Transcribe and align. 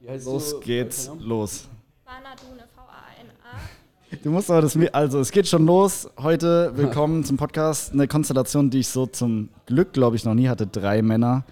Los 0.00 0.60
geht's, 0.60 1.10
los. 1.18 1.68
Vanadune, 2.04 2.62
V-A-N-A. 2.72 4.16
Du 4.22 4.30
musst 4.30 4.48
aber 4.48 4.62
das 4.62 4.78
also 4.92 5.18
es 5.18 5.32
geht 5.32 5.48
schon 5.48 5.66
los. 5.66 6.08
Heute 6.16 6.70
willkommen 6.76 7.24
zum 7.24 7.36
Podcast. 7.36 7.92
Eine 7.92 8.06
Konstellation, 8.06 8.70
die 8.70 8.78
ich 8.78 8.88
so 8.88 9.06
zum 9.06 9.48
Glück, 9.66 9.92
glaube 9.92 10.14
ich, 10.14 10.24
noch 10.24 10.34
nie 10.34 10.48
hatte. 10.48 10.68
Drei 10.68 11.02
Männer 11.02 11.44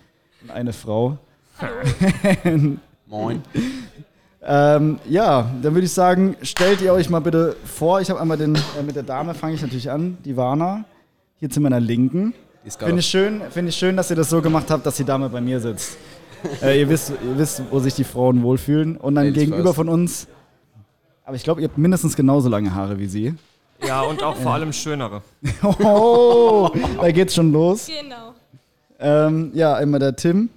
und 0.43 0.53
eine 0.53 0.73
Frau. 0.73 1.19
Moin. 3.07 3.43
Ähm, 4.43 5.01
ja, 5.09 5.51
dann 5.61 5.75
würde 5.75 5.87
ich 5.87 5.93
sagen, 5.93 6.37
stellt 6.43 6.81
ihr 6.83 6.93
euch 6.93 7.11
mal 7.11 7.21
bitte 7.21 7.57
vor. 7.65 8.01
Ich 8.01 8.11
habe 8.11 8.21
einmal 8.21 8.39
den, 8.39 8.55
äh, 8.55 8.83
mit 8.87 8.95
der 8.95 9.03
Dame 9.03 9.35
fange 9.35 9.57
ich 9.57 9.63
natürlich 9.63 9.91
an, 9.91 10.19
die 10.25 10.37
Vana. 10.37 10.85
Hier 11.41 11.51
zu 11.51 11.61
meiner 11.61 11.81
Linken. 11.81 12.33
Die 12.63 12.69
ist 12.69 12.81
Finde 12.81 13.01
ich, 13.01 13.07
schön, 13.07 13.43
finde 13.51 13.71
ich 13.71 13.77
schön, 13.77 13.97
dass 13.97 14.09
ihr 14.09 14.17
das 14.17 14.31
so 14.31 14.41
gemacht 14.41 14.71
habt, 14.71 14.87
dass 14.87 14.97
die 14.97 15.05
Dame 15.05 15.29
bei 15.29 15.41
mir 15.41 15.59
sitzt. 15.59 15.97
Äh, 16.63 16.81
ihr, 16.81 16.89
wisst, 16.89 17.11
ihr 17.11 17.39
wisst, 17.39 17.63
wo 17.71 17.79
sich 17.81 17.95
die 17.95 18.05
Frauen 18.05 18.43
wohlfühlen. 18.43 18.97
Und 18.97 19.15
dann 19.15 19.27
Ladies 19.27 19.41
gegenüber 19.45 19.75
first. 19.75 19.77
von 19.77 19.89
uns. 19.89 20.27
Aber 21.25 21.37
ich 21.37 21.45
glaube, 21.45 21.61
ihr 21.61 21.69
habt 21.69 21.79
mindestens 21.79 22.17
genauso 22.17 22.49
lange 22.49 22.75
Haare 22.75 22.99
wie 22.99 23.07
sie. 23.07 23.35
Ja, 23.87 24.03
und 24.03 24.23
auch 24.23 24.37
vor 24.37 24.55
allem 24.55 24.73
schönere. 24.73 25.23
Oh, 25.63 26.71
da 27.01 27.11
geht's 27.11 27.35
schon 27.35 27.53
los. 27.53 27.87
Genau. 27.89 28.33
Ähm, 28.99 29.51
ja, 29.55 29.75
einmal 29.75 30.01
der 30.01 30.17
Tim. 30.17 30.49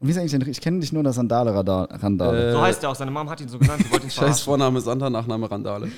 Und 0.00 0.06
wie 0.06 0.12
ist 0.12 0.18
eigentlich 0.18 0.30
denn, 0.30 0.48
ich 0.48 0.60
kenne 0.60 0.78
dich 0.78 0.92
nur 0.92 1.02
das 1.02 1.16
Sandale-Randale. 1.16 2.50
Äh, 2.50 2.52
So 2.52 2.60
heißt 2.60 2.82
er 2.84 2.90
auch. 2.90 2.94
Seine 2.94 3.10
Mom 3.10 3.28
hat 3.28 3.40
ihn 3.40 3.48
so 3.48 3.58
genannt. 3.58 3.82
Sie 3.84 3.90
wollte 3.92 4.06
ihn 4.06 4.10
Scheiß. 4.10 4.42
Vorname 4.42 4.80
Sander, 4.80 5.10
Nachname 5.10 5.50
Randale. 5.50 5.88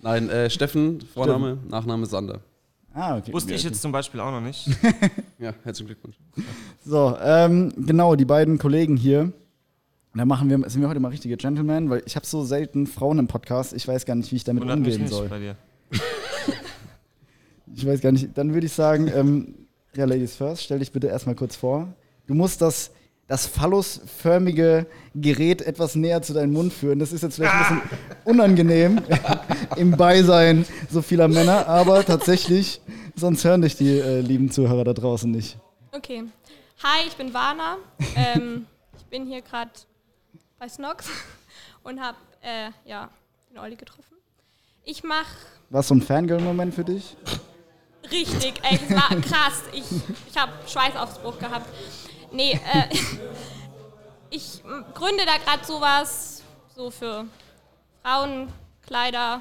Nein, 0.00 0.30
äh, 0.30 0.48
Steffen, 0.48 1.00
Vorname, 1.12 1.58
Nachname 1.68 2.06
Sander. 2.06 2.40
Ah, 2.96 3.16
okay. 3.18 3.32
Wusste 3.32 3.54
ich 3.54 3.62
jetzt 3.62 3.80
zum 3.80 3.92
Beispiel 3.92 4.20
auch 4.20 4.30
noch 4.32 4.40
nicht. 4.40 4.68
Ja, 5.38 5.52
herzlichen 5.64 5.88
Glückwunsch. 5.88 6.16
So, 6.82 7.14
ähm, 7.22 7.70
genau, 7.76 8.16
die 8.16 8.24
beiden 8.24 8.56
Kollegen 8.58 8.96
hier. 8.96 9.32
Da 10.14 10.24
machen 10.24 10.48
wir, 10.48 10.70
sind 10.70 10.80
wir 10.80 10.88
heute 10.88 10.98
mal 10.98 11.08
richtige 11.08 11.36
Gentlemen, 11.36 11.90
weil 11.90 12.02
ich 12.06 12.16
habe 12.16 12.24
so 12.24 12.42
selten 12.42 12.86
Frauen 12.86 13.18
im 13.18 13.26
Podcast. 13.26 13.74
Ich 13.74 13.86
weiß 13.86 14.06
gar 14.06 14.14
nicht, 14.14 14.32
wie 14.32 14.36
ich 14.36 14.44
damit 14.44 14.62
Wundert 14.62 14.78
mich 14.78 14.94
umgehen 14.94 15.02
nicht 15.02 15.12
soll. 15.12 15.28
bei 15.28 15.38
dir. 15.38 15.56
Ich 17.74 17.86
weiß 17.86 18.00
gar 18.00 18.12
nicht. 18.12 18.30
Dann 18.38 18.54
würde 18.54 18.66
ich 18.66 18.72
sagen, 18.72 19.10
ähm, 19.14 19.54
ja, 19.94 20.06
Ladies 20.06 20.36
first, 20.36 20.62
stell 20.62 20.78
dich 20.78 20.92
bitte 20.92 21.08
erstmal 21.08 21.34
kurz 21.34 21.56
vor. 21.56 21.92
Du 22.26 22.32
musst 22.34 22.62
das, 22.62 22.90
das 23.28 23.46
phallusförmige 23.46 24.86
Gerät 25.14 25.62
etwas 25.62 25.94
näher 25.96 26.22
zu 26.22 26.32
deinem 26.32 26.52
Mund 26.52 26.72
führen. 26.72 26.98
Das 26.98 27.12
ist 27.12 27.22
jetzt 27.22 27.36
vielleicht 27.36 27.54
ein 27.54 27.80
bisschen 27.80 28.00
unangenehm 28.24 29.02
im 29.76 29.90
Beisein 29.92 30.64
so 30.90 31.02
vieler 31.02 31.26
Männer, 31.28 31.66
aber 31.66 32.04
tatsächlich, 32.04 32.80
sonst 33.16 33.44
hören 33.44 33.62
dich 33.62 33.76
die 33.76 33.98
äh, 33.98 34.20
lieben 34.20 34.50
Zuhörer 34.50 34.84
da 34.84 34.92
draußen 34.92 35.30
nicht. 35.30 35.58
Okay. 35.92 36.24
Hi, 36.82 37.06
ich 37.08 37.16
bin 37.16 37.32
Vana. 37.34 37.78
ähm, 38.14 38.66
ich 38.96 39.04
bin 39.06 39.26
hier 39.26 39.42
gerade 39.42 39.70
bei 40.58 40.68
Snox 40.68 41.06
und 41.82 42.00
habe 42.00 42.18
äh, 42.42 42.70
ja, 42.88 43.08
den 43.50 43.58
Olli 43.58 43.76
getroffen. 43.76 44.02
Ich 44.84 45.02
mache 45.02 45.36
War 45.70 45.82
so 45.82 45.94
ein 45.94 46.02
Fangirl-Moment 46.02 46.74
für 46.74 46.84
dich? 46.84 47.16
richtig, 48.10 48.54
ey, 48.62 48.78
das 48.88 48.96
war 48.96 49.20
krass. 49.20 49.62
Ich, 49.72 49.84
ich 50.30 50.36
habe 50.36 50.52
Schweißausbruch 50.68 51.38
gehabt. 51.40 51.66
Nee, 52.36 52.52
äh, 52.52 52.94
ich 54.30 54.62
gründe 54.92 55.24
da 55.24 55.38
gerade 55.42 55.64
sowas 55.64 56.42
so 56.74 56.90
für 56.90 57.24
Frauenkleider, 58.02 59.40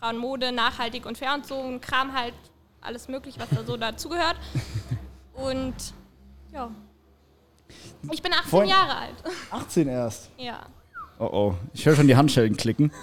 Frauenmode, 0.00 0.50
nachhaltig 0.50 1.04
und 1.04 1.18
fair 1.18 1.34
und 1.34 1.46
so 1.46 1.60
ein 1.60 1.78
Kram 1.78 2.18
halt, 2.18 2.32
alles 2.80 3.06
möglich, 3.08 3.34
was 3.38 3.50
da 3.50 3.62
so 3.64 3.76
dazugehört. 3.76 4.36
Und 5.34 5.74
ja, 6.54 6.70
ich 8.10 8.22
bin 8.22 8.32
18 8.32 8.48
Vorhin- 8.48 8.70
Jahre 8.70 8.96
alt. 8.96 9.14
18 9.50 9.88
erst. 9.88 10.30
Ja. 10.38 10.60
Oh 11.18 11.28
oh, 11.30 11.54
ich 11.74 11.84
höre 11.84 11.96
schon 11.96 12.06
die 12.06 12.16
Handschellen 12.16 12.56
klicken. 12.56 12.90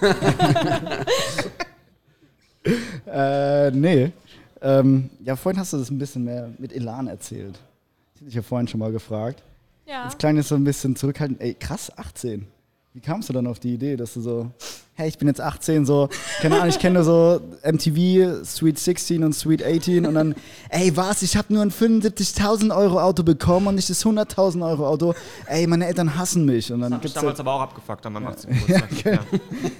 äh, 3.06 3.70
nee. 3.70 4.12
Ähm, 4.60 5.10
ja, 5.20 5.36
vorhin 5.36 5.60
hast 5.60 5.72
du 5.72 5.76
das 5.76 5.90
ein 5.90 5.98
bisschen 5.98 6.24
mehr 6.24 6.50
mit 6.58 6.72
Elan 6.72 7.06
erzählt. 7.06 7.60
Ich 8.26 8.34
ja 8.34 8.42
vorhin 8.42 8.68
schon 8.68 8.80
mal 8.80 8.92
gefragt. 8.92 9.42
Ja. 9.86 10.04
Das 10.04 10.16
klang 10.16 10.36
jetzt 10.36 10.48
so 10.48 10.54
ein 10.54 10.64
bisschen 10.64 10.96
zurückhaltend. 10.96 11.40
Ey, 11.40 11.54
krass, 11.54 11.92
18. 11.96 12.46
Wie 12.94 13.00
kamst 13.00 13.28
du 13.28 13.32
dann 13.32 13.48
auf 13.48 13.58
die 13.58 13.74
Idee, 13.74 13.96
dass 13.96 14.14
du 14.14 14.20
so, 14.20 14.50
hey, 14.94 15.08
ich 15.08 15.18
bin 15.18 15.26
jetzt 15.26 15.40
18, 15.40 15.84
so, 15.84 16.08
keine 16.40 16.54
Ahnung, 16.54 16.68
ich 16.68 16.78
kenne 16.78 16.94
nur 16.94 17.02
so 17.02 17.40
MTV, 17.68 18.44
Sweet 18.44 18.78
16 18.78 19.24
und 19.24 19.32
Sweet 19.32 19.64
18 19.64 20.06
und 20.06 20.14
dann, 20.14 20.36
ey, 20.68 20.96
was, 20.96 21.22
ich 21.22 21.36
habe 21.36 21.52
nur 21.52 21.62
ein 21.62 21.72
75.000 21.72 22.74
Euro 22.74 23.00
Auto 23.00 23.24
bekommen 23.24 23.66
und 23.66 23.74
nicht 23.74 23.90
das 23.90 24.04
100.000 24.06 24.64
Euro 24.64 24.86
Auto. 24.86 25.12
Ey, 25.46 25.66
meine 25.66 25.88
Eltern 25.88 26.16
hassen 26.16 26.44
mich. 26.44 26.72
Und 26.72 26.82
dann 26.82 26.92
Das 26.92 26.98
hab 26.98 27.04
ich 27.04 27.12
gibt's 27.12 27.14
damals 27.20 27.38
halt, 27.38 27.40
aber 27.40 27.54
auch 27.54 27.62
abgefuckt 27.62 28.06
an 28.06 28.12
meinem 28.12 28.28
18. 28.28 28.50
Geburtstag. 28.50 29.04
Ja, 29.04 29.18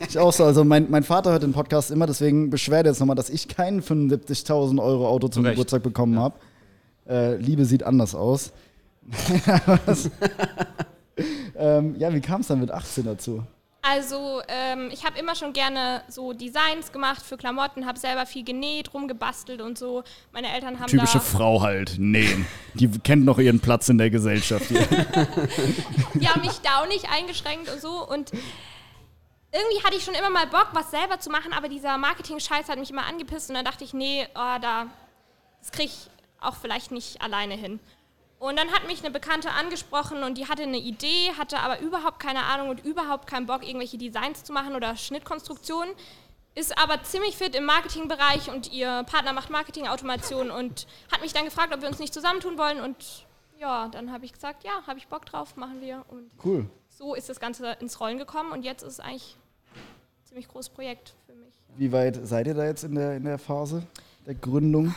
ich 0.08 0.18
auch 0.18 0.32
so, 0.32 0.42
also 0.44 0.64
mein, 0.64 0.90
mein 0.90 1.04
Vater 1.04 1.30
hört 1.30 1.44
den 1.44 1.52
Podcast 1.52 1.92
immer, 1.92 2.06
deswegen 2.06 2.50
beschwert 2.50 2.86
er 2.86 2.92
jetzt 2.92 2.98
nochmal, 2.98 3.16
dass 3.16 3.30
ich 3.30 3.46
kein 3.46 3.80
75.000 3.80 4.82
Euro 4.82 5.08
Auto 5.08 5.28
zum 5.28 5.44
Zu 5.44 5.46
Recht. 5.46 5.54
Geburtstag 5.54 5.84
bekommen 5.84 6.18
habe. 6.18 6.34
Äh, 7.08 7.36
Liebe 7.36 7.64
sieht 7.64 7.82
anders 7.82 8.14
aus. 8.14 8.52
Ähm, 11.56 11.94
ja, 11.98 12.12
wie 12.12 12.20
kam 12.20 12.40
es 12.40 12.48
dann 12.48 12.60
mit 12.60 12.70
18 12.70 13.04
dazu? 13.04 13.44
Also, 13.82 14.40
ähm, 14.48 14.88
ich 14.90 15.04
habe 15.04 15.18
immer 15.18 15.34
schon 15.34 15.52
gerne 15.52 16.02
so 16.08 16.32
Designs 16.32 16.90
gemacht 16.90 17.22
für 17.22 17.36
Klamotten, 17.36 17.84
habe 17.86 17.98
selber 17.98 18.24
viel 18.24 18.42
genäht, 18.42 18.94
rumgebastelt 18.94 19.60
und 19.60 19.76
so. 19.76 20.04
Meine 20.32 20.52
Eltern 20.54 20.80
haben 20.80 20.86
Typische 20.86 21.18
da... 21.18 21.24
Frau 21.24 21.60
halt, 21.60 21.96
nähen. 21.98 22.46
Die 22.72 22.88
kennt 22.88 23.26
noch 23.26 23.38
ihren 23.38 23.60
Platz 23.60 23.90
in 23.90 23.98
der 23.98 24.08
Gesellschaft 24.08 24.66
hier. 24.68 24.80
die 26.14 26.26
haben 26.26 26.40
mich 26.40 26.58
da 26.62 26.80
auch 26.80 26.88
nicht 26.88 27.10
eingeschränkt 27.10 27.70
und 27.70 27.80
so. 27.80 28.08
Und 28.08 28.32
irgendwie 29.52 29.84
hatte 29.84 29.96
ich 29.96 30.04
schon 30.04 30.14
immer 30.14 30.30
mal 30.30 30.46
Bock, 30.46 30.68
was 30.72 30.90
selber 30.90 31.20
zu 31.20 31.28
machen, 31.28 31.52
aber 31.52 31.68
dieser 31.68 31.98
Marketing-Scheiß 31.98 32.70
hat 32.70 32.78
mich 32.78 32.90
immer 32.90 33.04
angepisst 33.04 33.50
und 33.50 33.56
dann 33.56 33.66
dachte 33.66 33.84
ich, 33.84 33.92
nee, 33.92 34.26
oh, 34.34 34.58
da, 34.62 34.86
das 35.60 35.72
kriege 35.72 35.90
ich 35.90 36.08
auch 36.46 36.56
vielleicht 36.56 36.90
nicht 36.90 37.22
alleine 37.22 37.54
hin. 37.54 37.80
Und 38.38 38.58
dann 38.58 38.70
hat 38.72 38.86
mich 38.86 39.00
eine 39.00 39.10
Bekannte 39.10 39.50
angesprochen 39.52 40.22
und 40.22 40.36
die 40.36 40.48
hatte 40.48 40.64
eine 40.64 40.76
Idee, 40.78 41.32
hatte 41.38 41.60
aber 41.60 41.80
überhaupt 41.80 42.20
keine 42.20 42.44
Ahnung 42.44 42.68
und 42.68 42.84
überhaupt 42.84 43.26
keinen 43.26 43.46
Bock, 43.46 43.66
irgendwelche 43.66 43.96
Designs 43.96 44.44
zu 44.44 44.52
machen 44.52 44.74
oder 44.74 44.96
Schnittkonstruktionen. 44.96 45.94
Ist 46.54 46.76
aber 46.78 47.02
ziemlich 47.02 47.36
fit 47.36 47.56
im 47.56 47.64
Marketingbereich 47.64 48.50
und 48.50 48.70
ihr 48.72 49.04
Partner 49.10 49.32
macht 49.32 49.50
Marketing-Automation 49.50 50.50
und 50.50 50.86
hat 51.10 51.20
mich 51.22 51.32
dann 51.32 51.44
gefragt, 51.46 51.74
ob 51.74 51.80
wir 51.80 51.88
uns 51.88 51.98
nicht 51.98 52.12
zusammentun 52.14 52.58
wollen. 52.58 52.80
Und 52.80 53.24
ja, 53.58 53.88
dann 53.88 54.12
habe 54.12 54.24
ich 54.24 54.32
gesagt, 54.32 54.62
ja, 54.62 54.72
habe 54.86 54.98
ich 54.98 55.08
Bock 55.08 55.24
drauf, 55.26 55.56
machen 55.56 55.80
wir. 55.80 56.04
Und 56.08 56.30
Cool. 56.44 56.66
so 56.90 57.14
ist 57.14 57.28
das 57.28 57.40
Ganze 57.40 57.72
ins 57.80 57.98
Rollen 57.98 58.18
gekommen 58.18 58.52
und 58.52 58.62
jetzt 58.62 58.82
ist 58.82 58.94
es 58.94 59.00
eigentlich 59.00 59.36
ein 59.74 60.26
ziemlich 60.28 60.48
großes 60.48 60.68
Projekt 60.70 61.14
für 61.26 61.32
mich. 61.34 61.54
Wie 61.76 61.90
weit 61.92 62.20
seid 62.24 62.46
ihr 62.46 62.54
da 62.54 62.64
jetzt 62.66 62.84
in 62.84 62.94
der, 62.94 63.16
in 63.16 63.24
der 63.24 63.38
Phase 63.38 63.84
der 64.26 64.34
Gründung? 64.34 64.94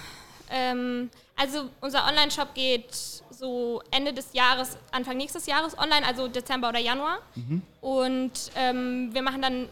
Ähm, 0.49 1.09
also 1.35 1.69
unser 1.81 2.05
Online-Shop 2.07 2.53
geht 2.53 2.93
so 3.29 3.81
Ende 3.91 4.13
des 4.13 4.33
Jahres, 4.33 4.77
Anfang 4.91 5.17
nächstes 5.17 5.45
Jahres 5.45 5.77
online, 5.77 6.05
also 6.05 6.27
Dezember 6.27 6.69
oder 6.69 6.79
Januar. 6.79 7.19
Und 7.81 8.31
ähm, 8.55 9.09
wir 9.13 9.21
machen 9.21 9.41
dann 9.41 9.69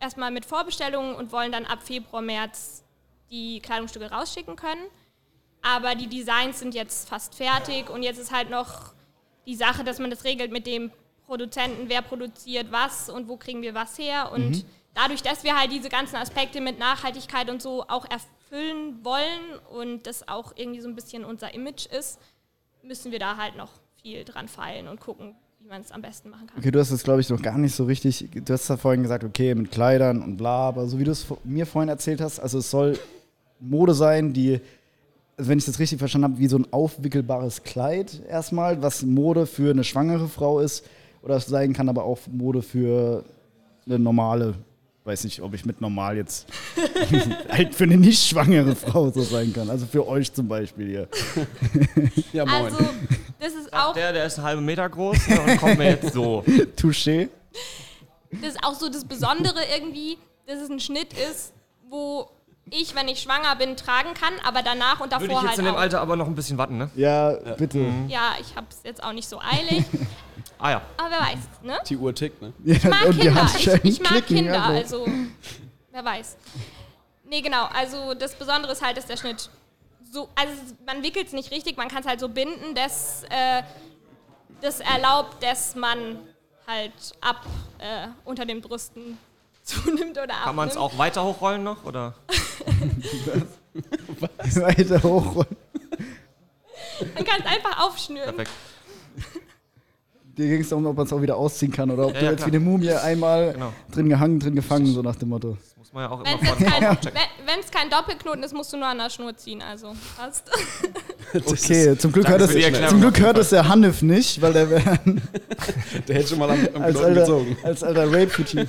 erstmal 0.00 0.30
mit 0.30 0.44
Vorbestellungen 0.44 1.14
und 1.14 1.32
wollen 1.32 1.52
dann 1.52 1.64
ab 1.64 1.82
Februar, 1.82 2.22
März 2.22 2.82
die 3.30 3.60
Kleidungsstücke 3.60 4.10
rausschicken 4.10 4.56
können. 4.56 4.84
Aber 5.62 5.94
die 5.94 6.08
Designs 6.08 6.58
sind 6.58 6.74
jetzt 6.74 7.08
fast 7.08 7.34
fertig 7.34 7.88
und 7.88 8.02
jetzt 8.02 8.18
ist 8.18 8.32
halt 8.32 8.50
noch 8.50 8.92
die 9.46 9.54
Sache, 9.54 9.82
dass 9.82 9.98
man 9.98 10.10
das 10.10 10.24
regelt 10.24 10.52
mit 10.52 10.66
dem 10.66 10.90
Produzenten, 11.26 11.88
wer 11.88 12.02
produziert 12.02 12.70
was 12.70 13.08
und 13.08 13.28
wo 13.28 13.36
kriegen 13.36 13.62
wir 13.62 13.74
was 13.74 13.98
her. 13.98 14.30
Und 14.32 14.66
dadurch, 14.92 15.22
dass 15.22 15.42
wir 15.42 15.58
halt 15.58 15.72
diese 15.72 15.88
ganzen 15.88 16.16
Aspekte 16.16 16.60
mit 16.60 16.78
Nachhaltigkeit 16.78 17.48
und 17.48 17.62
so 17.62 17.84
auch 17.88 18.04
erfüllen 18.54 18.98
wollen 19.02 19.58
und 19.70 20.06
das 20.06 20.28
auch 20.28 20.52
irgendwie 20.56 20.80
so 20.80 20.88
ein 20.88 20.94
bisschen 20.94 21.24
unser 21.24 21.54
Image 21.54 21.86
ist, 21.86 22.18
müssen 22.82 23.12
wir 23.12 23.18
da 23.18 23.36
halt 23.36 23.56
noch 23.56 23.70
viel 24.02 24.24
dran 24.24 24.48
feilen 24.48 24.88
und 24.88 25.00
gucken, 25.00 25.34
wie 25.60 25.68
man 25.68 25.80
es 25.80 25.90
am 25.90 26.02
besten 26.02 26.30
machen 26.30 26.46
kann. 26.46 26.58
Okay, 26.58 26.70
du 26.70 26.78
hast 26.78 26.90
es, 26.90 27.02
glaube 27.02 27.20
ich, 27.20 27.28
noch 27.30 27.42
gar 27.42 27.58
nicht 27.58 27.74
so 27.74 27.84
richtig. 27.84 28.28
Du 28.32 28.52
hast 28.52 28.68
ja 28.68 28.76
vorhin 28.76 29.02
gesagt, 29.02 29.24
okay, 29.24 29.54
mit 29.54 29.70
Kleidern 29.70 30.22
und 30.22 30.36
bla, 30.36 30.68
aber 30.68 30.86
so 30.86 30.98
wie 30.98 31.04
du 31.04 31.10
es 31.10 31.26
mir 31.44 31.66
vorhin 31.66 31.88
erzählt 31.88 32.20
hast, 32.20 32.38
also 32.38 32.58
es 32.58 32.70
soll 32.70 32.98
Mode 33.60 33.94
sein, 33.94 34.32
die, 34.32 34.60
also 35.36 35.50
wenn 35.50 35.58
ich 35.58 35.64
das 35.64 35.78
richtig 35.78 35.98
verstanden 35.98 36.32
habe, 36.32 36.38
wie 36.38 36.48
so 36.48 36.58
ein 36.58 36.72
aufwickelbares 36.72 37.62
Kleid 37.62 38.22
erstmal, 38.28 38.82
was 38.82 39.02
Mode 39.02 39.46
für 39.46 39.70
eine 39.70 39.84
schwangere 39.84 40.28
Frau 40.28 40.60
ist, 40.60 40.86
oder 41.22 41.40
sein 41.40 41.72
kann 41.72 41.88
aber 41.88 42.04
auch 42.04 42.18
Mode 42.30 42.60
für 42.60 43.24
eine 43.86 43.98
normale, 43.98 44.54
weiß 45.04 45.24
nicht, 45.24 45.42
ob 45.42 45.54
ich 45.54 45.64
mit 45.66 45.80
normal 45.80 46.16
jetzt 46.16 46.46
halt 47.50 47.74
für 47.74 47.84
eine 47.84 47.96
nicht 47.96 48.26
schwangere 48.26 48.74
Frau 48.74 49.10
so 49.10 49.22
sein 49.22 49.52
kann. 49.52 49.68
Also 49.68 49.86
für 49.86 50.06
euch 50.06 50.32
zum 50.32 50.48
Beispiel 50.48 50.88
hier. 50.88 51.08
Ja, 52.32 52.46
moin. 52.46 52.64
Also, 52.64 52.78
das 53.38 53.54
ist 53.54 53.72
auch 53.72 53.92
Der, 53.92 54.12
der 54.12 54.24
ist 54.24 54.38
einen 54.38 54.46
halben 54.46 54.64
Meter 54.64 54.88
groß 54.88 55.28
ne, 55.28 55.40
und 55.40 55.58
kommt 55.58 55.78
mir 55.78 55.90
jetzt 55.90 56.14
so. 56.14 56.42
Touché. 56.76 57.28
das 58.30 58.54
ist 58.54 58.64
auch 58.64 58.74
so 58.74 58.88
das 58.88 59.04
Besondere 59.04 59.60
irgendwie, 59.76 60.16
dass 60.46 60.60
es 60.60 60.70
ein 60.70 60.80
Schnitt 60.80 61.12
ist, 61.12 61.52
wo 61.90 62.30
ich, 62.70 62.94
wenn 62.94 63.08
ich 63.08 63.20
schwanger 63.20 63.56
bin, 63.56 63.76
tragen 63.76 64.14
kann, 64.14 64.32
aber 64.42 64.62
danach 64.62 65.00
und 65.00 65.12
davor 65.12 65.28
Würde 65.28 65.34
ich 65.34 65.40
jetzt 65.42 65.50
halt 65.50 65.58
in 65.58 65.64
dem 65.66 65.74
auch. 65.74 65.80
Alter 65.80 66.00
aber 66.00 66.16
noch 66.16 66.26
ein 66.26 66.34
bisschen 66.34 66.56
warten, 66.56 66.78
ne? 66.78 66.90
Ja, 66.96 67.32
bitte. 67.58 67.86
Ja, 68.08 68.32
ich 68.40 68.56
habe 68.56 68.66
es 68.70 68.80
jetzt 68.84 69.04
auch 69.04 69.12
nicht 69.12 69.28
so 69.28 69.38
eilig. 69.38 69.84
Ah 70.64 70.70
ja. 70.70 70.82
Aber 70.96 71.10
wer 71.10 71.20
weiß, 71.20 71.38
ne? 71.62 71.78
Die 71.86 71.96
Uhr 71.98 72.14
tickt, 72.14 72.40
ne? 72.40 72.54
Ja, 72.64 72.76
Ich 72.76 72.84
mag 72.84 73.02
Kinder. 73.10 73.50
Ich, 73.54 73.66
ich 73.66 74.00
mag 74.00 74.10
klicken, 74.12 74.36
Kinder, 74.36 74.62
also. 74.64 75.04
also 75.04 75.14
wer 75.90 76.02
weiß. 76.02 76.38
Nee, 77.24 77.42
genau. 77.42 77.66
Also 77.66 78.14
das 78.14 78.34
Besondere 78.34 78.72
ist 78.72 78.80
halt, 78.80 78.96
dass 78.96 79.04
der 79.04 79.18
Schnitt 79.18 79.50
so, 80.10 80.30
also 80.34 80.52
man 80.86 81.02
wickelt 81.02 81.26
es 81.26 81.34
nicht 81.34 81.50
richtig, 81.50 81.76
man 81.76 81.88
kann 81.88 82.00
es 82.00 82.06
halt 82.08 82.18
so 82.18 82.30
binden, 82.30 82.74
dass 82.74 83.24
äh, 83.24 83.62
das 84.62 84.80
erlaubt, 84.80 85.42
dass 85.42 85.74
man 85.74 86.18
halt 86.66 86.94
ab 87.20 87.44
äh, 87.76 88.08
unter 88.24 88.46
den 88.46 88.62
Brüsten 88.62 89.18
zunimmt 89.64 90.12
oder 90.16 90.22
abnimmt. 90.22 90.44
Kann 90.44 90.56
man 90.56 90.68
es 90.70 90.78
auch 90.78 90.96
weiter 90.96 91.24
hochrollen 91.24 91.62
noch? 91.62 91.84
Oder? 91.84 92.14
Weiter 94.54 95.02
hoch. 95.02 95.44
Man 97.14 97.24
kann 97.24 97.40
es 97.40 97.46
einfach 97.46 97.84
aufschnüren. 97.84 98.34
Perfekt. 98.34 98.50
Dir 100.36 100.48
ging 100.48 100.60
es 100.62 100.68
darum, 100.68 100.86
ob 100.86 100.96
man 100.96 101.06
es 101.06 101.12
auch 101.12 101.22
wieder 101.22 101.36
ausziehen 101.36 101.70
kann 101.72 101.90
oder 101.90 102.06
ob 102.06 102.14
Ja, 102.14 102.18
du 102.20 102.24
ja, 102.24 102.30
jetzt 102.32 102.40
klar. 102.42 102.52
wie 102.52 102.56
eine 102.56 102.64
Mumie 102.64 102.90
einmal 102.90 103.52
Genau. 103.52 103.72
drin 103.92 104.08
gehangen, 104.08 104.40
drin 104.40 104.54
gefangen, 104.56 104.86
so 104.86 105.00
nach 105.02 105.14
dem 105.16 105.28
Motto. 105.28 105.56
Das 105.64 105.76
muss 105.76 105.92
man 105.92 106.02
ja 106.04 106.10
auch 106.10 106.24
Wenn 106.24 106.38
immer 106.38 106.52
es 106.52 106.72
kein, 106.72 106.82
wenn- 106.82 107.46
wenn's 107.46 107.70
kein 107.70 107.88
Doppelknoten 107.90 108.42
ist, 108.42 108.52
musst 108.54 108.72
du 108.72 108.76
nur 108.76 108.86
an 108.88 108.98
der 108.98 109.10
Schnur 109.10 109.36
ziehen. 109.36 109.62
Also 109.62 109.92
passt. 110.16 110.50
Okay, 111.46 111.96
zum 111.98 112.12
Glück, 112.12 112.28
hört 112.28 112.40
es, 112.42 112.88
zum 112.90 113.00
Glück 113.00 113.20
hört 113.20 113.38
es 113.38 113.50
der 113.50 113.68
Hanif 113.68 114.02
nicht, 114.02 114.40
weil 114.42 114.52
der 114.52 114.70
wäre 114.70 114.82
Der 116.08 116.16
hätte 116.16 116.28
schon 116.28 116.38
mal 116.38 116.50
am, 116.50 116.58
am 116.74 116.82
als 116.82 116.96
alter, 116.96 117.20
gezogen. 117.20 117.56
als 117.62 117.82
alter 117.82 118.06
Rape-Fetisch. 118.06 118.68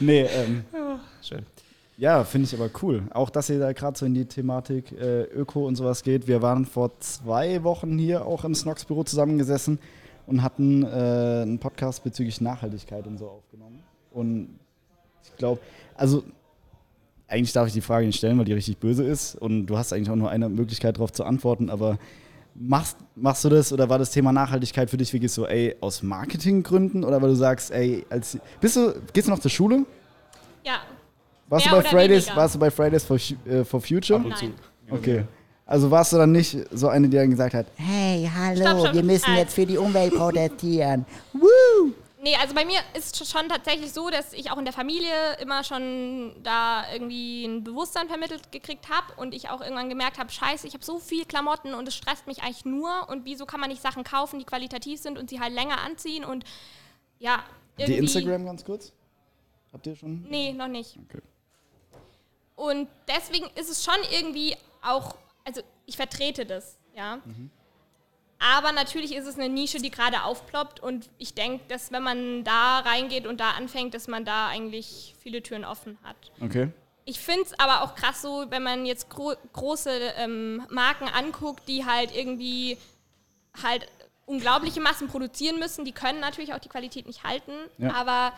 Nee, 0.00 0.22
ähm, 0.22 0.64
Schön. 1.22 1.44
ja, 1.98 2.24
finde 2.24 2.46
ich 2.46 2.54
aber 2.58 2.70
cool. 2.82 3.02
Auch, 3.10 3.28
dass 3.30 3.50
ihr 3.50 3.58
da 3.58 3.72
gerade 3.72 3.98
so 3.98 4.06
in 4.06 4.14
die 4.14 4.24
Thematik 4.24 4.92
äh, 4.92 5.22
Öko 5.24 5.66
und 5.66 5.76
sowas 5.76 6.02
geht. 6.02 6.26
Wir 6.26 6.40
waren 6.42 6.64
vor 6.64 6.98
zwei 7.00 7.62
Wochen 7.64 7.98
hier 7.98 8.24
auch 8.26 8.44
im 8.44 8.54
Snox-Büro 8.54 9.04
zusammengesessen 9.04 9.78
und 10.28 10.42
hatten 10.42 10.84
äh, 10.84 10.86
einen 11.42 11.58
Podcast 11.58 12.04
bezüglich 12.04 12.40
Nachhaltigkeit 12.40 13.06
und 13.06 13.18
so 13.18 13.28
aufgenommen. 13.28 13.82
Und 14.12 14.58
ich 15.24 15.36
glaube, 15.36 15.60
also 15.96 16.22
eigentlich 17.26 17.52
darf 17.52 17.66
ich 17.66 17.72
die 17.72 17.80
Frage 17.80 18.06
nicht 18.06 18.16
stellen, 18.18 18.38
weil 18.38 18.44
die 18.44 18.52
richtig 18.52 18.78
böse 18.78 19.04
ist. 19.04 19.34
Und 19.34 19.66
du 19.66 19.76
hast 19.76 19.92
eigentlich 19.92 20.10
auch 20.10 20.16
nur 20.16 20.30
eine 20.30 20.48
Möglichkeit 20.48 20.96
darauf 20.96 21.12
zu 21.12 21.24
antworten. 21.24 21.70
Aber 21.70 21.98
machst, 22.54 22.96
machst 23.16 23.44
du 23.44 23.48
das 23.48 23.72
oder 23.72 23.88
war 23.88 23.98
das 23.98 24.10
Thema 24.10 24.32
Nachhaltigkeit 24.32 24.90
für 24.90 24.96
dich 24.96 25.12
wirklich 25.12 25.32
so, 25.32 25.46
ey, 25.46 25.76
aus 25.80 26.02
Marketinggründen 26.02 27.04
oder 27.04 27.20
weil 27.22 27.30
du 27.30 27.36
sagst, 27.36 27.70
ey, 27.70 28.04
als 28.10 28.38
bist 28.60 28.76
du, 28.76 28.94
gehst 29.12 29.28
du 29.28 29.32
noch 29.32 29.38
zur 29.40 29.50
Schule? 29.50 29.84
Ja, 30.64 30.80
Warst 31.48 31.64
du 31.66 31.70
bei 31.70 31.82
Fridays, 31.82 32.26
weniger. 32.26 32.36
warst 32.36 32.54
du 32.54 32.58
bei 32.58 32.70
Fridays 32.70 33.04
for, 33.04 33.16
äh, 33.46 33.64
for 33.64 33.80
Future? 33.80 34.20
Ab 34.20 34.26
und 34.26 34.36
zu. 34.36 34.44
nein. 34.44 34.54
Okay. 34.90 35.24
Also 35.68 35.90
warst 35.90 36.14
du 36.14 36.16
dann 36.16 36.32
nicht 36.32 36.56
so 36.70 36.88
eine, 36.88 37.08
die 37.10 37.16
dann 37.16 37.28
gesagt 37.28 37.52
hat, 37.52 37.66
Hey, 37.76 38.28
hallo, 38.34 38.60
Stopp, 38.60 38.80
stopp, 38.80 38.94
wir 38.94 39.02
müssen 39.04 39.36
jetzt 39.36 39.54
für 39.54 39.66
die 39.66 39.76
Umwelt 39.76 40.14
protestieren. 40.16 41.04
Woo! 41.34 41.92
Nee, 42.20 42.34
also 42.36 42.54
bei 42.54 42.64
mir 42.64 42.80
ist 42.94 43.24
schon 43.30 43.48
tatsächlich 43.48 43.92
so, 43.92 44.08
dass 44.08 44.32
ich 44.32 44.50
auch 44.50 44.56
in 44.56 44.64
der 44.64 44.72
Familie 44.72 45.36
immer 45.40 45.62
schon 45.62 46.32
da 46.42 46.90
irgendwie 46.92 47.44
ein 47.44 47.64
Bewusstsein 47.64 48.08
vermittelt 48.08 48.50
gekriegt 48.50 48.88
habe 48.88 49.12
und 49.20 49.34
ich 49.34 49.50
auch 49.50 49.60
irgendwann 49.60 49.90
gemerkt 49.90 50.18
habe, 50.18 50.30
scheiße, 50.30 50.66
ich 50.66 50.72
habe 50.72 50.84
so 50.84 50.98
viel 50.98 51.26
Klamotten 51.26 51.74
und 51.74 51.86
es 51.86 51.94
stresst 51.94 52.26
mich 52.26 52.42
eigentlich 52.42 52.64
nur 52.64 53.08
und 53.08 53.26
wieso 53.26 53.46
kann 53.46 53.60
man 53.60 53.68
nicht 53.68 53.82
Sachen 53.82 54.04
kaufen, 54.04 54.38
die 54.38 54.46
qualitativ 54.46 55.00
sind 55.00 55.16
und 55.16 55.30
sie 55.30 55.38
halt 55.38 55.52
länger 55.52 55.80
anziehen 55.82 56.24
und 56.24 56.44
ja, 57.20 57.44
irgendwie... 57.76 57.92
die 57.92 57.98
Instagram 57.98 58.46
ganz 58.46 58.64
kurz? 58.64 58.92
Habt 59.72 59.86
ihr 59.86 59.94
schon? 59.94 60.22
Nee, 60.28 60.54
noch 60.54 60.68
nicht. 60.68 60.98
Okay. 61.08 61.22
Und 62.56 62.88
deswegen 63.06 63.46
ist 63.54 63.70
es 63.70 63.84
schon 63.84 63.94
irgendwie 64.10 64.56
auch, 64.82 65.14
also 65.48 65.62
ich 65.86 65.96
vertrete 65.96 66.44
das, 66.44 66.78
ja. 66.94 67.20
Aber 68.38 68.70
natürlich 68.72 69.14
ist 69.16 69.26
es 69.26 69.36
eine 69.36 69.48
Nische, 69.48 69.78
die 69.78 69.90
gerade 69.90 70.22
aufploppt 70.22 70.78
und 70.80 71.08
ich 71.18 71.34
denke, 71.34 71.64
dass 71.68 71.90
wenn 71.90 72.02
man 72.04 72.44
da 72.44 72.80
reingeht 72.80 73.26
und 73.26 73.40
da 73.40 73.52
anfängt, 73.52 73.94
dass 73.94 74.06
man 74.06 74.24
da 74.24 74.48
eigentlich 74.48 75.16
viele 75.20 75.42
Türen 75.42 75.64
offen 75.64 75.98
hat. 76.04 76.16
Okay. 76.40 76.70
Ich 77.04 77.18
finde 77.18 77.42
es 77.44 77.58
aber 77.58 77.82
auch 77.82 77.94
krass 77.94 78.20
so, 78.22 78.44
wenn 78.50 78.62
man 78.62 78.84
jetzt 78.84 79.08
gro 79.08 79.32
große 79.54 79.90
ähm, 80.18 80.62
Marken 80.70 81.08
anguckt, 81.08 81.66
die 81.66 81.86
halt 81.86 82.14
irgendwie 82.14 82.76
halt 83.62 83.88
unglaubliche 84.26 84.80
Massen 84.80 85.08
produzieren 85.08 85.58
müssen. 85.58 85.86
Die 85.86 85.92
können 85.92 86.20
natürlich 86.20 86.52
auch 86.52 86.58
die 86.58 86.68
Qualität 86.68 87.06
nicht 87.06 87.24
halten, 87.24 87.52
Ja. 87.78 87.94
aber 87.94 88.32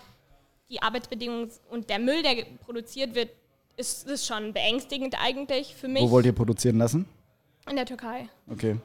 die 0.70 0.80
Arbeitsbedingungen 0.80 1.50
und 1.68 1.90
der 1.90 1.98
Müll, 1.98 2.22
der 2.22 2.44
produziert 2.64 3.16
wird, 3.16 3.30
ist, 3.76 4.06
ist 4.08 4.26
schon 4.26 4.52
beängstigend 4.52 5.16
eigentlich 5.20 5.74
für 5.74 5.88
mich 5.88 6.02
Wo 6.02 6.10
wollt 6.10 6.26
ihr 6.26 6.34
produzieren 6.34 6.78
lassen? 6.78 7.06
in 7.68 7.76
der 7.76 7.86
Türkei. 7.86 8.28
Okay. 8.50 8.78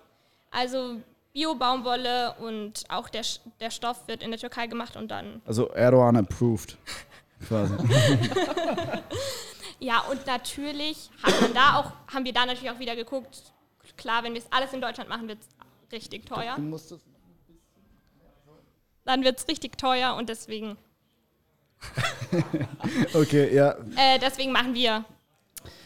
Also 0.52 0.98
Bio-Baumwolle 1.34 2.36
und 2.40 2.84
auch 2.90 3.10
der, 3.10 3.24
der 3.60 3.72
Stoff 3.72 4.08
wird 4.08 4.22
in 4.22 4.30
der 4.32 4.40
Türkei 4.40 4.68
gemacht 4.68 4.96
und 4.96 5.10
dann 5.10 5.42
Also 5.46 5.70
Erdogan 5.70 6.16
approved. 6.18 6.78
Quasi. 7.48 7.74
Ja, 9.80 10.00
und 10.10 10.26
natürlich 10.26 11.10
hat 11.22 11.42
man 11.42 11.54
da 11.54 11.80
auch, 11.80 11.92
haben 12.14 12.26
wir 12.26 12.34
da 12.34 12.46
natürlich 12.46 12.72
auch 12.72 12.80
wieder 12.80 12.96
geguckt, 12.96 13.54
klar, 13.98 14.24
wenn 14.24 14.34
wir 14.34 14.42
es 14.42 14.52
alles 14.52 14.74
in 14.74 14.82
Deutschland 14.82 15.10
machen, 15.10 15.28
wird 15.28 15.40
es 15.42 15.92
richtig 15.92 16.26
teuer. 16.26 16.56
Dann 19.04 19.24
wird 19.24 19.40
es 19.40 19.48
richtig 19.48 19.78
teuer 19.78 20.16
und 20.16 20.30
deswegen, 20.30 20.78
Okay, 23.14 23.56
ja. 23.56 23.72
äh, 23.96 24.20
deswegen 24.22 24.52
machen 24.52 24.74
wir 24.74 25.06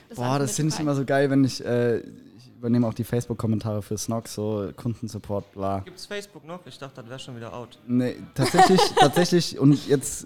das 0.09 0.17
Boah, 0.17 0.39
das 0.39 0.55
finde 0.55 0.73
ich 0.73 0.79
immer 0.79 0.95
so 0.95 1.05
geil, 1.05 1.29
wenn 1.29 1.43
ich, 1.43 1.63
äh, 1.63 1.99
ich 1.99 2.49
übernehme 2.57 2.87
auch 2.87 2.95
die 2.95 3.03
Facebook-Kommentare 3.03 3.83
für 3.83 3.97
Snox, 3.97 4.33
so 4.33 4.71
Kundensupport, 4.75 5.51
bla. 5.51 5.79
Gibt's 5.79 6.07
Facebook 6.07 6.45
noch? 6.45 6.65
Ich 6.65 6.79
dachte, 6.79 7.01
das 7.01 7.09
wäre 7.09 7.19
schon 7.19 7.35
wieder 7.35 7.53
out. 7.53 7.77
Nee, 7.87 8.15
tatsächlich, 8.33 8.81
tatsächlich, 8.99 9.59
und 9.59 9.87
jetzt 9.87 10.25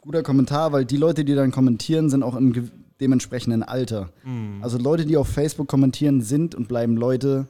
guter 0.00 0.24
Kommentar, 0.24 0.72
weil 0.72 0.84
die 0.84 0.96
Leute, 0.96 1.24
die 1.24 1.36
dann 1.36 1.52
kommentieren, 1.52 2.10
sind 2.10 2.24
auch 2.24 2.34
im 2.34 2.70
dementsprechenden 3.00 3.62
Alter. 3.62 4.10
Also 4.60 4.76
Leute, 4.76 5.06
die 5.06 5.16
auf 5.16 5.28
Facebook 5.28 5.68
kommentieren, 5.68 6.20
sind 6.20 6.54
und 6.54 6.68
bleiben 6.68 6.96
Leute, 6.96 7.46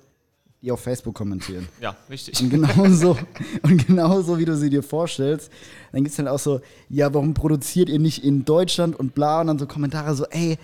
die 0.62 0.71
auf 0.71 0.81
Facebook 0.81 1.15
kommentieren. 1.15 1.69
Ja, 1.81 1.97
richtig. 2.09 2.41
Und 2.43 2.51
genauso, 2.51 3.17
und 3.62 3.87
genauso 3.87 4.39
wie 4.39 4.45
du 4.45 4.57
sie 4.57 4.71
dir 4.71 4.83
vorstellst, 4.83 5.51
dann 5.93 6.03
gibt 6.03 6.11
es 6.11 6.17
dann 6.17 6.29
auch 6.29 6.39
so, 6.39 6.61
ja, 6.89 7.12
warum 7.15 7.35
produziert 7.35 7.89
ihr 7.89 7.99
nicht 7.99 8.25
in 8.25 8.45
Deutschland 8.45 8.99
und 8.99 9.15
bla, 9.15 9.41
und 9.41 9.47
dann 9.47 9.59
so 9.59 9.67
Kommentare 9.67 10.15
so, 10.15 10.27
ey, 10.27 10.59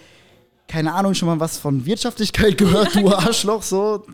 keine 0.69 0.93
Ahnung, 0.93 1.15
schon 1.15 1.29
mal 1.29 1.41
was 1.41 1.59
von 1.59 1.87
Wirtschaftlichkeit 1.87 2.59
gehört, 2.59 2.95
du 2.95 3.09
Arschloch, 3.15 3.63
so. 3.63 4.05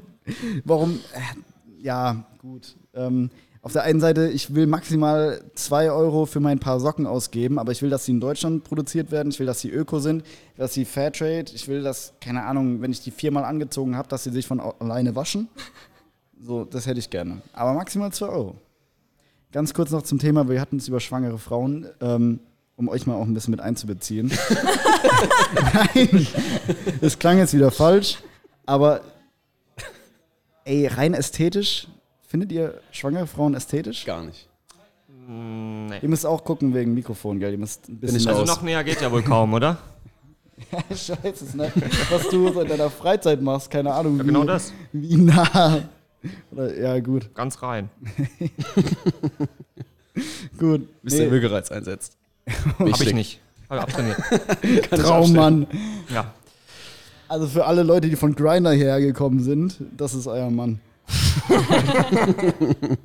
Warum, 0.64 1.00
äh, 1.14 1.82
ja, 1.82 2.24
gut. 2.38 2.76
Ähm, 2.94 3.30
auf 3.64 3.72
der 3.72 3.84
einen 3.84 4.00
Seite, 4.00 4.28
ich 4.28 4.56
will 4.56 4.66
maximal 4.66 5.40
2 5.54 5.92
Euro 5.92 6.26
für 6.26 6.40
mein 6.40 6.58
paar 6.58 6.80
Socken 6.80 7.06
ausgeben, 7.06 7.60
aber 7.60 7.70
ich 7.70 7.80
will, 7.80 7.90
dass 7.90 8.04
sie 8.04 8.10
in 8.10 8.20
Deutschland 8.20 8.64
produziert 8.64 9.12
werden, 9.12 9.30
ich 9.30 9.38
will, 9.38 9.46
dass 9.46 9.60
sie 9.60 9.70
öko 9.70 10.00
sind, 10.00 10.24
dass 10.56 10.74
sie 10.74 10.84
Fairtrade, 10.84 11.52
ich 11.54 11.68
will, 11.68 11.82
dass, 11.82 12.12
keine 12.20 12.42
Ahnung, 12.42 12.82
wenn 12.82 12.90
ich 12.90 13.00
die 13.00 13.12
viermal 13.12 13.44
angezogen 13.44 13.96
habe, 13.96 14.08
dass 14.08 14.24
sie 14.24 14.32
sich 14.32 14.46
von 14.46 14.60
alleine 14.60 15.16
waschen. 15.16 15.48
So, 16.44 16.64
das 16.64 16.86
hätte 16.86 16.98
ich 16.98 17.08
gerne. 17.08 17.40
Aber 17.52 17.72
maximal 17.72 18.12
2 18.12 18.26
Euro. 18.26 18.56
Ganz 19.52 19.72
kurz 19.74 19.92
noch 19.92 20.02
zum 20.02 20.18
Thema, 20.18 20.48
wir 20.48 20.60
hatten 20.60 20.78
es 20.78 20.88
über 20.88 20.98
schwangere 20.98 21.38
Frauen, 21.38 21.86
ähm, 22.00 22.40
um 22.74 22.88
euch 22.88 23.06
mal 23.06 23.14
auch 23.14 23.26
ein 23.26 23.32
bisschen 23.32 23.52
mit 23.52 23.60
einzubeziehen. 23.60 24.26
Nein, 25.72 26.26
das 27.00 27.16
klang 27.20 27.38
jetzt 27.38 27.54
wieder 27.54 27.70
falsch, 27.70 28.18
aber 28.66 29.02
ey, 30.64 30.88
rein 30.88 31.14
ästhetisch, 31.14 31.86
findet 32.32 32.50
ihr 32.50 32.80
schwangere 32.90 33.26
Frauen 33.26 33.52
ästhetisch? 33.52 34.06
Gar 34.06 34.22
nicht. 34.22 34.48
Mm, 35.28 35.88
nee. 35.88 35.98
Ihr 36.00 36.08
müsst 36.08 36.24
auch 36.24 36.42
gucken 36.42 36.72
wegen 36.72 36.94
Mikrofon, 36.94 37.38
gell? 37.38 37.52
Ihr 37.52 37.58
müsst 37.58 37.90
ein 37.90 37.98
bisschen 37.98 38.20
ich 38.20 38.28
Also 38.28 38.44
noch 38.44 38.62
näher 38.62 38.82
geht 38.84 39.02
ja 39.02 39.12
wohl 39.12 39.22
kaum, 39.22 39.52
oder? 39.52 39.76
Scheiße, 40.88 41.54
ne? 41.54 41.70
Was 42.08 42.30
du 42.30 42.50
so 42.50 42.62
in 42.62 42.68
deiner 42.68 42.88
Freizeit 42.88 43.42
machst, 43.42 43.70
keine 43.70 43.92
Ahnung. 43.92 44.16
Ja, 44.16 44.22
wie, 44.22 44.28
genau 44.28 44.44
das. 44.44 44.72
Wie 44.92 45.16
nah. 45.16 45.82
Oder, 46.52 46.74
ja, 46.74 46.98
gut, 47.00 47.34
Ganz 47.34 47.60
rein. 47.60 47.90
gut. 50.58 50.88
Bis 51.02 51.16
der 51.16 51.30
Würgereiz 51.30 51.70
einsetzt. 51.70 52.16
Hab 52.78 52.88
ich 52.88 53.12
nicht. 53.12 53.40
Hab 53.68 53.76
ich 53.76 53.82
abtrainiert. 53.82 54.90
Traummann. 54.90 55.66
Ja. 56.08 56.32
Also 57.28 57.46
für 57.46 57.66
alle 57.66 57.82
Leute, 57.82 58.08
die 58.08 58.16
von 58.16 58.34
Grinder 58.34 58.72
hierher 58.72 59.02
gekommen 59.02 59.40
sind, 59.40 59.76
das 59.98 60.14
ist 60.14 60.26
euer 60.26 60.50
Mann. 60.50 60.80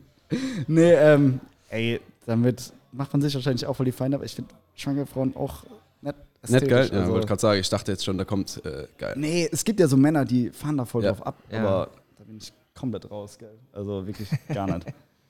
nee, 0.67 0.93
ähm, 0.93 1.39
ey, 1.69 1.99
damit 2.25 2.73
macht 2.91 3.13
man 3.13 3.21
sich 3.21 3.33
wahrscheinlich 3.35 3.65
auch 3.65 3.75
voll 3.75 3.85
die 3.85 3.91
Feinde, 3.91 4.15
aber 4.15 4.25
ich 4.25 4.35
finde 4.35 4.53
schwangere 4.75 5.05
Frauen 5.05 5.35
auch 5.35 5.63
nett. 6.01 6.15
Nett 6.47 6.67
geil? 6.67 6.89
Ja, 6.91 6.99
also- 7.01 7.13
wollte 7.13 7.27
gerade 7.27 7.41
sagen, 7.41 7.59
ich 7.59 7.69
dachte 7.69 7.91
jetzt 7.91 8.05
schon, 8.05 8.17
da 8.17 8.25
kommt 8.25 8.63
äh, 8.65 8.87
geil. 8.97 9.15
Nee, 9.17 9.49
es 9.51 9.63
gibt 9.63 9.79
ja 9.79 9.87
so 9.87 9.97
Männer, 9.97 10.25
die 10.25 10.49
fahren 10.51 10.77
da 10.77 10.85
voll 10.85 11.03
Ja. 11.03 11.11
drauf 11.11 11.25
ab, 11.25 11.35
Ja. 11.51 11.59
aber 11.59 11.89
da 12.17 12.23
bin 12.23 12.37
ich 12.37 12.53
komplett 12.75 13.09
raus, 13.09 13.37
gell. 13.37 13.57
Also 13.73 14.05
wirklich 14.05 14.29
gar 14.53 14.67
nicht. 14.67 14.87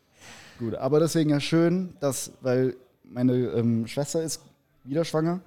Gut, 0.59 0.75
aber 0.75 0.99
deswegen 0.99 1.29
ja 1.29 1.39
schön, 1.39 1.93
dass, 1.99 2.31
weil 2.41 2.75
meine 3.03 3.33
ähm, 3.33 3.87
Schwester 3.87 4.23
ist 4.23 4.41
wieder 4.83 5.05
schwanger 5.05 5.39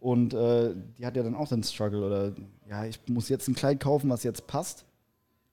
und 0.00 0.34
äh, 0.34 0.72
die 0.98 1.04
hat 1.04 1.16
ja 1.16 1.22
dann 1.24 1.34
auch 1.34 1.48
den 1.48 1.62
Struggle 1.64 2.04
oder 2.06 2.32
ja, 2.68 2.84
ich 2.84 3.00
muss 3.08 3.28
jetzt 3.28 3.48
ein 3.48 3.54
Kleid 3.54 3.80
kaufen, 3.80 4.08
was 4.08 4.22
jetzt 4.22 4.46
passt 4.46 4.84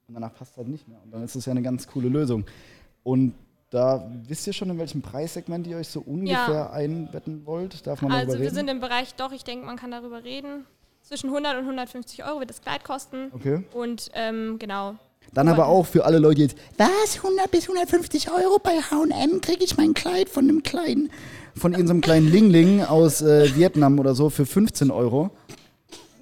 und 0.08 0.14
danach 0.16 0.34
passt 0.34 0.58
halt 0.58 0.68
nicht 0.68 0.88
mehr 0.88 1.00
und 1.04 1.12
dann 1.12 1.24
ist 1.24 1.36
das 1.36 1.46
ja 1.46 1.52
eine 1.52 1.62
ganz 1.62 1.88
coole 1.88 2.10
Lösung. 2.10 2.46
Und 3.04 3.34
Da 3.70 4.08
wisst 4.28 4.46
ihr 4.46 4.54
schon, 4.54 4.70
in 4.70 4.78
welchem 4.78 5.02
Preissegment 5.02 5.66
ihr 5.66 5.78
euch 5.78 5.88
so 5.88 6.00
ungefähr 6.02 6.72
einbetten 6.72 7.44
wollt? 7.48 7.88
Darf 7.88 8.04
man 8.04 8.12
Also 8.12 8.28
darüber 8.28 8.40
wir 8.40 8.46
reden? 8.46 8.56
sind 8.56 8.70
im 8.70 8.80
Bereich, 8.80 9.16
doch, 9.16 9.32
ich 9.32 9.44
denke, 9.44 9.66
man 9.66 9.78
kann 9.78 9.90
darüber 9.90 10.24
reden. 10.24 10.66
Zwischen 11.02 11.30
100 11.32 11.54
und 11.56 11.62
150 11.64 12.24
Euro 12.24 12.40
wird 12.40 12.52
das 12.52 12.62
Kleid 12.62 12.84
kosten. 12.84 13.32
Okay. 13.34 13.64
Und 13.74 14.12
ähm, 14.14 14.58
genau. 14.60 14.94
Dann 15.34 15.48
aber 15.48 15.66
auch 15.66 15.88
für 15.88 16.06
alle 16.06 16.20
Leute 16.20 16.42
jetzt, 16.42 16.56
Was? 16.78 17.18
100 17.18 17.50
bis 17.50 17.64
150 17.68 18.30
Euro 18.32 18.60
bei 18.60 18.80
H&M 18.80 19.42
kriege 19.42 19.64
ich 19.64 19.76
mein 19.76 19.96
Kleid 19.96 20.30
von 20.30 20.44
einem 20.48 20.62
kleinen... 20.62 21.10
von 21.56 21.72
irgendeinem 21.72 22.02
kleinen 22.02 22.28
Lingling 22.32 22.84
aus 22.84 23.22
äh, 23.24 23.56
Vietnam 23.56 23.98
oder 24.00 24.14
so 24.14 24.30
für 24.30 24.46
15 24.46 24.92
Euro. 24.92 25.32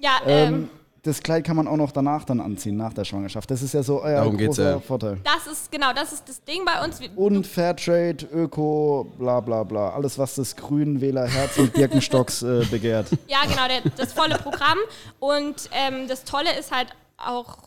Ja, 0.00 0.20
Ähm, 0.26 0.54
ähm, 0.54 0.68
das 1.02 1.20
Kleid 1.20 1.44
kann 1.44 1.56
man 1.56 1.66
auch 1.66 1.76
noch 1.76 1.90
danach 1.90 2.24
dann 2.24 2.40
anziehen, 2.40 2.76
nach 2.76 2.92
der 2.92 3.04
Schwangerschaft. 3.04 3.50
Das 3.50 3.60
ist 3.60 3.74
ja 3.74 3.82
so 3.82 4.00
euer 4.02 4.18
Darum 4.18 4.36
geht's 4.36 4.56
großer 4.56 4.70
ja. 4.70 4.80
Vorteil. 4.80 5.18
das 5.24 5.52
ist, 5.52 5.72
genau, 5.72 5.92
das 5.92 6.12
ist 6.12 6.28
das 6.28 6.44
Ding 6.44 6.64
bei 6.64 6.84
uns. 6.84 7.00
Wir, 7.00 7.10
Und 7.18 7.44
Fairtrade, 7.44 8.24
Öko, 8.32 9.10
bla 9.18 9.40
bla 9.40 9.64
bla. 9.64 9.90
Alles, 9.90 10.16
was 10.16 10.36
das 10.36 10.54
Grünwählerherz 10.54 11.58
und 11.58 11.72
Birkenstocks 11.72 12.42
äh, 12.42 12.64
begehrt. 12.70 13.08
Ja, 13.26 13.42
genau, 13.42 13.66
der, 13.66 13.90
das 13.96 14.12
volle 14.12 14.38
Programm. 14.38 14.78
Und 15.18 15.68
ähm, 15.72 16.06
das 16.06 16.22
Tolle 16.22 16.56
ist 16.56 16.70
halt 16.70 16.88
auch, 17.16 17.58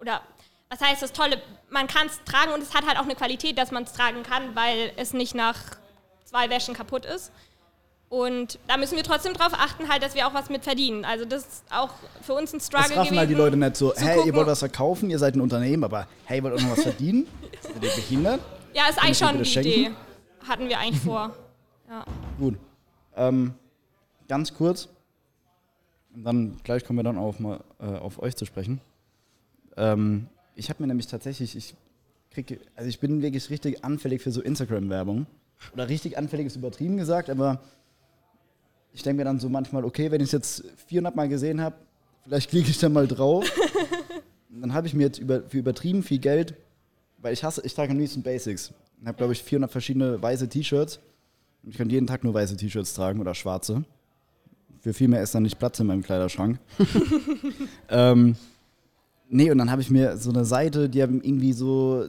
oder 0.00 0.20
was 0.70 0.80
heißt 0.80 1.02
das 1.02 1.12
Tolle? 1.12 1.38
Man 1.70 1.88
kann 1.88 2.06
es 2.06 2.22
tragen 2.24 2.52
und 2.52 2.62
es 2.62 2.72
hat 2.72 2.86
halt 2.86 2.98
auch 2.98 3.04
eine 3.04 3.16
Qualität, 3.16 3.58
dass 3.58 3.72
man 3.72 3.82
es 3.82 3.92
tragen 3.92 4.22
kann, 4.22 4.54
weil 4.54 4.92
es 4.96 5.12
nicht 5.12 5.34
nach 5.34 5.58
zwei 6.24 6.48
Wäschen 6.50 6.74
kaputt 6.74 7.04
ist. 7.04 7.32
Und 8.14 8.60
da 8.68 8.76
müssen 8.76 8.94
wir 8.94 9.02
trotzdem 9.02 9.32
drauf 9.34 9.52
achten, 9.54 9.88
halt, 9.88 10.00
dass 10.04 10.14
wir 10.14 10.28
auch 10.28 10.34
was 10.34 10.48
mit 10.48 10.62
verdienen. 10.62 11.04
Also 11.04 11.24
das 11.24 11.42
ist 11.42 11.64
auch 11.70 11.90
für 12.22 12.34
uns 12.34 12.52
ein 12.52 12.58
Das 12.58 12.66
Struggle 12.68 12.96
raffen 12.96 13.18
halt 13.18 13.28
die 13.28 13.34
gewesen, 13.34 13.44
Leute 13.44 13.56
nicht 13.56 13.76
so, 13.76 13.92
hey, 13.96 14.18
ihr 14.18 14.22
gucken- 14.22 14.34
wollt 14.36 14.46
was 14.46 14.60
verkaufen, 14.60 15.10
ihr 15.10 15.18
seid 15.18 15.34
ein 15.34 15.40
Unternehmen, 15.40 15.82
aber 15.82 16.06
hey, 16.26 16.38
ihr 16.38 16.44
wollt 16.44 16.54
auch 16.54 16.62
noch 16.62 16.70
was 16.76 16.82
verdienen? 16.84 17.26
Seid 17.60 17.74
ihr 17.82 17.90
behindert? 17.90 18.40
Ja, 18.72 18.88
ist 18.88 19.02
eigentlich 19.02 19.18
schon 19.18 19.38
die 19.38 19.44
schenken? 19.44 19.68
Idee. 19.68 19.90
Hatten 20.46 20.68
wir 20.68 20.78
eigentlich 20.78 21.00
vor. 21.00 21.34
Ja. 21.88 22.04
Gut. 22.38 22.56
Ähm, 23.16 23.54
ganz 24.28 24.54
kurz. 24.54 24.88
Und 26.14 26.22
dann 26.22 26.56
gleich 26.62 26.84
kommen 26.84 27.00
wir 27.00 27.02
dann 27.04 27.18
auf, 27.18 27.40
mal, 27.40 27.64
äh, 27.80 27.86
auf 27.86 28.22
euch 28.22 28.36
zu 28.36 28.44
sprechen. 28.44 28.80
Ähm, 29.76 30.28
ich 30.54 30.70
habe 30.70 30.80
mir 30.82 30.86
nämlich 30.86 31.08
tatsächlich, 31.08 31.56
ich 31.56 31.74
krieg, 32.30 32.60
also 32.76 32.88
ich 32.88 33.00
bin 33.00 33.22
wirklich 33.22 33.50
richtig 33.50 33.84
anfällig 33.84 34.22
für 34.22 34.30
so 34.30 34.40
Instagram-Werbung. 34.40 35.26
Oder 35.72 35.88
richtig 35.88 36.16
anfällig 36.16 36.46
ist 36.46 36.54
übertrieben 36.56 36.96
gesagt, 36.96 37.28
aber 37.28 37.60
ich 38.94 39.02
denke 39.02 39.18
mir 39.18 39.24
dann 39.24 39.40
so 39.40 39.48
manchmal, 39.48 39.84
okay, 39.84 40.10
wenn 40.10 40.20
ich 40.20 40.28
es 40.28 40.32
jetzt 40.32 40.64
400 40.86 41.14
Mal 41.14 41.28
gesehen 41.28 41.60
habe, 41.60 41.74
vielleicht 42.22 42.48
klicke 42.48 42.70
ich 42.70 42.78
da 42.78 42.88
mal 42.88 43.08
drauf. 43.08 43.44
Dann 44.48 44.72
habe 44.72 44.86
ich 44.86 44.94
mir 44.94 45.02
jetzt 45.02 45.18
über, 45.18 45.42
für 45.42 45.58
übertrieben 45.58 46.04
viel 46.04 46.20
Geld, 46.20 46.54
weil 47.18 47.32
ich 47.32 47.42
hasse, 47.42 47.60
ich 47.64 47.74
trage 47.74 47.90
am 47.90 47.98
liebsten 47.98 48.22
Basics. 48.22 48.72
Ich 49.00 49.06
habe, 49.06 49.16
glaube 49.16 49.32
ich, 49.32 49.42
400 49.42 49.70
verschiedene 49.70 50.22
weiße 50.22 50.48
T-Shirts. 50.48 51.00
Und 51.64 51.70
ich 51.70 51.76
könnte 51.76 51.92
jeden 51.92 52.06
Tag 52.06 52.22
nur 52.22 52.32
weiße 52.32 52.56
T-Shirts 52.56 52.94
tragen 52.94 53.20
oder 53.20 53.34
schwarze. 53.34 53.84
Für 54.80 54.92
viel 54.92 55.08
mehr 55.08 55.22
ist 55.22 55.34
dann 55.34 55.42
nicht 55.42 55.58
Platz 55.58 55.80
in 55.80 55.88
meinem 55.88 56.02
Kleiderschrank. 56.02 56.60
ähm, 57.88 58.36
nee, 59.28 59.50
und 59.50 59.58
dann 59.58 59.72
habe 59.72 59.82
ich 59.82 59.90
mir 59.90 60.16
so 60.18 60.30
eine 60.30 60.44
Seite, 60.44 60.88
die 60.88 61.02
haben 61.02 61.20
irgendwie 61.20 61.52
so 61.52 62.06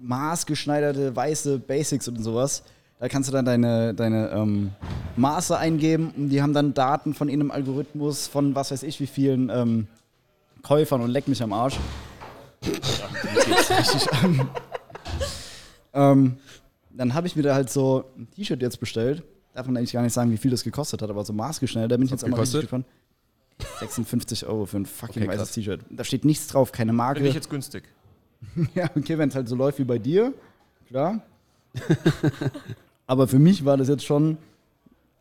maßgeschneiderte 0.00 1.14
weiße 1.14 1.60
Basics 1.60 2.08
und 2.08 2.20
sowas. 2.20 2.64
Da 2.98 3.08
kannst 3.08 3.28
du 3.28 3.32
dann 3.32 3.44
deine, 3.44 3.94
deine 3.94 4.30
ähm, 4.30 4.70
Maße 5.16 5.58
eingeben 5.58 6.12
und 6.16 6.28
die 6.30 6.40
haben 6.40 6.54
dann 6.54 6.74
Daten 6.74 7.14
von 7.14 7.28
irgendeinem 7.28 7.50
Algorithmus 7.50 8.26
von 8.26 8.54
was 8.54 8.70
weiß 8.70 8.82
ich 8.82 9.00
wie 9.00 9.06
vielen 9.06 9.50
ähm, 9.50 9.86
Käufern 10.62 11.00
und 11.00 11.10
leck 11.10 11.28
mich 11.28 11.42
am 11.42 11.52
Arsch. 11.52 11.78
Ähm, 15.94 16.36
dann 16.90 17.14
habe 17.14 17.26
ich 17.26 17.36
mir 17.36 17.42
da 17.42 17.54
halt 17.54 17.70
so 17.70 18.04
ein 18.18 18.28
T-Shirt 18.34 18.60
jetzt 18.60 18.80
bestellt. 18.80 19.22
Darf 19.52 19.66
man 19.66 19.76
eigentlich 19.76 19.92
gar 19.92 20.02
nicht 20.02 20.12
sagen, 20.12 20.32
wie 20.32 20.36
viel 20.36 20.50
das 20.50 20.64
gekostet 20.64 21.00
hat, 21.02 21.08
aber 21.08 21.24
so 21.24 21.32
maßgeschnellt, 21.32 21.90
da 21.90 21.96
bin 21.96 22.06
ich 22.06 22.10
jetzt 22.10 22.24
einmal 22.24 22.40
richtig 22.40 22.62
gespannt. 22.62 22.84
56 23.78 24.46
Euro 24.46 24.66
für 24.66 24.78
ein 24.78 24.86
fucking 24.86 25.22
Okay, 25.22 25.32
weißes. 25.32 25.52
T-Shirt. 25.52 25.80
Da 25.90 26.02
steht 26.02 26.24
nichts 26.24 26.48
drauf, 26.48 26.72
keine 26.72 26.92
Marke. 26.92 27.18
Finde 27.18 27.28
ich 27.28 27.36
jetzt 27.36 27.48
günstig. 27.48 27.84
Ja, 28.74 28.90
okay, 28.94 29.16
wenn 29.16 29.30
es 29.30 29.34
halt 29.34 29.48
so 29.48 29.56
läuft 29.56 29.78
wie 29.78 29.84
bei 29.84 29.98
dir, 29.98 30.34
klar. 30.88 31.22
aber 33.06 33.28
für 33.28 33.38
mich 33.38 33.64
war 33.64 33.76
das 33.76 33.88
jetzt 33.88 34.04
schon. 34.04 34.38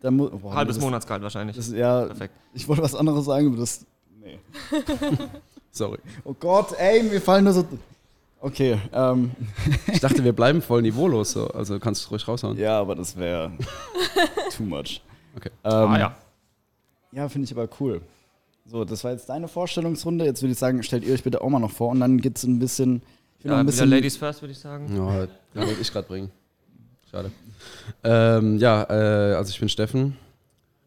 Boah, 0.02 0.54
Halbes 0.54 0.76
das, 0.76 0.84
Monatsgehalt 0.84 1.24
wahrscheinlich. 1.24 1.56
Das 1.56 1.68
ist, 1.70 1.76
ja, 1.76 2.06
Perfekt. 2.06 2.34
ich 2.54 2.68
wollte 2.68 2.82
was 2.82 2.94
anderes 2.94 3.26
sagen, 3.26 3.48
aber 3.48 3.58
das. 3.58 3.86
Nee. 4.22 4.38
Sorry. 5.72 5.98
Oh 6.26 6.36
Gott, 6.38 6.74
ey, 6.78 7.04
mir 7.04 7.22
fallen 7.22 7.46
nur 7.46 7.54
so. 7.54 7.66
Okay, 8.42 8.78
ähm, 8.92 9.32
Ich 9.92 10.02
dachte, 10.02 10.22
wir 10.24 10.34
bleiben 10.34 10.62
voll 10.62 10.82
niveaulos. 10.82 11.32
So. 11.32 11.48
Also 11.48 11.80
kannst 11.80 12.06
du 12.06 12.10
ruhig 12.10 12.28
raushauen. 12.28 12.58
ja, 12.58 12.78
aber 12.80 12.96
das 12.96 13.16
wäre 13.16 13.54
too 14.58 14.64
much. 14.64 15.02
Okay. 15.38 15.50
Ähm, 15.64 15.72
ah 15.72 15.98
ja. 16.00 16.16
Ja, 17.14 17.30
finde 17.30 17.46
ich 17.46 17.54
aber 17.54 17.70
cool. 17.80 18.02
So, 18.66 18.84
das 18.84 19.04
war 19.04 19.12
jetzt 19.12 19.30
deine 19.30 19.48
Vorstellungsrunde. 19.48 20.26
Jetzt 20.26 20.42
würde 20.42 20.52
ich 20.52 20.60
sagen, 20.60 20.84
stellt 20.84 21.06
ihr 21.06 21.14
euch 21.14 21.24
bitte 21.24 21.42
auch 21.42 21.50
mal 21.50 21.60
noch 21.60 21.72
vor 21.72 21.90
und 21.90 22.02
dann 22.02 22.20
geht 22.20 22.38
es 22.38 22.44
ein 22.44 22.60
bisschen. 22.60 23.02
Ich 23.40 23.46
will 23.46 23.52
noch 23.52 23.58
ja 23.58 23.60
ein 23.62 23.66
bisschen 23.66 23.90
Ladies 23.90 24.18
first, 24.18 24.42
würde 24.42 24.52
ich 24.52 24.60
sagen. 24.60 24.94
Ja, 24.94 25.28
wollte 25.66 25.82
ich 25.82 25.92
gerade 25.92 26.08
bringen. 26.08 26.30
Schade. 27.10 27.32
Ähm, 28.04 28.58
ja, 28.58 28.84
äh, 28.90 29.36
also 29.36 29.50
ich 29.52 29.60
bin 29.60 29.70
Steffen. 29.70 30.16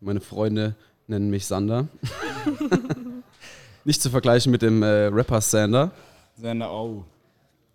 Meine 0.00 0.21
Freunde 0.21 0.75
nennen 1.06 1.30
mich 1.30 1.47
Sander. 1.47 1.87
Nicht 3.85 4.02
zu 4.02 4.11
vergleichen 4.11 4.50
mit 4.50 4.62
dem 4.62 4.83
äh, 4.83 5.06
Rapper 5.06 5.40
Sander. 5.40 5.90
Seine 6.37 6.68
Au. 6.68 7.04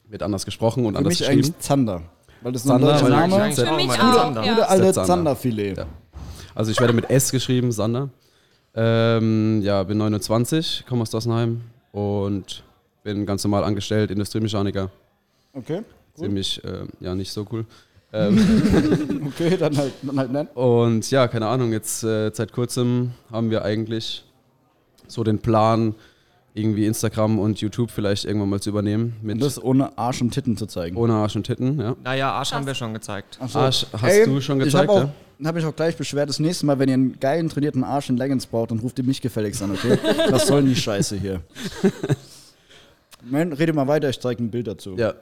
Wird 0.10 0.24
anders 0.24 0.44
gesprochen 0.46 0.86
und 0.86 0.94
Für 0.94 0.98
anders 1.00 1.12
mich 1.12 1.20
geschrieben. 1.20 1.44
eigentlich 1.46 1.60
Zander. 1.60 2.02
Weil 2.42 2.52
das 2.52 2.64
ist 2.64 2.68
Zander, 2.68 2.88
ein 2.88 3.00
deutscher 3.00 3.04
weil- 3.18 3.28
Name. 3.30 3.56
Für 3.56 3.72
mich 3.76 3.90
auch, 3.92 4.16
Zander. 4.16 4.44
ja. 4.44 4.54
Gute 4.54 4.70
alte 4.70 4.84
Zander. 4.94 5.06
Zanderfilet. 5.08 5.78
Ja. 5.78 5.86
Also 6.54 6.72
ich 6.72 6.80
werde 6.80 6.94
mit 6.94 7.10
S 7.10 7.32
geschrieben, 7.32 7.72
Sander. 7.72 8.10
Ähm, 8.76 9.62
ja, 9.64 9.84
bin 9.84 9.98
29, 9.98 10.86
komme 10.88 11.02
aus 11.04 11.10
Dossenheim 11.10 11.62
und 11.92 12.64
bin 13.04 13.26
ganz 13.26 13.44
normal 13.44 13.64
angestellt, 13.64 14.12
Industriemechaniker. 14.12 14.90
Okay. 15.54 15.78
Gut. 16.16 16.26
Ziemlich, 16.26 16.64
äh, 16.64 16.86
ja, 17.00 17.16
nicht 17.16 17.32
so 17.32 17.46
cool. 17.52 17.66
Ähm, 18.14 19.24
Okay, 19.28 19.56
dann 19.58 19.78
halt, 19.78 19.94
dann 20.02 20.18
halt 20.20 20.32
nett. 20.32 20.56
und 20.56 21.10
ja, 21.12 21.28
keine 21.28 21.48
Ahnung, 21.48 21.72
jetzt 21.72 22.04
äh, 22.04 22.30
seit 22.34 22.52
kurzem 22.52 23.12
haben 23.32 23.50
wir 23.50 23.64
eigentlich 23.64 24.26
so 25.08 25.24
den 25.24 25.40
Plan, 25.40 25.96
irgendwie 26.54 26.86
Instagram 26.86 27.40
und 27.40 27.62
YouTube 27.62 27.90
vielleicht 27.92 28.26
irgendwann 28.26 28.50
mal 28.50 28.60
zu 28.60 28.70
übernehmen. 28.72 29.16
Mit 29.22 29.36
Und 29.36 29.44
das 29.44 29.62
ohne 29.64 29.98
Arsch 29.98 30.22
und 30.22 30.32
Titten 30.32 30.58
zu 30.58 30.66
zeigen. 30.66 30.98
ohne 30.98 31.14
Arsch 31.14 31.38
und 31.38 31.44
Titten, 31.48 31.80
ja. 31.80 31.96
Naja, 32.04 32.32
Arsch 32.34 32.52
haben 32.52 32.66
wir 32.66 32.76
schon 32.76 32.94
gezeigt. 32.94 33.40
So. 33.48 33.60
Arsch 33.60 33.86
hast 33.94 34.04
Ey, 34.04 34.26
du 34.26 34.42
schon 34.42 34.60
Ich 34.60 34.66
gezeigt, 34.66 34.90
habe 34.90 35.06
auch, 35.06 35.10
ja? 35.40 35.48
hab 35.48 35.56
ich 35.56 35.64
auch 35.66 35.76
gleich 35.76 35.96
beschwert, 35.96 36.28
das 36.28 36.40
nächste 36.40 36.66
Mal, 36.66 36.78
wenn 36.78 36.90
ihr 36.90 36.96
einen 36.96 37.18
geilen, 37.22 37.48
trainierten 37.48 37.86
Arsch 37.86 38.10
in 38.10 38.18
Leggings 38.18 38.46
braucht, 38.46 38.72
dann 38.72 38.80
ruft 38.80 39.00
ihr 39.00 39.06
mich 39.06 39.22
gefälligst 39.22 39.64
an, 39.64 39.72
okay? 39.72 39.98
Was 40.30 40.48
soll 40.48 40.62
denn 40.62 40.70
die 40.72 40.76
Scheiße 40.76 41.16
hier? 41.18 41.40
Man, 43.24 43.54
rede 43.54 43.72
mal 43.72 43.88
weiter, 43.88 44.10
ich 44.10 44.20
zeige 44.20 44.44
ein 44.44 44.50
Bild 44.52 44.68
dazu. 44.68 44.96
Ja. 44.98 45.14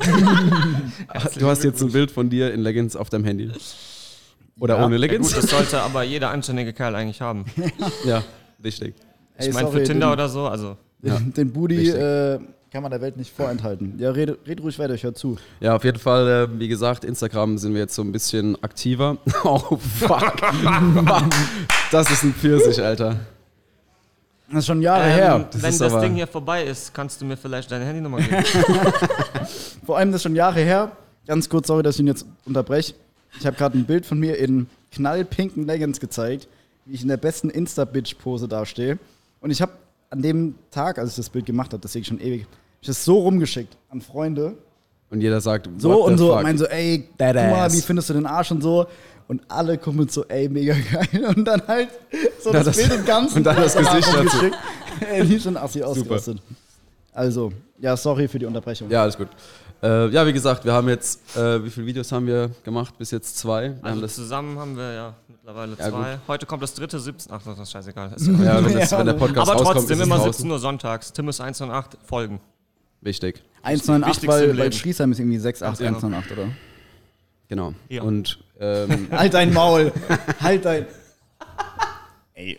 du 1.38 1.46
hast 1.46 1.64
jetzt 1.64 1.82
ein 1.82 1.92
Bild 1.92 2.10
von 2.10 2.28
dir 2.30 2.52
in 2.52 2.60
Leggings 2.60 2.96
auf 2.96 3.10
deinem 3.10 3.24
Handy. 3.24 3.50
Oder 4.60 4.78
Ja. 4.78 4.84
ohne 4.86 4.94
Ja, 4.96 5.00
Leggings? 5.00 5.34
gut, 5.34 5.42
das 5.42 5.50
sollte 5.50 5.80
aber 5.80 6.02
jeder 6.04 6.30
anständige 6.30 6.72
Kerl 6.72 6.94
eigentlich 6.94 7.20
haben. 7.20 7.44
Ja, 8.04 8.22
richtig. 8.62 8.94
Ey, 9.36 9.48
Ich 9.48 9.54
meine, 9.54 9.68
für 9.70 9.82
Tinder 9.82 10.06
den, 10.08 10.12
oder 10.12 10.28
so, 10.28 10.46
also. 10.46 10.76
Den, 11.02 11.32
den 11.34 11.52
Booty 11.52 11.88
äh, 11.90 12.38
kann 12.70 12.82
man 12.82 12.90
der 12.90 13.00
Welt 13.00 13.16
nicht 13.16 13.34
vorenthalten. 13.34 13.94
Ja, 13.98 14.10
red, 14.10 14.36
red 14.46 14.60
ruhig 14.62 14.78
weiter, 14.78 14.94
ich 14.94 15.02
hör 15.04 15.14
zu. 15.14 15.36
Ja, 15.60 15.76
auf 15.76 15.84
jeden 15.84 15.98
Fall, 15.98 16.48
äh, 16.54 16.58
wie 16.60 16.68
gesagt, 16.68 17.04
Instagram 17.04 17.58
sind 17.58 17.72
wir 17.74 17.80
jetzt 17.80 17.94
so 17.94 18.02
ein 18.02 18.12
bisschen 18.12 18.56
aktiver. 18.62 19.18
Oh, 19.44 19.76
fuck. 19.76 20.36
das 21.90 22.10
ist 22.10 22.22
ein 22.24 22.32
Pfirsich, 22.34 22.80
Alter. 22.82 23.16
Das 24.54 24.62
ist 24.62 24.66
schon 24.66 24.82
Jahre 24.82 25.04
Ähm, 25.04 25.10
her. 25.10 25.48
das 25.50 25.62
wenn 25.62 25.78
das 25.78 26.00
Ding 26.00 26.14
hier 26.14 26.26
vorbei 26.26 26.64
ist, 26.64 26.92
kannst 26.94 27.20
du 27.20 27.24
mir 27.24 27.36
vielleicht 27.36 27.70
deine 27.70 27.84
Handynummer 27.84 28.18
geben. 28.20 28.44
Vor 29.86 29.98
allem 29.98 30.10
das 30.12 30.18
ist 30.20 30.22
schon 30.22 30.36
Jahre 30.36 30.60
her. 30.60 30.92
Ganz 31.26 31.48
kurz, 31.48 31.66
sorry, 31.66 31.82
dass 31.82 31.96
ich 31.96 32.00
ihn 32.00 32.06
jetzt 32.06 32.26
unterbreche. 32.44 32.94
Ich 33.38 33.46
habe 33.46 33.56
gerade 33.56 33.76
ein 33.78 33.84
Bild 33.84 34.06
von 34.06 34.18
mir 34.18 34.38
in 34.38 34.66
knallpinken 34.92 35.66
Leggings 35.66 35.98
gezeigt, 36.00 36.48
wie 36.84 36.94
ich 36.94 37.02
in 37.02 37.08
der 37.08 37.16
besten 37.16 37.50
Insta-Bitch-Pose 37.50 38.46
dastehe. 38.48 38.98
Und 39.40 39.50
ich 39.50 39.60
habe 39.62 39.72
an 40.10 40.22
dem 40.22 40.54
Tag, 40.70 40.98
als 40.98 41.10
ich 41.10 41.16
das 41.16 41.30
Bild 41.30 41.46
gemacht 41.46 41.72
habe, 41.72 41.80
das 41.80 41.92
sehe 41.92 42.02
ich 42.02 42.06
schon 42.08 42.20
ewig, 42.20 42.46
ich 42.80 42.86
das 42.86 43.04
so 43.04 43.18
rumgeschickt 43.18 43.76
an 43.90 44.00
Freunde. 44.00 44.54
Und 45.14 45.20
jeder 45.20 45.40
sagt, 45.40 45.68
So 45.78 45.90
what 45.90 46.08
und 46.08 46.18
the 46.18 46.24
so, 46.24 46.32
fuck? 46.34 46.42
meinen 46.42 46.58
so, 46.58 46.66
ey, 46.66 46.98
guck 47.08 47.18
That 47.18 47.36
mal, 47.36 47.72
wie 47.72 47.80
findest 47.80 48.10
du 48.10 48.14
den 48.14 48.26
Arsch 48.26 48.50
und 48.50 48.62
so. 48.62 48.86
Und 49.28 49.42
alle 49.48 49.78
kommen 49.78 49.98
mit 50.00 50.12
so, 50.12 50.24
ey, 50.26 50.48
mega 50.48 50.74
geil. 50.74 51.24
Und 51.36 51.44
dann 51.46 51.62
halt 51.66 51.88
so 52.40 52.52
das, 52.52 52.64
das- 52.66 52.76
Bild 52.76 52.92
im 52.92 53.04
Ganzen. 53.06 53.36
und 53.38 53.44
dann 53.44 53.56
das 53.56 53.74
Gesicht 53.76 54.08
dazu. 54.12 54.36
Ey, 55.10 55.24
die 55.24 55.38
sind 55.38 55.56
assi 55.56 55.82
ausgerastet. 55.82 56.42
Also, 57.12 57.52
ja, 57.80 57.96
sorry 57.96 58.28
für 58.28 58.38
die 58.38 58.44
Unterbrechung. 58.46 58.90
Ja, 58.90 59.02
alles 59.02 59.16
gut. 59.16 59.28
Äh, 59.82 60.08
ja, 60.08 60.26
wie 60.26 60.32
gesagt, 60.32 60.64
wir 60.64 60.72
haben 60.72 60.88
jetzt, 60.88 61.20
äh, 61.36 61.64
wie 61.64 61.70
viele 61.70 61.86
Videos 61.86 62.10
haben 62.12 62.26
wir 62.26 62.50
gemacht? 62.64 62.98
Bis 62.98 63.12
jetzt 63.12 63.38
zwei. 63.38 63.62
Wir 63.70 63.76
haben 63.76 63.84
Also 63.84 64.00
das, 64.02 64.14
zusammen 64.16 64.58
haben 64.58 64.76
wir 64.76 64.92
ja 64.92 65.14
mittlerweile 65.28 65.76
Ja, 65.78 65.90
zwei. 65.90 66.18
Heute 66.28 66.44
kommt 66.46 66.62
das 66.62 66.74
dritte, 66.74 66.98
17. 66.98 67.32
Ach, 67.32 67.40
das 67.44 67.58
ist 67.58 67.70
scheißegal. 67.70 68.12
Ist 68.14 68.26
ja 68.26 68.32
ja, 68.32 68.64
wenn, 68.64 68.74
das, 68.78 68.90
Ja, 68.90 68.98
wenn 68.98 69.06
der 69.06 69.12
Podcast 69.14 69.38
aber 69.50 69.52
rauskommt, 69.60 69.76
trotzdem 69.76 69.96
ist 69.96 70.00
es 70.00 70.06
immer 70.06 70.16
draußen. 70.16 70.32
17 70.32 70.50
Uhr 70.50 70.58
sonntags. 70.58 71.12
Tim 71.12 71.28
ist 71.28 71.40
1 71.40 71.60
und 71.62 71.70
8 71.70 71.96
Folgen. 72.04 72.40
Wichtig. 73.04 73.42
198, 73.62 74.06
Wichtigste 74.08 74.28
weil, 74.28 74.42
im 74.50 74.56
weil 74.58 74.64
Leben. 74.64 74.72
Schriesheim 74.76 75.12
ist 75.12 75.18
irgendwie 75.20 75.36
68, 75.38 75.62
Ach, 75.64 75.80
ja. 75.80 75.86
198, 75.88 76.32
oder? 76.32 76.48
Genau. 77.48 77.74
Ja. 77.88 78.02
Und 78.02 78.38
ähm, 78.58 79.08
Halt 79.12 79.34
dein 79.34 79.52
Maul. 79.52 79.92
halt 80.40 80.64
dein. 80.64 80.86
Ey, 82.36 82.58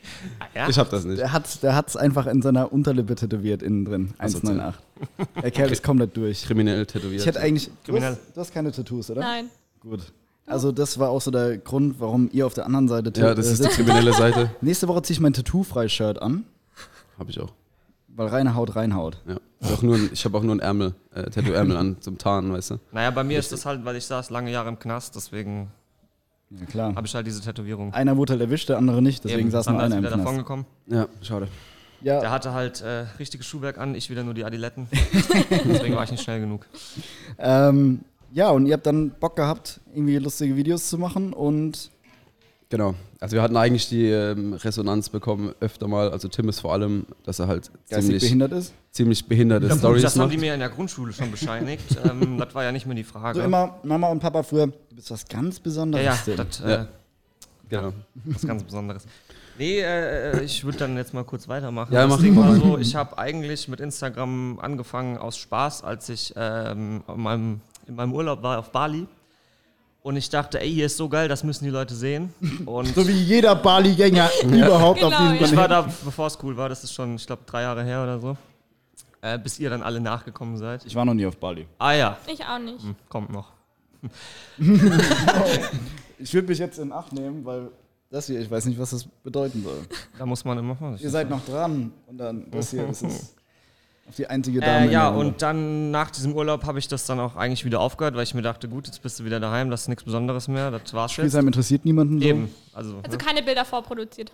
Ja? 0.53 0.69
ich 0.69 0.77
habe 0.79 0.89
das 0.89 1.03
nicht. 1.03 1.19
der 1.19 1.33
hat 1.33 1.61
der 1.61 1.75
hat's 1.75 1.97
einfach 1.97 2.27
in 2.27 2.41
seiner 2.41 2.71
Unterlippe 2.71 3.15
tätowiert, 3.15 3.61
innen 3.61 3.83
drin. 3.83 4.13
Asozial. 4.17 4.51
198. 4.59 5.41
Der 5.41 5.51
Kerl 5.51 5.71
ist 5.71 5.83
komplett 5.83 6.15
durch. 6.15 6.43
Kriminell 6.45 6.85
tätowiert. 6.85 7.19
Ich 7.21 7.27
hätte 7.27 7.41
eigentlich. 7.41 7.65
Du 7.67 7.91
Kriminell. 7.91 8.11
hast, 8.11 8.19
du 8.35 8.39
hast 8.41 8.53
keine 8.53 8.71
Tattoos, 8.71 9.09
oder? 9.09 9.19
Nein. 9.21 9.49
Gut. 9.81 9.99
Also, 10.45 10.71
das 10.71 10.97
war 10.99 11.09
auch 11.09 11.21
so 11.21 11.29
der 11.31 11.57
Grund, 11.57 11.99
warum 11.99 12.29
ihr 12.31 12.45
auf 12.45 12.53
der 12.53 12.65
anderen 12.67 12.87
Seite 12.87 13.11
ja, 13.19 13.33
das 13.33 13.47
äh, 13.47 13.53
ist 13.53 13.65
die 13.65 13.69
kriminelle 13.69 14.13
Seite. 14.13 14.51
Nächste 14.61 14.87
Woche 14.87 15.01
ziehe 15.01 15.15
ich 15.15 15.19
mein 15.19 15.33
Tattoo-Frei-Shirt 15.33 16.21
an, 16.21 16.45
Habe 17.17 17.31
ich 17.31 17.39
auch. 17.39 17.51
weil 18.09 18.27
reine 18.27 18.53
Haut 18.55 18.75
reinhaut. 18.75 19.17
Ja. 19.27 19.37
Ich 19.61 19.67
habe 19.67 19.73
auch 19.77 19.81
nur, 19.81 19.95
ein- 19.95 20.09
ich 20.13 20.25
hab 20.25 20.33
auch 20.35 20.43
nur 20.43 20.55
ein 20.55 20.59
Ärmel, 20.59 20.93
äh, 21.13 21.23
Tattoo-Ärmel 21.29 21.77
an 21.77 21.97
zum 22.01 22.17
Tarnen, 22.17 22.51
weißt 22.53 22.71
du. 22.71 22.79
Naja, 22.91 23.11
bei 23.11 23.23
mir 23.23 23.39
ist 23.39 23.51
das 23.51 23.65
halt, 23.65 23.83
weil 23.85 23.95
ich 23.95 24.05
saß 24.05 24.29
lange 24.29 24.51
Jahre 24.51 24.69
im 24.69 24.77
Knast, 24.79 25.15
deswegen 25.15 25.71
Ja, 26.51 26.65
klar. 26.65 26.95
habe 26.95 27.07
ich 27.07 27.15
halt 27.15 27.25
diese 27.25 27.41
Tätowierung. 27.41 27.93
Einer 27.93 28.17
wurde 28.17 28.33
halt 28.33 28.41
erwischt, 28.41 28.69
der 28.69 28.77
andere 28.77 29.01
nicht, 29.01 29.23
deswegen 29.23 29.41
Eben, 29.41 29.51
saß 29.51 29.67
nur 29.67 29.79
einer 29.79 29.95
im 29.97 30.01
Knast. 30.03 30.17
davon 30.17 30.37
gekommen. 30.37 30.65
Ja, 30.87 31.07
schade. 31.21 31.47
Der 32.01 32.21
Ja, 32.21 32.29
hatte 32.29 32.53
halt 32.53 32.81
äh, 32.81 33.05
richtiges 33.17 33.47
Schuhwerk 33.47 33.77
an, 33.79 33.95
ich 33.95 34.09
wieder 34.11 34.23
nur 34.23 34.33
die 34.35 34.45
Adiletten. 34.45 34.87
deswegen 35.65 35.95
war 35.95 36.03
ich 36.03 36.11
nicht 36.11 36.23
schnell 36.23 36.39
genug. 36.41 36.67
ähm, 37.39 38.01
ja, 38.33 38.49
und 38.49 38.65
ihr 38.67 38.73
habt 38.73 38.85
dann 38.85 39.11
Bock 39.11 39.35
gehabt, 39.37 39.79
irgendwie 39.93 40.17
lustige 40.17 40.55
Videos 40.55 40.89
zu 40.89 40.97
machen 40.97 41.33
und 41.33 41.89
Genau. 42.69 42.95
Also 43.25 43.37
wir 43.37 43.41
hatten 43.41 43.57
eigentlich 43.57 43.89
die 43.89 44.05
ähm, 44.05 44.53
Resonanz 44.53 45.09
bekommen, 45.09 45.51
öfter 45.59 45.87
mal, 45.87 46.11
also 46.11 46.27
Tim 46.27 46.47
ist 46.47 46.59
vor 46.59 46.73
allem, 46.73 47.07
dass 47.23 47.39
er 47.39 47.47
halt 47.47 47.71
geistig 47.89 48.03
ziemlich, 48.05 48.21
behindert 48.23 48.51
ist. 48.51 48.73
ziemlich 48.91 49.25
behinderte 49.27 49.65
Ja, 49.65 49.75
Stories 49.75 50.03
das 50.03 50.13
haben 50.13 50.25
macht. 50.25 50.33
die 50.33 50.37
mir 50.37 50.53
in 50.53 50.59
der 50.59 50.69
Grundschule 50.69 51.11
schon 51.11 51.31
bescheinigt. 51.31 51.97
ähm, 52.07 52.37
das 52.37 52.53
war 52.53 52.63
ja 52.63 52.71
nicht 52.71 52.85
mehr 52.85 52.95
die 52.95 53.03
Frage. 53.03 53.39
So 53.39 53.43
immer 53.43 53.79
Mama 53.81 54.09
und 54.09 54.19
Papa 54.19 54.43
früher, 54.43 54.67
du 54.67 54.95
bist 54.95 55.09
was 55.09 55.27
ganz 55.27 55.57
ja, 55.57 55.63
Besonderes. 55.63 56.05
ja, 56.05 56.15
Tim. 56.23 56.37
das 56.37 56.61
äh, 56.61 56.69
Ja. 56.69 56.87
Genau. 57.67 57.93
was 58.25 58.45
ganz 58.45 58.61
Besonderes. 58.63 59.07
Nee, 59.57 59.79
äh, 59.79 60.43
ich 60.43 60.63
würde 60.63 60.77
dann 60.77 60.95
jetzt 60.95 61.15
mal 61.15 61.23
kurz 61.23 61.47
weitermachen. 61.47 61.91
Ja, 61.91 62.01
das 62.03 62.11
mach 62.11 62.21
Ding 62.21 62.35
mal. 62.35 62.49
war 62.49 62.55
so, 62.57 62.77
ich 62.77 62.93
habe 62.95 63.17
eigentlich 63.17 63.67
mit 63.67 63.79
Instagram 63.79 64.59
angefangen 64.59 65.17
aus 65.17 65.35
Spaß, 65.37 65.83
als 65.83 66.09
ich 66.09 66.31
ähm, 66.37 67.03
in, 67.07 67.19
meinem, 67.21 67.61
in 67.87 67.95
meinem 67.95 68.13
Urlaub 68.13 68.43
war 68.43 68.59
auf 68.59 68.71
Bali. 68.71 69.07
Und 70.05 70.17
ich 70.17 70.29
dachte, 70.29 70.61
ey, 70.61 70.71
hier 70.71 70.85
ist 70.85 70.97
so 70.97 71.09
geil, 71.09 71.27
das 71.27 71.43
müssen 71.43 71.63
die 71.63 71.71
Leute 71.71 71.95
sehen. 71.95 72.31
Und 72.67 72.93
So 72.93 73.07
wie 73.07 73.11
jeder 73.11 73.55
Bali-Gänger 73.55 74.29
überhaupt 74.43 75.03
auf 75.03 75.09
Genau, 75.11 75.21
diesem 75.23 75.25
ja. 75.25 75.33
ich 75.33 75.37
Planeten. 75.51 75.57
war 75.57 75.67
da, 75.67 75.81
bevor 76.05 76.27
es 76.27 76.37
cool 76.43 76.55
war, 76.55 76.69
das 76.69 76.83
ist 76.83 76.93
schon, 76.93 77.15
ich 77.15 77.25
glaube, 77.25 77.41
drei 77.47 77.63
Jahre 77.63 77.83
her 77.83 78.03
oder 78.03 78.19
so. 78.19 78.37
Äh, 79.21 79.39
bis 79.39 79.57
ihr 79.57 79.71
dann 79.71 79.81
alle 79.81 79.99
nachgekommen 79.99 80.57
seid. 80.57 80.85
Ich 80.85 80.93
war 80.93 81.05
noch 81.05 81.15
nie 81.15 81.25
auf 81.25 81.37
Bali. 81.37 81.65
Ah 81.79 81.93
ja, 81.93 82.17
Ich 82.27 82.45
auch 82.45 82.59
nicht. 82.59 82.83
hm, 82.83 82.95
kommt 83.09 83.31
noch. 83.31 83.51
Ich 86.19 86.33
würde 86.33 86.47
mich 86.47 86.59
jetzt 86.59 86.79
in 86.79 86.91
Acht 86.91 87.11
nehmen, 87.11 87.43
weil 87.43 87.69
das 88.09 88.27
hier, 88.27 88.39
ich 88.39 88.49
weiß 88.49 88.65
nicht, 88.65 88.79
was 88.79 88.91
das 88.91 89.05
bedeuten 89.23 89.63
soll. 89.63 89.79
Da 90.17 90.25
muss 90.25 90.45
man 90.45 90.57
immer 90.57 90.75
vorsichtig 90.75 91.05
Ihr 91.05 91.09
seid 91.11 91.29
noch 91.29 91.43
dran 91.45 91.91
und 92.07 92.17
dann 92.17 92.49
das 92.51 92.71
hier, 92.71 92.85
das 92.87 93.01
ist 93.01 93.05
auf 93.05 93.35
die 94.17 94.27
einzige 94.27 94.59
Dame. 94.59 94.87
Äh, 94.87 94.91
ja, 94.91 95.09
und 95.09 95.41
dann 95.41 95.91
nach 95.91 96.11
diesem 96.11 96.33
Urlaub 96.33 96.63
habe 96.65 96.79
ich 96.79 96.87
das 96.87 97.05
dann 97.05 97.19
auch 97.19 97.35
eigentlich 97.35 97.65
wieder 97.65 97.79
aufgehört, 97.79 98.15
weil 98.15 98.23
ich 98.23 98.33
mir 98.33 98.41
dachte, 98.41 98.69
gut, 98.69 98.85
jetzt 98.85 99.01
bist 99.01 99.19
du 99.19 99.25
wieder 99.25 99.39
daheim, 99.39 99.69
das 99.69 99.81
ist 99.83 99.87
nichts 99.87 100.03
Besonderes 100.03 100.47
mehr, 100.47 100.71
das 100.71 100.93
war's 100.93 101.11
jetzt. 101.11 101.15
Spielsheim 101.15 101.47
interessiert 101.47 101.85
niemanden 101.85 102.19
so. 102.19 102.25
Eben, 102.25 102.53
also, 102.73 102.99
Also 103.03 103.17
keine 103.17 103.41
Bilder 103.41 103.65
vorproduziert. 103.65 104.31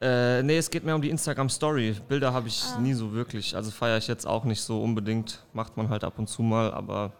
äh, 0.00 0.42
nee, 0.42 0.56
es 0.58 0.70
geht 0.70 0.84
mehr 0.84 0.94
um 0.94 1.02
die 1.02 1.10
Instagram 1.10 1.48
Story. 1.48 1.96
Bilder 2.08 2.32
habe 2.32 2.48
ich 2.48 2.62
nie 2.80 2.94
so 2.94 3.12
wirklich, 3.12 3.56
also 3.56 3.70
feiere 3.70 3.98
ich 3.98 4.06
jetzt 4.06 4.26
auch 4.26 4.44
nicht 4.44 4.62
so 4.62 4.82
unbedingt, 4.82 5.44
macht 5.52 5.76
man 5.76 5.88
halt 5.88 6.04
ab 6.04 6.18
und 6.18 6.28
zu 6.28 6.42
mal, 6.42 6.72
aber 6.72 7.12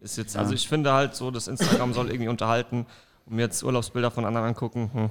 ist 0.00 0.16
jetzt, 0.16 0.36
also 0.36 0.54
ich 0.54 0.66
finde 0.66 0.92
halt 0.92 1.14
so, 1.14 1.30
das 1.30 1.46
Instagram 1.46 1.92
soll 1.92 2.10
irgendwie 2.10 2.28
unterhalten 2.28 2.86
und 3.26 3.36
mir 3.36 3.42
jetzt 3.42 3.62
Urlaubsbilder 3.62 4.10
von 4.10 4.24
anderen 4.24 4.46
angucken. 4.48 4.90
Hm. 4.94 5.10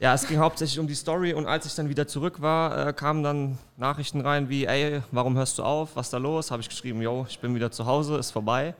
Ja, 0.00 0.12
es 0.12 0.26
ging 0.26 0.38
hauptsächlich 0.38 0.78
um 0.80 0.86
die 0.86 0.94
Story 0.94 1.32
und 1.32 1.46
als 1.46 1.66
ich 1.66 1.74
dann 1.74 1.88
wieder 1.88 2.06
zurück 2.06 2.42
war, 2.42 2.88
äh, 2.88 2.92
kamen 2.92 3.22
dann 3.22 3.58
Nachrichten 3.76 4.20
rein 4.20 4.48
wie, 4.48 4.66
ey, 4.66 5.02
warum 5.12 5.36
hörst 5.36 5.58
du 5.58 5.62
auf? 5.62 5.94
Was 5.94 6.06
ist 6.06 6.12
da 6.12 6.18
los? 6.18 6.50
Habe 6.50 6.62
ich 6.62 6.68
geschrieben, 6.68 7.00
yo, 7.00 7.26
ich 7.28 7.38
bin 7.38 7.54
wieder 7.54 7.70
zu 7.70 7.86
Hause, 7.86 8.16
ist 8.16 8.32
vorbei. 8.32 8.74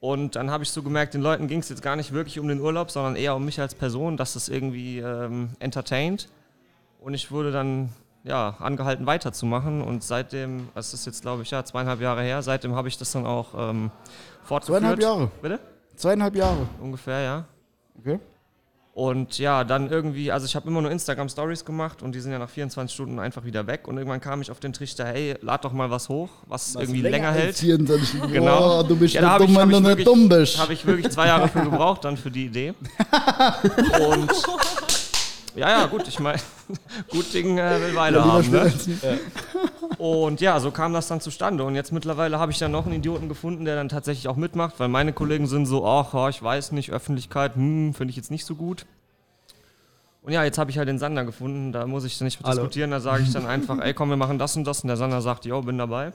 Und 0.00 0.36
dann 0.36 0.50
habe 0.50 0.62
ich 0.62 0.70
so 0.70 0.82
gemerkt, 0.82 1.14
den 1.14 1.22
Leuten 1.22 1.48
ging 1.48 1.60
es 1.60 1.68
jetzt 1.70 1.82
gar 1.82 1.96
nicht 1.96 2.12
wirklich 2.12 2.38
um 2.38 2.46
den 2.46 2.60
Urlaub, 2.60 2.90
sondern 2.90 3.16
eher 3.16 3.34
um 3.34 3.44
mich 3.44 3.60
als 3.60 3.74
Person, 3.74 4.16
dass 4.16 4.34
das 4.34 4.48
irgendwie 4.48 4.98
ähm, 4.98 5.50
entertaint. 5.58 6.28
Und 7.00 7.14
ich 7.14 7.32
wurde 7.32 7.50
dann 7.50 7.88
ja, 8.22 8.56
angehalten 8.58 9.06
weiterzumachen 9.06 9.82
und 9.82 10.04
seitdem, 10.04 10.68
das 10.74 10.92
ist 10.92 11.06
jetzt 11.06 11.22
glaube 11.22 11.42
ich 11.42 11.50
ja 11.50 11.64
zweieinhalb 11.64 12.00
Jahre 12.00 12.22
her, 12.22 12.42
seitdem 12.42 12.74
habe 12.74 12.88
ich 12.88 12.98
das 12.98 13.10
dann 13.12 13.26
auch 13.26 13.54
ähm, 13.56 13.90
fortgeführt. 14.42 14.80
Zweieinhalb 14.80 15.00
Jahre. 15.00 15.30
Bitte? 15.40 15.58
Zweieinhalb 15.96 16.36
Jahre. 16.36 16.68
Ungefähr, 16.80 17.20
ja. 17.20 17.44
Okay. 17.98 18.20
Und 18.98 19.38
ja, 19.38 19.62
dann 19.62 19.92
irgendwie, 19.92 20.32
also 20.32 20.44
ich 20.44 20.56
habe 20.56 20.66
immer 20.66 20.82
nur 20.82 20.90
Instagram 20.90 21.28
Stories 21.28 21.64
gemacht 21.64 22.02
und 22.02 22.16
die 22.16 22.20
sind 22.20 22.32
ja 22.32 22.40
nach 22.40 22.50
24 22.50 22.92
Stunden 22.92 23.20
einfach 23.20 23.44
wieder 23.44 23.68
weg. 23.68 23.86
Und 23.86 23.96
irgendwann 23.96 24.20
kam 24.20 24.42
ich 24.42 24.50
auf 24.50 24.58
den 24.58 24.72
Trichter, 24.72 25.06
hey, 25.06 25.36
lad 25.40 25.64
doch 25.64 25.72
mal 25.72 25.88
was 25.88 26.08
hoch, 26.08 26.28
was, 26.48 26.74
irgendwie 26.74 27.02
länger, 27.02 27.30
hält. 27.30 27.56
24 27.58 28.08
Stunden. 28.08 28.32
Genau. 28.32 28.58
Boah, 28.58 28.88
du 28.88 28.96
bist 28.96 29.14
Ja, 29.14 29.20
ja, 29.20 29.26
da 29.28 29.32
habe 29.34 29.44
ich, 29.44 29.50
dumm, 29.50 29.58
hab 29.60 29.68
wenn 29.68 29.70
ich, 29.70 29.76
du 29.76 29.80
nicht 29.82 29.88
wirklich, 29.88 30.04
dumm 30.04 30.28
bist. 30.28 30.58
hab 30.58 30.70
ich 30.70 30.84
wirklich 30.84 31.10
zwei 31.12 31.28
Jahre 31.28 31.46
für 31.46 31.60
gebraucht 31.60 32.04
dann 32.04 32.16
für 32.16 32.32
die 32.32 32.46
Idee. 32.46 32.74
Und 34.10 34.32
ja, 35.54 35.68
ja, 35.70 35.86
gut, 35.86 36.08
ich 36.08 36.18
meine, 36.18 36.40
gut 37.08 37.32
Ding 37.32 37.56
äh, 37.56 37.80
will 37.80 37.94
Weile 37.94 38.18
Lieber 38.18 38.32
haben. 38.32 38.50
Ne? 38.50 38.72
nie. 38.84 38.98
Und 39.98 40.40
ja, 40.40 40.60
so 40.60 40.70
kam 40.70 40.92
das 40.92 41.08
dann 41.08 41.20
zustande. 41.20 41.64
Und 41.64 41.74
jetzt 41.74 41.92
mittlerweile 41.92 42.38
habe 42.38 42.52
ich 42.52 42.58
dann 42.58 42.70
noch 42.70 42.86
einen 42.86 42.94
Idioten 42.94 43.28
gefunden, 43.28 43.64
der 43.64 43.74
dann 43.74 43.88
tatsächlich 43.88 44.28
auch 44.28 44.36
mitmacht, 44.36 44.78
weil 44.78 44.88
meine 44.88 45.12
Kollegen 45.12 45.46
sind 45.46 45.66
so, 45.66 45.84
ach, 45.84 46.28
ich 46.28 46.40
weiß 46.40 46.72
nicht, 46.72 46.92
Öffentlichkeit, 46.92 47.56
hm, 47.56 47.94
finde 47.94 48.10
ich 48.10 48.16
jetzt 48.16 48.30
nicht 48.30 48.44
so 48.44 48.54
gut. 48.54 48.86
Und 50.22 50.32
ja, 50.32 50.44
jetzt 50.44 50.58
habe 50.58 50.70
ich 50.70 50.78
halt 50.78 50.88
den 50.88 50.98
Sander 50.98 51.24
gefunden, 51.24 51.72
da 51.72 51.86
muss 51.86 52.04
ich 52.04 52.20
nicht 52.20 52.40
Hallo. 52.44 52.56
diskutieren, 52.56 52.90
da 52.90 53.00
sage 53.00 53.22
ich 53.22 53.32
dann 53.32 53.46
einfach, 53.46 53.78
ey, 53.80 53.94
komm, 53.94 54.10
wir 54.10 54.16
machen 54.16 54.38
das 54.38 54.56
und 54.56 54.64
das. 54.64 54.82
Und 54.82 54.88
der 54.88 54.96
Sander 54.96 55.20
sagt, 55.20 55.46
yo, 55.46 55.62
bin 55.62 55.78
dabei. 55.78 56.12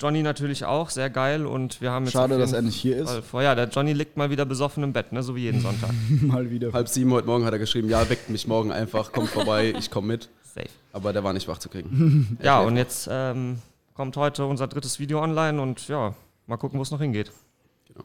Johnny 0.00 0.22
natürlich 0.22 0.64
auch, 0.64 0.90
sehr 0.90 1.10
geil. 1.10 1.46
Und 1.46 1.80
wir 1.80 1.90
haben 1.90 2.04
jetzt 2.04 2.12
Schade, 2.12 2.38
dass 2.38 2.52
er 2.52 2.62
nicht 2.62 2.76
hier 2.76 2.96
ist. 2.96 3.10
Vor. 3.24 3.42
Ja, 3.42 3.54
der 3.54 3.68
Johnny 3.68 3.92
liegt 3.92 4.16
mal 4.16 4.30
wieder 4.30 4.46
besoffen 4.46 4.82
im 4.82 4.92
Bett, 4.92 5.12
ne, 5.12 5.22
so 5.22 5.36
wie 5.36 5.42
jeden 5.42 5.60
Sonntag. 5.60 5.90
Mal 6.22 6.50
wieder. 6.50 6.72
Halb 6.72 6.88
sieben 6.88 7.12
heute 7.12 7.26
Morgen 7.26 7.44
hat 7.44 7.52
er 7.52 7.58
geschrieben, 7.58 7.88
ja, 7.88 8.08
weckt 8.08 8.30
mich 8.30 8.46
morgen 8.46 8.72
einfach, 8.72 9.12
kommt 9.12 9.28
vorbei, 9.28 9.74
ich 9.78 9.90
komme 9.90 10.08
mit. 10.08 10.28
Safe. 10.54 10.68
Aber 10.92 11.12
der 11.12 11.24
war 11.24 11.32
nicht 11.32 11.48
wach 11.48 11.58
zu 11.58 11.68
kriegen. 11.68 12.38
Ja, 12.42 12.60
und 12.60 12.76
jetzt 12.76 13.08
ähm, 13.10 13.58
kommt 13.94 14.16
heute 14.16 14.46
unser 14.46 14.66
drittes 14.66 14.98
Video 14.98 15.22
online 15.22 15.60
und 15.60 15.86
ja, 15.88 16.14
mal 16.46 16.56
gucken, 16.56 16.78
wo 16.78 16.82
es 16.82 16.90
noch 16.90 17.00
hingeht. 17.00 17.32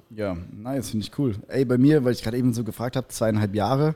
Ja, 0.10 0.36
nice, 0.52 0.90
finde 0.90 1.06
ich 1.06 1.18
cool. 1.18 1.36
Ey, 1.48 1.66
bei 1.66 1.78
mir, 1.78 2.04
weil 2.04 2.14
ich 2.14 2.22
gerade 2.24 2.38
eben 2.38 2.54
so 2.54 2.64
gefragt 2.64 2.96
habe, 2.96 3.08
zweieinhalb 3.08 3.56
Jahre. 3.56 3.96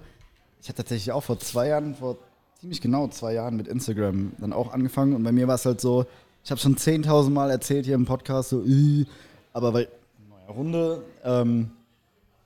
Ich 0.62 0.68
habe 0.68 0.78
tatsächlich 0.78 1.12
auch 1.12 1.24
vor 1.24 1.40
zwei 1.40 1.68
Jahren, 1.68 1.96
vor 1.96 2.18
ziemlich 2.60 2.82
genau 2.82 3.08
zwei 3.08 3.34
Jahren 3.34 3.56
mit 3.56 3.68
Instagram 3.68 4.34
dann 4.38 4.54
auch 4.54 4.74
angefangen. 4.74 5.16
Und 5.16 5.24
bei 5.24 5.32
mir 5.32 5.48
war 5.48 5.56
es 5.56 5.66
halt 5.66 5.82
so, 5.82 6.06
ich 6.44 6.52
habe 6.52 6.60
schon 6.60 6.76
10.000 6.76 7.30
Mal 7.30 7.52
erzählt 7.52 7.86
hier 7.86 7.96
im 7.96 8.06
Podcast, 8.06 8.50
so, 8.50 8.64
äh, 8.64 9.06
aber 9.54 9.74
weil, 9.74 9.88
neue 10.30 10.56
Runde, 10.56 11.04
ähm, 11.24 11.72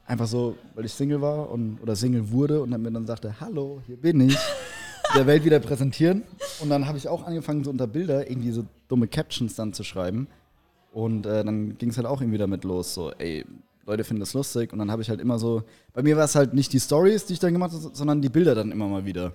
einfach 0.05 0.27
so, 0.27 0.55
weil 0.75 0.85
ich 0.85 0.93
Single 0.93 1.21
war 1.21 1.49
und, 1.49 1.79
oder 1.81 1.95
Single 1.95 2.31
wurde 2.31 2.61
und 2.61 2.71
dann 2.71 2.81
mir 2.81 2.91
dann 2.91 3.05
sagte, 3.05 3.39
hallo, 3.39 3.81
hier 3.87 3.97
bin 3.97 4.21
ich, 4.21 4.37
der 5.15 5.27
Welt 5.27 5.45
wieder 5.45 5.59
präsentieren. 5.59 6.23
Und 6.61 6.69
dann 6.69 6.87
habe 6.87 6.97
ich 6.97 7.07
auch 7.07 7.25
angefangen, 7.25 7.63
so 7.63 7.69
unter 7.69 7.87
Bilder 7.87 8.29
irgendwie 8.29 8.51
so 8.51 8.65
dumme 8.87 9.07
Captions 9.07 9.55
dann 9.55 9.73
zu 9.73 9.83
schreiben. 9.83 10.27
Und 10.91 11.25
äh, 11.25 11.43
dann 11.43 11.77
ging 11.77 11.89
es 11.89 11.97
halt 11.97 12.05
auch 12.07 12.21
irgendwie 12.21 12.37
damit 12.37 12.63
los, 12.63 12.93
so, 12.93 13.11
ey, 13.13 13.45
Leute 13.85 14.03
finden 14.03 14.19
das 14.21 14.33
lustig. 14.33 14.71
Und 14.71 14.79
dann 14.79 14.91
habe 14.91 15.01
ich 15.01 15.09
halt 15.09 15.19
immer 15.19 15.39
so, 15.39 15.63
bei 15.93 16.03
mir 16.03 16.15
war 16.15 16.25
es 16.25 16.35
halt 16.35 16.53
nicht 16.53 16.71
die 16.73 16.79
Stories, 16.79 17.25
die 17.25 17.33
ich 17.33 17.39
dann 17.39 17.53
gemacht 17.53 17.73
habe, 17.73 17.89
sondern 17.93 18.21
die 18.21 18.29
Bilder 18.29 18.55
dann 18.55 18.71
immer 18.71 18.87
mal 18.87 19.05
wieder. 19.05 19.33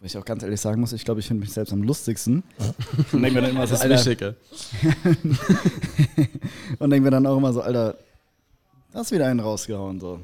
Wo 0.00 0.06
ich 0.06 0.16
auch 0.16 0.24
ganz 0.24 0.42
ehrlich 0.42 0.60
sagen 0.60 0.80
muss, 0.80 0.92
ich 0.92 1.04
glaube, 1.04 1.20
ich 1.20 1.26
finde 1.26 1.42
mich 1.42 1.52
selbst 1.52 1.72
am 1.72 1.82
lustigsten. 1.82 2.42
Und 3.12 3.22
denke 3.22 3.40
mir 3.40 3.42
dann 3.42 3.50
immer 3.50 3.66
so, 3.66 3.74
Das 3.74 3.84
ist 3.84 4.06
Alter, 4.06 4.06
wichtig, 4.06 4.34
und 6.78 6.90
denke 6.90 7.04
mir 7.04 7.10
dann 7.10 7.26
auch 7.26 7.36
immer 7.36 7.52
so, 7.52 7.60
Alter, 7.60 7.96
da 8.92 9.00
ist 9.02 9.12
wieder 9.12 9.26
einen 9.26 9.40
rausgehauen, 9.40 10.00
so. 10.00 10.20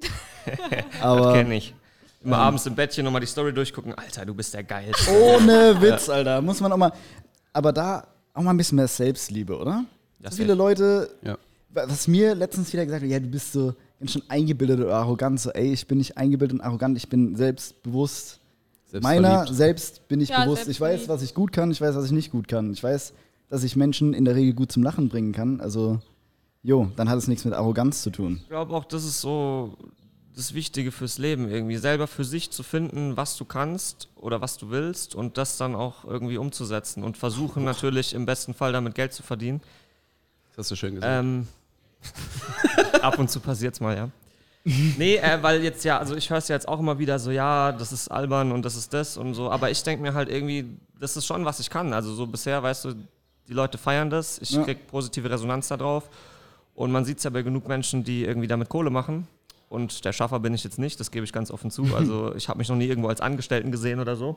Aber 1.00 1.34
Kenn 1.34 1.52
ich. 1.52 1.74
Immer 2.22 2.38
abends 2.38 2.66
im 2.66 2.74
Bettchen 2.74 3.04
nochmal 3.04 3.20
die 3.22 3.26
Story 3.26 3.52
durchgucken. 3.52 3.94
Alter, 3.94 4.26
du 4.26 4.34
bist 4.34 4.52
der 4.52 4.62
Geilste. 4.64 5.10
ohne 5.10 5.76
Witz, 5.80 6.08
Alter, 6.08 6.42
muss 6.42 6.60
man 6.60 6.70
auch 6.72 6.76
mal, 6.76 6.92
aber 7.52 7.72
da 7.72 8.06
auch 8.34 8.42
mal 8.42 8.50
ein 8.50 8.56
bisschen 8.56 8.76
mehr 8.76 8.88
Selbstliebe, 8.88 9.56
oder? 9.58 9.84
Ja, 10.20 10.30
so 10.30 10.36
viele. 10.36 10.54
Leute, 10.54 11.10
Ja. 11.22 11.38
was 11.70 12.06
mir 12.08 12.34
letztens 12.34 12.72
wieder 12.72 12.84
gesagt 12.84 13.02
hat, 13.02 13.10
ja, 13.10 13.18
du 13.18 13.26
bist 13.28 13.52
so 13.52 13.74
ganz 13.98 14.12
schön 14.12 14.22
eingebildet 14.28 14.80
oder 14.80 14.94
arrogant. 14.96 15.40
So, 15.40 15.50
ey, 15.50 15.72
ich 15.72 15.86
bin 15.86 15.98
nicht 15.98 16.18
eingebildet 16.18 16.58
und 16.58 16.64
arrogant, 16.64 16.96
ich 16.98 17.08
bin 17.08 17.36
selbstbewusst. 17.36 18.38
Meiner 19.00 19.46
selbst 19.46 20.06
bin 20.08 20.20
ich 20.20 20.30
Ja, 20.30 20.44
bewusst. 20.44 20.68
Ich 20.68 20.80
weiß, 20.80 21.08
was 21.08 21.22
ich 21.22 21.32
gut 21.32 21.52
kann, 21.52 21.70
ich 21.70 21.80
weiß, 21.80 21.94
was 21.94 22.04
ich 22.06 22.12
nicht 22.12 22.30
gut 22.32 22.48
kann. 22.48 22.72
Ich 22.72 22.82
weiß, 22.82 23.12
dass 23.48 23.62
ich 23.64 23.76
Menschen 23.76 24.12
in 24.14 24.24
der 24.24 24.34
Regel 24.34 24.52
gut 24.52 24.72
zum 24.72 24.82
Lachen 24.82 25.08
bringen 25.08 25.32
kann. 25.32 25.60
Also, 25.60 26.00
jo, 26.62 26.90
dann 26.96 27.08
hat 27.08 27.16
es 27.16 27.28
nichts 27.28 27.44
mit 27.44 27.54
Arroganz 27.54 28.02
zu 28.02 28.10
tun. 28.10 28.40
Ich 28.42 28.48
glaube 28.48 28.74
auch, 28.74 28.84
das 28.84 29.04
ist 29.04 29.20
so 29.20 29.76
das 30.36 30.54
Wichtige 30.54 30.92
fürs 30.92 31.18
Leben 31.18 31.50
irgendwie. 31.50 31.76
Selber 31.76 32.06
für 32.06 32.24
sich 32.24 32.50
zu 32.50 32.62
finden, 32.62 33.16
was 33.16 33.36
du 33.36 33.44
kannst 33.44 34.08
oder 34.16 34.40
was 34.40 34.56
du 34.56 34.70
willst 34.70 35.14
und 35.14 35.36
das 35.38 35.56
dann 35.56 35.74
auch 35.74 36.04
irgendwie 36.04 36.38
umzusetzen 36.38 37.02
und 37.04 37.16
versuchen 37.16 37.64
natürlich 37.64 38.14
im 38.14 38.26
besten 38.26 38.54
Fall 38.54 38.72
damit 38.72 38.94
Geld 38.94 39.12
zu 39.12 39.22
verdienen. 39.22 39.60
Das 40.50 40.58
hast 40.58 40.70
du 40.70 40.76
schön 40.76 40.94
gesagt. 40.94 41.24
Ähm, 41.24 41.48
ab 43.02 43.18
und 43.18 43.30
zu 43.30 43.40
passiert's 43.40 43.80
mal, 43.80 43.96
ja. 43.96 44.08
Nee, 44.64 45.16
äh, 45.16 45.42
weil 45.42 45.62
jetzt 45.64 45.84
ja, 45.84 45.98
also 45.98 46.14
ich 46.14 46.28
höre 46.28 46.36
es 46.38 46.48
ja 46.48 46.54
jetzt 46.54 46.68
auch 46.68 46.78
immer 46.80 46.98
wieder 46.98 47.18
so, 47.18 47.30
ja, 47.30 47.72
das 47.72 47.92
ist 47.92 48.08
albern 48.08 48.52
und 48.52 48.62
das 48.64 48.76
ist 48.76 48.92
das 48.92 49.16
und 49.16 49.34
so, 49.34 49.50
aber 49.50 49.70
ich 49.70 49.82
denke 49.82 50.02
mir 50.02 50.12
halt 50.12 50.28
irgendwie, 50.28 50.66
das 50.98 51.16
ist 51.16 51.24
schon, 51.26 51.44
was 51.46 51.60
ich 51.60 51.70
kann. 51.70 51.94
Also 51.94 52.12
so 52.14 52.26
bisher, 52.26 52.62
weißt 52.62 52.84
du, 52.84 52.94
die 53.48 53.52
Leute 53.54 53.78
feiern 53.78 54.10
das, 54.10 54.38
ich 54.38 54.50
Ja. 54.50 54.62
krieg 54.62 54.86
positive 54.86 55.30
Resonanz 55.30 55.68
darauf 55.68 56.10
und 56.74 56.92
man 56.92 57.04
sieht 57.06 57.18
es 57.18 57.24
ja 57.24 57.30
bei 57.30 57.42
genug 57.42 57.66
Menschen, 57.68 58.04
die 58.04 58.22
irgendwie 58.24 58.48
damit 58.48 58.68
Kohle 58.68 58.90
machen 58.90 59.26
und 59.70 60.04
der 60.04 60.12
Schaffer 60.12 60.40
bin 60.40 60.52
ich 60.52 60.64
jetzt 60.64 60.80
nicht, 60.80 60.98
das 60.98 61.12
gebe 61.12 61.24
ich 61.24 61.32
ganz 61.32 61.50
offen 61.50 61.70
zu. 61.70 61.94
Also 61.94 62.34
ich 62.36 62.48
habe 62.48 62.58
mich 62.58 62.68
noch 62.68 62.76
nie 62.76 62.86
irgendwo 62.86 63.08
als 63.08 63.20
Angestellten 63.20 63.70
gesehen 63.70 64.00
oder 64.00 64.16
so. 64.16 64.36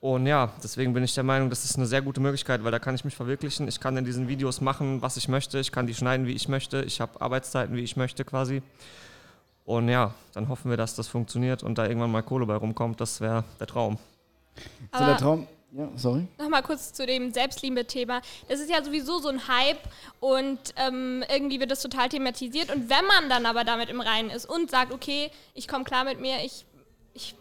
Und 0.00 0.26
ja, 0.26 0.50
deswegen 0.64 0.94
bin 0.94 1.04
ich 1.04 1.14
der 1.14 1.24
Meinung, 1.24 1.50
das 1.50 1.66
ist 1.66 1.76
eine 1.76 1.84
sehr 1.84 2.00
gute 2.00 2.22
Möglichkeit, 2.22 2.64
weil 2.64 2.72
da 2.72 2.78
kann 2.78 2.94
ich 2.94 3.04
mich 3.04 3.14
verwirklichen. 3.14 3.68
Ich 3.68 3.80
kann 3.80 3.98
in 3.98 4.06
diesen 4.06 4.28
Videos 4.28 4.62
machen, 4.62 5.02
was 5.02 5.18
ich 5.18 5.28
möchte. 5.28 5.58
Ich 5.58 5.72
kann 5.72 5.86
die 5.86 5.94
schneiden, 5.94 6.26
wie 6.26 6.32
ich 6.32 6.48
möchte. 6.48 6.80
Ich 6.82 7.02
habe 7.02 7.20
Arbeitszeiten, 7.20 7.76
wie 7.76 7.82
ich 7.82 7.98
möchte 7.98 8.24
quasi. 8.24 8.62
Und 9.66 9.90
ja, 9.90 10.14
dann 10.32 10.48
hoffen 10.48 10.70
wir, 10.70 10.78
dass 10.78 10.94
das 10.94 11.06
funktioniert 11.06 11.62
und 11.62 11.76
da 11.76 11.86
irgendwann 11.86 12.10
mal 12.10 12.22
Kohle 12.22 12.46
bei 12.46 12.54
rumkommt. 12.54 12.98
Das 12.98 13.20
wäre 13.20 13.44
der 13.60 13.66
Traum. 13.66 13.98
So 14.90 14.98
der 15.00 15.00
Aber 15.00 15.16
Traum. 15.18 15.46
Ja, 15.72 15.88
sorry. 15.96 16.26
nochmal 16.38 16.62
kurz 16.62 16.92
zu 16.92 17.06
dem 17.06 17.32
Selbstliebe-Thema. 17.32 18.22
Das 18.48 18.58
ist 18.60 18.68
ja 18.70 18.82
sowieso 18.82 19.18
so 19.20 19.28
ein 19.28 19.46
Hype 19.46 19.78
und 20.18 20.58
ähm, 20.76 21.22
irgendwie 21.32 21.60
wird 21.60 21.70
das 21.70 21.80
total 21.80 22.08
thematisiert. 22.08 22.74
Und 22.74 22.90
wenn 22.90 23.04
man 23.06 23.28
dann 23.28 23.46
aber 23.46 23.62
damit 23.64 23.88
im 23.88 24.00
Reinen 24.00 24.30
ist 24.30 24.46
und 24.46 24.70
sagt, 24.70 24.92
okay, 24.92 25.30
ich 25.54 25.68
komme 25.68 25.84
klar 25.84 26.04
mit 26.04 26.20
mir, 26.20 26.44
ich, 26.44 26.66
ich 27.14 27.36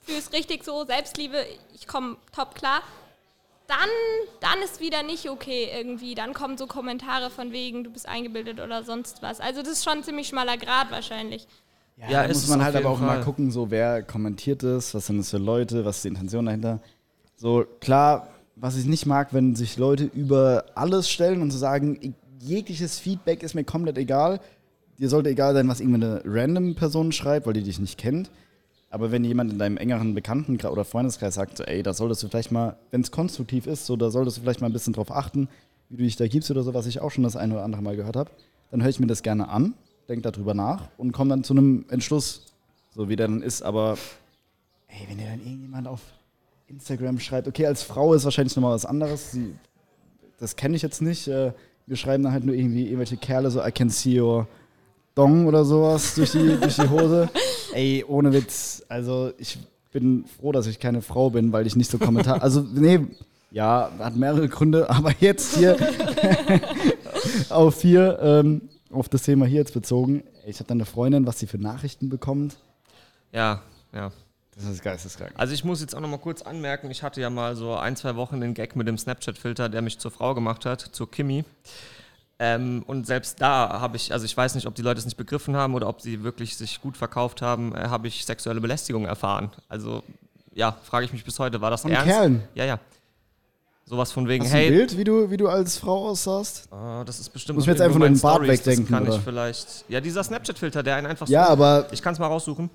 fühle 0.00 0.18
es 0.18 0.32
richtig 0.32 0.64
so, 0.64 0.84
Selbstliebe, 0.86 1.44
ich 1.74 1.86
komme 1.86 2.16
top 2.34 2.54
klar, 2.54 2.80
dann, 3.66 3.88
dann 4.40 4.62
ist 4.62 4.80
wieder 4.80 5.02
nicht 5.02 5.28
okay 5.28 5.68
irgendwie. 5.74 6.14
Dann 6.14 6.34
kommen 6.34 6.56
so 6.58 6.66
Kommentare 6.66 7.30
von 7.30 7.52
wegen, 7.52 7.84
du 7.84 7.90
bist 7.90 8.08
eingebildet 8.08 8.60
oder 8.60 8.82
sonst 8.82 9.22
was. 9.22 9.40
Also 9.40 9.60
das 9.62 9.72
ist 9.72 9.84
schon 9.84 9.98
ein 9.98 10.04
ziemlich 10.04 10.28
schmaler 10.28 10.56
Grad 10.56 10.90
wahrscheinlich. 10.90 11.46
Ja, 11.96 12.22
Ja, 12.22 12.28
muss 12.28 12.46
man 12.48 12.62
halt 12.64 12.76
aber 12.76 12.90
auch 12.90 12.98
mal 13.00 13.16
Fall. 13.16 13.24
gucken, 13.24 13.50
so 13.50 13.70
wer 13.70 14.02
kommentiert 14.02 14.62
es, 14.62 14.94
was 14.94 15.06
sind 15.06 15.18
das 15.18 15.30
für 15.30 15.38
Leute, 15.38 15.84
was 15.84 15.96
ist 15.96 16.04
die 16.04 16.08
Intention 16.08 16.46
dahinter. 16.46 16.80
So 17.36 17.64
klar, 17.80 18.28
was 18.56 18.76
ich 18.76 18.86
nicht 18.86 19.06
mag, 19.06 19.32
wenn 19.32 19.56
sich 19.56 19.76
Leute 19.76 20.04
über 20.04 20.64
alles 20.74 21.10
stellen 21.10 21.42
und 21.42 21.50
zu 21.50 21.58
sagen, 21.58 22.14
jegliches 22.40 22.98
Feedback 22.98 23.42
ist 23.42 23.54
mir 23.54 23.64
komplett 23.64 23.98
egal. 23.98 24.40
Dir 24.98 25.08
sollte 25.08 25.30
egal 25.30 25.54
sein, 25.54 25.68
was 25.68 25.80
irgendeine 25.80 26.22
random 26.24 26.74
Person 26.74 27.10
schreibt, 27.10 27.46
weil 27.46 27.54
die 27.54 27.62
dich 27.62 27.80
nicht 27.80 27.98
kennt. 27.98 28.30
Aber 28.90 29.10
wenn 29.10 29.24
jemand 29.24 29.52
in 29.52 29.58
deinem 29.58 29.76
engeren 29.76 30.14
Bekanntenkreis 30.14 30.70
oder 30.70 30.84
Freundeskreis 30.84 31.34
sagt, 31.34 31.58
so, 31.58 31.64
ey, 31.64 31.82
da 31.82 31.92
solltest 31.92 32.22
du 32.22 32.28
vielleicht 32.28 32.52
mal, 32.52 32.76
wenn 32.92 33.00
es 33.00 33.10
konstruktiv 33.10 33.66
ist, 33.66 33.86
so, 33.86 33.96
da 33.96 34.10
solltest 34.10 34.36
du 34.36 34.42
vielleicht 34.42 34.60
mal 34.60 34.68
ein 34.68 34.72
bisschen 34.72 34.92
drauf 34.92 35.10
achten, 35.10 35.48
wie 35.88 35.96
du 35.96 36.04
dich 36.04 36.14
da 36.14 36.28
gibst 36.28 36.48
oder 36.52 36.62
so, 36.62 36.74
was 36.74 36.86
ich 36.86 37.00
auch 37.00 37.10
schon 37.10 37.24
das 37.24 37.34
eine 37.34 37.54
oder 37.54 37.64
andere 37.64 37.82
Mal 37.82 37.96
gehört 37.96 38.14
habe, 38.14 38.30
dann 38.70 38.82
höre 38.82 38.90
ich 38.90 39.00
mir 39.00 39.08
das 39.08 39.24
gerne 39.24 39.48
an, 39.48 39.74
denke 40.08 40.30
darüber 40.30 40.54
nach 40.54 40.88
und 40.96 41.10
komme 41.10 41.30
dann 41.30 41.42
zu 41.42 41.54
einem 41.54 41.86
Entschluss, 41.88 42.46
so 42.94 43.08
wie 43.08 43.16
der 43.16 43.26
dann 43.26 43.42
ist. 43.42 43.62
Aber 43.62 43.98
ey, 44.86 45.08
wenn 45.08 45.18
dir 45.18 45.26
dann 45.26 45.40
irgendjemand 45.40 45.88
auf 45.88 46.00
Instagram 46.74 47.20
schreibt, 47.20 47.48
okay, 47.48 47.66
als 47.66 47.82
Frau 47.82 48.14
ist 48.14 48.24
wahrscheinlich 48.24 48.54
nochmal 48.56 48.74
was 48.74 48.84
anderes, 48.84 49.32
sie, 49.32 49.54
das 50.38 50.56
kenne 50.56 50.76
ich 50.76 50.82
jetzt 50.82 51.02
nicht. 51.02 51.28
Äh, 51.28 51.52
wir 51.86 51.96
schreiben 51.96 52.22
dann 52.22 52.32
halt 52.32 52.44
nur 52.44 52.54
irgendwie 52.54 52.84
irgendwelche 52.84 53.16
Kerle, 53.16 53.50
so 53.50 53.64
I 53.64 53.70
can 53.70 53.90
see 53.90 54.20
your 54.20 54.46
Dong 55.14 55.46
oder 55.46 55.64
sowas 55.64 56.14
durch 56.14 56.32
die, 56.32 56.56
durch 56.60 56.76
die 56.76 56.88
Hose. 56.88 57.28
Ey, 57.72 58.04
ohne 58.06 58.32
Witz. 58.32 58.84
Also 58.88 59.32
ich 59.38 59.58
bin 59.92 60.24
froh, 60.24 60.50
dass 60.50 60.66
ich 60.66 60.80
keine 60.80 61.02
Frau 61.02 61.30
bin, 61.30 61.52
weil 61.52 61.66
ich 61.66 61.76
nicht 61.76 61.90
so 61.90 61.98
Kommentar. 61.98 62.42
Also, 62.42 62.60
nee, 62.60 63.00
ja, 63.52 63.90
hat 64.00 64.16
mehrere 64.16 64.48
Gründe, 64.48 64.90
aber 64.90 65.12
jetzt 65.20 65.56
hier 65.56 65.76
auf 67.50 67.80
hier, 67.80 68.18
ähm, 68.20 68.62
auf 68.90 69.08
das 69.08 69.22
Thema 69.22 69.46
hier 69.46 69.60
jetzt 69.60 69.74
bezogen. 69.74 70.24
Ich 70.46 70.56
habe 70.58 70.66
dann 70.66 70.78
eine 70.78 70.86
Freundin, 70.86 71.26
was 71.26 71.38
sie 71.38 71.46
für 71.46 71.58
Nachrichten 71.58 72.08
bekommt. 72.08 72.56
Ja, 73.32 73.62
ja. 73.92 74.10
Das 74.56 74.64
ist 74.66 74.82
geisteskrank. 74.82 75.32
Also 75.36 75.52
ich 75.54 75.64
muss 75.64 75.80
jetzt 75.80 75.94
auch 75.96 76.00
noch 76.00 76.08
mal 76.08 76.18
kurz 76.18 76.42
anmerken, 76.42 76.90
ich 76.90 77.02
hatte 77.02 77.20
ja 77.20 77.28
mal 77.30 77.56
so 77.56 77.74
ein, 77.74 77.96
zwei 77.96 78.14
Wochen 78.16 78.40
den 78.40 78.54
Gag 78.54 78.76
mit 78.76 78.86
dem 78.86 78.96
Snapchat-Filter, 78.98 79.68
der 79.68 79.82
mich 79.82 79.98
zur 79.98 80.10
Frau 80.10 80.34
gemacht 80.34 80.64
hat, 80.64 80.80
zur 80.80 81.10
Kimi. 81.10 81.44
Ähm, 82.38 82.82
und 82.86 83.06
selbst 83.06 83.40
da 83.40 83.80
habe 83.80 83.96
ich, 83.96 84.12
also 84.12 84.24
ich 84.24 84.36
weiß 84.36 84.54
nicht, 84.56 84.66
ob 84.66 84.74
die 84.74 84.82
Leute 84.82 84.98
es 84.98 85.04
nicht 85.04 85.16
begriffen 85.16 85.56
haben 85.56 85.74
oder 85.74 85.88
ob 85.88 86.00
sie 86.00 86.22
wirklich 86.24 86.56
sich 86.56 86.80
gut 86.80 86.96
verkauft 86.96 87.42
haben, 87.42 87.74
äh, 87.74 87.88
habe 87.88 88.08
ich 88.08 88.24
sexuelle 88.24 88.60
Belästigung 88.60 89.06
erfahren. 89.06 89.50
Also 89.68 90.02
ja, 90.52 90.76
frage 90.84 91.06
ich 91.06 91.12
mich 91.12 91.24
bis 91.24 91.38
heute, 91.38 91.60
war 91.60 91.70
das 91.70 91.82
Von 91.82 91.92
ernst? 91.92 92.06
Kerlen? 92.06 92.42
Ja, 92.54 92.64
ja. 92.64 92.78
Sowas 93.86 94.12
von 94.12 94.26
wegen, 94.28 94.44
Hast 94.44 94.52
du 94.52 94.56
ein 94.56 94.62
hey, 94.62 94.70
Bild, 94.70 94.96
wie 94.96 95.04
du, 95.04 95.30
wie 95.30 95.36
du 95.36 95.48
als 95.48 95.76
Frau 95.76 96.08
aussahst? 96.08 96.68
ah, 96.72 97.04
das 97.04 97.20
ist 97.20 97.28
bestimmt 97.30 97.56
Muss 97.56 97.64
noch 97.64 97.66
mir 97.66 97.72
jetzt 97.74 97.82
einfach 97.82 97.98
nur 97.98 98.06
in 98.06 98.14
den 98.14 98.20
Bart 98.20 98.36
Stories, 98.36 98.50
wegdenken, 98.66 98.84
Das 98.86 98.90
kann 98.98 99.06
oder? 99.08 99.16
ich 99.16 99.22
vielleicht. 99.22 99.84
Ja, 99.88 100.00
dieser 100.00 100.24
Snapchat-Filter, 100.24 100.82
der 100.82 100.96
einen 100.96 101.06
einfach 101.06 101.28
Ja, 101.28 101.46
so 101.46 101.52
aber 101.52 101.86
ich 101.92 102.00
kann 102.00 102.14
es 102.14 102.18
mal 102.18 102.28
raussuchen. 102.28 102.70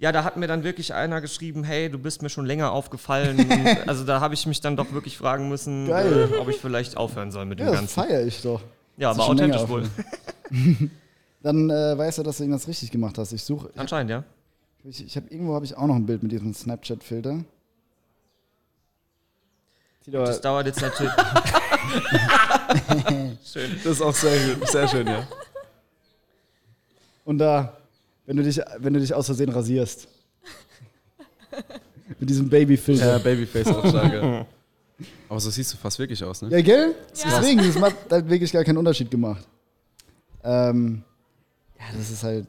Ja, 0.00 0.12
da 0.12 0.24
hat 0.24 0.38
mir 0.38 0.46
dann 0.46 0.64
wirklich 0.64 0.94
einer 0.94 1.20
geschrieben, 1.20 1.62
hey, 1.62 1.90
du 1.90 1.98
bist 1.98 2.22
mir 2.22 2.30
schon 2.30 2.46
länger 2.46 2.72
aufgefallen. 2.72 3.38
Und 3.38 3.50
also 3.88 4.04
da 4.04 4.20
habe 4.20 4.32
ich 4.34 4.46
mich 4.46 4.60
dann 4.62 4.74
doch 4.76 4.92
wirklich 4.92 5.18
fragen 5.18 5.48
müssen, 5.50 5.88
äh, 5.90 6.28
ob 6.40 6.48
ich 6.48 6.56
vielleicht 6.56 6.96
aufhören 6.96 7.30
soll 7.30 7.44
mit 7.44 7.58
dem 7.58 7.66
ja, 7.66 7.72
das 7.72 7.80
Ganzen. 7.80 7.94
feiere 7.94 8.22
ich 8.26 8.40
doch. 8.40 8.62
Ja, 8.96 9.10
Das 9.10 9.18
war 9.18 9.28
authentisch 9.28 9.68
wohl. 9.68 9.84
Dann 11.42 11.68
äh, 11.70 11.96
weißt 11.98 12.18
du, 12.18 12.22
dass 12.22 12.38
du 12.38 12.44
irgendwas 12.44 12.66
richtig 12.66 12.90
gemacht 12.90 13.18
hast. 13.18 13.32
Ich 13.32 13.44
suche, 13.44 13.68
Anscheinend, 13.76 14.10
ja. 14.10 14.24
ich, 14.84 15.04
ich 15.04 15.16
habe 15.16 15.26
irgendwo 15.28 15.54
habe 15.54 15.66
ich 15.66 15.76
auch 15.76 15.86
noch 15.86 15.96
ein 15.96 16.06
Bild 16.06 16.22
mit 16.22 16.32
diesem 16.32 16.54
Snapchat-Filter. 16.54 17.44
Das 20.06 20.40
dauert 20.40 20.66
jetzt 20.66 20.80
natürlich. 20.80 21.12
Schön. 23.44 23.70
Das 23.84 23.92
ist 23.92 24.02
auch 24.02 24.14
sehr, 24.14 24.36
schön- 24.38 24.66
sehr 24.66 24.88
schön, 24.88 25.06
ja. 25.06 25.26
und 27.24 27.38
da, 27.38 27.76
wenn 28.26 28.36
du 28.36 28.42
dich, 28.42 28.60
wenn 28.78 28.92
du 28.92 29.00
dich 29.00 29.12
aus 29.12 29.26
Versehen 29.26 29.50
rasierst. 29.50 30.08
mit 32.18 32.28
diesem 32.28 32.48
Babyfilter. 32.48 33.06
Ja, 33.06 33.18
Babyface 33.18 33.68
auch 33.68 33.86
stark, 33.86 34.12
ja. 34.12 34.46
Aber 35.28 35.40
so 35.40 35.50
siehst 35.50 35.72
du 35.72 35.76
fast 35.76 35.98
wirklich 35.98 36.22
aus, 36.22 36.42
ne? 36.42 36.50
Ja, 36.50 36.60
gell? 36.60 36.94
Ja. 37.14 37.40
Deswegen, 37.40 37.58
das 37.58 37.80
hat 37.80 37.94
halt 38.10 38.28
wirklich 38.28 38.52
gar 38.52 38.64
keinen 38.64 38.78
Unterschied 38.78 39.10
gemacht. 39.10 39.46
Ähm, 40.44 41.02
ja, 41.78 41.84
das 41.96 42.10
ist 42.10 42.22
halt. 42.22 42.46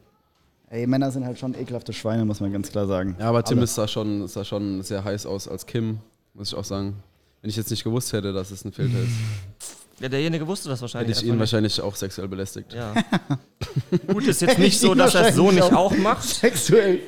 Ey, 0.69 0.87
Männer 0.87 1.11
sind 1.11 1.25
halt 1.25 1.37
schon 1.37 1.53
ekelhafte 1.53 1.91
Schweine, 1.91 2.23
muss 2.23 2.39
man 2.39 2.51
ganz 2.53 2.69
klar 2.71 2.87
sagen. 2.87 3.15
Ja, 3.19 3.27
aber 3.27 3.43
Tim 3.43 3.57
Alle. 3.57 3.65
ist 3.65 3.77
da 3.77 3.87
schon, 3.87 4.25
sah 4.27 4.45
schon 4.45 4.81
sehr 4.83 5.03
heiß 5.03 5.25
aus 5.25 5.47
als 5.49 5.65
Kim, 5.65 5.99
muss 6.33 6.49
ich 6.49 6.55
auch 6.57 6.63
sagen. 6.63 6.95
Wenn 7.41 7.49
ich 7.49 7.57
jetzt 7.57 7.71
nicht 7.71 7.83
gewusst 7.83 8.13
hätte, 8.13 8.31
dass 8.31 8.51
es 8.51 8.63
ein 8.63 8.71
Filter 8.71 8.99
ist, 8.99 9.09
Ja, 10.01 10.09
derjenige 10.09 10.47
wusste 10.47 10.67
das 10.69 10.79
hätte 10.79 10.81
wahrscheinlich. 10.93 11.17
ich 11.17 11.23
ihn 11.25 11.37
wahrscheinlich 11.39 11.79
auch 11.79 11.95
sexuell 11.95 12.27
belästigt. 12.27 12.73
Ja. 12.73 12.93
Gut, 14.07 14.25
ist 14.25 14.41
jetzt 14.41 14.57
nicht 14.57 14.79
so, 14.79 14.95
dass 14.95 15.13
er 15.13 15.27
es 15.27 15.35
so 15.35 15.51
nicht 15.51 15.71
auch. 15.73 15.91
macht. 15.97 16.23
Sexuell. 16.23 17.01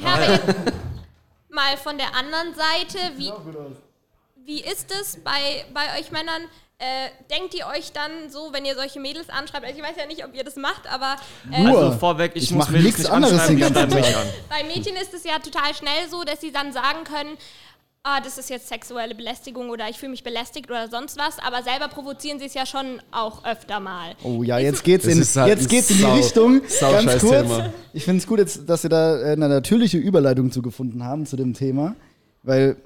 Ja, 0.00 0.14
aber 0.14 0.32
jetzt 0.32 0.44
mal 1.50 1.76
von 1.76 1.98
der 1.98 2.14
anderen 2.14 2.54
Seite, 2.54 2.98
wie, 3.16 3.30
wie 4.46 4.60
ist 4.60 4.90
es 4.98 5.18
bei, 5.22 5.64
bei 5.74 5.98
euch 6.00 6.10
Männern? 6.10 6.42
Äh, 6.80 7.10
denkt 7.28 7.54
ihr 7.54 7.66
euch 7.66 7.90
dann 7.90 8.30
so, 8.30 8.52
wenn 8.52 8.64
ihr 8.64 8.76
solche 8.76 9.00
Mädels 9.00 9.28
anschreibt? 9.30 9.66
Also 9.66 9.76
ich 9.76 9.82
weiß 9.82 9.96
ja 9.98 10.06
nicht, 10.06 10.24
ob 10.24 10.32
ihr 10.32 10.44
das 10.44 10.54
macht, 10.54 10.86
aber 10.88 11.16
äh, 11.50 11.64
Nur. 11.64 11.76
Also 11.76 11.98
vorweg, 11.98 12.32
ich, 12.36 12.44
Ich 12.44 12.50
muss 12.52 12.68
Mädels 12.68 12.84
nichts 12.84 12.98
nicht 13.00 13.10
anderes 13.10 13.40
anschreiben, 13.40 13.74
bei 14.48 14.62
Mädchen 14.62 14.94
ist 14.94 15.12
es 15.12 15.24
ja 15.24 15.40
total 15.40 15.74
schnell 15.74 16.08
so, 16.08 16.22
dass 16.22 16.40
sie 16.40 16.52
dann 16.52 16.72
sagen 16.72 17.02
können, 17.02 17.36
ah, 18.04 18.20
das 18.20 18.38
ist 18.38 18.48
jetzt 18.50 18.68
sexuelle 18.68 19.14
Belästigung 19.14 19.70
oder 19.70 19.88
ich 19.88 19.98
fühle 19.98 20.10
mich 20.10 20.22
belästigt 20.24 20.70
oder 20.70 20.88
sonst 20.88 21.18
was, 21.18 21.38
aber 21.38 21.62
selber 21.62 21.88
provozieren 21.88 22.38
sie 22.38 22.46
es 22.46 22.54
ja 22.54 22.64
schon 22.66 23.00
auch 23.10 23.44
öfter 23.44 23.80
mal. 23.80 24.14
Oh 24.24 24.42
ja, 24.42 24.58
jetzt 24.58 24.82
geht's 24.84 25.06
in, 25.06 25.22
halt 25.22 25.48
jetzt 25.48 25.68
geht's 25.68 25.90
in 25.90 25.96
die 25.98 26.02
sau- 26.02 26.14
Richtung. 26.14 26.60
sau 26.68 26.90
Ganz 26.92 27.18
kurz. 27.18 27.30
Thema. 27.42 27.72
Ich 27.92 28.04
finde 28.04 28.18
es 28.20 28.26
gut, 28.26 28.38
jetzt, 28.38 28.68
dass 28.68 28.82
wir 28.82 28.90
da 28.90 29.20
äh, 29.20 29.32
eine 29.32 29.48
natürliche 29.48 29.98
Überleitung 29.98 30.50
zu 30.50 30.62
gefunden 30.62 31.04
haben 31.04 31.26
zu 31.26 31.36
dem 31.36 31.52
Thema, 31.54 31.94
weil 32.42 32.76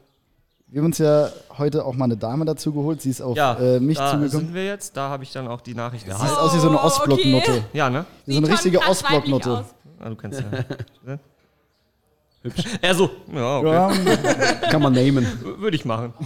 wir 0.66 0.81
haben 0.81 0.87
uns 0.87 0.96
ja 0.98 1.29
heute 1.59 1.85
auch 1.85 1.92
mal 1.94 2.07
eine 2.07 2.16
Dame 2.16 2.46
dazu 2.46 2.72
geholt. 2.72 3.03
Sie 3.03 3.11
ist 3.11 3.20
auf 3.20 3.37
Ja, 3.37 3.59
äh, 3.59 3.79
mich 3.79 3.98
da 3.98 4.12
zugekommen. 4.12 4.31
sind 4.46 4.55
wir 4.55 4.64
jetzt. 4.64 4.96
Da 4.96 5.11
habe 5.11 5.22
ich 5.22 5.31
dann 5.31 5.46
auch 5.46 5.61
die 5.61 5.75
Nachricht 5.75 6.05
Sieht 6.05 6.14
erhalten. 6.14 6.35
aus 6.35 6.55
wie 6.55 6.61
so 6.61 6.68
eine 6.70 6.79
Oh, 6.79 6.85
Ostblocknote. 6.87 7.51
okay. 7.53 7.62
Ja, 7.75 7.90
ne? 7.90 8.07
So 8.27 8.38
eine 8.38 8.46
Sieht 8.46 8.55
richtige 8.55 8.79
Ostblocknote. 8.81 9.64
Ah, 10.01 10.09
du 10.09 10.16
kennst 10.16 10.40
ja. 10.40 11.18
Hübsch. 12.43 12.65
Er 12.83 12.95
so, 12.95 13.11
ja, 13.33 13.59
okay. 13.59 13.73
Ja, 13.73 13.91
Kann 14.71 14.83
man 14.83 14.93
namen. 14.93 15.25
W- 15.25 15.59
Würde 15.61 15.77
ich 15.77 15.85
machen. 15.85 16.13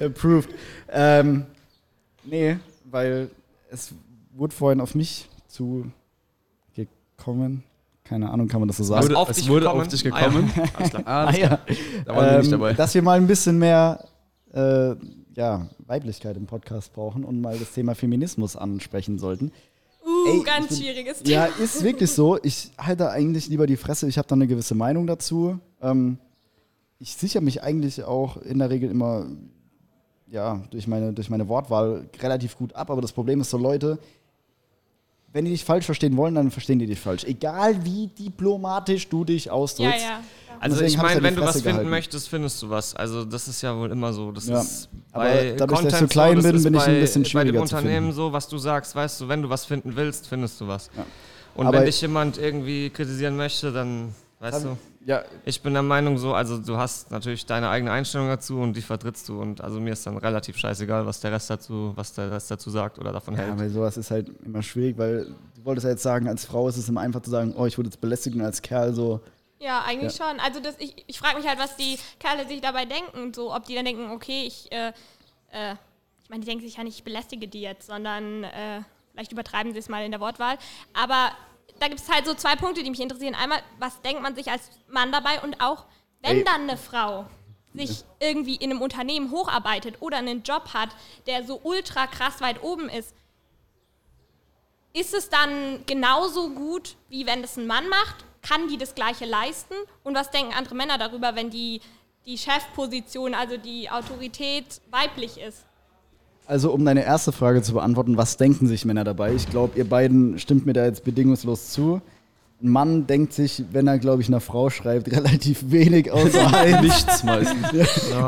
approved. 0.00 0.48
Ähm, 0.90 1.44
nee, 2.24 2.56
weil 2.90 3.30
es 3.70 3.92
wurde 4.34 4.54
vorhin 4.54 4.80
auf 4.80 4.94
mich 4.94 5.28
zugekommen. 5.48 5.92
Keine 8.04 8.30
Ahnung, 8.30 8.46
kann 8.48 8.60
man 8.60 8.68
das 8.68 8.76
so 8.76 8.84
sagen? 8.84 9.02
Wurde- 9.04 9.16
auf 9.18 9.28
es 9.30 9.48
wurde 9.48 9.62
gekommen? 9.66 9.80
auf 9.82 9.88
dich 9.88 10.12
Ah, 10.12 10.20
ja. 10.20 10.26
gekommen. 10.28 10.52
Alles 10.74 10.90
klar. 10.90 11.02
Ah, 11.06 11.24
Ah, 11.26 11.34
ja. 11.36 11.58
da 12.04 12.14
waren 12.16 12.26
wir 12.30 12.38
nicht 12.38 12.46
Ähm, 12.46 12.50
dabei. 12.52 12.72
Dass 12.74 12.94
wir 12.94 13.02
mal 13.02 13.18
ein 13.18 13.26
bisschen 13.26 13.58
mehr 13.58 14.04
äh, 14.54 14.94
ja, 15.34 15.66
Weiblichkeit 15.86 16.36
im 16.36 16.46
Podcast 16.46 16.92
brauchen 16.92 17.24
und 17.24 17.40
mal 17.40 17.58
das 17.58 17.72
Thema 17.72 17.94
Feminismus 17.96 18.54
ansprechen 18.56 19.18
sollten. 19.18 19.50
Ey, 20.26 20.42
ganz 20.42 20.68
bin- 20.68 20.76
schwieriges 20.78 21.22
Thema. 21.22 21.46
Ja, 21.46 21.62
ist 21.62 21.82
wirklich 21.82 22.10
so. 22.10 22.38
Ich 22.42 22.70
halte 22.78 23.10
eigentlich 23.10 23.48
lieber 23.48 23.66
die 23.66 23.76
Fresse. 23.76 24.08
Ich 24.08 24.18
habe 24.18 24.28
da 24.28 24.34
eine 24.34 24.46
gewisse 24.46 24.74
Meinung 24.74 25.06
dazu. 25.06 25.58
Ähm, 25.80 26.18
ich 26.98 27.12
sichere 27.14 27.42
mich 27.42 27.62
eigentlich 27.62 28.02
auch 28.04 28.36
in 28.38 28.58
der 28.58 28.70
Regel 28.70 28.90
immer 28.90 29.26
ja, 30.28 30.62
durch, 30.70 30.86
meine, 30.88 31.12
durch 31.12 31.30
meine 31.30 31.48
Wortwahl 31.48 32.08
relativ 32.20 32.56
gut 32.56 32.74
ab. 32.74 32.90
Aber 32.90 33.00
das 33.00 33.12
Problem 33.12 33.40
ist 33.40 33.50
so, 33.50 33.58
Leute, 33.58 33.98
wenn 35.32 35.44
die 35.44 35.50
dich 35.52 35.64
falsch 35.64 35.84
verstehen 35.84 36.16
wollen, 36.16 36.34
dann 36.34 36.50
verstehen 36.50 36.78
die 36.78 36.86
dich 36.86 36.98
falsch. 37.00 37.24
Egal 37.24 37.84
wie 37.84 38.08
diplomatisch 38.08 39.08
du 39.08 39.24
dich 39.24 39.46
Ja, 39.46 39.52
ausdrückst. 39.52 40.00
ja. 40.02 40.20
Also 40.58 40.76
Deswegen 40.76 40.92
ich 40.92 40.96
meine, 41.02 41.20
da 41.20 41.26
wenn 41.26 41.34
du 41.36 41.42
was 41.42 41.52
finden 41.56 41.68
gehalten. 41.68 41.90
möchtest, 41.90 42.28
findest 42.30 42.62
du 42.62 42.70
was. 42.70 42.96
Also 42.96 43.26
das 43.26 43.46
ist 43.46 43.60
ja 43.60 43.76
wohl 43.76 43.90
immer 43.90 44.14
so. 44.14 44.32
Das 44.32 44.46
Ja. 44.46 44.60
ist 44.62 44.88
Aber 45.12 45.24
bei 45.24 45.52
dadurch, 45.52 45.58
dass 45.58 45.68
ich 45.68 45.90
Content 45.90 45.98
so 46.00 46.06
klein 46.06 46.34
das 46.36 46.44
bin, 46.44 46.62
bin 46.62 46.74
ich 46.74 46.80
ein 46.80 46.94
bei, 46.94 47.00
bisschen 47.00 47.22
Bei 47.24 47.28
schwieriger 47.28 47.52
dem 47.60 47.66
zu 47.66 47.76
Unternehmen 47.76 48.12
so, 48.12 48.32
was 48.32 48.48
du 48.48 48.56
sagst, 48.56 48.96
weißt 48.96 49.20
du, 49.20 49.28
wenn 49.28 49.42
du 49.42 49.50
was 49.50 49.66
finden 49.66 49.94
willst, 49.96 50.26
findest 50.28 50.58
du 50.62 50.66
was. 50.66 50.88
Ja. 50.96 51.04
Und 51.56 51.66
Aber- 51.66 51.78
wenn 51.78 51.84
dich 51.84 52.00
jemand 52.00 52.38
irgendwie 52.38 52.88
kritisieren 52.88 53.36
möchte, 53.36 53.70
dann, 53.70 54.14
weißt 54.40 54.64
du, 54.64 54.76
Ja, 55.04 55.22
ich 55.44 55.60
bin 55.62 55.72
der 55.72 55.82
Meinung 55.82 56.18
so, 56.18 56.34
also 56.34 56.58
du 56.58 56.76
hast 56.76 57.10
natürlich 57.10 57.46
deine 57.46 57.68
eigene 57.68 57.90
Einstellung 57.92 58.28
dazu 58.28 58.58
und 58.58 58.74
die 58.74 58.82
vertrittst 58.82 59.28
du 59.28 59.40
und 59.40 59.60
also 59.60 59.80
mir 59.80 59.92
ist 59.92 60.06
dann 60.06 60.16
relativ 60.18 60.56
scheißegal, 60.58 61.06
was 61.06 61.20
der 61.20 61.32
Rest 61.32 61.48
dazu, 61.50 61.92
was 61.94 62.12
der 62.12 62.30
Rest 62.30 62.50
dazu 62.50 62.70
sagt 62.70 62.98
oder 62.98 63.12
davon 63.12 63.34
Ja, 63.34 63.40
hält. 63.40 63.52
aber 63.52 63.68
sowas 63.70 63.96
ist 63.96 64.10
halt 64.10 64.30
immer 64.44 64.62
schwierig, 64.62 64.98
weil 64.98 65.26
du 65.56 65.64
wolltest 65.64 65.84
ja 65.84 65.90
jetzt 65.90 66.02
sagen, 66.02 66.28
als 66.28 66.44
Frau 66.44 66.68
ist 66.68 66.76
es 66.76 66.88
immer 66.88 67.00
einfach 67.00 67.22
zu 67.22 67.30
sagen, 67.30 67.54
oh, 67.56 67.66
ich 67.66 67.78
wurde 67.78 67.88
jetzt 67.88 68.00
belästigt 68.00 68.36
und 68.36 68.42
als 68.42 68.60
Kerl 68.62 68.92
so. 68.94 69.20
Ja, 69.58 69.82
eigentlich 69.86 70.14
schon. 70.14 70.38
Also 70.44 70.60
das, 70.60 70.74
ich, 70.78 71.04
ich 71.06 71.18
frage 71.18 71.38
mich 71.38 71.48
halt, 71.48 71.58
was 71.58 71.76
die 71.76 71.98
Kerle 72.20 72.46
sich 72.46 72.60
dabei 72.60 72.84
denken. 72.84 73.32
So, 73.32 73.54
ob 73.54 73.64
die 73.64 73.74
dann 73.74 73.86
denken, 73.86 74.10
okay, 74.10 74.44
ich, 74.46 74.70
äh, 74.70 74.88
äh, 75.50 75.74
ich 76.22 76.28
meine, 76.28 76.40
die 76.40 76.46
denken 76.46 76.62
sich 76.62 76.76
ja 76.76 76.84
nicht, 76.84 76.96
ich 76.98 77.04
belästige 77.04 77.48
die 77.48 77.62
jetzt, 77.62 77.86
sondern 77.86 78.44
äh, 78.44 78.82
vielleicht 79.12 79.32
übertreiben 79.32 79.72
sie 79.72 79.78
es 79.78 79.88
mal 79.88 80.04
in 80.04 80.10
der 80.10 80.20
Wortwahl. 80.20 80.58
Aber 80.92 81.30
da 81.78 81.88
gibt 81.88 82.00
es 82.00 82.08
halt 82.08 82.26
so 82.26 82.34
zwei 82.34 82.56
Punkte, 82.56 82.82
die 82.82 82.90
mich 82.90 83.00
interessieren. 83.00 83.34
Einmal, 83.34 83.60
was 83.78 84.00
denkt 84.02 84.22
man 84.22 84.34
sich 84.34 84.50
als 84.50 84.70
Mann 84.88 85.12
dabei 85.12 85.40
und 85.40 85.60
auch, 85.60 85.84
wenn 86.22 86.38
Ey. 86.38 86.44
dann 86.44 86.62
eine 86.62 86.76
Frau 86.76 87.26
sich 87.74 88.04
irgendwie 88.20 88.56
in 88.56 88.70
einem 88.70 88.80
Unternehmen 88.80 89.30
hocharbeitet 89.30 90.00
oder 90.00 90.16
einen 90.16 90.42
Job 90.42 90.72
hat, 90.72 90.88
der 91.26 91.44
so 91.44 91.60
ultra 91.62 92.06
krass 92.06 92.40
weit 92.40 92.62
oben 92.62 92.88
ist, 92.88 93.14
ist 94.92 95.12
es 95.12 95.28
dann 95.28 95.84
genauso 95.84 96.50
gut, 96.50 96.96
wie 97.10 97.26
wenn 97.26 97.44
es 97.44 97.58
ein 97.58 97.66
Mann 97.66 97.86
macht? 97.88 98.24
Kann 98.40 98.68
die 98.68 98.78
das 98.78 98.94
Gleiche 98.94 99.26
leisten? 99.26 99.74
Und 100.04 100.14
was 100.14 100.30
denken 100.30 100.54
andere 100.54 100.74
Männer 100.74 100.96
darüber, 100.96 101.34
wenn 101.34 101.50
die, 101.50 101.82
die 102.24 102.38
Chefposition, 102.38 103.34
also 103.34 103.58
die 103.58 103.90
Autorität 103.90 104.80
weiblich 104.90 105.38
ist? 105.38 105.66
Also, 106.48 106.70
um 106.72 106.84
deine 106.84 107.04
erste 107.04 107.32
Frage 107.32 107.60
zu 107.62 107.72
beantworten, 107.74 108.16
was 108.16 108.36
denken 108.36 108.68
sich 108.68 108.84
Männer 108.84 109.02
dabei? 109.02 109.34
Ich 109.34 109.48
glaube, 109.50 109.76
ihr 109.78 109.88
beiden 109.88 110.38
stimmt 110.38 110.64
mir 110.64 110.74
da 110.74 110.84
jetzt 110.84 111.02
bedingungslos 111.04 111.70
zu. 111.70 112.00
Ein 112.62 112.68
Mann 112.70 113.06
denkt 113.06 113.32
sich, 113.32 113.64
wenn 113.72 113.86
er, 113.86 113.98
glaube 113.98 114.22
ich, 114.22 114.28
einer 114.28 114.40
Frau 114.40 114.70
schreibt, 114.70 115.10
relativ 115.12 115.70
wenig 115.72 116.10
außer. 116.10 116.80
Nichts 116.82 117.24
meistens. 117.24 117.66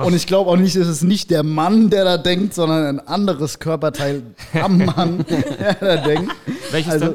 Und 0.04 0.14
ich 0.14 0.26
glaube 0.26 0.50
auch 0.50 0.56
nicht, 0.56 0.74
es 0.74 0.88
ist 0.88 1.02
nicht 1.04 1.30
der 1.30 1.44
Mann, 1.44 1.90
der 1.90 2.04
da 2.04 2.18
denkt, 2.18 2.54
sondern 2.54 2.98
ein 2.98 3.06
anderes 3.06 3.58
Körperteil 3.60 4.22
am 4.60 4.78
Mann, 4.84 5.24
der 5.28 5.74
da 5.74 5.96
denkt. 5.98 6.32
Welches 6.72 6.92
Also, 6.92 7.14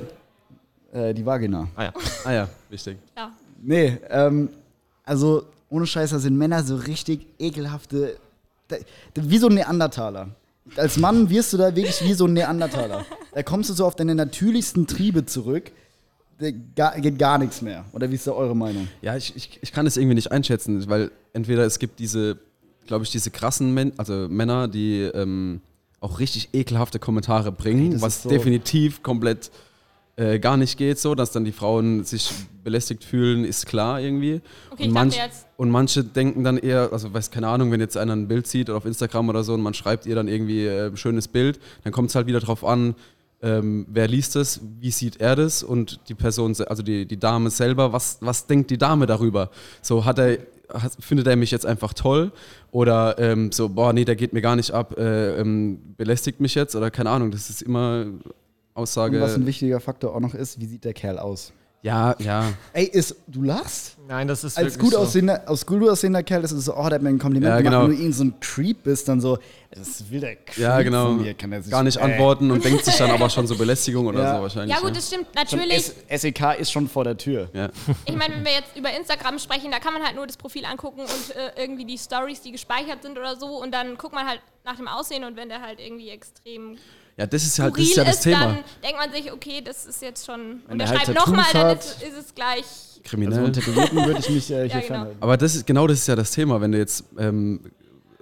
denn? 0.94 1.02
äh, 1.02 1.14
die 1.14 1.26
Vagina. 1.26 1.68
Ah 1.76 1.84
ja. 1.84 1.94
Ah 2.24 2.32
ja, 2.32 2.50
wichtig. 2.70 2.98
Ja. 3.18 3.32
Nee, 3.62 3.98
ähm, 4.10 4.50
also 5.04 5.44
ohne 5.70 5.86
Scheiß, 5.86 6.12
da 6.12 6.20
sind 6.20 6.38
Männer 6.38 6.64
so 6.64 6.78
richtig 6.78 7.28
ekelhafte, 7.40 8.16
wie 9.16 9.38
so 9.38 9.48
ein 9.48 9.56
Neandertaler. 9.56 10.30
Als 10.78 10.98
Mann 10.98 11.30
wirst 11.30 11.54
du 11.54 11.58
da 11.58 11.76
wirklich 11.76 12.04
wie 12.04 12.14
so 12.14 12.26
ein 12.26 12.34
Neandertaler. 12.34 13.06
Da 13.34 13.44
kommst 13.44 13.70
du 13.70 13.74
so 13.74 13.86
auf 13.86 13.96
deine 13.96 14.16
natürlichsten 14.16 14.88
Triebe 14.88 15.26
zurück. 15.26 15.72
Da 16.40 16.48
ga- 16.76 17.00
geht 17.00 17.20
gar 17.20 17.38
nichts 17.38 17.62
mehr. 17.62 17.86
Oder 17.94 18.10
wie 18.10 18.16
ist 18.16 18.26
da 18.28 18.32
eure 18.32 18.56
Meinung? 18.56 18.88
Ja, 19.02 19.16
ich, 19.16 19.36
ich, 19.36 19.60
ich 19.62 19.72
kann 19.72 19.86
es 19.86 19.98
irgendwie 19.98 20.16
nicht 20.16 20.32
einschätzen, 20.32 20.90
weil 20.90 21.12
entweder 21.34 21.66
es 21.66 21.80
gibt 21.80 22.00
diese, 22.00 22.38
glaube 22.88 23.04
ich, 23.04 23.12
diese 23.12 23.30
krassen 23.30 23.74
Män 23.74 23.94
also 23.98 24.28
Männer, 24.30 24.68
die 24.68 25.02
ähm, 25.02 25.62
auch 26.00 26.20
richtig 26.20 26.50
ekelhafte 26.54 26.98
Kommentare 27.00 27.52
bringen, 27.52 27.92
das 27.92 28.02
was 28.02 28.24
so- 28.24 28.30
definitiv 28.30 29.04
komplett 29.04 29.52
äh, 30.16 30.40
gar 30.40 30.58
nicht 30.58 30.78
geht, 30.78 31.00
so, 31.00 31.16
dass 31.16 31.32
dann 31.32 31.44
die 31.44 31.52
Frauen 31.52 32.04
sich 32.04 32.32
belästigt 32.64 33.04
fühlen, 33.04 33.46
ist 33.46 33.66
klar 33.66 34.00
irgendwie. 34.00 34.42
Okay, 34.70 34.86
und, 34.86 34.92
manch, 34.92 35.20
und 35.58 35.72
manche 35.72 36.04
denken 36.04 36.44
dann 36.44 36.58
eher, 36.58 36.90
also 36.92 37.14
weiß 37.14 37.32
keine 37.32 37.48
Ahnung, 37.48 37.72
wenn 37.72 37.80
jetzt 37.80 37.98
einer 37.98 38.16
ein 38.16 38.28
Bild 38.28 38.46
sieht 38.48 38.70
oder 38.70 38.78
auf 38.78 38.86
Instagram 38.86 39.30
oder 39.30 39.44
so 39.44 39.54
und 39.54 39.62
man 39.62 39.74
schreibt 39.74 40.06
ihr 40.06 40.16
dann 40.16 40.28
irgendwie 40.28 40.66
äh, 40.66 40.88
ein 40.88 40.98
schönes 40.98 41.28
Bild, 41.28 41.60
dann 41.84 41.92
kommt 41.92 42.10
es 42.10 42.16
halt 42.16 42.28
wieder 42.28 42.40
drauf 42.40 42.64
an, 42.64 42.96
ähm, 43.42 43.86
wer 43.90 44.08
liest 44.08 44.36
es, 44.36 44.62
wie 44.80 44.92
sieht 44.92 45.20
er 45.20 45.36
das 45.36 45.64
und 45.64 46.00
die 46.08 46.14
Person, 46.14 46.56
also 46.68 46.84
die, 46.84 47.06
die 47.06 47.20
Dame 47.20 47.50
selber, 47.50 47.92
was, 47.92 48.18
was 48.22 48.48
denkt 48.48 48.70
die 48.70 48.78
Dame 48.78 49.06
darüber? 49.06 49.50
So 49.82 50.06
hat 50.06 50.20
er, 50.20 50.38
hat, 50.72 50.96
findet 51.00 51.28
er 51.28 51.36
mich 51.36 51.52
jetzt 51.52 51.66
einfach 51.66 51.94
toll 51.94 52.32
oder 52.72 53.18
ähm, 53.20 53.52
so, 53.52 53.68
boah, 53.68 53.92
nee, 53.92 54.06
der 54.06 54.16
geht 54.16 54.32
mir 54.32 54.42
gar 54.42 54.56
nicht 54.56 54.72
ab, 54.72 54.98
äh, 54.98 55.42
ähm, 55.42 55.96
belästigt 55.98 56.40
mich 56.40 56.56
jetzt 56.56 56.76
oder 56.76 56.90
keine 56.90 57.10
Ahnung, 57.10 57.32
das 57.32 57.50
ist 57.50 57.64
immer 57.64 58.06
Aussage. 58.74 59.18
Und 59.18 59.24
was 59.24 59.36
ein 59.36 59.46
wichtiger 59.46 59.80
Faktor 59.80 60.16
auch 60.16 60.20
noch 60.20 60.34
ist, 60.34 60.60
wie 60.60 60.66
sieht 60.66 60.84
der 60.86 60.94
Kerl 60.94 61.20
aus? 61.20 61.54
ja, 61.86 62.16
ja. 62.20 62.54
Ey, 62.72 62.86
ist, 62.86 63.14
du 63.28 63.44
lachst? 63.44 63.98
Nein, 64.08 64.26
das 64.30 64.46
ist 64.46 64.58
Als 64.58 64.80
gut, 64.80 64.92
so. 64.94 65.00
aussehender, 65.00 65.44
aus 65.48 65.66
gut 65.66 65.86
aussehender 65.90 66.24
Kerl 66.24 66.42
ist 66.46 66.54
es 66.54 66.64
so, 66.64 66.74
oh, 66.78 66.84
der 66.88 66.94
hat 66.94 67.02
mir 67.02 67.10
ein 67.10 67.20
Kompliment 67.20 67.50
Ja, 67.50 67.58
gemacht. 67.58 67.74
genau. 67.74 67.90
Wenn 67.90 67.98
du 67.98 68.04
ihn 68.06 68.14
so 68.14 68.24
ein 68.24 68.40
Creep 68.40 68.84
bist, 68.84 69.10
dann 69.10 69.20
so, 69.20 69.38
das 69.70 70.10
will 70.10 70.22
der 70.22 70.38
Creep 70.38 70.60
Ja, 70.64 70.82
genau. 70.82 71.08
von 71.08 71.22
mir, 71.22 71.34
kann 71.34 71.52
er 71.52 71.62
sich 71.62 71.70
Gar 71.70 71.84
nicht 71.84 71.98
äh, 71.98 72.02
antworten 72.02 72.52
und 72.52 72.64
denkt 72.64 72.86
sich 72.86 72.96
dann 72.96 73.12
aber 73.12 73.30
schon 73.30 73.48
so 73.48 73.58
Belästigung 73.58 74.08
oder 74.08 74.24
Ja. 74.24 74.36
so 74.38 74.44
wahrscheinlich. 74.44 74.74
Ja 74.78 74.82
gut, 74.82 74.96
das 74.96 75.08
stimmt 75.08 75.28
natürlich. 75.36 75.92
SEK 76.10 76.58
ist 76.58 76.72
schon 76.72 76.88
vor 76.88 77.04
der 77.04 77.18
Tür. 77.18 77.50
ja. 77.52 77.68
Ich 78.06 78.16
meine, 78.16 78.36
wenn 78.36 78.46
wir 78.46 78.54
jetzt 78.54 78.78
über 78.78 78.96
Instagram 78.96 79.38
sprechen, 79.40 79.70
da 79.70 79.80
kann 79.80 79.92
man 79.94 80.04
halt 80.04 80.16
nur 80.16 80.26
das 80.26 80.38
Profil 80.38 80.64
angucken 80.64 81.02
und 81.02 81.36
äh, 81.36 81.62
irgendwie 81.62 81.84
die 81.84 81.98
Stories, 81.98 82.40
die 82.40 82.54
gespeichert 82.54 83.04
sind 83.04 83.18
oder 83.18 83.36
so. 83.36 83.62
Und 83.62 83.74
dann 83.74 83.98
guckt 83.98 84.14
man 84.16 84.26
halt 84.26 84.40
nach 84.64 84.78
dem 84.78 84.88
Aussehen 84.88 85.26
und 85.26 85.36
wenn 85.36 85.50
der 85.50 85.62
halt 85.62 85.82
irgendwie 85.82 86.12
extrem 86.12 86.78
ja, 87.18 87.28
das 87.28 87.44
ist 87.44 87.60
halt 87.60 87.76
das, 87.78 87.84
ist 87.84 87.96
ja 87.96 88.04
das 88.04 88.16
ist, 88.16 88.22
Thema. 88.24 88.40
dann 88.46 88.60
denkt 88.84 88.98
man 88.98 89.12
sich, 89.12 89.32
okay, 89.32 89.62
das 89.64 89.86
ist 89.86 90.02
jetzt 90.02 90.26
schon. 90.26 90.62
Wenn 90.66 90.72
Und 90.74 90.78
der 90.80 90.88
der 90.88 90.90
halt 90.90 91.06
schreibt 91.06 91.20
nochmal, 91.20 91.46
dann 91.54 91.78
ist, 91.78 92.02
ist 92.02 92.18
es 92.18 92.36
gleich. 92.36 92.66
Kriminell. 93.04 93.34
Also 93.40 93.48
unter 93.48 93.62
Tätowierten 93.62 94.06
würde 94.06 94.20
ich 94.20 94.30
mich 94.30 94.50
äh, 94.52 94.56
hier 94.56 94.66
Ja, 94.66 94.74
genau. 94.76 94.82
fernhalten. 94.88 95.18
Aber 95.20 95.38
das 95.38 95.56
ist 95.56 95.68
genau 95.68 95.88
das 95.88 96.00
ist 96.00 96.08
ja 96.08 96.16
das 96.16 96.32
Thema, 96.32 96.62
wenn 96.62 96.72
du 96.72 96.78
jetzt 96.78 97.04
ähm, 97.18 97.60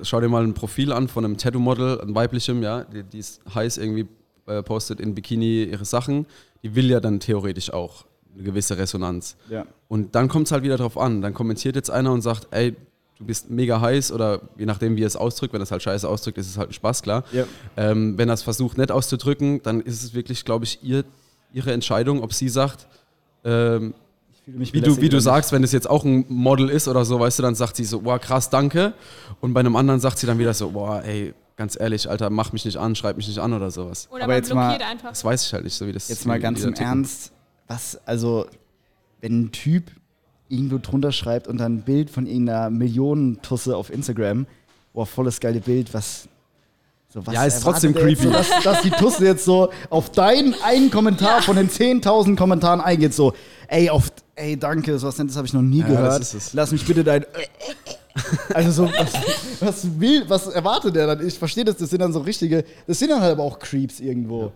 schau 0.02 0.20
dir 0.20 0.28
mal 0.30 0.44
ein 0.44 0.54
Profil 0.54 0.92
an 0.92 1.08
von 1.08 1.24
einem 1.24 1.38
Tattoo-Model, 1.38 2.02
ein 2.02 2.16
weiblichem, 2.16 2.64
ja, 2.64 2.84
die, 2.84 3.04
die 3.04 3.20
ist 3.20 3.42
heiß 3.54 3.78
irgendwie 3.78 4.08
äh, 4.48 4.64
postet 4.64 5.00
in 5.00 5.14
Bikini 5.16 5.64
ihre 5.66 5.86
Sachen, 5.86 6.26
die 6.64 6.76
will 6.76 6.90
ja 6.90 7.00
dann 7.00 7.20
theoretisch 7.20 7.72
auch 7.72 8.06
eine 8.34 8.44
gewisse 8.44 8.78
Resonanz. 8.78 9.36
Ja. 9.50 9.66
Und 9.88 10.16
dann 10.16 10.28
kommt 10.28 10.48
es 10.48 10.52
halt 10.52 10.64
wieder 10.64 10.78
drauf 10.78 10.98
an. 10.98 11.22
Dann 11.22 11.34
kommentiert 11.34 11.76
jetzt 11.76 11.90
einer 11.92 12.12
und 12.12 12.22
sagt, 12.22 12.48
ey, 12.52 12.76
du 13.22 13.28
bist 13.28 13.50
mega 13.52 13.80
heiß 13.80 14.12
oder 14.12 14.42
je 14.58 14.66
nachdem, 14.66 14.96
wie 14.96 15.04
er 15.04 15.08
es 15.08 15.16
ausdrückt, 15.16 15.54
wenn 15.54 15.62
er 15.62 15.64
es 15.64 15.72
halt 15.72 15.84
scheiße 15.84 16.10
ausdrückt, 16.10 16.40
ist 16.40 16.50
es 16.50 16.58
halt 16.58 16.72
ein 16.72 16.74
Spaß, 16.74 17.04
klar. 17.04 17.24
Ja. 17.32 17.46
Ähm, 17.78 18.18
wenn 18.18 18.30
er 18.30 18.34
es 18.34 18.42
versucht, 18.42 18.78
nett 18.78 18.92
auszudrücken, 18.92 19.62
dann 19.62 19.80
ist 19.80 20.04
es 20.04 20.14
wirklich, 20.14 20.44
glaube 20.44 20.66
ich, 20.66 20.80
ihr, 20.84 21.06
ihre 21.54 21.72
Entscheidung, 21.72 22.24
ob 22.24 22.34
sie 22.34 22.50
sagt, 22.50 22.88
ähm, 23.46 23.94
mich 24.48 24.74
wie 24.74 24.82
du, 24.82 25.00
wie 25.00 25.10
du 25.10 25.22
sagst, 25.22 25.52
wenn 25.52 25.64
es 25.64 25.72
jetzt 25.72 25.88
auch 25.88 26.04
ein 26.04 26.26
Model 26.28 26.68
ist 26.70 26.88
oder 26.88 27.06
so, 27.06 27.20
weißt 27.20 27.38
du, 27.40 27.44
dann 27.44 27.54
sagt 27.54 27.76
sie 27.76 27.86
so, 27.86 28.02
boah, 28.02 28.18
krass, 28.18 28.50
danke. 28.50 28.94
Und 29.40 29.54
bei 29.54 29.60
einem 29.60 29.76
anderen 29.76 30.00
sagt 30.00 30.18
sie 30.18 30.26
dann 30.26 30.40
wieder 30.40 30.56
so, 30.56 30.72
boah, 30.72 31.04
ey, 31.06 31.36
ganz 31.58 31.80
ehrlich, 31.80 32.10
Alter, 32.10 32.32
mach 32.32 32.52
mich 32.52 32.66
nicht 32.66 32.78
an, 32.78 32.96
schreib 32.96 33.18
mich 33.18 33.28
nicht 33.28 33.38
an 33.38 33.54
oder 33.54 33.70
sowas. 33.70 34.08
Oder 34.12 34.24
Aber 34.24 34.34
man 34.34 34.42
jetzt 34.42 34.52
mal- 34.54 34.70
blockiert 34.70 34.90
einfach. 34.90 35.10
Das 35.10 35.24
weiß 35.24 35.46
ich 35.46 35.54
halt 35.54 35.64
nicht, 35.64 35.76
so 35.76 35.86
wie 35.86 35.92
das 35.92 36.10
Jetzt 36.10 36.26
mal 36.26 36.40
wie 36.40 36.42
ganz 36.42 36.64
im. 36.64 36.74
Ernst, 36.74 37.32
was, 37.68 38.00
also, 38.08 38.48
wenn 39.22 39.42
ein 39.44 39.52
Typ 39.52 39.92
irgendwo 40.52 40.78
drunter 40.78 41.12
schreibt 41.12 41.48
und 41.48 41.60
dann 41.60 41.76
ein 41.78 41.82
Bild 41.82 42.10
von 42.10 42.26
irgendeiner 42.26 42.70
Millionentusse 42.70 43.76
auf 43.76 43.92
Instagram, 43.92 44.46
boah, 44.94 45.06
volles 45.06 45.40
geile 45.40 45.62
Bild, 45.62 45.94
was. 45.94 46.28
So, 47.10 47.26
was 47.26 47.34
Ja, 47.34 47.44
ist 47.44 47.62
trotzdem 47.62 47.94
creepy. 47.94 48.24
So, 48.24 48.32
dass, 48.32 48.50
dass 48.64 48.82
die 48.82 48.90
Tusse 48.90 49.26
jetzt 49.26 49.44
so 49.44 49.70
auf 49.90 50.12
deinen 50.12 50.56
einen 50.64 50.90
Kommentar 50.92 51.42
von 51.42 51.58
den 51.58 51.70
10.000 51.70 52.38
Kommentaren 52.38 52.80
eingeht, 52.80 53.14
so, 53.14 53.34
ey, 53.68 53.90
auf, 53.90 54.12
ey, 54.36 54.58
danke, 54.58 54.98
sowas 54.98 55.18
Nettes 55.18 55.36
habe 55.36 55.46
ich 55.46 55.54
noch 55.54 55.62
nie 55.62 55.80
Ja, 55.80 55.88
das 55.88 56.32
gehört. 56.32 56.54
Lass 56.54 56.72
mich 56.72 56.86
bitte 56.86 57.04
dein. 57.04 57.26
Also 58.54 58.72
so, 58.72 58.92
was, 58.92 59.14
was 59.62 60.00
will, 60.00 60.26
was 60.28 60.48
erwartet 60.48 60.98
er 60.98 61.16
dann? 61.16 61.26
Ich 61.26 61.40
verstehe 61.40 61.64
das, 61.64 61.78
das 61.78 61.90
sind 61.90 62.00
dann 62.02 62.12
so 62.12 62.20
richtige, 62.20 62.66
das 62.86 63.00
sind 63.00 63.10
dann 63.10 63.22
halt 63.22 63.32
aber 63.32 63.44
auch 63.44 63.58
Creeps 63.58 64.02
irgendwo. 64.02 64.52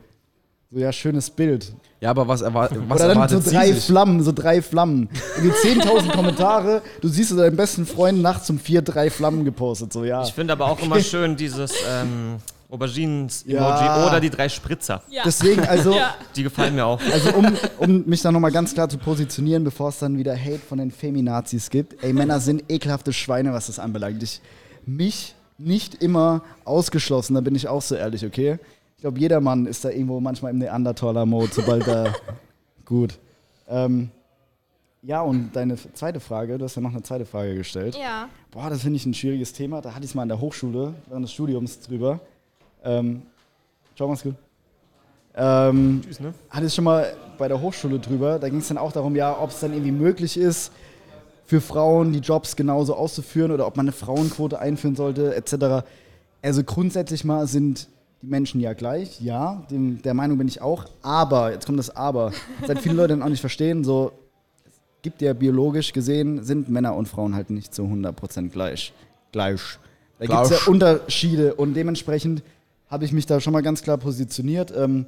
So, 0.71 0.80
ja, 0.80 0.91
schönes 0.91 1.30
Bild. 1.30 1.73
Ja, 2.01 2.10
aber 2.10 2.28
was, 2.28 2.41
erwar 2.41 2.69
was 2.71 2.71
Oder 2.71 3.13
dann 3.13 3.30
so 3.30 3.36
erwartet 3.38 3.54
drei 3.54 3.67
sie 3.67 3.73
sich? 3.73 3.86
Flammen, 3.86 4.23
so 4.23 4.32
drei 4.32 4.62
Flammen. 4.62 5.10
Irgendwie 5.38 5.82
10.000 5.82 6.12
Kommentare, 6.12 6.82
du 7.01 7.08
siehst 7.08 7.30
so 7.30 7.38
deinen 7.38 7.56
besten 7.56 7.86
Freund 7.86 8.21
nachts 8.21 8.49
um 8.49 8.60
vier 8.60 8.82
drei 8.82 9.10
Flammen 9.10 9.45
gepostet, 9.45 9.93
so, 9.93 10.04
ja. 10.04 10.23
Ich 10.23 10.34
finde 10.34 10.54
aber 10.54 10.65
auch 10.65 10.80
immer 10.82 10.99
schön 10.99 11.36
dieses 11.36 11.71
ähm, 11.89 12.38
Aubergines-Emoji 12.69 13.56
Ja. 13.86 14.08
oder 14.08 14.19
die 14.19 14.30
drei 14.30 14.49
Spritzer. 14.49 15.01
Ja. 15.10 15.21
Deswegen, 15.23 15.62
also, 15.65 15.93
Ja. 15.93 16.15
Die 16.36 16.43
gefallen 16.43 16.75
mir 16.75 16.86
auch. 16.86 16.99
also 17.13 17.30
um, 17.34 17.47
um 17.78 18.04
mich 18.06 18.21
da 18.21 18.32
nochmal 18.32 18.51
ganz 18.51 18.73
klar 18.73 18.89
zu 18.89 18.97
positionieren, 18.97 19.63
bevor 19.63 19.89
es 19.89 19.99
dann 19.99 20.17
wieder 20.17 20.36
Hate 20.36 20.60
von 20.67 20.78
den 20.80 20.91
Feminazis 20.91 21.69
gibt. 21.69 22.04
Ey, 22.04 22.12
Männer 22.12 22.39
sind 22.39 22.63
ekelhafte 22.69 23.13
Schweine, 23.13 23.54
was 23.54 23.67
das 23.67 23.80
anbelangt. 23.80 24.21
Ich, 24.21 24.41
mich 24.86 25.36
nicht 25.58 25.95
immer 26.04 26.41
ausgeschlossen, 26.65 27.34
da 27.36 27.41
bin 27.41 27.56
ich 27.56 27.67
auch 27.69 27.82
so 27.82 27.95
ehrlich, 27.95 28.25
okay? 28.25 28.60
Ich 29.05 29.07
glaube, 29.07 29.19
jeder 29.19 29.39
Mann 29.39 29.67
ist 29.67 29.85
da 29.85 29.91
irgendwo 29.91 30.19
manchmal 30.19 30.49
im 30.49 30.57
Neandertaler-Mode, 30.57 31.51
sobald 31.53 31.87
er. 31.87 32.11
gut. 32.85 33.19
Ähm, 33.69 34.09
ja, 35.03 35.21
und 35.21 35.55
deine 35.55 35.75
zweite 35.93 36.19
Frage, 36.19 36.57
du 36.57 36.65
hast 36.65 36.75
ja 36.75 36.81
noch 36.81 36.89
eine 36.89 37.03
zweite 37.03 37.27
Frage 37.27 37.53
gestellt. 37.53 37.95
Ja. 37.95 38.29
Boah, 38.49 38.71
das 38.71 38.81
finde 38.81 38.95
ich 38.95 39.05
ein 39.05 39.13
schwieriges 39.13 39.53
Thema. 39.53 39.79
Da 39.81 39.93
hatte 39.93 40.05
ich 40.05 40.09
es 40.09 40.15
mal 40.15 40.23
in 40.23 40.29
der 40.29 40.41
Hochschule 40.41 40.95
während 41.05 41.23
des 41.23 41.33
Studiums 41.33 41.81
drüber. 41.81 42.19
Ähm, 42.83 43.21
ciao, 43.95 44.09
mach's 44.09 44.23
gut. 44.23 44.33
Ähm, 45.35 46.01
Tschüss, 46.03 46.19
ne? 46.19 46.33
hatte 46.49 46.65
ich 46.65 46.73
schon 46.73 46.85
mal 46.85 47.13
bei 47.37 47.47
der 47.47 47.61
Hochschule 47.61 47.99
drüber. 47.99 48.39
Da 48.39 48.49
ging 48.49 48.57
es 48.57 48.69
dann 48.69 48.79
auch 48.79 48.91
darum, 48.91 49.15
ja, 49.15 49.39
ob 49.39 49.51
es 49.51 49.59
dann 49.59 49.71
irgendwie 49.71 49.91
möglich 49.91 50.35
ist, 50.35 50.71
für 51.45 51.61
Frauen 51.61 52.11
die 52.11 52.21
Jobs 52.21 52.55
genauso 52.55 52.95
auszuführen 52.95 53.51
oder 53.51 53.67
ob 53.67 53.77
man 53.77 53.83
eine 53.85 53.91
Frauenquote 53.91 54.57
einführen 54.57 54.95
sollte, 54.95 55.35
etc. 55.35 55.85
Also 56.41 56.63
grundsätzlich 56.63 57.23
mal 57.23 57.45
sind 57.45 57.87
die 58.21 58.28
Menschen 58.28 58.60
ja 58.62 58.73
gleich, 58.73 59.21
ja, 59.21 59.65
dem, 59.69 60.01
der 60.01 60.13
Meinung 60.13 60.38
bin 60.38 60.47
ich 60.47 60.62
auch. 60.62 60.86
Aber, 61.01 61.51
jetzt 61.51 61.65
kommt 61.65 61.80
das 61.80 61.95
Aber, 61.95 62.32
seit 62.65 62.80
viele 62.80 62.95
Leute 62.95 63.10
dann 63.10 63.23
auch 63.23 63.30
nicht 63.30 63.41
verstehen, 63.41 63.84
so, 63.84 64.12
es 64.65 64.73
gibt 65.01 65.21
ja 65.21 65.34
biologisch 65.34 65.93
gesehen, 65.93 66.43
sind 66.43 66.69
Männer 66.69 66.95
und 66.95 67.08
Frauen 67.08 67.36
halt 67.36 67.49
nicht 67.49 67.73
zu 67.73 67.84
100% 67.84 68.49
gleich. 68.49 68.93
Gleich. 69.32 69.80
Da 70.19 70.25
gibt 70.25 70.41
es 70.51 70.65
ja. 70.65 70.71
Unterschiede 70.71 71.56
und 71.56 71.73
dementsprechend 71.73 72.41
habe 72.88 73.06
ich 73.06 73.12
mich 73.12 73.25
da 73.25 73.39
schon 73.41 73.54
mal 73.54 73.62
ganz 73.62 73.82
klar 73.82 73.97
positioniert. 73.97 74.73
Ähm, 74.75 75.06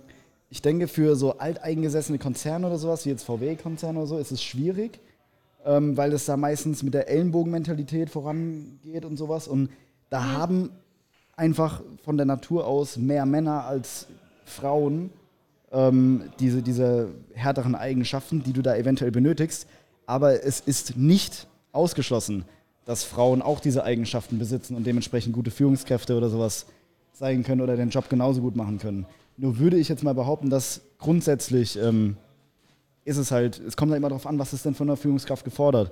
ich 0.49 0.61
denke, 0.61 0.87
für 0.87 1.15
so 1.15 1.37
alteingesessene 1.37 2.19
Konzerne 2.19 2.67
oder 2.67 2.77
sowas, 2.77 3.05
wie 3.05 3.09
jetzt 3.09 3.23
VW-Konzerne 3.23 3.97
oder 3.99 4.07
so, 4.07 4.17
ist 4.17 4.31
es 4.31 4.43
schwierig, 4.43 4.99
ähm, 5.65 5.97
weil 5.97 6.13
es 6.13 6.25
da 6.25 6.37
meistens 6.37 6.83
mit 6.83 6.93
der 6.93 7.09
Ellenbogenmentalität 7.09 8.09
vorangeht 8.09 9.05
und 9.05 9.17
sowas. 9.17 9.47
Und 9.47 9.69
da 10.09 10.23
haben 10.33 10.71
einfach 11.37 11.81
von 12.03 12.17
der 12.17 12.25
Natur 12.25 12.67
aus 12.67 12.97
mehr 12.97 13.25
Männer 13.25 13.65
als 13.65 14.07
Frauen 14.43 15.11
ähm, 15.71 16.23
diese, 16.39 16.61
diese 16.61 17.09
härteren 17.33 17.75
Eigenschaften, 17.75 18.43
die 18.43 18.53
du 18.53 18.61
da 18.61 18.75
eventuell 18.75 19.11
benötigst. 19.11 19.67
Aber 20.05 20.43
es 20.43 20.59
ist 20.59 20.97
nicht 20.97 21.47
ausgeschlossen, 21.71 22.45
dass 22.85 23.03
Frauen 23.03 23.41
auch 23.41 23.59
diese 23.59 23.83
Eigenschaften 23.83 24.39
besitzen 24.39 24.75
und 24.75 24.87
dementsprechend 24.87 25.33
gute 25.33 25.51
Führungskräfte 25.51 26.17
oder 26.17 26.29
sowas 26.29 26.65
sein 27.13 27.43
können 27.43 27.61
oder 27.61 27.75
den 27.75 27.89
Job 27.89 28.09
genauso 28.09 28.41
gut 28.41 28.55
machen 28.55 28.79
können. 28.79 29.05
Nur 29.35 29.59
würde 29.59 29.77
ich 29.77 29.89
jetzt 29.89 30.03
mal 30.03 30.13
behaupten, 30.13 30.49
dass 30.49 30.81
grundsätzlich 30.97 31.77
ähm, 31.77 32.17
ist 33.05 33.17
es 33.17 33.31
halt, 33.31 33.59
es 33.59 33.77
kommt 33.77 33.91
halt 33.91 33.99
immer 33.99 34.09
darauf 34.09 34.25
an, 34.25 34.39
was 34.39 34.53
ist 34.53 34.65
denn 34.65 34.73
von 34.73 34.89
einer 34.89 34.97
Führungskraft 34.97 35.43
gefordert. 35.43 35.91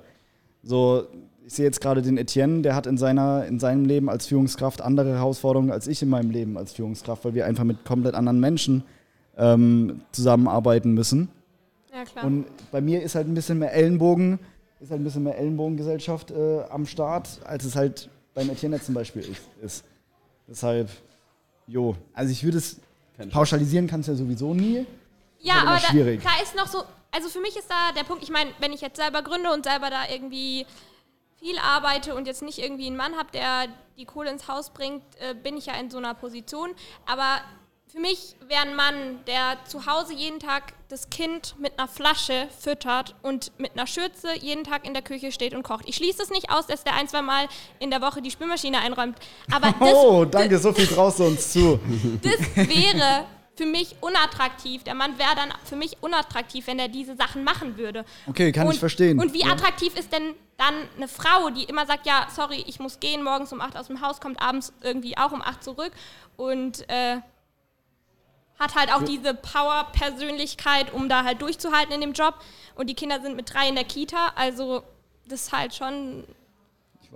So, 0.62 1.06
ich 1.46 1.54
sehe 1.54 1.64
jetzt 1.64 1.80
gerade 1.80 2.02
den 2.02 2.18
Etienne, 2.18 2.62
der 2.62 2.74
hat 2.74 2.88
in, 2.88 2.98
seiner, 2.98 3.46
in 3.46 3.60
seinem 3.60 3.84
Leben 3.84 4.10
als 4.10 4.26
Führungskraft 4.26 4.82
andere 4.82 5.14
Herausforderungen 5.14 5.70
als 5.70 5.86
ich 5.86 6.02
in 6.02 6.08
meinem 6.08 6.30
Leben 6.30 6.58
als 6.58 6.72
Führungskraft, 6.72 7.24
weil 7.24 7.34
wir 7.34 7.46
einfach 7.46 7.62
mit 7.62 7.84
komplett 7.84 8.14
anderen 8.14 8.40
Menschen 8.40 8.82
ähm, 9.36 10.00
zusammenarbeiten 10.10 10.92
müssen. 10.92 11.28
Ja, 11.94 12.04
klar. 12.04 12.24
Und 12.24 12.46
bei 12.72 12.80
mir 12.80 13.00
ist 13.00 13.14
halt 13.14 13.28
ein 13.28 13.34
bisschen 13.34 13.60
mehr 13.60 13.72
Ellenbogen, 13.72 14.40
ist 14.80 14.90
halt 14.90 15.00
ein 15.00 15.04
bisschen 15.04 15.22
mehr 15.22 15.38
Ellenbogengesellschaft 15.38 16.32
äh, 16.32 16.64
am 16.68 16.84
Start, 16.84 17.40
als 17.44 17.64
es 17.64 17.76
halt 17.76 18.10
beim 18.34 18.50
Etienne 18.50 18.82
zum 18.82 18.94
Beispiel 18.94 19.22
ist. 19.22 19.42
ist. 19.62 19.84
Deshalb, 20.48 20.90
jo, 21.68 21.94
also 22.12 22.32
ich 22.32 22.42
würde 22.42 22.58
es 22.58 22.80
pauschalisieren 23.30 23.86
kannst 23.86 24.08
du 24.08 24.12
ja 24.12 24.18
sowieso 24.18 24.52
nie. 24.52 24.84
Ja, 25.38 25.64
halt 25.64 25.88
aber 25.88 26.04
da, 26.04 26.10
da 26.16 26.42
ist 26.42 26.56
noch 26.56 26.66
so, 26.66 26.82
also 27.12 27.28
für 27.28 27.40
mich 27.40 27.56
ist 27.56 27.70
da 27.70 27.92
der 27.96 28.02
Punkt, 28.04 28.24
ich 28.24 28.30
meine, 28.30 28.50
wenn 28.58 28.72
ich 28.72 28.80
jetzt 28.80 28.96
selber 28.96 29.22
gründe 29.22 29.52
und 29.52 29.64
selber 29.64 29.90
da 29.90 30.10
irgendwie 30.12 30.66
viel 31.38 31.58
arbeite 31.58 32.14
und 32.14 32.26
jetzt 32.26 32.42
nicht 32.42 32.58
irgendwie 32.58 32.86
einen 32.86 32.96
Mann 32.96 33.16
habe, 33.16 33.30
der 33.32 33.66
die 33.96 34.04
Kohle 34.04 34.30
ins 34.30 34.48
Haus 34.48 34.70
bringt, 34.70 35.02
äh, 35.20 35.34
bin 35.34 35.56
ich 35.56 35.66
ja 35.66 35.74
in 35.74 35.90
so 35.90 35.98
einer 35.98 36.14
Position. 36.14 36.74
Aber 37.06 37.40
für 37.88 38.00
mich 38.00 38.36
wäre 38.46 38.62
ein 38.62 38.74
Mann, 38.74 39.24
der 39.26 39.64
zu 39.64 39.86
Hause 39.86 40.12
jeden 40.12 40.40
Tag 40.40 40.74
das 40.88 41.08
Kind 41.08 41.54
mit 41.58 41.78
einer 41.78 41.88
Flasche 41.88 42.48
füttert 42.58 43.14
und 43.22 43.52
mit 43.58 43.72
einer 43.72 43.86
Schürze 43.86 44.36
jeden 44.38 44.64
Tag 44.64 44.86
in 44.86 44.92
der 44.92 45.02
Küche 45.02 45.32
steht 45.32 45.54
und 45.54 45.62
kocht. 45.62 45.88
Ich 45.88 45.96
schließe 45.96 46.22
es 46.22 46.30
nicht 46.30 46.50
aus, 46.50 46.66
dass 46.66 46.84
der 46.84 46.94
ein, 46.94 47.08
zwei 47.08 47.22
Mal 47.22 47.46
in 47.78 47.90
der 47.90 48.00
Woche 48.02 48.22
die 48.22 48.30
Spülmaschine 48.30 48.80
einräumt. 48.80 49.18
Aber 49.52 49.72
das, 49.80 49.94
oh, 49.94 50.24
danke, 50.24 50.58
so 50.58 50.72
viel 50.72 50.86
traust 50.86 51.20
du 51.20 51.24
uns 51.24 51.52
zu. 51.52 51.78
das 52.22 52.68
wäre 52.68 53.24
für 53.56 53.66
mich 53.66 53.96
unattraktiv. 54.00 54.84
Der 54.84 54.94
Mann 54.94 55.18
wäre 55.18 55.34
dann 55.34 55.52
für 55.64 55.76
mich 55.76 55.96
unattraktiv, 56.02 56.66
wenn 56.66 56.78
er 56.78 56.88
diese 56.88 57.16
Sachen 57.16 57.42
machen 57.42 57.78
würde. 57.78 58.04
Okay, 58.26 58.52
kann 58.52 58.66
und, 58.66 58.74
ich 58.74 58.80
verstehen. 58.80 59.18
Und 59.18 59.32
wie 59.32 59.40
Ja. 59.40 59.52
attraktiv 59.52 59.96
ist 59.96 60.12
denn 60.12 60.34
dann 60.58 60.74
eine 60.96 61.08
Frau, 61.08 61.50
die 61.50 61.64
immer 61.64 61.86
sagt, 61.86 62.06
ja, 62.06 62.28
sorry, 62.34 62.64
ich 62.66 62.78
muss 62.80 63.00
gehen, 63.00 63.22
morgens 63.22 63.52
um 63.52 63.60
8 63.60 63.76
aus 63.76 63.86
dem 63.88 64.00
Haus, 64.00 64.20
kommt 64.20 64.40
abends 64.40 64.72
irgendwie 64.82 65.16
auch 65.16 65.32
um 65.32 65.42
8 65.42 65.64
zurück 65.64 65.92
und 66.36 66.88
äh, 66.88 67.18
hat 68.58 68.74
halt 68.74 68.92
auch 68.92 69.02
diese 69.02 69.34
Power-Persönlichkeit, 69.34 70.92
um 70.92 71.08
da 71.08 71.24
halt 71.24 71.42
durchzuhalten 71.42 71.94
in 71.94 72.00
dem 72.00 72.12
Job. 72.12 72.34
Und 72.74 72.88
die 72.88 72.94
Kinder 72.94 73.20
sind 73.20 73.36
mit 73.36 73.52
drei 73.52 73.68
in 73.68 73.74
der 73.74 73.84
Kita, 73.84 74.32
also 74.34 74.82
das 75.26 75.42
ist 75.46 75.52
halt 75.52 75.74
schon 75.74 76.24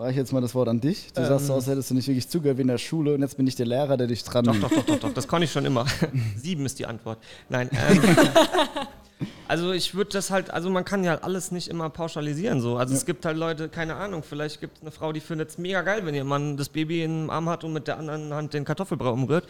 Ich 0.00 0.06
weiche 0.06 0.20
jetzt 0.20 0.32
mal 0.32 0.40
das 0.40 0.54
Wort 0.54 0.66
an 0.66 0.80
dich. 0.80 1.12
Du 1.12 1.22
sagst 1.26 1.48
so, 1.48 1.52
als 1.52 1.66
hättest 1.66 1.90
du 1.90 1.94
nicht 1.94 2.08
wirklich 2.08 2.26
zugehört 2.26 2.56
wie 2.56 2.62
in 2.62 2.68
der 2.68 2.78
Schule 2.78 3.12
und 3.12 3.20
jetzt 3.20 3.36
bin 3.36 3.46
ich 3.46 3.54
der 3.56 3.66
Lehrer, 3.66 3.98
der 3.98 4.06
dich 4.06 4.24
dran 4.24 4.46
Doch, 4.46 4.56
doch, 4.56 4.70
doch, 4.70 4.86
doch, 4.86 4.98
doch, 4.98 5.12
das 5.12 5.28
kann 5.28 5.42
ich 5.42 5.52
schon 5.52 5.66
immer. 5.66 5.84
Sieben 6.36 6.64
ist 6.64 6.78
die 6.78 6.86
Antwort. 6.86 7.18
Nein. 7.50 7.68
Ähm, 7.70 8.00
also 9.46 9.72
ich 9.72 9.94
würde 9.94 10.12
das 10.12 10.30
halt, 10.30 10.50
also 10.52 10.70
man 10.70 10.86
kann 10.86 11.04
ja 11.04 11.16
alles 11.16 11.52
nicht 11.52 11.68
immer 11.68 11.90
pauschalisieren 11.90 12.62
so. 12.62 12.78
Also 12.78 12.94
es 12.94 13.04
gibt 13.04 13.26
halt 13.26 13.36
Leute, 13.36 13.68
keine 13.68 13.96
Ahnung, 13.96 14.22
vielleicht 14.22 14.62
gibt 14.62 14.78
es 14.78 14.82
eine 14.82 14.90
Frau, 14.90 15.12
die 15.12 15.20
findet 15.20 15.50
es 15.50 15.58
mega 15.58 15.82
geil, 15.82 16.06
wenn 16.06 16.14
ihr 16.14 16.24
Mann 16.24 16.56
das 16.56 16.70
Baby 16.70 17.04
im 17.04 17.28
Arm 17.28 17.50
hat 17.50 17.64
und 17.64 17.74
mit 17.74 17.86
der 17.86 17.98
anderen 17.98 18.32
Hand 18.32 18.54
den 18.54 18.64
Kartoffelbrei 18.64 19.10
umrührt. 19.10 19.44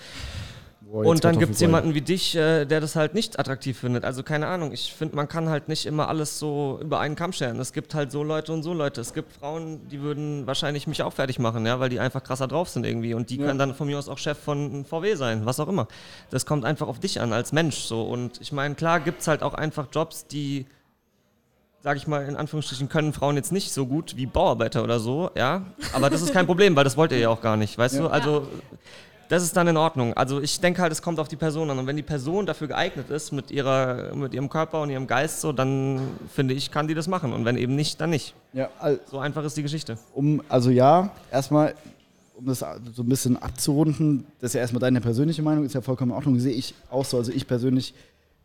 Boah, 0.90 1.05
Und 1.07 1.22
dann 1.22 1.38
gibt 1.38 1.55
es 1.55 1.61
jemanden 1.61 1.94
wie 1.94 2.00
dich, 2.00 2.35
äh, 2.35 2.64
der 2.64 2.81
das 2.81 2.96
halt 2.96 3.14
nicht 3.14 3.38
attraktiv 3.38 3.79
findet. 3.79 4.05
Also 4.05 4.24
keine 4.24 4.48
Ahnung, 4.48 4.72
ich 4.72 4.92
finde, 4.92 5.14
man 5.14 5.29
kann 5.29 5.48
halt 5.48 5.68
nicht 5.68 5.87
immer 5.87 6.09
alles 6.09 6.38
so 6.40 6.81
über 6.83 6.98
einen 6.98 7.14
Kamm 7.14 7.33
scheren. 7.33 7.61
Es 7.61 7.72
gibt 7.72 7.94
halt 7.94 8.11
so 8.11 8.24
Leute 8.24 8.53
und 8.53 8.64
so 8.64 8.74
Leute. 8.74 9.00
Es 9.00 9.14
gibt 9.14 9.33
Frauen, 9.33 9.87
die 9.88 10.00
würden 10.00 10.48
wahrscheinlich 10.48 10.88
mich 10.88 11.03
auch 11.05 11.12
fertig 11.12 11.38
machen, 11.38 11.64
ja, 11.64 11.79
weil 11.79 11.90
die 11.90 12.00
einfach 12.00 12.24
krasser 12.24 12.48
drauf 12.48 12.68
sind 12.70 12.85
irgendwie. 12.85 13.14
Und 13.14 13.31
die 13.31 13.37
Ja. 13.37 13.46
können 13.46 13.59
dann 13.59 13.74
von 13.74 13.87
mir 13.87 13.98
aus 13.98 14.09
auch 14.09 14.18
Chef 14.18 14.37
von 14.37 14.85
VW 14.85 15.14
sein, 15.14 15.46
was 15.46 15.61
auch 15.61 15.68
immer. 15.68 15.87
Das 16.31 16.44
kommt 16.44 16.64
einfach 16.64 16.88
auf 16.88 16.98
dich 16.98 17.20
an 17.20 17.33
als 17.33 17.53
Mensch 17.53 17.76
so. 17.76 18.03
Und 18.03 18.40
ich 18.40 18.50
meine, 18.50 18.74
klar 18.74 18.98
gibt 18.98 19.20
es 19.20 19.29
halt 19.29 19.44
auch 19.44 19.55
einfach 19.55 19.87
Jobs, 19.92 20.26
die 20.26 20.66
sage 21.83 21.98
ich 21.98 22.07
mal, 22.07 22.26
in 22.29 22.37
Anführungsstrichen, 22.37 22.88
können 22.90 23.12
Frauen 23.14 23.37
jetzt 23.37 23.53
nicht 23.53 23.72
so 23.72 23.87
gut 23.87 24.16
wie 24.16 24.26
Bauarbeiter 24.26 24.83
oder 24.83 25.00
so, 25.00 25.31
ja. 25.35 25.64
Aber 25.94 26.11
das 26.11 26.20
ist 26.20 26.33
kein 26.33 26.44
Problem, 26.46 26.76
weil 26.76 26.85
das 26.85 26.96
wollt 26.98 27.11
ihr 27.12 27.18
ja 27.18 27.29
auch 27.31 27.40
gar 27.40 27.57
nicht, 27.57 27.79
weißt 27.79 27.94
Ja. 27.94 28.03
du? 28.03 28.09
Also, 28.09 28.48
das 29.31 29.43
ist 29.43 29.57
dann 29.57 29.66
in 29.69 29.77
Ordnung. 29.79 30.12
Also, 30.14 30.40
ich 30.43 30.61
denke 30.61 30.83
halt, 30.83 30.93
es 30.93 31.01
kommt 31.01 31.19
auf 31.19 31.29
die 31.29 31.37
Person 31.37 31.71
an. 31.71 31.79
Und 31.79 31.87
wenn 31.87 31.97
die 31.97 32.03
Person 32.03 32.45
dafür 32.45 32.69
geeignet 32.69 33.09
ist, 33.09 33.33
mit, 33.33 33.51
ihrer, 33.51 34.14
mit 34.14 34.35
ihrem 34.35 34.51
Körper 34.51 34.83
und 34.83 34.90
ihrem 34.90 35.07
Geist, 35.07 35.40
so, 35.40 35.53
dann 35.53 36.01
finde 36.35 36.53
ich, 36.53 36.71
kann 36.71 36.87
die 36.88 36.95
das 36.95 37.09
machen. 37.09 37.33
Und 37.33 37.45
wenn 37.47 37.57
eben 37.57 37.75
nicht, 37.77 38.01
dann 38.01 38.11
nicht. 38.11 38.35
Ja, 38.53 38.69
al- 38.79 39.01
So 39.11 39.19
einfach 39.19 39.43
ist 39.45 39.57
die 39.57 39.62
Geschichte. 39.62 39.97
um, 40.14 40.43
also 40.51 40.69
ja, 40.71 41.11
erstmal, 41.33 41.75
um 42.35 42.47
das 42.47 42.59
so 42.59 43.03
ein 43.03 43.09
bisschen 43.09 43.37
abzurunden, 43.40 44.27
das 44.40 44.51
ist 44.51 44.55
ja 44.55 44.61
erstmal 44.61 44.81
deine 44.81 45.01
persönliche 45.01 45.43
Meinung, 45.43 45.64
ist 45.64 45.75
ja 45.75 45.81
vollkommen 45.81 46.11
in 46.11 46.16
Ordnung, 46.16 46.38
sehe 46.40 46.53
ich 46.55 46.75
auch 46.90 47.05
so. 47.05 47.16
Also 47.19 47.33
ich 47.33 47.47
persönlich 47.47 47.95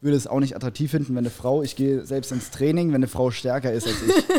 würde 0.01 0.17
es 0.17 0.27
auch 0.27 0.39
nicht 0.39 0.55
attraktiv 0.55 0.91
finden, 0.91 1.15
wenn 1.15 1.19
eine 1.19 1.29
Frau, 1.31 1.63
ich 1.63 1.75
gehe 1.75 2.05
selbst 2.05 2.31
ins 2.31 2.51
Training, 2.51 2.89
wenn 2.89 2.95
eine 2.95 3.07
Frau 3.07 3.31
stärker 3.31 3.71
ist 3.73 3.87
als 3.87 3.95
ich. 4.05 4.13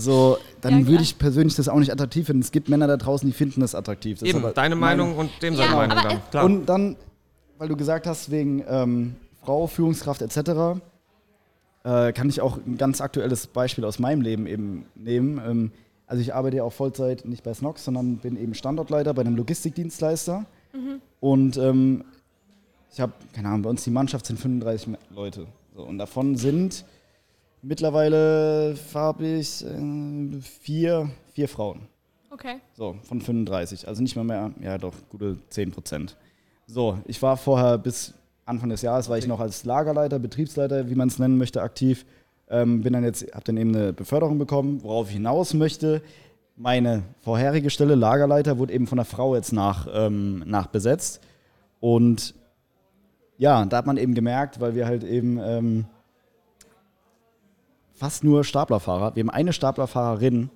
So, 0.00 0.38
dann 0.60 0.80
Ja, 0.80 0.86
würde 0.86 1.02
ich 1.02 1.18
persönlich 1.18 1.54
das 1.56 1.68
auch 1.68 1.78
nicht 1.78 1.92
attraktiv 1.92 2.26
finden. 2.26 2.42
Es 2.42 2.50
gibt 2.52 2.68
Männer 2.68 2.86
da 2.86 2.96
draußen, 2.96 3.28
die 3.28 3.32
finden 3.34 3.60
das 3.60 3.74
attraktiv. 3.74 4.18
Das 4.20 4.28
ist 4.28 4.34
Eben, 4.34 4.44
aber 4.44 4.52
deine 4.54 4.74
Meinung 4.76 5.16
und 5.16 5.30
dem 5.42 5.54
Ja, 5.54 5.64
seine 5.64 5.74
Meinung 5.76 5.98
dann. 6.02 6.20
Klar. 6.30 6.44
Und 6.44 6.66
dann, 6.66 6.96
weil 7.58 7.68
du 7.68 7.76
gesagt 7.76 8.06
hast, 8.06 8.30
wegen 8.30 8.64
ähm, 8.68 9.16
Frau, 9.44 9.66
Führungskraft 9.66 10.22
etc., 10.22 10.80
äh, 11.84 12.12
kann 12.12 12.28
ich 12.28 12.40
auch 12.40 12.58
ein 12.66 12.76
ganz 12.76 13.00
aktuelles 13.00 13.46
Beispiel 13.46 13.84
aus 13.84 13.98
meinem 13.98 14.20
Leben 14.20 14.46
eben 14.46 14.86
nehmen. 14.94 15.40
Ähm, 15.46 15.72
also 16.06 16.20
ich 16.22 16.34
arbeite 16.34 16.56
ja 16.58 16.64
auch 16.64 16.72
Vollzeit 16.72 17.24
nicht 17.24 17.42
bei 17.44 17.54
Snox, 17.54 17.84
sondern 17.84 18.16
bin 18.16 18.36
eben 18.36 18.54
Standortleiter 18.54 19.14
bei 19.14 19.20
einem 19.22 19.36
Logistikdienstleister. 19.36 20.44
Und 21.20 21.56
ähm, 21.56 22.04
ich 22.92 23.00
habe, 23.00 23.12
keine 23.32 23.48
Ahnung, 23.48 23.62
bei 23.62 23.70
uns 23.70 23.84
die 23.84 23.90
Mannschaft 23.90 24.26
sind 24.26 24.38
35 24.38 24.88
Me- 24.88 24.98
Leute. 25.14 25.46
So, 25.74 25.82
und 25.82 25.98
davon 25.98 26.36
sind 26.36 26.84
mittlerweile 27.62 28.76
farbig 28.76 29.64
äh, 29.64 30.40
vier, 30.40 31.10
vier 31.32 31.48
Frauen. 31.48 31.80
okay. 32.30 32.56
So, 32.74 32.96
von 33.02 33.20
35. 33.20 33.86
Also 33.88 34.02
nicht 34.02 34.16
mal 34.16 34.24
mehr, 34.24 34.52
ja 34.62 34.78
doch, 34.78 34.94
gute 35.08 35.38
10 35.50 35.70
Prozent. 35.70 36.16
So, 36.66 36.98
ich 37.06 37.20
war 37.20 37.36
vorher 37.36 37.78
bis 37.78 38.14
Anfang 38.46 38.70
des 38.70 38.82
Jahres, 38.82 39.08
war 39.08 39.18
ich 39.18 39.26
noch 39.26 39.40
als 39.40 39.64
Lagerleiter, 39.64 40.18
Betriebsleiter, 40.18 40.88
wie 40.88 40.94
man 40.94 41.08
es 41.08 41.18
nennen 41.18 41.38
möchte, 41.38 41.62
aktiv. 41.62 42.04
Ähm, 42.48 42.82
bin 42.82 42.92
dann 42.92 43.04
jetzt, 43.04 43.32
habe 43.32 43.44
dann 43.44 43.56
eben 43.56 43.74
eine 43.74 43.92
Beförderung 43.92 44.38
bekommen, 44.38 44.82
worauf 44.82 45.08
ich 45.08 45.14
hinaus 45.14 45.54
möchte. 45.54 46.02
Meine 46.56 47.04
vorherige 47.20 47.70
Stelle, 47.70 47.94
Lagerleiter, 47.94 48.58
wurde 48.58 48.72
eben 48.72 48.86
von 48.86 48.98
einer 48.98 49.04
Frau 49.04 49.34
jetzt 49.34 49.52
nach, 49.52 49.86
ähm, 49.92 50.42
nachbesetzt. 50.46 51.20
Und 51.78 52.34
ja, 53.38 53.64
da 53.64 53.78
hat 53.78 53.86
man 53.86 53.96
eben 53.96 54.14
gemerkt, 54.14 54.60
weil 54.60 54.74
wir 54.74 54.86
halt 54.86 55.04
eben 55.04 55.38
ähm, 55.38 55.86
fast 58.00 58.24
nur 58.24 58.44
Staplerfahrer, 58.44 59.14
wir 59.14 59.20
haben 59.20 59.30
eine 59.30 59.52
Staplerfahrerin, 59.52 60.48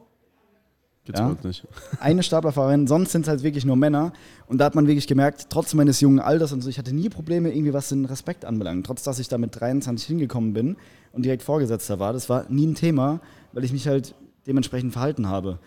Gibt's 1.04 1.20
Ja? 1.20 1.36
nicht. 1.42 1.66
eine 2.00 2.22
Staplerfahrerin, 2.22 2.86
sonst 2.86 3.12
sind 3.12 3.22
es 3.22 3.28
halt 3.28 3.42
wirklich 3.42 3.66
nur 3.66 3.76
Männer. 3.76 4.14
Und 4.46 4.56
da 4.56 4.64
hat 4.64 4.74
man 4.74 4.86
wirklich 4.86 5.06
gemerkt, 5.06 5.48
trotz 5.50 5.74
meines 5.74 6.00
jungen 6.00 6.18
Alters 6.18 6.54
und 6.54 6.62
so, 6.62 6.70
ich 6.70 6.78
hatte 6.78 6.94
nie 6.94 7.10
Probleme 7.10 7.52
irgendwie, 7.52 7.74
was 7.74 7.90
den 7.90 8.06
Respekt 8.06 8.46
anbelangt. 8.46 8.86
Trotz, 8.86 9.02
dass 9.02 9.18
ich 9.18 9.28
da 9.28 9.36
mit 9.36 9.60
23 9.60 10.06
hingekommen 10.06 10.54
bin 10.54 10.76
und 11.12 11.26
direkt 11.26 11.42
Vorgesetzter 11.42 11.98
war, 11.98 12.14
das 12.14 12.30
war 12.30 12.46
nie 12.48 12.66
ein 12.66 12.74
Thema, 12.74 13.20
weil 13.52 13.64
ich 13.64 13.72
mich 13.74 13.86
halt 13.86 14.14
dementsprechend 14.46 14.94
verhalten 14.94 15.28
habe. 15.28 15.58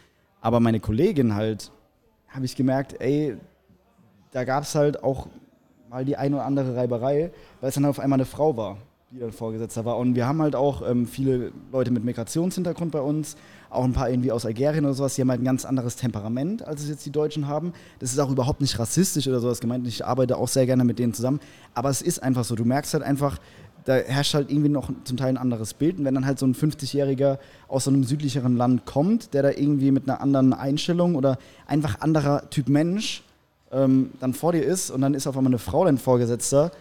Aber 0.41 0.59
meine 0.59 0.79
Kollegin 0.79 1.35
halt, 1.35 1.71
habe 2.29 2.45
ich 2.45 2.55
gemerkt, 2.55 2.99
ey, 2.99 3.37
da 4.31 4.43
gab 4.43 4.63
es 4.63 4.73
halt 4.73 5.03
auch 5.03 5.27
mal 5.87 6.03
die 6.03 6.17
eine 6.17 6.37
oder 6.37 6.45
andere 6.45 6.75
Reiberei, 6.75 7.31
weil 7.61 7.69
es 7.69 7.75
dann 7.75 7.85
auf 7.85 7.99
einmal 7.99 8.17
eine 8.17 8.25
Frau 8.25 8.57
war, 8.57 8.77
die 9.11 9.19
dann 9.19 9.31
Vorgesetzter 9.31 9.85
war. 9.85 9.97
Und 9.97 10.15
wir 10.15 10.27
haben 10.27 10.41
halt 10.41 10.55
auch 10.55 10.87
ähm, 10.87 11.07
viele 11.07 11.53
Leute 11.71 11.91
mit 11.91 12.03
Migrationshintergrund 12.03 12.91
bei 12.91 12.99
uns, 12.99 13.37
auch 13.69 13.85
ein 13.85 13.93
paar 13.93 14.09
irgendwie 14.09 14.33
aus 14.33 14.45
Algerien 14.45 14.83
oder 14.83 14.93
sowas, 14.93 15.15
die 15.15 15.21
haben 15.21 15.29
halt 15.29 15.41
ein 15.41 15.45
ganz 15.45 15.63
anderes 15.63 15.95
Temperament, 15.95 16.65
als 16.65 16.81
es 16.81 16.89
jetzt 16.89 17.05
die 17.05 17.11
Deutschen 17.11 17.47
haben. 17.47 17.71
Das 17.99 18.11
ist 18.11 18.19
auch 18.19 18.29
überhaupt 18.29 18.59
nicht 18.59 18.77
rassistisch 18.79 19.27
oder 19.27 19.39
sowas 19.39 19.61
gemeint. 19.61 19.87
Ich 19.87 20.05
arbeite 20.05 20.37
auch 20.37 20.49
sehr 20.49 20.65
gerne 20.65 20.83
mit 20.83 20.99
denen 20.99 21.13
zusammen. 21.13 21.39
Aber 21.73 21.89
es 21.89 22.01
ist 22.01 22.21
einfach 22.21 22.43
so, 22.43 22.55
du 22.55 22.65
merkst 22.65 22.93
halt 22.93 23.03
einfach, 23.03 23.39
da 23.85 23.95
herrscht 23.95 24.33
halt 24.33 24.51
irgendwie 24.51 24.69
noch 24.69 24.91
zum 25.05 25.15
Teil 25.15 25.29
ein 25.29 25.37
anderes 25.37 25.73
Bild. 25.73 25.99
Und 25.99 26.03
wenn 26.03 26.15
dann 26.15 26.25
halt 26.25 26.37
so 26.39 26.45
ein 26.45 26.53
50-Jähriger 26.53 27.39
aus 27.69 27.85
so 27.85 27.91
einem 27.91 28.03
südlicheren 28.03 28.57
Land 28.57 28.85
kommt, 28.85 29.33
der 29.33 29.43
da 29.43 29.51
irgendwie 29.51 29.91
mit 29.91 30.09
einer 30.09 30.19
anderen 30.19 30.51
Einstellung 30.51 31.15
oder 31.15 31.37
einfach 31.65 32.01
anderer 32.01 32.49
Typ 32.49 32.67
Mensch 32.67 33.23
ähm, 33.71 34.11
dann 34.19 34.33
vor 34.33 34.51
dir 34.51 34.63
ist 34.63 34.91
und 34.91 34.99
dann 34.99 35.13
ist 35.13 35.27
auf 35.27 35.37
einmal 35.37 35.51
eine 35.51 35.59
Frau 35.59 35.85
dein 35.85 35.97
Vorgesetzter, 35.97 36.71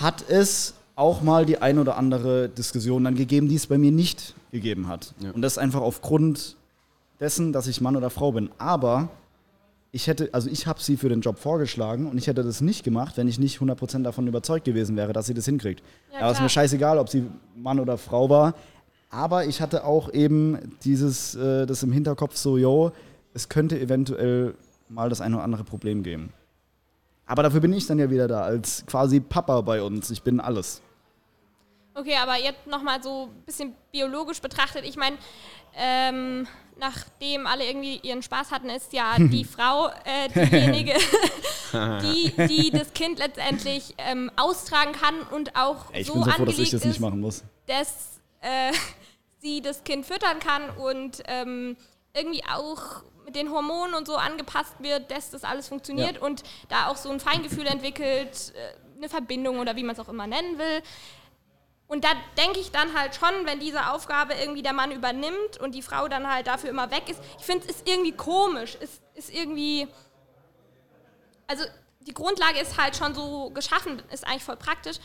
hat 0.00 0.24
es 0.28 0.74
auch 0.98 1.22
mal 1.22 1.46
die 1.46 1.62
ein 1.62 1.78
oder 1.78 1.96
andere 1.96 2.48
Diskussion 2.48 3.04
dann 3.04 3.14
gegeben, 3.14 3.48
die 3.48 3.54
es 3.54 3.68
bei 3.68 3.78
mir 3.78 3.92
nicht 3.92 4.34
gegeben 4.50 4.88
hat. 4.88 5.14
Ja. 5.20 5.30
Und 5.30 5.42
das 5.42 5.56
einfach 5.56 5.80
aufgrund 5.80 6.56
dessen, 7.20 7.52
dass 7.52 7.68
ich 7.68 7.80
Mann 7.80 7.96
oder 7.96 8.10
Frau 8.10 8.32
bin. 8.32 8.50
Aber 8.58 9.08
ich 9.92 10.08
hätte, 10.08 10.28
also 10.32 10.50
ich 10.50 10.66
habe 10.66 10.80
sie 10.82 10.96
für 10.96 11.08
den 11.08 11.20
Job 11.20 11.38
vorgeschlagen 11.38 12.06
und 12.08 12.18
ich 12.18 12.26
hätte 12.26 12.42
das 12.42 12.60
nicht 12.60 12.82
gemacht, 12.82 13.16
wenn 13.16 13.28
ich 13.28 13.38
nicht 13.38 13.60
100% 13.60 14.02
davon 14.02 14.26
überzeugt 14.26 14.64
gewesen 14.64 14.96
wäre, 14.96 15.12
dass 15.12 15.26
sie 15.26 15.34
das 15.34 15.44
hinkriegt. 15.44 15.84
Ja, 16.12 16.20
aber 16.20 16.30
es 16.32 16.38
ist 16.38 16.42
mir 16.42 16.48
scheißegal, 16.48 16.98
ob 16.98 17.08
sie 17.08 17.26
Mann 17.54 17.78
oder 17.78 17.96
Frau 17.96 18.28
war. 18.28 18.54
Aber 19.08 19.46
ich 19.46 19.60
hatte 19.60 19.84
auch 19.84 20.12
eben 20.12 20.76
dieses, 20.82 21.36
äh, 21.36 21.64
das 21.64 21.82
im 21.84 21.92
Hinterkopf 21.92 22.36
so, 22.36 22.58
yo, 22.58 22.90
es 23.34 23.48
könnte 23.48 23.78
eventuell 23.78 24.54
mal 24.88 25.08
das 25.08 25.20
eine 25.20 25.36
oder 25.36 25.44
andere 25.44 25.64
Problem 25.64 26.02
geben. 26.02 26.32
Aber 27.24 27.44
dafür 27.44 27.60
bin 27.60 27.72
ich 27.72 27.86
dann 27.86 28.00
ja 28.00 28.10
wieder 28.10 28.26
da, 28.26 28.42
als 28.42 28.84
quasi 28.86 29.20
Papa 29.20 29.60
bei 29.60 29.80
uns. 29.80 30.10
Ich 30.10 30.22
bin 30.22 30.40
alles. 30.40 30.82
Okay, 31.98 32.16
aber 32.16 32.36
jetzt 32.38 32.66
nochmal 32.66 33.02
so 33.02 33.24
ein 33.26 33.42
bisschen 33.44 33.74
biologisch 33.90 34.40
betrachtet. 34.40 34.84
Ich 34.84 34.96
meine, 34.96 35.16
ähm, 35.74 36.46
nachdem 36.76 37.46
alle 37.46 37.64
irgendwie 37.66 37.96
ihren 38.02 38.22
Spaß 38.22 38.50
hatten, 38.52 38.70
ist 38.70 38.92
ja 38.92 39.16
die 39.18 39.44
Frau 39.44 39.88
äh, 40.04 40.28
diejenige, 40.28 40.94
die, 41.72 42.32
die 42.48 42.70
das 42.70 42.92
Kind 42.92 43.18
letztendlich 43.18 43.94
ähm, 43.98 44.30
austragen 44.36 44.92
kann 44.92 45.20
und 45.32 45.56
auch 45.56 45.92
Ey, 45.92 46.04
so 46.04 46.14
bin 46.14 46.22
so 46.24 46.30
froh, 46.30 46.44
dass 46.44 46.54
angelegt 46.54 46.58
ich 46.60 46.70
das 46.70 46.84
nicht 46.84 46.94
ist, 46.96 47.00
machen 47.00 47.20
muss. 47.20 47.42
dass 47.66 48.20
äh, 48.40 48.72
sie 49.38 49.60
das 49.60 49.82
Kind 49.84 50.06
füttern 50.06 50.38
kann 50.38 50.70
und 50.70 51.22
ähm, 51.26 51.76
irgendwie 52.14 52.42
auch 52.44 53.02
mit 53.24 53.34
den 53.36 53.50
Hormonen 53.50 53.94
und 53.94 54.06
so 54.06 54.16
angepasst 54.16 54.74
wird, 54.78 55.10
dass 55.10 55.30
das 55.30 55.44
alles 55.44 55.68
funktioniert 55.68 56.16
Ja. 56.16 56.22
und 56.22 56.42
da 56.68 56.86
auch 56.88 56.96
so 56.96 57.10
ein 57.10 57.20
Feingefühl 57.20 57.66
entwickelt, 57.66 58.52
äh, 58.54 58.96
eine 58.96 59.08
Verbindung 59.08 59.58
oder 59.58 59.76
wie 59.76 59.82
man 59.82 59.94
es 59.94 60.00
auch 60.00 60.08
immer 60.08 60.26
nennen 60.26 60.58
will. 60.58 60.82
Und 61.88 62.04
da 62.04 62.10
denke 62.36 62.60
ich 62.60 62.70
dann 62.70 62.96
halt 62.96 63.14
schon, 63.14 63.30
wenn 63.44 63.60
diese 63.60 63.90
Aufgabe 63.90 64.34
irgendwie 64.34 64.62
der 64.62 64.74
Mann 64.74 64.92
übernimmt 64.92 65.58
und 65.58 65.74
die 65.74 65.82
Frau 65.82 66.06
dann 66.06 66.30
halt 66.30 66.46
dafür 66.46 66.68
immer 66.68 66.90
weg 66.90 67.08
ist, 67.08 67.20
ich 67.38 67.46
finde 67.46 67.66
es 67.66 67.76
ist 67.76 67.88
irgendwie 67.88 68.12
komisch, 68.12 68.76
es 68.80 69.00
ist 69.14 69.32
irgendwie, 69.32 69.88
also 71.46 71.64
die 72.00 72.12
Grundlage 72.12 72.60
ist 72.60 72.78
halt 72.78 72.94
schon 72.94 73.14
so 73.14 73.50
geschaffen, 73.50 74.02
ist 74.12 74.26
eigentlich 74.26 74.44
voll 74.44 74.56
praktisch. 74.56 74.98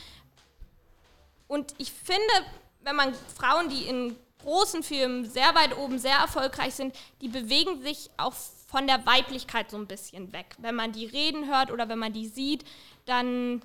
Und 1.48 1.74
ich 1.78 1.92
finde, 1.92 2.34
wenn 2.82 2.98
man 2.98 3.14
Frauen, 3.14 3.70
die 3.70 3.84
in 3.84 4.18
großen 4.42 4.84
Firmen 4.84 5.30
sehr 5.30 5.56
weit 5.56 5.78
oben 5.78 6.00
sehr 6.00 6.18
erfolgreich 6.18 6.76
sind, 6.76 6.94
die 7.22 7.30
bewegen 7.30 7.82
sich 7.82 8.10
auch 8.18 8.34
von 8.68 8.88
der 8.88 9.06
Weiblichkeit 9.06 9.72
so 9.72 9.78
ein 9.78 9.88
bisschen 9.88 10.34
weg. 10.34 10.56
Wenn 10.58 10.76
man 10.76 10.92
die 10.92 11.06
reden 11.06 11.48
hört 11.48 11.72
oder 11.72 11.88
wenn 11.88 12.00
man 12.00 12.12
die 12.12 12.28
sieht, 12.28 12.66
dann 13.06 13.62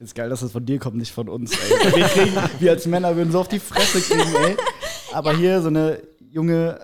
Find's 0.00 0.14
geil, 0.14 0.30
dass 0.30 0.40
das 0.40 0.52
von 0.52 0.64
dir 0.64 0.78
kommt, 0.78 0.96
nicht 0.96 1.12
von 1.12 1.28
uns. 1.28 1.52
Ey. 1.52 1.94
Wir, 1.94 2.04
kriegen, 2.06 2.34
wir 2.58 2.70
als 2.70 2.86
Männer 2.86 3.14
würden 3.16 3.30
so 3.30 3.40
auf 3.40 3.48
die 3.48 3.58
Fresse 3.58 4.00
kriegen, 4.00 4.34
ey. 4.34 4.56
Aber 5.12 5.36
hier 5.36 5.60
so 5.60 5.68
eine 5.68 6.00
junge, 6.30 6.80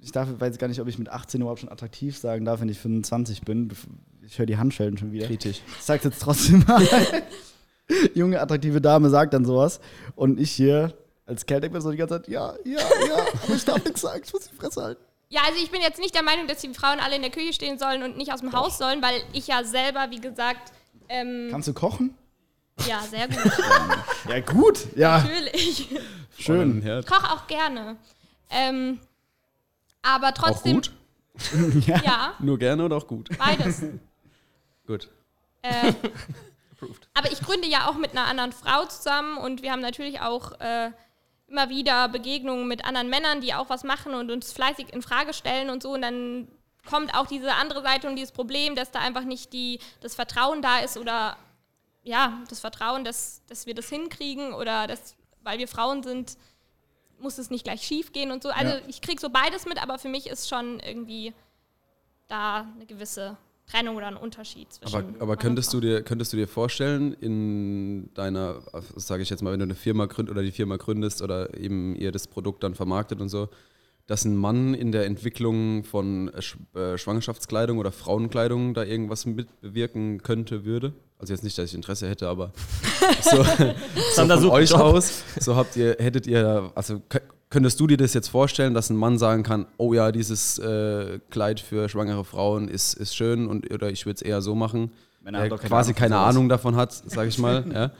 ich 0.00 0.12
darf, 0.12 0.28
weiß 0.38 0.56
gar 0.56 0.68
nicht, 0.68 0.80
ob 0.80 0.86
ich 0.86 0.96
mit 0.96 1.08
18 1.08 1.40
überhaupt 1.40 1.58
schon 1.58 1.68
attraktiv 1.68 2.16
sagen 2.16 2.44
darf, 2.44 2.60
wenn 2.60 2.68
ich 2.68 2.78
25 2.78 3.42
bin. 3.42 3.72
Ich 4.24 4.38
höre 4.38 4.46
die 4.46 4.56
Handschellen 4.56 4.96
schon 4.96 5.10
wieder. 5.10 5.26
Kritisch. 5.26 5.62
Ich 5.80 5.84
sag's 5.84 6.04
jetzt 6.04 6.22
trotzdem 6.22 6.62
mal. 6.64 6.86
junge, 8.14 8.40
attraktive 8.40 8.80
Dame 8.80 9.10
sagt 9.10 9.34
dann 9.34 9.44
sowas. 9.44 9.80
Und 10.14 10.38
ich 10.38 10.52
hier 10.52 10.94
als 11.26 11.46
Kerl 11.46 11.68
mir 11.70 11.80
so 11.80 11.90
die 11.90 11.96
ganze 11.96 12.20
Zeit, 12.22 12.28
ja, 12.28 12.54
ja, 12.64 12.78
ja, 12.78 13.16
aber 13.42 13.54
ich 13.56 13.64
darf 13.64 13.84
nichts 13.84 14.00
sagen, 14.00 14.22
ich 14.24 14.32
muss 14.32 14.48
die 14.48 14.54
Fresse 14.54 14.80
halten. 14.80 15.02
Ja, 15.28 15.40
also 15.44 15.60
ich 15.60 15.72
bin 15.72 15.80
jetzt 15.80 15.98
nicht 15.98 16.14
der 16.14 16.22
Meinung, 16.22 16.46
dass 16.46 16.58
die 16.58 16.72
Frauen 16.72 17.00
alle 17.00 17.16
in 17.16 17.22
der 17.22 17.32
Küche 17.32 17.52
stehen 17.52 17.80
sollen 17.80 18.04
und 18.04 18.16
nicht 18.16 18.32
aus 18.32 18.42
dem 18.42 18.52
Haus 18.52 18.78
sollen, 18.78 19.02
weil 19.02 19.20
ich 19.32 19.48
ja 19.48 19.64
selber, 19.64 20.06
wie 20.10 20.20
gesagt, 20.20 20.70
ähm, 21.08 21.48
Kannst 21.50 21.66
du 21.66 21.72
kochen? 21.72 22.14
Ja, 22.86 23.00
sehr 23.02 23.28
gut, 23.28 23.52
Ja, 24.28 24.40
gut. 24.40 24.86
Ja, 24.96 25.18
natürlich. 25.18 25.88
schön. 26.38 26.86
Ich 26.86 27.06
koche 27.06 27.32
auch 27.32 27.46
gerne. 27.46 27.96
Ähm, 28.50 29.00
aber 30.02 30.28
Auch 30.28 30.32
trotzdem, 30.32 30.76
gut? 30.76 30.92
ja, 31.86 32.34
Nur 32.38 32.58
gerne 32.58 32.84
oder 32.84 32.96
auch 32.96 33.06
gut? 33.06 33.28
beides. 33.38 33.82
Gut. 34.86 35.08
Äh, 35.62 35.92
aber 37.14 37.30
ich 37.30 37.40
gründe 37.40 37.68
ja 37.68 37.88
auch 37.88 37.94
mit 37.94 38.10
einer 38.10 38.26
anderen 38.26 38.50
Frau 38.50 38.84
zusammen 38.86 39.38
und 39.38 39.62
wir 39.62 39.70
haben 39.70 39.80
natürlich 39.82 40.20
auch 40.20 40.58
äh, 40.58 40.90
immer 41.46 41.68
wieder 41.68 42.08
Begegnungen 42.08 42.66
mit 42.66 42.84
anderen 42.84 43.08
Männern, 43.08 43.40
die 43.40 43.54
auch 43.54 43.70
was 43.70 43.84
machen 43.84 44.14
und 44.14 44.32
uns 44.32 44.52
fleißig 44.52 44.92
in 44.92 45.02
Frage 45.02 45.32
stellen 45.32 45.70
und 45.70 45.82
so. 45.82 45.92
Und 45.92 46.02
dann 46.02 46.48
kommt 46.88 47.14
auch 47.14 47.26
diese 47.26 47.54
andere 47.54 47.82
Seite 47.82 48.08
und 48.08 48.16
dieses 48.16 48.32
Problem, 48.32 48.74
dass 48.74 48.90
da 48.90 48.98
einfach 49.00 49.22
nicht 49.24 49.52
die, 49.52 49.78
das 50.00 50.14
Vertrauen 50.16 50.60
da 50.62 50.78
ist 50.80 50.96
oder 50.96 51.36
ja, 52.02 52.42
das 52.48 52.60
Vertrauen, 52.60 53.04
dass, 53.04 53.42
dass 53.46 53.66
wir 53.66 53.74
das 53.74 53.88
hinkriegen 53.88 54.52
oder 54.52 54.86
dass, 54.86 55.14
weil 55.42 55.58
wir 55.58 55.68
Frauen 55.68 56.02
sind, 56.02 56.36
muss 57.20 57.38
es 57.38 57.50
nicht 57.50 57.64
gleich 57.64 57.82
schief 57.82 58.12
gehen 58.12 58.30
und 58.30 58.42
so. 58.42 58.48
Also 58.50 58.72
Ja. 58.74 58.80
ich 58.88 59.02
kriege 59.02 59.20
so 59.20 59.28
beides 59.30 59.66
mit, 59.66 59.82
aber 59.82 59.98
für 59.98 60.08
mich 60.08 60.26
ist 60.26 60.48
schon 60.48 60.80
irgendwie 60.80 61.34
da 62.28 62.66
eine 62.74 62.86
gewisse 62.86 63.36
Trennung 63.66 63.96
oder 63.96 64.06
ein 64.08 64.16
Unterschied 64.16 64.72
zwischen. 64.72 64.96
Aber, 64.96 65.22
aber 65.22 65.36
könntest, 65.36 65.72
du 65.72 65.80
dir, 65.80 66.02
könntest 66.02 66.32
du 66.32 66.36
dir 66.36 66.48
vorstellen, 66.48 67.12
in 67.14 68.12
deiner, 68.14 68.62
sage 68.96 69.22
ich 69.22 69.30
jetzt 69.30 69.42
mal, 69.42 69.52
wenn 69.52 69.60
du 69.60 69.64
eine 69.64 69.74
Firma 69.74 70.06
gründest 70.06 70.30
oder 70.32 70.42
die 70.42 70.52
Firma 70.52 70.76
gründest 70.76 71.22
oder 71.22 71.56
eben 71.56 71.94
ihr 71.96 72.10
das 72.12 72.26
Produkt 72.26 72.62
dann 72.62 72.74
vermarktet 72.74 73.20
und 73.20 73.28
so, 73.28 73.48
dass 74.10 74.24
ein 74.24 74.36
Mann 74.36 74.74
in 74.74 74.90
der 74.90 75.06
Entwicklung 75.06 75.84
von 75.84 76.28
äh, 76.34 76.38
Sch- 76.40 76.76
äh, 76.76 76.98
Schwangerschaftskleidung 76.98 77.78
oder 77.78 77.92
Frauenkleidung 77.92 78.74
da 78.74 78.82
irgendwas 78.82 79.24
mitbewirken 79.24 80.22
könnte, 80.22 80.64
würde? 80.64 80.92
Also 81.18 81.32
jetzt 81.32 81.44
nicht, 81.44 81.56
dass 81.56 81.66
ich 81.66 81.74
Interesse 81.74 82.08
hätte, 82.08 82.28
aber 82.28 82.52
so, 83.22 83.44
so 83.44 84.26
von 84.26 84.50
euch 84.50 84.70
Job. 84.70 84.80
aus, 84.80 85.22
so 85.38 85.54
habt 85.54 85.76
ihr, 85.76 85.96
hättet 86.00 86.26
ihr, 86.26 86.72
also 86.74 86.94
kö- 87.08 87.20
könntest 87.50 87.78
du 87.78 87.86
dir 87.86 87.96
das 87.98 88.12
jetzt 88.14 88.28
vorstellen, 88.28 88.74
dass 88.74 88.90
ein 88.90 88.96
Mann 88.96 89.18
sagen 89.18 89.42
kann, 89.42 89.66
oh 89.76 89.92
ja, 89.94 90.10
dieses 90.12 90.58
äh, 90.58 91.20
Kleid 91.30 91.60
für 91.60 91.88
schwangere 91.88 92.24
Frauen 92.24 92.68
ist, 92.68 92.94
ist 92.94 93.14
schön 93.14 93.46
und 93.46 93.72
oder 93.72 93.90
ich 93.90 94.06
würde 94.06 94.16
es 94.16 94.22
eher 94.22 94.40
so 94.42 94.54
machen, 94.54 94.90
Männer 95.22 95.38
haben 95.38 95.42
der 95.44 95.50
doch 95.50 95.58
keine 95.60 95.68
quasi 95.68 95.92
keine. 95.94 96.16
Ahnung 96.16 96.48
davon 96.48 96.74
hat, 96.76 96.92
sage 96.92 97.28
ich 97.28 97.38
mal. 97.38 97.64
ja. 97.72 97.90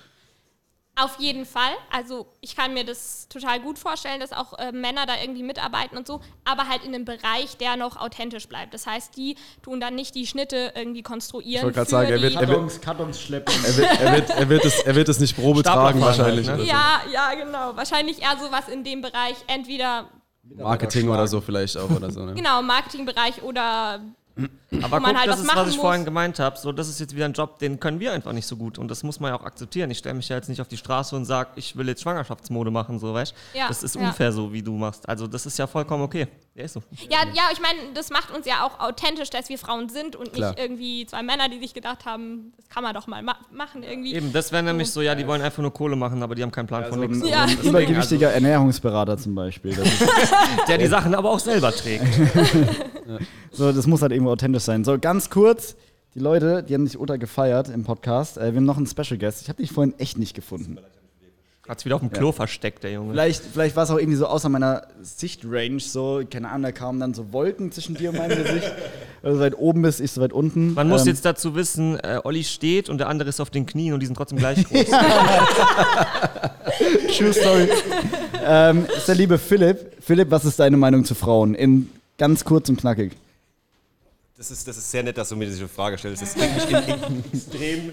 Auf 0.97 1.19
jeden 1.19 1.47
Fall. 1.47 1.71
Also 1.91 2.27
ich 2.41 2.57
kann 2.57 2.75
mir 2.75 2.85
das 2.85 3.27
total 3.29 3.61
gut 3.61 3.79
vorstellen, 3.79 4.21
dass 4.21 4.33
auch 4.33 4.59
äh, 4.59 4.71
Männer 4.73 5.07
da 5.07 5.15
irgendwie 5.21 5.43
mitarbeiten 5.43 5.97
und 5.97 6.07
so, 6.07 6.21
aber 6.45 6.69
halt 6.69 6.83
in 6.85 6.95
einem 6.95 7.05
Bereich, 7.07 7.57
der 7.59 7.77
noch 7.77 7.97
authentisch 7.97 8.49
bleibt. 8.49 8.75
Das 8.75 8.87
heißt, 8.87 9.17
die 9.17 9.37
tun 9.63 9.81
dann 9.81 9.95
nicht 9.95 10.15
die 10.15 10.27
Schnitte 10.27 10.73
irgendwie 10.75 11.03
konstruieren. 11.03 11.59
Ich 11.61 11.63
wollte 11.63 11.75
gerade 11.77 11.87
für 11.87 11.91
sagen, 11.93 12.11
er 12.11 12.17
die- 12.19 12.23
wird- 12.25 12.35
er 12.35 12.41
wird- 12.41 12.49
Kartons, 12.51 12.81
Kartons 12.81 13.21
schleppen. 13.21 13.55
Er, 13.65 13.77
wird, 13.77 14.01
er, 14.01 14.13
wird, 14.13 14.31
er, 14.31 14.49
wird 14.51 14.65
es, 14.67 14.81
er 14.81 14.95
wird 14.95 15.09
es 15.09 15.21
nicht 15.21 15.37
Probe 15.37 15.63
tragen 15.63 16.01
wahrscheinlich. 16.01 16.49
halt, 16.49 16.59
ne? 16.61 16.65
Ja, 16.67 17.01
ja, 17.11 17.35
genau. 17.35 17.75
Wahrscheinlich 17.77 18.21
eher 18.21 18.37
sowas 18.39 18.69
in 18.69 18.85
dem 18.85 19.01
Bereich, 19.01 19.37
entweder. 19.47 20.11
Marketing 20.57 21.09
oder 21.09 21.27
so 21.29 21.41
vielleicht 21.41 21.77
auch 21.79 21.89
oder 21.91 22.11
so. 22.11 22.25
Ne? 22.27 22.35
genau 22.35 22.61
Marketingbereich 22.63 23.43
oder 23.43 24.01
Aber 24.83 24.99
guck, 24.99 25.07
halt 25.07 25.29
das 25.29 25.39
was 25.39 25.45
ist, 25.45 25.57
was 25.57 25.69
ich 25.69 25.77
muss. 25.77 25.83
vorhin 25.83 26.05
gemeint 26.05 26.39
habe. 26.39 26.57
So, 26.59 26.73
das 26.73 26.89
ist 26.89 27.01
jetzt 27.01 27.15
wieder 27.15 27.25
ein 27.25 27.33
Job, 27.33 27.59
den 27.59 27.81
können 27.81 28.01
wir 28.01 28.13
einfach 28.13 28.33
nicht 28.33 28.47
so 28.47 28.57
gut. 28.57 28.79
Und 28.79 28.89
das 28.91 29.03
muss 29.03 29.21
man 29.21 29.33
ja 29.33 29.39
auch 29.39 29.45
akzeptieren. 29.45 29.91
Ich 29.91 29.99
stelle 29.99 30.15
mich 30.15 30.29
ja 30.29 30.37
jetzt 30.37 30.49
nicht 30.49 30.61
auf 30.61 30.69
die 30.69 30.77
Straße 30.77 31.15
und 31.17 31.25
sage, 31.25 31.51
ich 31.57 31.77
will 31.77 31.89
jetzt 31.89 32.03
Schwangerschaftsmode 32.03 32.71
machen, 32.71 32.99
so, 32.99 33.13
weißt 33.13 33.35
Ja, 33.55 33.69
Das 33.69 33.83
ist 33.83 33.97
ja. 33.97 34.03
unfair 34.03 34.33
so, 34.33 34.53
wie 34.53 34.63
du 34.63 34.73
machst. 34.73 35.09
Also, 35.09 35.27
das 35.27 35.47
ist 35.47 35.59
ja 35.59 35.67
vollkommen 35.67 36.03
okay. 36.05 36.29
Ja, 36.55 36.65
ist 36.65 36.75
so. 36.75 36.83
Ja, 37.09 37.19
ja, 37.33 37.45
ich 37.53 37.61
meine, 37.61 37.79
das 37.95 38.11
macht 38.11 38.35
uns 38.35 38.45
ja 38.47 38.67
auch 38.67 38.81
authentisch, 38.81 39.31
dass 39.31 39.49
wir 39.49 39.59
Frauen 39.59 39.89
sind 39.89 40.17
und 40.17 40.33
Klar. 40.33 40.51
nicht 40.51 40.61
irgendwie 40.61 41.07
zwei 41.07 41.23
Männer, 41.23 41.49
die 41.49 41.59
sich 41.61 41.75
gedacht 41.75 42.05
haben, 42.05 42.53
das 42.57 42.69
kann 42.69 42.83
man 42.83 42.93
doch 42.95 43.07
mal 43.07 43.23
ma 43.23 43.37
machen 43.53 43.83
irgendwie. 43.83 44.15
Eben, 44.15 44.33
das 44.33 44.51
wäre 44.51 44.63
nämlich 44.63 44.91
so, 44.91 45.01
ja, 45.01 45.15
die 45.15 45.27
wollen 45.27 45.43
einfach 45.43 45.63
nur 45.63 45.73
Kohle 45.73 45.97
machen, 45.97 46.23
aber 46.23 46.35
die 46.35 46.43
haben 46.43 46.51
keinen 46.51 46.67
Plan 46.67 46.85
von 46.87 47.01
so 47.01 47.07
nichts. 47.07 47.29
Ja. 47.29 47.45
ein 47.45 47.59
übergewichtiger 47.63 48.33
Ernährungsberater 48.33 49.17
zum 49.17 49.35
Beispiel. 49.35 49.77
Der 50.69 50.79
die 50.79 50.87
Sachen 50.87 51.15
aber 51.15 51.31
auch 51.31 51.39
selber 51.39 51.73
trägt. 51.73 52.05
so, 53.53 53.73
das 53.73 53.87
muss 53.87 54.03
halt 54.03 54.13
irgendwo 54.13 54.30
authentisch 54.31 54.63
sein. 54.65 54.85
So, 54.85 54.99
ganz 54.99 55.31
kurz, 55.31 55.77
die 56.15 56.21
Leute, 56.21 56.63
die 56.63 56.75
haben 56.75 56.87
sich 56.87 56.99
ultra 56.99 57.17
gefeiert 57.17 57.69
im 57.69 57.85
Podcast. 57.85 58.39
Äh, 58.39 58.53
wir 58.53 58.57
haben 58.57 58.65
noch 58.65 58.77
einen 58.77 58.87
Special 58.87 59.19
Guest. 59.19 59.43
Ich 59.43 59.49
habe 59.49 59.63
dich 59.63 59.73
vorhin 59.73 59.95
echt 59.99 60.19
nicht 60.19 60.35
gefunden. 60.35 60.79
Hat's 61.69 61.85
wieder 61.85 61.95
auf 61.95 62.01
dem 62.01 62.11
Klo 62.11 62.33
versteckt, 62.33 62.83
der 62.83 62.91
Junge. 62.93 63.13
Vielleicht, 63.13 63.45
vielleicht 63.45 63.77
war 63.77 63.85
es 63.85 63.91
auch 63.91 63.99
irgendwie 63.99 64.17
so 64.17 64.27
außer 64.27 64.49
meiner 64.49 64.89
Sichtrange, 65.03 65.79
so, 65.79 66.21
keine 66.29 66.49
Ahnung, 66.49 66.63
da 66.63 66.73
kamen 66.73 66.99
dann 66.99 67.15
so 67.15 67.33
Wolken 67.33 67.71
zwischen 67.71 67.95
dir 67.95 68.11
und 68.11 68.19
meinem 68.19 68.43
Gesicht. 68.43 68.73
Weil 69.23 69.33
du 69.33 69.37
so 69.37 69.43
weit 69.45 69.57
oben 69.57 69.83
bist, 69.83 70.01
ich 70.01 70.11
so 70.11 70.21
weit 70.21 70.33
unten. 70.33 70.75
Man 70.75 70.89
muss 70.89 71.03
Ähm, 71.03 71.09
jetzt 71.09 71.25
dazu 71.25 71.55
wissen, 71.55 71.97
äh, 72.01 72.19
Olli 72.25 72.43
steht 72.43 72.89
und 72.89 72.99
der 72.99 73.09
andere 73.09 73.29
ist 73.29 73.39
auf 73.39 73.51
den 73.51 73.67
Knien 73.67 73.95
und 73.95 74.01
die 74.01 74.07
sind 74.07 74.17
trotzdem 74.17 74.39
gleich 74.39 74.65
groß. 74.69 74.87
True 77.17 77.33
Story. 77.33 77.69
ähm, 78.45 78.87
ist 78.97 79.07
der 79.07 79.15
liebe 79.15 79.39
Philipp. 79.39 79.93
Philipp, 80.01 80.31
was 80.31 80.45
ist 80.45 80.59
deine 80.59 80.77
Meinung 80.77 81.05
zu 81.05 81.15
Frauen? 81.15 81.55
In 81.55 81.89
ganz 82.19 82.45
kurz 82.45 82.69
und 82.69 82.81
knackig. 82.81 83.13
Das 84.41 84.51
ist, 84.51 84.67
das 84.67 84.79
ist 84.79 84.91
sehr 84.91 85.03
nett, 85.03 85.19
dass 85.19 85.29
du 85.29 85.37
mir 85.37 85.45
diese 85.45 85.69
Frage 85.69 85.99
stellst. 85.99 86.23
Das 86.23 86.31
ist 86.31 86.41
wirklich 86.41 86.75
eine 86.75 87.23
extrem 87.35 87.93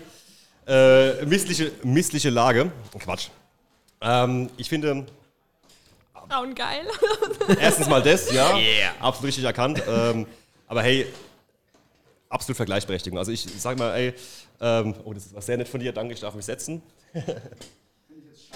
äh, 0.66 1.26
missliche, 1.26 1.74
missliche 1.84 2.30
Lage. 2.30 2.72
Quatsch. 2.98 3.28
Ähm, 4.00 4.50
ich 4.56 4.70
finde, 4.70 5.06
Frauen 6.30 6.56
geil. 6.56 6.88
erstens 7.60 7.90
mal 7.90 8.02
das, 8.02 8.32
ja, 8.32 8.58
absolut 9.02 9.28
richtig 9.28 9.44
erkannt. 9.44 9.84
Ähm, 9.90 10.26
aber 10.68 10.84
hey, 10.84 11.08
absolut 12.30 12.56
Vergleichberechtigung. 12.56 13.20
Also 13.20 13.34
ich 13.34 13.46
sag 13.58 13.78
mal, 13.78 13.94
ey, 13.98 14.14
ähm, 14.62 14.96
oh, 15.04 15.12
das 15.12 15.34
war 15.34 15.42
sehr 15.42 15.58
nett 15.58 15.68
von 15.68 15.82
dir, 15.82 15.92
danke, 15.92 16.14
ich 16.14 16.22
darf 16.22 16.34
mich 16.34 16.46
setzen. 16.46 16.82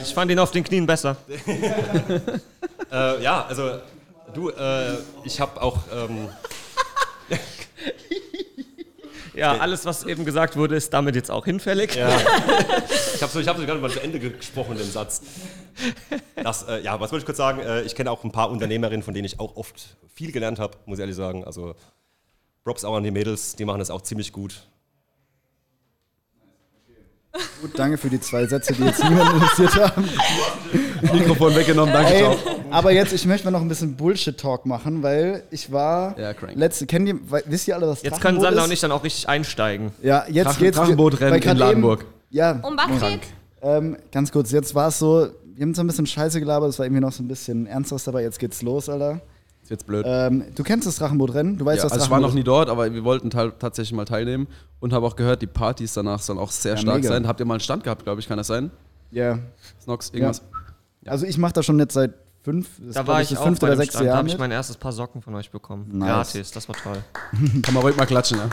Ich 0.02 0.14
fand 0.14 0.32
ihn 0.32 0.40
auf 0.40 0.52
den 0.52 0.64
Knien 0.64 0.86
besser. 0.86 1.18
Äh, 2.94 3.24
ja, 3.24 3.46
also 3.46 3.80
du, 4.34 4.50
äh, 4.50 4.98
ich 5.24 5.40
habe 5.40 5.62
auch, 5.62 5.80
ähm, 5.94 6.28
Ja, 9.42 9.58
alles, 9.58 9.86
was 9.86 10.04
eben 10.04 10.24
gesagt 10.24 10.56
wurde, 10.56 10.76
ist 10.76 10.94
damit 10.94 11.16
jetzt 11.16 11.32
auch 11.32 11.46
hinfällig. 11.46 11.96
Ja. 11.96 12.10
Ich 13.16 13.22
habe 13.24 13.34
so, 13.34 13.40
ich 13.40 13.48
hab 13.48 13.58
gerade 13.58 13.80
mal 13.80 13.92
zu 13.92 14.02
Ende 14.02 14.20
gesprochen, 14.20 14.78
den 14.78 14.90
Satz. 14.90 15.22
Das, 16.36 16.64
äh, 16.64 16.82
ja, 16.82 17.00
was 17.00 17.12
wollte 17.12 17.22
ich 17.22 17.26
kurz 17.26 17.38
sagen? 17.38 17.60
Äh, 17.60 17.84
ich 17.84 17.94
kenne 17.94 18.10
auch 18.10 18.24
ein 18.24 18.32
paar 18.32 18.50
Unternehmerinnen, 18.50 19.04
von 19.04 19.14
denen 19.14 19.26
ich 19.26 19.40
auch 19.40 19.56
oft 19.58 19.96
viel 20.16 20.32
gelernt 20.32 20.58
habe, 20.58 20.78
muss 20.86 20.98
ich 20.98 21.02
ehrlich 21.02 21.16
sagen. 21.16 21.44
Also 21.44 21.76
Props 22.64 22.84
auch 22.84 22.96
an 22.96 23.04
die 23.04 23.12
Mädels, 23.12 23.56
die 23.56 23.66
machen 23.66 23.78
das 23.78 23.92
auch 23.92 24.02
ziemlich 24.02 24.32
gut. 24.34 24.68
Gut, 27.62 27.78
danke 27.78 27.98
für 27.98 28.10
die 28.10 28.20
zwei 28.20 28.46
Sätze, 28.48 28.74
die 28.74 28.84
jetzt 28.84 29.04
niemand 29.04 29.34
interessiert 29.34 29.76
haben. 29.76 30.10
Mikrofon 31.14 31.56
weggenommen, 31.56 31.94
danke, 31.94 32.14
Ey, 32.14 32.20
ciao. 32.22 32.61
aber 32.78 32.92
jetzt, 32.92 33.14
ich 33.14 33.26
möchte 33.26 33.46
mal 33.46 33.52
noch 33.52 33.62
ein 33.62 33.68
bisschen 33.68 33.96
Bullshit-Talk 33.96 34.66
machen, 34.66 35.04
weil 35.04 35.44
ich 35.52 35.72
war. 35.72 36.18
Ja, 36.20 36.34
crank. 36.34 36.54
Letzte, 36.56 36.86
kennt 36.86 37.08
ihr, 37.08 37.20
wisst 37.46 37.68
ihr 37.68 37.76
alle, 37.76 37.88
was 37.88 38.02
Jetzt 38.04 38.22
können 38.22 38.40
Sander 38.42 38.64
und 38.64 38.72
ich 38.72 38.80
dann 38.80 38.92
auch 38.92 39.04
richtig 39.04 39.28
einsteigen. 39.30 39.92
Ja, 40.02 40.26
jetzt 40.30 40.48
Drachen- 40.48 40.60
geht's. 40.60 40.78
Drachenbootrennen 40.78 41.42
in 41.42 41.58
Ladenburg. 41.58 42.02
Eben, 42.02 42.10
ja, 42.32 42.52
Um 42.64 42.78
was 42.78 43.10
geht's? 43.10 43.28
ähm, 43.62 43.98
ganz 44.12 44.32
kurz, 44.32 44.52
jetzt 44.52 44.74
war 44.76 44.88
es 44.90 45.00
so, 45.00 45.28
wir 45.54 45.64
haben 45.64 45.74
so 45.76 45.82
ein 45.84 45.88
bisschen 45.88 46.06
Scheiße 46.08 46.40
gelabert, 46.40 46.70
es 46.70 46.80
war 46.80 46.86
irgendwie 46.86 47.02
noch 47.02 47.12
so 47.12 47.22
ein 47.22 47.28
bisschen 47.28 47.68
Ernstes 47.68 48.04
dabei, 48.06 48.24
jetzt 48.24 48.40
geht's 48.40 48.62
los, 48.62 48.90
Alter. 48.90 49.22
Ist 49.64 49.70
jetzt 49.70 49.86
blöd. 49.86 50.04
Ähm, 50.08 50.46
du 50.56 50.64
kennst 50.64 50.88
das 50.88 50.96
Drachenbootrennen? 50.96 51.58
Du 51.60 51.66
weißt, 51.66 51.80
ja, 51.80 51.84
was 51.86 51.92
also 51.94 52.06
ich 52.06 52.10
war 52.12 52.20
noch 52.20 52.34
nie 52.34 52.44
dort, 52.44 52.68
aber 52.70 52.92
wir 52.92 53.04
wollten 53.04 53.30
tatsächlich 53.30 53.94
mal 53.94 54.06
teilnehmen 54.06 54.48
und 54.80 54.92
habe 54.92 55.06
auch 55.06 55.16
gehört, 55.16 55.42
die 55.44 55.48
Partys 55.48 55.94
danach 55.94 56.20
sollen 56.20 56.40
auch 56.40 56.50
sehr 56.50 56.72
Ja, 56.74 56.78
stark 56.78 56.96
mega. 56.98 57.10
sein. 57.10 57.28
Habt 57.28 57.40
ihr 57.40 57.46
mal 57.46 57.54
einen 57.56 57.60
Stand 57.62 57.84
gehabt, 57.84 58.04
glaube 58.04 58.20
ich, 58.22 58.28
kann 58.28 58.38
das 58.38 58.48
sein? 58.48 58.72
Ja. 59.12 59.38
Snox, 59.84 60.10
irgendwas? 60.10 60.42
Also 61.06 61.26
ich 61.28 61.38
mache 61.38 61.54
das 61.54 61.66
schon 61.66 61.78
jetzt 61.80 61.94
seit 61.94 62.14
fünf, 62.44 62.68
das 62.78 62.88
ist, 62.88 62.96
Da 62.98 63.08
war 63.08 63.22
ich 63.22 63.30
das 63.30 63.38
auch 63.40 63.46
fünfte 63.46 63.66
bei 63.66 63.72
oder 63.72 63.78
sechste 63.78 63.98
Stand. 63.98 64.06
Da 64.06 64.10
Jahr 64.10 64.18
habe 64.18 64.28
ich 64.28 64.38
mein 64.38 64.52
erstes 64.52 64.78
Paar 64.78 64.92
Socken 64.92 65.22
von 65.22 65.36
euch 65.36 65.52
bekommen. 65.52 65.88
Nice. 65.92 66.34
Gratis, 66.34 66.52
das 66.52 66.68
war 66.68 66.76
toll. 66.76 66.98
Kann 67.62 67.74
man 67.74 67.84
ruhig 67.84 67.96
mal 67.96 68.06
klatschen, 68.06 68.40
ja? 68.40 68.50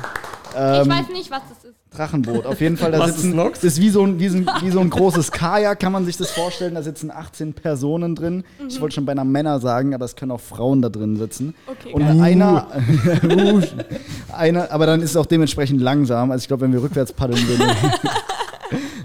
Ähm, 0.57 0.82
ich 0.82 0.89
weiß 0.89 1.09
nicht, 1.09 1.30
was 1.30 1.43
das 1.49 1.64
ist. 1.70 1.76
Drachenboot. 1.91 2.45
Auf 2.45 2.61
jeden 2.61 2.76
Fall, 2.76 2.93
da 2.93 2.99
Was 3.01 3.11
ist 3.11 3.22
sitzen. 3.22 3.36
Das 3.36 3.64
ist 3.64 3.80
wie 3.80 3.89
so, 3.89 4.05
ein, 4.05 4.18
wie, 4.18 4.28
so 4.28 4.39
ein, 4.39 4.51
wie 4.61 4.70
so 4.70 4.80
ein 4.80 4.91
großes 4.91 5.32
Kajak, 5.32 5.80
kann 5.80 5.93
man 5.93 6.05
sich 6.05 6.16
das 6.16 6.30
vorstellen. 6.30 6.74
Da 6.74 6.82
sitzen 6.82 7.11
18 7.11 7.55
Personen 7.55 8.14
drin. 8.14 8.45
Ich 8.68 8.80
wollte 8.80 8.97
schon 8.97 9.07
beinahe 9.07 9.24
Männer 9.24 9.59
sagen, 9.61 9.95
aber 9.95 10.05
es 10.05 10.16
können 10.16 10.32
auch 10.32 10.41
Frauen 10.41 10.82
da 10.82 10.91
drin 10.91 11.16
sitzen. 11.16 11.55
Okay, 11.66 11.93
Und 11.93 12.03
geil. 12.03 12.20
einer, 12.20 12.68
Uh, 13.24 13.62
einer, 14.36 14.70
aber 14.70 14.86
dann 14.86 15.01
ist 15.01 15.11
es 15.11 15.16
auch 15.16 15.26
dementsprechend 15.26 15.80
langsam. 15.80 16.30
Also 16.30 16.43
ich 16.43 16.49
glaube, 16.49 16.62
wenn 16.62 16.72
wir 16.72 16.82
rückwärts 16.82 17.12
paddeln 17.12 17.47
würden. 17.49 17.66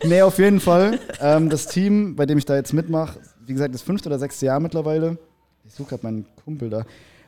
nee, 0.04 0.22
auf 0.22 0.38
jeden 0.40 0.60
Fall. 0.60 1.00
Ähm, 1.22 1.50
das 1.50 1.68
Team, 1.68 2.16
bei 2.16 2.26
dem 2.26 2.38
ich 2.38 2.46
da 2.46 2.56
jetzt 2.56 2.74
mitmache, 2.74 3.20
wie 3.46 3.54
gesagt, 3.54 3.74
das 3.74 3.82
fünfte 3.82 4.10
oder 4.10 4.20
sechste 4.20 4.46
Jahr 4.46 4.60
mittlerweile. 4.60 5.18
Ich 5.66 5.74
suche 5.74 5.90
gerade 5.90 6.04
meinen 6.04 6.26
Kumpel 6.44 6.70
da. 6.70 6.86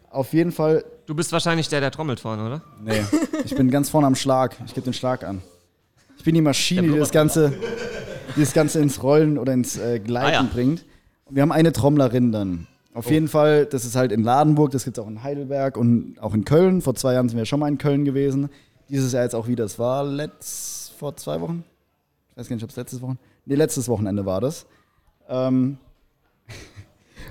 Auf 0.10 0.34
jeden 0.34 0.52
Fall 0.52 0.84
Du 1.06 1.14
bist 1.14 1.32
wahrscheinlich 1.32 1.68
der, 1.70 1.82
der 1.82 1.92
trommelt 1.92 2.20
vorne, 2.20 2.46
oder? 2.46 2.62
Nee, 2.82 3.04
ich 3.44 3.56
bin 3.56 3.70
ganz 3.70 3.90
vorne 3.90 4.08
am 4.08 4.16
Schlag. 4.16 4.56
Ich 4.66 4.74
gebe 4.74 4.86
den 4.86 4.94
Schlag 4.94 5.24
an. 5.24 5.42
Ich 6.18 6.24
bin 6.24 6.34
die 6.34 6.42
Maschine, 6.42 6.82
die 6.88 6.98
das 6.98 7.12
Ganze, 7.12 7.54
die 8.36 8.40
das 8.40 8.54
Ganze 8.54 8.80
ins 8.80 9.04
Rollen 9.04 9.38
oder 9.38 9.54
ins 9.54 9.78
äh, 9.78 10.00
Gleiten 10.00 10.28
Ah, 10.28 10.32
ja. 10.32 10.42
bringt. 10.44 10.84
Und 11.26 11.36
wir 11.36 11.42
haben 11.44 11.52
eine 11.52 11.72
Trommlerin 11.72 12.32
dann. 12.32 12.68
Auf 12.94 13.12
jeden 13.12 13.28
Fall, 13.28 13.66
das 13.66 13.84
ist 13.86 13.96
halt 13.96 14.12
in 14.14 14.24
Ladenburg, 14.24 14.72
das 14.72 14.86
gibt 14.86 14.98
es 14.98 15.04
auch 15.04 15.08
in 15.08 15.22
Heidelberg 15.22 15.76
und 15.78 16.16
auch 16.22 16.34
in 16.34 16.46
Köln. 16.46 16.82
Vor 16.82 16.96
zwei 16.96 17.14
Jahren 17.14 17.28
sind 17.30 17.38
wir 17.38 17.46
schon 17.46 17.60
mal 17.60 17.68
in 17.68 17.78
Köln 17.78 18.06
gewesen. 18.06 18.50
Dieses 18.90 19.12
Jahr 19.12 19.24
jetzt 19.24 19.36
auch 19.36 19.48
wieder. 19.48 19.66
Es 19.66 19.78
war 19.78 20.04
letzt, 20.06 20.94
vor 20.98 21.16
zwei 21.18 21.42
Wochen. 21.42 21.64
Ich 22.32 22.38
weiß 22.38 22.48
gar 22.48 22.56
nicht, 22.56 22.64
ob 22.64 22.70
es 22.70 22.76
letztes 22.78 23.02
Wochen. 23.02 23.20
Nee, 23.46 23.56
letztes 23.56 23.88
Wochenende 23.90 24.26
war 24.26 24.40
das. 24.42 24.66
Ähm, 25.30 25.78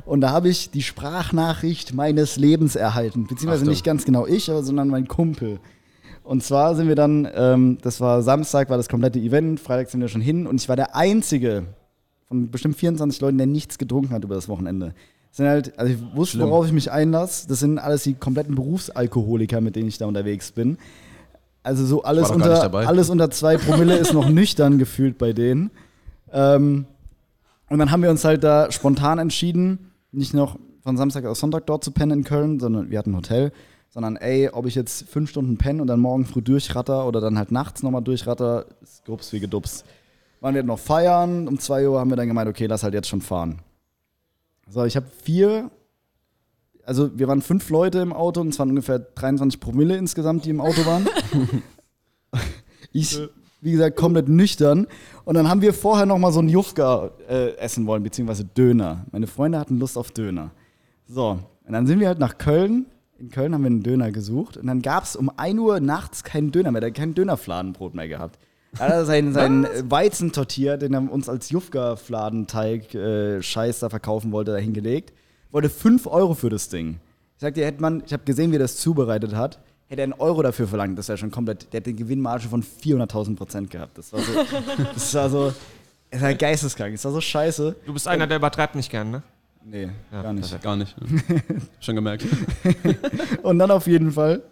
und 0.06 0.20
da 0.20 0.30
habe 0.30 0.48
ich 0.48 0.70
die 0.70 0.82
Sprachnachricht 0.82 1.94
meines 1.94 2.36
Lebens 2.36 2.76
erhalten. 2.76 3.26
Beziehungsweise 3.26 3.62
Achtung. 3.62 3.70
nicht 3.70 3.84
ganz 3.84 4.04
genau 4.04 4.26
ich, 4.26 4.44
sondern 4.44 4.88
mein 4.88 5.08
Kumpel. 5.08 5.60
Und 6.22 6.42
zwar 6.42 6.74
sind 6.74 6.88
wir 6.88 6.94
dann, 6.94 7.28
ähm, 7.34 7.78
das 7.82 8.00
war 8.00 8.22
Samstag, 8.22 8.70
war 8.70 8.76
das 8.76 8.88
komplette 8.88 9.18
Event, 9.18 9.60
Freitag 9.60 9.90
sind 9.90 10.00
wir 10.00 10.08
schon 10.08 10.22
hin 10.22 10.46
und 10.46 10.60
ich 10.60 10.68
war 10.68 10.76
der 10.76 10.96
Einzige 10.96 11.64
von 12.26 12.50
bestimmt 12.50 12.76
24 12.76 13.20
Leuten, 13.20 13.38
der 13.38 13.46
nichts 13.46 13.76
getrunken 13.76 14.10
hat 14.10 14.24
über 14.24 14.34
das 14.34 14.48
Wochenende. 14.48 14.94
Das 15.28 15.36
sind 15.36 15.46
halt, 15.48 15.78
also 15.78 15.92
ich 15.92 16.16
wusste, 16.16 16.38
Schlimm. 16.38 16.50
worauf 16.50 16.66
ich 16.66 16.72
mich 16.72 16.90
einlasse. 16.90 17.48
Das 17.48 17.60
sind 17.60 17.78
alles 17.78 18.04
die 18.04 18.14
kompletten 18.14 18.54
Berufsalkoholiker, 18.54 19.60
mit 19.60 19.76
denen 19.76 19.88
ich 19.88 19.98
da 19.98 20.06
unterwegs 20.06 20.52
bin. 20.52 20.78
Also 21.62 21.84
so 21.84 22.02
alles 22.02 22.30
unter, 22.30 22.72
alles 22.72 23.10
unter 23.10 23.30
zwei 23.30 23.56
Promille 23.56 23.96
ist 23.96 24.12
noch 24.12 24.28
nüchtern 24.30 24.78
gefühlt 24.78 25.18
bei 25.18 25.32
denen. 25.32 25.70
Ähm, 26.32 26.86
und 27.68 27.78
dann 27.78 27.90
haben 27.90 28.02
wir 28.02 28.10
uns 28.10 28.24
halt 28.24 28.44
da 28.44 28.70
spontan 28.70 29.18
entschieden, 29.18 29.90
nicht 30.14 30.34
noch 30.34 30.58
von 30.82 30.96
Samstag 30.96 31.24
auf 31.24 31.36
Sonntag 31.36 31.66
dort 31.66 31.84
zu 31.84 31.90
pennen 31.90 32.20
in 32.20 32.24
Köln, 32.24 32.60
sondern 32.60 32.90
wir 32.90 32.98
hatten 32.98 33.12
ein 33.12 33.16
Hotel, 33.16 33.52
sondern 33.90 34.16
ey, 34.16 34.48
ob 34.48 34.66
ich 34.66 34.74
jetzt 34.74 35.08
fünf 35.08 35.30
Stunden 35.30 35.56
penne 35.56 35.80
und 35.80 35.88
dann 35.88 36.00
morgen 36.00 36.24
früh 36.24 36.42
durchratter 36.42 37.06
oder 37.06 37.20
dann 37.20 37.38
halt 37.38 37.52
nachts 37.52 37.82
nochmal 37.82 38.02
durchratter, 38.02 38.66
ist 38.82 39.04
grups 39.04 39.32
wie 39.32 39.40
gedups. 39.40 39.84
Waren 40.40 40.54
wir 40.54 40.62
noch 40.62 40.78
feiern, 40.78 41.48
um 41.48 41.58
zwei 41.58 41.88
Uhr 41.88 41.98
haben 41.98 42.10
wir 42.10 42.16
dann 42.16 42.28
gemeint, 42.28 42.48
okay, 42.48 42.66
lass 42.66 42.82
halt 42.82 42.94
jetzt 42.94 43.08
schon 43.08 43.20
fahren. 43.20 43.60
So, 44.68 44.84
ich 44.84 44.96
habe 44.96 45.06
vier, 45.22 45.70
also 46.84 47.16
wir 47.18 47.28
waren 47.28 47.40
fünf 47.40 47.70
Leute 47.70 48.00
im 48.00 48.12
Auto 48.12 48.40
und 48.40 48.48
es 48.48 48.58
waren 48.58 48.70
ungefähr 48.70 48.98
23 48.98 49.60
Promille 49.60 49.96
insgesamt, 49.96 50.44
die 50.44 50.50
im 50.50 50.60
Auto 50.60 50.84
waren. 50.84 51.06
ich, 52.92 53.18
wie 53.64 53.72
gesagt, 53.72 53.96
komplett 53.96 54.28
nüchtern. 54.28 54.86
Und 55.24 55.34
dann 55.36 55.48
haben 55.48 55.62
wir 55.62 55.72
vorher 55.72 56.04
noch 56.04 56.18
mal 56.18 56.32
so 56.32 56.40
einen 56.40 56.50
Jufka 56.50 57.10
äh, 57.28 57.56
essen 57.56 57.86
wollen, 57.86 58.02
beziehungsweise 58.02 58.44
Döner. 58.44 59.06
Meine 59.10 59.26
Freunde 59.26 59.58
hatten 59.58 59.78
Lust 59.78 59.96
auf 59.96 60.10
Döner. 60.10 60.50
So, 61.08 61.38
und 61.66 61.72
dann 61.72 61.86
sind 61.86 61.98
wir 61.98 62.08
halt 62.08 62.18
nach 62.18 62.36
Köln. 62.36 62.84
In 63.18 63.30
Köln 63.30 63.54
haben 63.54 63.62
wir 63.62 63.68
einen 63.70 63.82
Döner 63.82 64.12
gesucht. 64.12 64.58
Und 64.58 64.66
dann 64.66 64.82
gab 64.82 65.04
es 65.04 65.16
um 65.16 65.30
1 65.34 65.58
Uhr 65.58 65.80
nachts 65.80 66.24
keinen 66.24 66.52
Döner 66.52 66.72
mehr. 66.72 66.82
Der 66.82 66.90
hat 66.90 66.96
kein 66.96 67.14
Dönerfladenbrot 67.14 67.94
mehr 67.94 68.06
gehabt. 68.06 68.38
Da 68.76 68.84
hat 68.84 68.90
er 68.90 69.04
seinen, 69.06 69.32
seinen 69.32 69.66
Weizentortier, 69.90 70.76
den 70.76 70.92
er 70.92 71.10
uns 71.10 71.30
als 71.30 71.48
Jufka-Fladenteig 71.48 72.94
äh, 72.94 73.40
Scheiß 73.40 73.78
da 73.78 73.88
verkaufen 73.88 74.30
wollte, 74.30 74.52
da 74.52 74.58
hingelegt. 74.58 75.14
Wollte 75.52 75.70
5 75.70 76.06
Euro 76.06 76.34
für 76.34 76.50
das 76.50 76.68
Ding. 76.68 76.98
Ich 77.36 77.40
sagte, 77.40 77.64
hätte 77.64 77.80
man, 77.80 78.02
ich 78.04 78.12
habe 78.12 78.24
gesehen, 78.24 78.50
wie 78.50 78.56
er 78.56 78.60
das 78.60 78.76
zubereitet 78.76 79.34
hat, 79.34 79.60
hätte 79.88 80.02
er 80.02 80.04
einen 80.04 80.12
Euro 80.14 80.42
dafür 80.42 80.66
verlangt. 80.66 80.98
Das 80.98 81.08
wäre 81.08 81.18
schon 81.18 81.30
komplett, 81.30 81.72
der 81.72 81.80
hätte 81.80 81.90
eine 81.90 81.98
Gewinnmarge 81.98 82.48
von 82.48 82.62
400.000 82.62 83.36
Prozent 83.36 83.70
gehabt. 83.70 83.98
Das 83.98 84.12
war 84.12 84.20
so, 84.20 84.32
das 84.94 85.14
war 85.14 85.30
so, 85.30 85.52
es 86.10 86.20
war 86.22 86.34
geisteskrank. 86.34 86.94
Es 86.94 87.04
war 87.04 87.12
so 87.12 87.20
scheiße. 87.20 87.76
Du 87.86 87.92
bist 87.92 88.08
einer, 88.08 88.26
der 88.26 88.38
übertreibt 88.38 88.74
nicht 88.74 88.90
gern, 88.90 89.10
ne? 89.10 89.22
Nee, 89.66 89.88
Ja, 90.12 90.22
gar 90.22 90.32
nicht. 90.34 90.62
Gar 90.62 90.76
nicht. 90.76 90.94
Schon 91.80 91.94
gemerkt. 91.94 92.26
Und 93.42 93.58
dann 93.58 93.70
auf 93.70 93.86
jeden 93.86 94.12
Fall, 94.12 94.42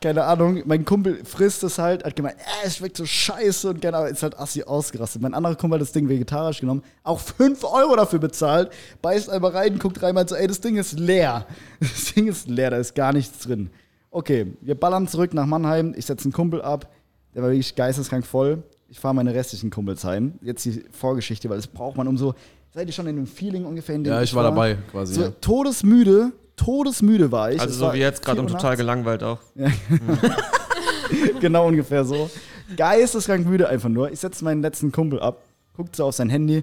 keine 0.00 0.22
Ahnung, 0.22 0.62
mein 0.64 0.84
Kumpel 0.84 1.24
frisst 1.24 1.64
es 1.64 1.78
halt, 1.78 2.04
hat 2.04 2.14
gemeint, 2.14 2.36
äh, 2.38 2.66
es 2.66 2.76
schmeckt 2.76 2.96
so 2.96 3.04
scheiße 3.04 3.68
und 3.68 3.82
keine 3.82 3.96
Ahnung, 3.96 4.12
ist 4.12 4.22
halt 4.22 4.38
assi 4.38 4.62
ausgerastet. 4.62 5.22
Mein 5.22 5.34
anderer 5.34 5.56
Kumpel 5.56 5.78
hat 5.78 5.82
das 5.82 5.90
Ding 5.90 6.08
vegetarisch 6.08 6.60
genommen, 6.60 6.84
auch 7.02 7.18
5 7.18 7.64
Euro 7.64 7.96
dafür 7.96 8.20
bezahlt, 8.20 8.70
beißt 9.02 9.28
einmal 9.28 9.50
rein, 9.50 9.80
guckt 9.80 10.00
dreimal 10.00 10.28
so, 10.28 10.36
ey, 10.36 10.46
das 10.46 10.60
Ding 10.60 10.76
ist 10.76 10.98
leer. 11.00 11.46
Das 11.80 12.14
Ding 12.14 12.28
ist 12.28 12.48
leer, 12.48 12.70
da 12.70 12.76
ist 12.76 12.94
gar 12.94 13.12
nichts 13.12 13.40
drin. 13.40 13.70
Okay, 14.14 14.46
wir 14.60 14.76
ballern 14.76 15.08
zurück 15.08 15.34
nach 15.34 15.44
Mannheim, 15.44 15.92
ich 15.96 16.06
setze 16.06 16.26
einen 16.26 16.32
Kumpel 16.32 16.62
ab, 16.62 16.88
der 17.34 17.42
war 17.42 17.50
wirklich 17.50 17.74
geisteskrank 17.74 18.24
voll. 18.24 18.62
Ich 18.88 19.00
fahre 19.00 19.12
meine 19.12 19.34
restlichen 19.34 19.70
Kumpels 19.70 20.04
heim. 20.04 20.34
Jetzt 20.40 20.64
die 20.64 20.84
Vorgeschichte, 20.92 21.50
weil 21.50 21.56
das 21.56 21.66
braucht 21.66 21.96
man 21.96 22.06
um 22.06 22.16
so, 22.16 22.32
seid 22.72 22.86
ihr 22.86 22.92
schon 22.92 23.08
in 23.08 23.16
dem 23.16 23.26
Feeling 23.26 23.64
ungefähr, 23.64 23.96
in 23.96 24.04
dem 24.04 24.12
Ja, 24.12 24.22
ich 24.22 24.32
war 24.32 24.44
dabei 24.44 24.76
quasi. 24.92 25.14
So 25.14 25.22
Ja. 25.22 25.30
todesmüde, 25.40 26.30
todesmüde 26.54 27.32
war 27.32 27.50
ich. 27.50 27.60
Also 27.60 27.72
Es 27.72 27.78
so 27.80 27.86
war 27.86 27.94
wie 27.94 27.98
jetzt 27.98 28.22
gerade 28.24 28.36
4 28.36 28.42
und 28.42 28.52
total 28.52 28.76
gelangweilt 28.76 29.24
auch. 29.24 29.38
Genau 31.40 31.66
ungefähr 31.68 32.04
so. 32.04 32.30
Geisteskrank 32.76 33.46
müde 33.46 33.68
einfach 33.68 33.88
nur. 33.88 34.10
Ich 34.12 34.20
setze 34.20 34.44
meinen 34.44 34.62
letzten 34.62 34.90
Kumpel 34.92 35.18
ab, 35.20 35.38
guckt 35.76 35.94
so 35.96 36.04
auf 36.04 36.14
sein 36.14 36.30
Handy. 36.30 36.58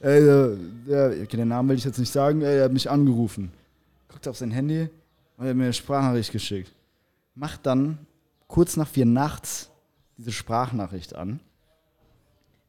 Äh, 0.00 0.20
der, 0.86 1.14
okay, 1.22 1.36
den 1.36 1.48
Namen 1.48 1.68
will 1.68 1.76
ich 1.76 1.84
jetzt 1.84 1.98
nicht 1.98 2.12
sagen, 2.12 2.42
äh, 2.42 2.58
er 2.58 2.64
hat 2.64 2.72
mich 2.72 2.90
angerufen. 2.90 3.52
Guckt 4.08 4.26
auf 4.28 4.36
sein 4.36 4.50
Handy 4.50 4.88
und 5.36 5.44
er 5.46 5.50
hat 5.50 5.56
mir 5.56 5.64
eine 5.64 5.72
Sprachnachricht 5.72 6.32
geschickt. 6.32 6.70
Macht 7.36 7.66
dann 7.66 8.06
kurz 8.48 8.78
nach 8.78 8.88
vier 8.88 9.04
nachts 9.04 9.70
diese 10.16 10.32
Sprachnachricht 10.32 11.14
an. 11.14 11.40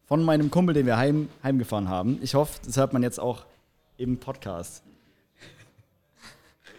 Von 0.05 0.23
meinem 0.23 0.51
Kumpel, 0.51 0.75
den 0.75 0.85
wir 0.85 0.97
heim, 0.97 1.29
heimgefahren 1.41 1.87
haben. 1.87 2.21
Ich 2.21 2.35
hoffe, 2.35 2.59
das 2.65 2.75
hört 2.75 2.91
man 2.91 3.01
jetzt 3.01 3.17
auch 3.17 3.45
im 3.95 4.19
Podcast. 4.19 4.83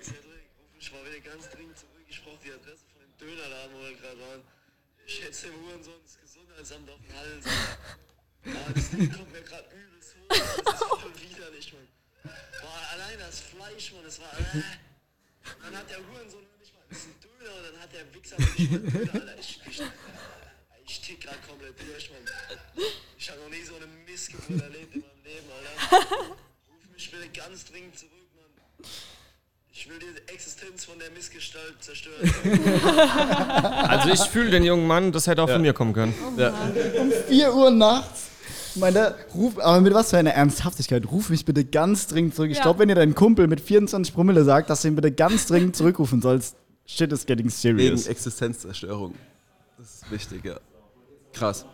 Cedric, 0.03 0.21
ruf 0.61 0.75
mich 0.77 0.93
mal 0.93 1.01
wieder 1.07 1.21
ganz 1.33 1.49
dringend 1.49 1.79
zurück. 1.79 2.05
Ich 2.09 2.23
brauche 2.23 2.37
die 2.45 2.53
Adresse 2.53 2.85
von 2.93 3.01
dem 3.01 3.17
Dönerladen, 3.17 3.73
wo 3.75 3.81
wir 3.81 3.97
gerade 3.97 4.21
waren. 4.21 4.41
Ich 5.07 5.15
schätze 5.15 5.47
dem 5.47 5.57
Hurensohn 5.65 5.95
das 6.05 6.19
Gesundheitsamt 6.21 6.91
auf 6.91 7.01
den 7.01 7.17
Hals. 7.17 7.47
Ah, 8.45 8.73
das 8.75 8.91
Ding 8.91 9.11
kommt 9.11 9.33
mir 9.33 9.43
gerade 9.43 9.65
übelst 9.73 10.15
hoch. 10.15 10.29
Das 10.29 10.75
ist 10.75 10.85
voll 10.85 11.13
widerlich, 11.25 11.73
Mann. 11.73 11.89
Boah, 12.61 12.81
allein 12.93 13.19
das 13.19 13.41
Fleisch, 13.41 13.93
Mann, 13.95 14.05
das 14.05 14.21
war. 14.21 14.33
Äh. 14.39 14.63
Dann 15.65 15.77
hat 15.77 15.89
der 15.89 15.99
Hurensohn 15.99 16.45
noch 16.45 16.59
nicht 16.61 16.75
mal. 16.75 16.85
Das 16.91 16.99
ist 16.99 17.07
ein 17.09 17.21
Und 17.39 17.65
dann 17.65 17.81
hat 17.83 17.91
der 17.93 18.05
Wichser 18.15 18.37
Döner, 18.37 19.15
Alter. 19.15 19.39
Ich, 19.41 19.61
ich, 19.71 19.83
ich 20.87 21.01
tick 21.01 21.21
gerade 21.21 21.39
komplett 21.49 21.75
durch, 21.79 22.11
Mann. 22.11 22.85
Ich 23.19 23.31
habe 23.31 23.41
noch 23.41 23.51
nie 23.51 23.63
so 23.65 23.75
eine 23.77 23.87
Missgeburt 24.11 24.63
erlebt 24.63 24.95
in 24.95 25.01
meinem 25.03 25.25
Leben, 25.25 25.47
Alter. 25.53 26.07
Ruf 26.19 26.93
mich 26.95 27.11
bitte 27.11 27.29
ganz 27.29 27.65
dringend 27.67 27.97
zurück, 27.99 28.13
Mann. 28.35 28.91
Ich 29.73 29.89
will 29.89 29.99
die 30.01 30.33
Existenz 30.33 30.85
von 30.85 30.99
der 30.99 31.11
Missgestalt 31.13 31.77
zerstören. 31.81 32.29
Also 33.89 34.09
ich 34.11 34.21
fühle 34.31 34.51
den 34.51 34.65
jungen 34.65 34.87
Mann, 34.87 35.13
das 35.13 35.27
hätte 35.29 35.43
auch 35.43 35.49
von 35.51 35.63
mir 35.63 35.73
kommen 35.73 35.93
können. 35.93 36.15
4 37.29 37.55
Uhr 37.55 37.71
nachts. 37.71 38.25
Meine, 38.75 39.15
ruf, 39.35 39.59
aber 39.59 39.81
mit 39.81 39.95
was 39.95 40.11
für 40.11 40.19
einer 40.19 40.33
Ernsthaftigkeit. 40.35 41.05
Ruf 41.11 41.31
mich 41.31 41.45
bitte 41.45 41.65
ganz 41.65 42.07
dringend 42.07 42.35
zurück. 42.35 42.51
Ich 42.51 42.59
Ja. 42.59 42.63
glaube, 42.65 42.81
wenn 42.81 42.89
ihr 42.89 42.95
deinen 42.95 43.15
Kumpel 43.15 43.47
mit 43.49 43.61
24 43.61 44.15
Promille 44.15 44.45
sagt, 44.45 44.69
dass 44.71 44.83
du 44.83 44.89
ihn 44.89 44.95
bitte 44.97 45.11
ganz 45.13 45.47
dringend 45.47 45.75
zurückrufen 45.77 46.21
sollst, 46.23 46.57
shit 46.89 47.13
is 47.13 47.25
getting 47.25 47.47
Wegen 47.47 47.51
serious. 47.51 48.07
Existenzzerstörung. 48.09 49.15
Das 49.77 49.95
ist 50.03 50.11
wichtig, 50.11 50.45
ja. 50.45 50.57
Krass. 51.33 51.65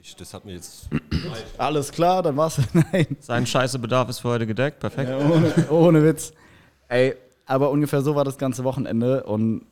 Ich, 0.00 0.16
das 0.16 0.32
hat 0.32 0.44
mir 0.44 0.52
jetzt. 0.54 0.88
Alles 1.58 1.90
klar, 1.90 2.22
dann 2.22 2.36
war's. 2.36 2.58
Nein, 2.72 3.16
Sein 3.20 3.46
Scheißebedarf 3.46 4.08
ist 4.08 4.20
für 4.20 4.28
heute 4.28 4.46
gedeckt, 4.46 4.80
perfekt. 4.80 5.10
ohne, 5.10 5.68
ohne 5.70 6.04
Witz. 6.04 6.32
Ey, 6.88 7.16
aber 7.46 7.70
ungefähr 7.70 8.02
so 8.02 8.14
war 8.14 8.24
das 8.24 8.38
ganze 8.38 8.64
Wochenende 8.64 9.24
und 9.24 9.66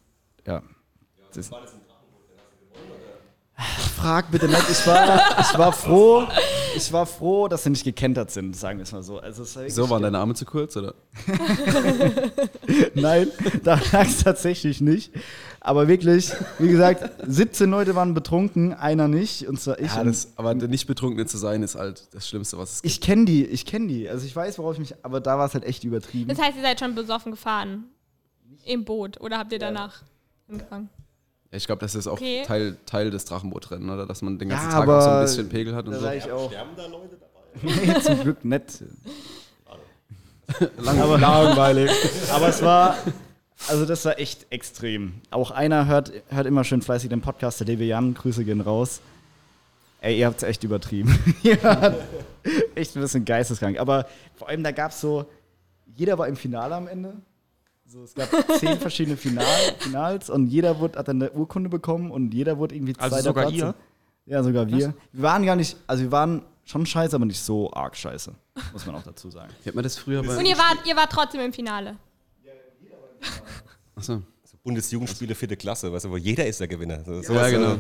ja. 0.47 0.63
Das 1.35 1.51
Frag 3.97 4.31
bitte 4.31 4.49
nicht. 4.49 4.71
Ich 4.71 4.87
war, 4.87 5.41
ich 5.41 5.59
war 5.59 5.73
froh, 5.73 6.27
ich 6.77 6.93
war 6.93 7.07
froh, 7.07 7.49
dass 7.49 7.65
sie 7.65 7.71
nicht 7.71 7.85
gekentert 7.85 8.31
sind, 8.31 8.57
sagen 8.57 8.79
wir 8.79 8.85
es 8.85 8.93
mal 8.93 9.03
so. 9.03 9.19
Also 9.19 9.43
es 9.43 9.57
war 9.57 9.69
So, 9.71 9.91
waren 9.91 10.03
deine 10.03 10.19
Arme 10.19 10.35
zu 10.35 10.45
kurz, 10.45 10.77
oder? 10.77 10.95
Nein, 12.95 13.29
da 13.63 13.81
lag 13.93 14.07
es 14.07 14.23
tatsächlich 14.23 14.81
nicht. 14.81 15.13
Aber 15.61 15.87
wirklich, 15.89 16.33
wie 16.59 16.69
gesagt, 16.69 17.09
17 17.27 17.71
Leute 17.71 17.95
waren 17.95 18.15
betrunken, 18.15 18.75
einer 18.75 19.09
nicht, 19.09 19.47
und 19.47 19.61
zwar 19.61 19.79
ich. 19.79 19.95
Ja, 19.95 20.03
das, 20.03 20.33
aber 20.37 20.55
nicht 20.55 20.87
betrunken 20.87 21.27
zu 21.27 21.39
sein, 21.39 21.63
ist 21.63 21.77
halt 21.77 22.09
das 22.13 22.29
Schlimmste, 22.29 22.59
was 22.59 22.75
es 22.75 22.83
gibt. 22.83 22.93
ich 22.93 23.01
kenne 23.01 23.25
die, 23.25 23.45
ich 23.45 23.65
kenne 23.65 23.87
die. 23.87 24.09
Also 24.09 24.27
ich 24.27 24.35
weiß, 24.35 24.59
worauf 24.59 24.75
ich 24.75 24.81
mich, 24.81 24.95
aber 25.03 25.21
da 25.21 25.39
war 25.39 25.47
es 25.47 25.55
halt 25.55 25.65
echt 25.65 25.85
übertrieben. 25.85 26.29
Das 26.29 26.41
heißt, 26.41 26.57
ihr 26.57 26.63
seid 26.63 26.81
schon 26.81 26.95
besoffen 26.95 27.33
gefahren. 27.33 27.85
Im 28.65 28.85
Boot. 28.85 29.21
Oder 29.21 29.39
habt 29.39 29.53
ihr 29.53 29.59
danach 29.59 30.03
angefangen? 30.49 30.89
Ja, 31.53 31.59
ich 31.59 31.67
glaube, 31.67 31.81
das 31.81 31.95
ist 31.95 32.07
auch 32.09 32.15
Okay. 32.15 32.43
Teil, 32.47 32.77
Teil 32.87 33.11
des 33.11 33.25
Drachenbootrennen, 33.27 33.89
oder? 33.91 34.07
Dass 34.07 34.23
man 34.23 34.39
den 34.39 34.49
ganzen 34.49 34.71
Ja, 34.71 34.79
Tag 34.81 34.89
auch 34.89 35.01
so 35.03 35.11
ein 35.11 35.23
bisschen 35.23 35.49
Pegel 35.51 35.75
hat 35.77 35.87
und 35.87 35.95
so. 35.95 36.11
ich 36.11 36.33
auch. 36.33 36.51
Sterben 36.51 36.71
da 36.77 36.87
Leute 36.87 37.17
dabei? 37.17 37.29
Nee, 37.95 38.01
zum 38.01 38.21
Glück 38.23 38.45
nicht. 38.45 38.83
Lang, 40.79 41.01
Aber 41.01 41.19
langweilig. 41.19 41.91
Aber 42.33 42.49
es 42.49 42.63
war, 42.63 42.97
also 43.69 43.87
das 43.87 44.05
war 44.05 44.19
echt 44.19 44.47
extrem. 44.51 45.15
Auch 45.31 45.51
einer 45.51 45.87
hört, 45.87 46.13
hört 46.29 46.47
immer 46.47 46.65
schön 46.65 46.83
fleißig 46.83 47.09
den 47.11 47.21
Podcast, 47.21 47.61
der 47.61 47.67
Devi 47.67 47.85
Jan, 47.85 48.15
Grüße 48.15 48.45
gehen 48.45 48.61
raus. 48.61 49.01
Ey, 50.01 50.19
ihr 50.19 50.27
habt 50.27 50.39
es 50.39 50.43
echt 50.43 50.65
übertrieben. 50.65 51.17
wart 51.63 51.97
echt 52.75 52.97
ein 52.97 53.03
bisschen 53.03 53.25
geisteskrank. 53.25 53.79
Aber 53.79 54.07
vor 54.35 54.49
allem, 54.49 54.65
da 54.65 54.73
gab 54.73 54.91
es 54.91 55.01
so, 55.01 55.27
jeder 55.95 56.19
war 56.19 56.27
im 56.29 56.37
Finale 56.37 56.75
am 56.75 56.89
Ende. 56.89 57.15
So, 57.93 58.05
es 58.05 58.15
gab 58.15 58.31
zehn 58.59 58.79
verschiedene 58.79 59.19
Final, 59.19 59.45
Finals 59.79 60.31
und 60.31 60.47
jeder 60.47 60.81
wurde, 60.81 60.99
hat 60.99 61.09
dann 61.09 61.21
eine 61.21 61.31
Urkunde 61.33 61.69
bekommen 61.69 62.11
und 62.11 62.33
jeder 62.33 62.57
wurde 62.57 62.75
irgendwie 62.75 62.95
Also 62.97 63.11
zweiter 63.17 63.29
sogar 63.29 63.45
Platz. 63.49 63.59
ihr? 63.59 63.75
Ja, 64.25 64.43
sogar 64.43 64.67
wir. 64.67 64.95
Wir 65.13 65.23
waren 65.23 65.45
gar 65.45 65.57
nicht, 65.57 65.77
also 65.87 66.03
wir 66.05 66.11
waren 66.11 66.41
schon 66.65 66.87
scheiße, 66.87 67.15
aber 67.15 67.27
nicht 67.27 67.41
so 67.41 67.71
arg 67.71 67.95
scheiße. 67.95 68.33
Muss 68.73 68.87
man 68.87 68.95
auch 68.95 69.03
dazu 69.03 69.29
sagen. 69.29 69.53
Wie 69.63 69.69
hat 69.69 69.75
man 69.75 69.85
das 69.85 69.99
früher 69.99 70.21
Und 70.21 70.47
ihr 70.47 70.57
wart, 70.57 70.79
ihr 70.87 70.97
wart 70.97 71.13
trotzdem 71.13 71.43
im 71.43 71.53
Finale. 71.53 71.97
Achso. 73.95 74.23
So 74.43 74.57
Bundesjugendspiele 74.65 75.35
vierte 75.35 75.59
Klasse, 75.59 75.93
weißt 75.93 76.07
du, 76.07 76.11
wo 76.13 76.17
jeder 76.17 76.47
ist 76.47 76.61
der 76.61 76.69
Gewinner. 76.69 77.05
So, 77.05 77.21
Ja, 77.21 77.35
was, 77.35 77.51
genau. 77.51 77.77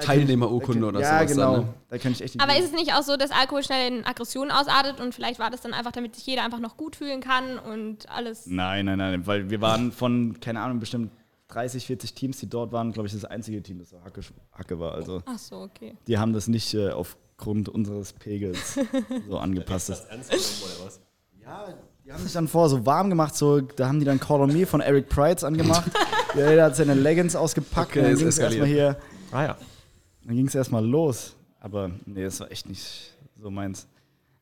Teilnehmerurkunde 0.00 0.86
oder 0.86 1.00
ja, 1.00 1.18
sowas. 1.18 1.32
genau. 1.32 1.52
Dann, 1.52 1.60
ne? 1.66 1.74
Da 1.88 1.98
kann 1.98 2.12
ich 2.12 2.22
echt 2.22 2.34
nicht. 2.34 2.42
Aber 2.42 2.58
ist 2.58 2.66
es 2.66 2.72
nicht 2.72 2.92
auch 2.94 3.02
so, 3.02 3.16
dass 3.16 3.30
Alkohol 3.30 3.62
schnell 3.62 3.92
in 3.92 4.04
Aggressionen 4.06 4.50
ausartet 4.50 5.00
und 5.00 5.14
vielleicht 5.14 5.38
war 5.38 5.50
das 5.50 5.60
dann 5.62 5.72
einfach, 5.72 5.92
damit 5.92 6.14
sich 6.14 6.26
jeder 6.26 6.44
einfach 6.44 6.60
noch 6.60 6.76
gut 6.76 6.96
fühlen 6.96 7.20
kann 7.20 7.58
und 7.58 8.08
alles. 8.08 8.46
Nein, 8.46 8.86
nein, 8.86 8.98
nein, 8.98 9.26
weil 9.26 9.50
wir 9.50 9.60
waren 9.60 9.92
von, 9.92 10.38
keine 10.40 10.60
Ahnung, 10.60 10.80
bestimmt 10.80 11.10
30, 11.48 11.86
40 11.86 12.14
Teams, 12.14 12.38
die 12.38 12.48
dort 12.48 12.72
waren, 12.72 12.92
glaube 12.92 13.06
ich, 13.06 13.14
das 13.14 13.24
einzige 13.24 13.62
Team, 13.62 13.78
das 13.78 13.90
so 13.90 14.02
Hacke, 14.02 14.20
Hacke 14.52 14.78
war. 14.78 14.94
Also 14.94 15.22
Ach 15.26 15.38
so, 15.38 15.56
okay. 15.56 15.96
die 16.06 16.18
haben 16.18 16.32
das 16.32 16.48
nicht 16.48 16.74
äh, 16.74 16.90
aufgrund 16.90 17.68
unseres 17.68 18.12
Pegels 18.12 18.78
so 19.28 19.38
angepasst. 19.38 19.90
Das 19.90 20.04
ernst 20.06 20.30
genommen, 20.30 20.74
oder 20.78 20.86
was? 20.86 21.00
ja, 21.40 21.74
die 22.04 22.12
haben 22.12 22.22
sich 22.22 22.32
dann 22.32 22.48
vor 22.48 22.68
so 22.68 22.84
warm 22.86 23.10
gemacht, 23.10 23.36
so, 23.36 23.60
da 23.60 23.88
haben 23.88 23.98
die 24.00 24.04
dann 24.04 24.20
Call 24.20 24.40
on 24.40 24.52
Me 24.52 24.66
von 24.66 24.80
Eric 24.80 25.08
Prides 25.08 25.44
angemacht. 25.44 25.90
ja, 26.36 26.50
der 26.52 26.64
hat 26.64 26.76
seine 26.76 26.94
Leggings 26.94 27.36
ausgepackt 27.36 27.90
Okay, 27.90 27.98
und 27.98 28.04
dann 28.04 28.12
ist 28.12 28.18
ging 28.18 28.28
es 28.28 28.38
erstmal 28.38 28.66
hier, 28.68 28.96
Ah 29.32 29.44
ja. 29.44 29.56
Dann 30.26 30.36
ging 30.36 30.46
es 30.46 30.54
erstmal 30.54 30.84
los. 30.84 31.36
Aber 31.60 31.90
nee, 32.06 32.22
das 32.24 32.40
war 32.40 32.50
echt 32.50 32.68
nicht 32.68 33.12
so 33.40 33.50
meins. 33.50 33.86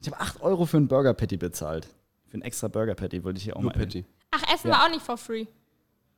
Ich 0.01 0.09
habe 0.11 0.21
8 0.21 0.43
Euro 0.43 0.67
für 0.67 0.77
einen 0.77 0.89
Burger 0.89 1.15
Patty 1.15 1.37
bezahlt. 1.37 1.89
Für 2.27 2.35
einen 2.35 2.43
extra 2.43 2.69
Burger 2.69 2.95
Patty 2.95 3.23
wollte 3.25 3.39
ich 3.39 3.45
hier 3.45 3.57
auch 3.57 3.63
Nur 3.63 3.73
mal. 3.73 3.79
Patty. 3.79 4.05
Ach, 4.31 4.43
Essen 4.53 4.69
Ja. 4.69 4.75
war 4.75 4.85
auch 4.87 4.91
nicht 4.91 5.03
for 5.03 5.17
free. 5.17 5.47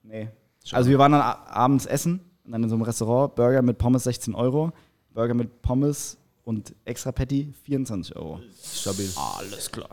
Nee. 0.02 0.28
Also 0.72 0.90
wir 0.90 0.98
waren 0.98 1.12
dann 1.12 1.20
abends 1.20 1.86
essen 1.86 2.20
und 2.44 2.52
dann 2.52 2.62
in 2.62 2.68
so 2.68 2.74
einem 2.74 2.82
Restaurant, 2.82 3.34
Burger 3.36 3.62
mit 3.62 3.78
Pommes 3.78 4.04
16 4.04 4.34
Euro, 4.34 4.72
Burger 5.12 5.34
mit 5.34 5.62
Pommes 5.62 6.16
und 6.44 6.74
extra 6.84 7.12
Patty 7.12 7.52
24 7.64 8.16
Euro. 8.16 8.40
Stabil. 8.62 9.08
Alles 9.16 9.70
klar. 9.70 9.90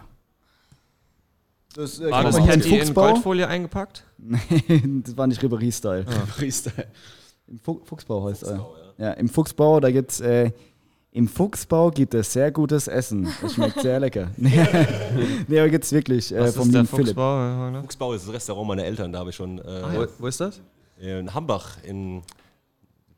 Das, 1.76 2.00
äh, 2.00 2.10
War 2.12 2.24
das 2.24 2.38
im 2.38 2.46
Patty 2.46 2.70
in 2.74 2.80
Fuchsbau? 2.80 3.12
Goldfolie 3.14 3.48
eingepackt? 3.48 4.04
Nee, 4.18 4.42
das 5.04 5.18
war 5.18 5.28
nicht 5.28 5.42
Reverie-Style. 5.44 6.06
Freestyle. 6.28 6.88
Im 7.48 7.60
Fu 7.60 7.82
Fuchsbau 7.84 8.24
heißt 8.30 8.44
er. 8.44 8.56
Ja. 8.58 8.66
Im 8.98 9.30
Fuchsbau, 9.30 9.80
da 9.80 9.92
gibt's 9.92 10.20
äh, 10.20 10.52
im 11.12 11.28
Fuchsbau 11.28 11.92
gibt 11.92 12.14
es 12.16 12.34
sehr 12.34 12.52
gutes 12.52 12.88
Essen. 12.88 13.32
Das 13.42 13.54
schmeckt 13.54 13.80
sehr 13.82 14.00
lecker. 14.00 14.32
nee, 14.38 15.60
aber 15.60 15.70
gibt's 15.70 15.92
wirklich 15.92 16.34
äh, 16.34 16.40
Was 16.40 16.56
vom 16.56 16.68
ist 16.68 16.74
der 16.74 16.86
Philipp. 16.86 17.06
Fuchsbau? 17.08 17.38
Ja? 17.72 17.82
Fuchsbau 17.82 18.14
ist 18.14 18.28
das 18.28 18.34
Restaurant 18.34 18.68
meiner 18.68 18.84
Eltern, 18.84 19.12
da 19.14 19.20
habe 19.20 19.30
ich 19.30 19.36
schon 19.36 19.60
äh, 19.60 19.64
Wo, 19.96 20.06
wo 20.20 20.28
ist 20.28 20.40
das? 20.40 20.60
in 21.00 21.34
Hambach 21.34 21.78
in, 21.84 22.22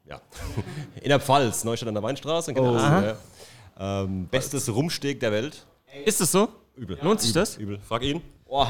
ja, 0.09 0.19
in 1.01 1.09
der 1.09 1.19
Pfalz, 1.19 1.63
Neustadt 1.63 1.87
an 1.89 1.95
der 1.95 2.03
Weinstraße. 2.03 2.53
Genau, 2.53 2.73
Oh. 2.73 2.77
ja. 2.77 3.15
ähm, 3.79 4.27
bestes 4.29 4.73
Rumsteak 4.73 5.19
der 5.19 5.31
Welt. 5.31 5.65
Ist 6.05 6.19
es 6.19 6.31
so? 6.31 6.49
Übel. 6.75 6.97
Lohnt 7.01 7.21
sich 7.21 7.31
das? 7.31 7.57
Übel. 7.57 7.79
Frag 7.87 8.01
ihn. 8.03 8.21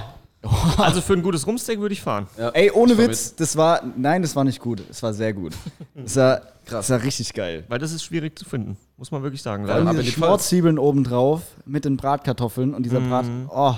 Also 0.77 1.01
für 1.01 1.13
ein 1.13 1.23
gutes 1.23 1.47
Rumsteak 1.47 1.79
würde 1.79 1.93
ich 1.93 2.01
fahren. 2.03 2.27
Ey, 2.53 2.69
ohne 2.69 2.95
Witz, 2.99 3.35
das 3.35 3.57
war, 3.57 3.81
nein, 3.97 4.21
das 4.21 4.35
war 4.35 4.43
nicht 4.43 4.59
gut. 4.59 4.83
Es 4.91 5.01
war 5.01 5.11
sehr 5.11 5.33
gut. 5.33 5.53
Das 5.95 6.15
war, 6.17 6.41
das 6.69 6.89
war 6.89 7.01
richtig 7.03 7.33
geil. 7.33 7.63
Weil 7.67 7.79
das 7.79 7.91
ist 7.91 8.03
schwierig 8.03 8.37
zu 8.37 8.45
finden. 8.45 8.77
Muss 8.97 9.11
man 9.11 9.23
wirklich 9.23 9.41
sagen. 9.41 9.65
Vor 9.65 9.75
allem 9.75 9.89
diese 9.89 10.03
die. 10.03 10.11
Schmorzwiebeln 10.11 10.77
obendrauf 10.79 11.41
mit 11.65 11.85
den 11.85 11.97
Bratkartoffeln 11.97 12.73
und 12.73 12.83
dieser 12.83 12.99
Brat. 13.01 13.25
Oh, 13.49 13.75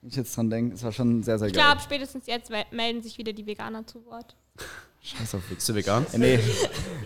Wenn 0.00 0.10
ich 0.10 0.16
jetzt 0.16 0.36
dran 0.36 0.50
denke, 0.50 0.74
es 0.74 0.82
war 0.84 0.92
schon 0.92 1.22
sehr, 1.22 1.38
sehr 1.38 1.48
Ich 1.48 1.54
geil. 1.54 1.64
glaube, 1.64 1.80
spätestens 1.80 2.26
jetzt 2.26 2.50
melden 2.70 3.02
sich 3.02 3.18
wieder 3.18 3.32
die 3.32 3.46
Veganer 3.46 3.86
zu 3.86 4.04
Wort. 4.06 4.36
Scheiß 5.02 5.36
auf 5.36 5.42
Bist 5.48 5.68
du 5.68 5.74
vegan? 5.74 6.04
Äh, 6.12 6.18
Nee. 6.18 6.38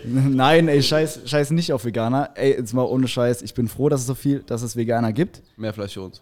Nein, 0.05 0.67
ey, 0.67 0.81
scheiß, 0.81 1.21
scheiß 1.25 1.51
nicht 1.51 1.71
auf 1.71 1.85
Veganer. 1.85 2.31
Ey, 2.33 2.53
jetzt 2.53 2.73
mal 2.73 2.81
ohne 2.83 3.07
Scheiß. 3.07 3.43
Ich 3.43 3.53
bin 3.53 3.67
froh, 3.67 3.89
dass 3.89 4.01
es 4.01 4.07
so 4.07 4.15
viel, 4.15 4.39
dass 4.41 4.63
es 4.63 4.75
Veganer 4.75 5.13
gibt. 5.13 5.43
Mehr 5.55 5.71
Fleisch 5.71 5.93
für 5.93 6.01
uns. 6.01 6.21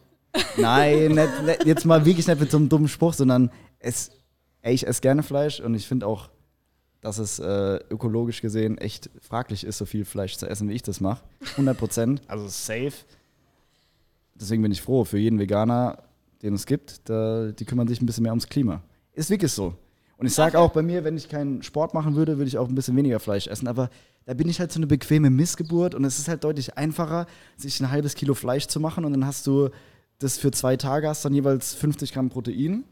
Nein, 0.58 1.08
nicht, 1.16 1.44
nicht, 1.46 1.66
jetzt 1.66 1.86
mal 1.86 2.06
wirklich 2.06 2.28
nicht 2.28 2.40
mit 2.40 2.52
so 2.52 2.58
einem 2.58 2.68
dummen 2.68 2.90
Spruch, 2.90 3.14
sondern 3.14 3.50
es, 3.80 4.12
ey, 4.62 4.74
ich 4.74 4.86
esse 4.86 5.00
gerne 5.02 5.24
Fleisch 5.24 5.62
und 5.62 5.74
ich 5.74 5.88
finde 5.88 6.06
auch, 6.06 6.30
dass 7.02 7.18
es 7.18 7.40
äh, 7.40 7.80
ökologisch 7.90 8.42
gesehen 8.42 8.78
echt 8.78 9.10
fraglich 9.22 9.64
ist, 9.64 9.78
so 9.78 9.86
viel 9.86 10.06
Fleisch 10.06 10.38
zu 10.38 10.48
essen, 10.48 10.68
wie 10.70 10.74
ich 10.74 10.84
das 10.84 11.00
mache. 11.00 11.24
100 11.52 11.78
Prozent. 11.78 12.22
Also 12.28 12.48
safe. 12.48 12.94
Deswegen 14.36 14.62
bin 14.62 14.72
ich 14.72 14.82
froh 14.82 15.04
für 15.06 15.18
jeden 15.18 15.40
Veganer, 15.40 16.04
den 16.42 16.54
es 16.54 16.66
gibt. 16.66 17.10
Da, 17.10 17.52
die 17.52 17.66
kümmern 17.66 17.88
sich 17.88 18.02
ein 18.02 18.06
bisschen 18.06 18.24
mehr 18.24 18.32
ums 18.32 18.48
Klima. 18.48 18.82
Ist 19.14 19.30
wirklich 19.30 19.52
so. 19.52 19.76
Und 20.18 20.28
ich 20.28 20.34
sage 20.34 20.60
auch 20.60 20.72
bei 20.72 20.82
mir, 20.82 21.06
wenn 21.06 21.16
ich 21.16 21.30
keinen 21.30 21.64
Sport 21.64 21.94
machen 21.94 22.16
würde, 22.16 22.38
würde 22.38 22.50
ich 22.50 22.58
auch 22.58 22.68
ein 22.68 22.76
bisschen 22.76 22.96
weniger 22.98 23.20
Fleisch 23.22 23.48
essen. 23.48 23.68
Aber 23.70 23.90
da 24.26 24.34
bin 24.34 24.50
ich 24.50 24.60
halt 24.60 24.72
so 24.72 24.80
eine 24.80 24.88
bequeme 24.88 25.30
Missgeburt 25.30 25.96
und 25.96 26.04
es 26.04 26.20
ist 26.20 26.28
halt 26.28 26.44
deutlich 26.44 26.78
einfacher, 26.78 27.26
sich 27.56 27.80
ein 27.80 27.90
halbes 27.90 28.16
Kilo 28.16 28.34
Fleisch 28.34 28.68
zu 28.68 28.82
machen 28.82 29.06
und 29.06 29.14
dann 29.14 29.26
hast 29.26 29.48
du 29.48 29.70
das 30.20 30.38
für 30.38 30.52
zwei 30.52 30.76
Tage, 30.76 31.08
hast 31.08 31.24
dann 31.24 31.34
jeweils 31.34 31.74
50 31.74 32.14
Gramm 32.14 32.30
Protein, 32.30 32.84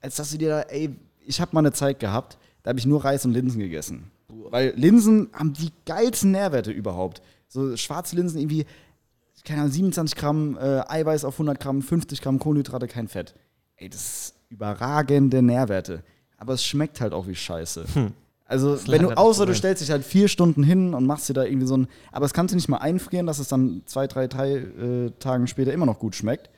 als 0.00 0.16
dass 0.16 0.32
du 0.32 0.38
dir 0.38 0.48
da, 0.48 0.60
ey, 0.62 0.90
ich 1.24 1.40
habe 1.40 1.52
mal 1.54 1.60
eine 1.60 1.72
Zeit 1.72 2.00
gehabt, 2.00 2.36
da 2.62 2.70
habe 2.70 2.78
ich 2.78 2.86
nur 2.86 3.04
Reis 3.04 3.24
und 3.24 3.32
Linsen 3.32 3.60
gegessen. 3.60 4.10
Weil 4.28 4.72
Linsen 4.76 5.30
haben 5.32 5.52
die 5.52 5.70
geilsten 5.86 6.30
Nährwerte 6.30 6.70
überhaupt. 6.70 7.22
So 7.48 7.76
schwarze 7.76 8.16
Linsen 8.16 8.40
irgendwie, 8.40 8.66
keine 9.44 9.62
Ahnung, 9.62 9.72
27 9.72 10.16
Gramm 10.16 10.56
äh, 10.56 10.80
Eiweiß 10.88 11.24
auf 11.24 11.34
100 11.34 11.58
Gramm, 11.60 11.82
50 11.82 12.20
Gramm 12.20 12.38
Kohlenhydrate, 12.38 12.86
kein 12.86 13.08
Fett. 13.08 13.34
Ey, 13.76 13.88
das 13.88 14.00
ist 14.00 14.34
überragende 14.48 15.42
Nährwerte. 15.42 16.02
Aber 16.36 16.54
es 16.54 16.64
schmeckt 16.64 17.00
halt 17.00 17.12
auch 17.12 17.26
wie 17.26 17.34
Scheiße. 17.34 17.84
Also, 18.44 18.76
wenn 18.86 19.00
du, 19.00 19.16
außer 19.16 19.46
du 19.46 19.54
stellst 19.54 19.80
dich 19.80 19.90
halt 19.90 20.04
vier 20.04 20.28
Stunden 20.28 20.62
hin 20.62 20.92
und 20.92 21.06
machst 21.06 21.26
dir 21.26 21.32
da 21.32 21.44
irgendwie 21.44 21.66
so 21.66 21.74
ein. 21.74 21.88
Aber 22.10 22.26
es 22.26 22.34
kannst 22.34 22.52
du 22.52 22.56
nicht 22.56 22.68
mal 22.68 22.78
einfrieren, 22.78 23.26
dass 23.26 23.38
es 23.38 23.48
dann 23.48 23.80
zwei, 23.86 24.06
drei, 24.06 24.26
drei 24.26 24.56
äh, 24.56 25.10
Tagen 25.20 25.46
später 25.46 25.72
immer 25.72 25.86
noch 25.86 25.98
gut 25.98 26.14
schmeckt. 26.14 26.50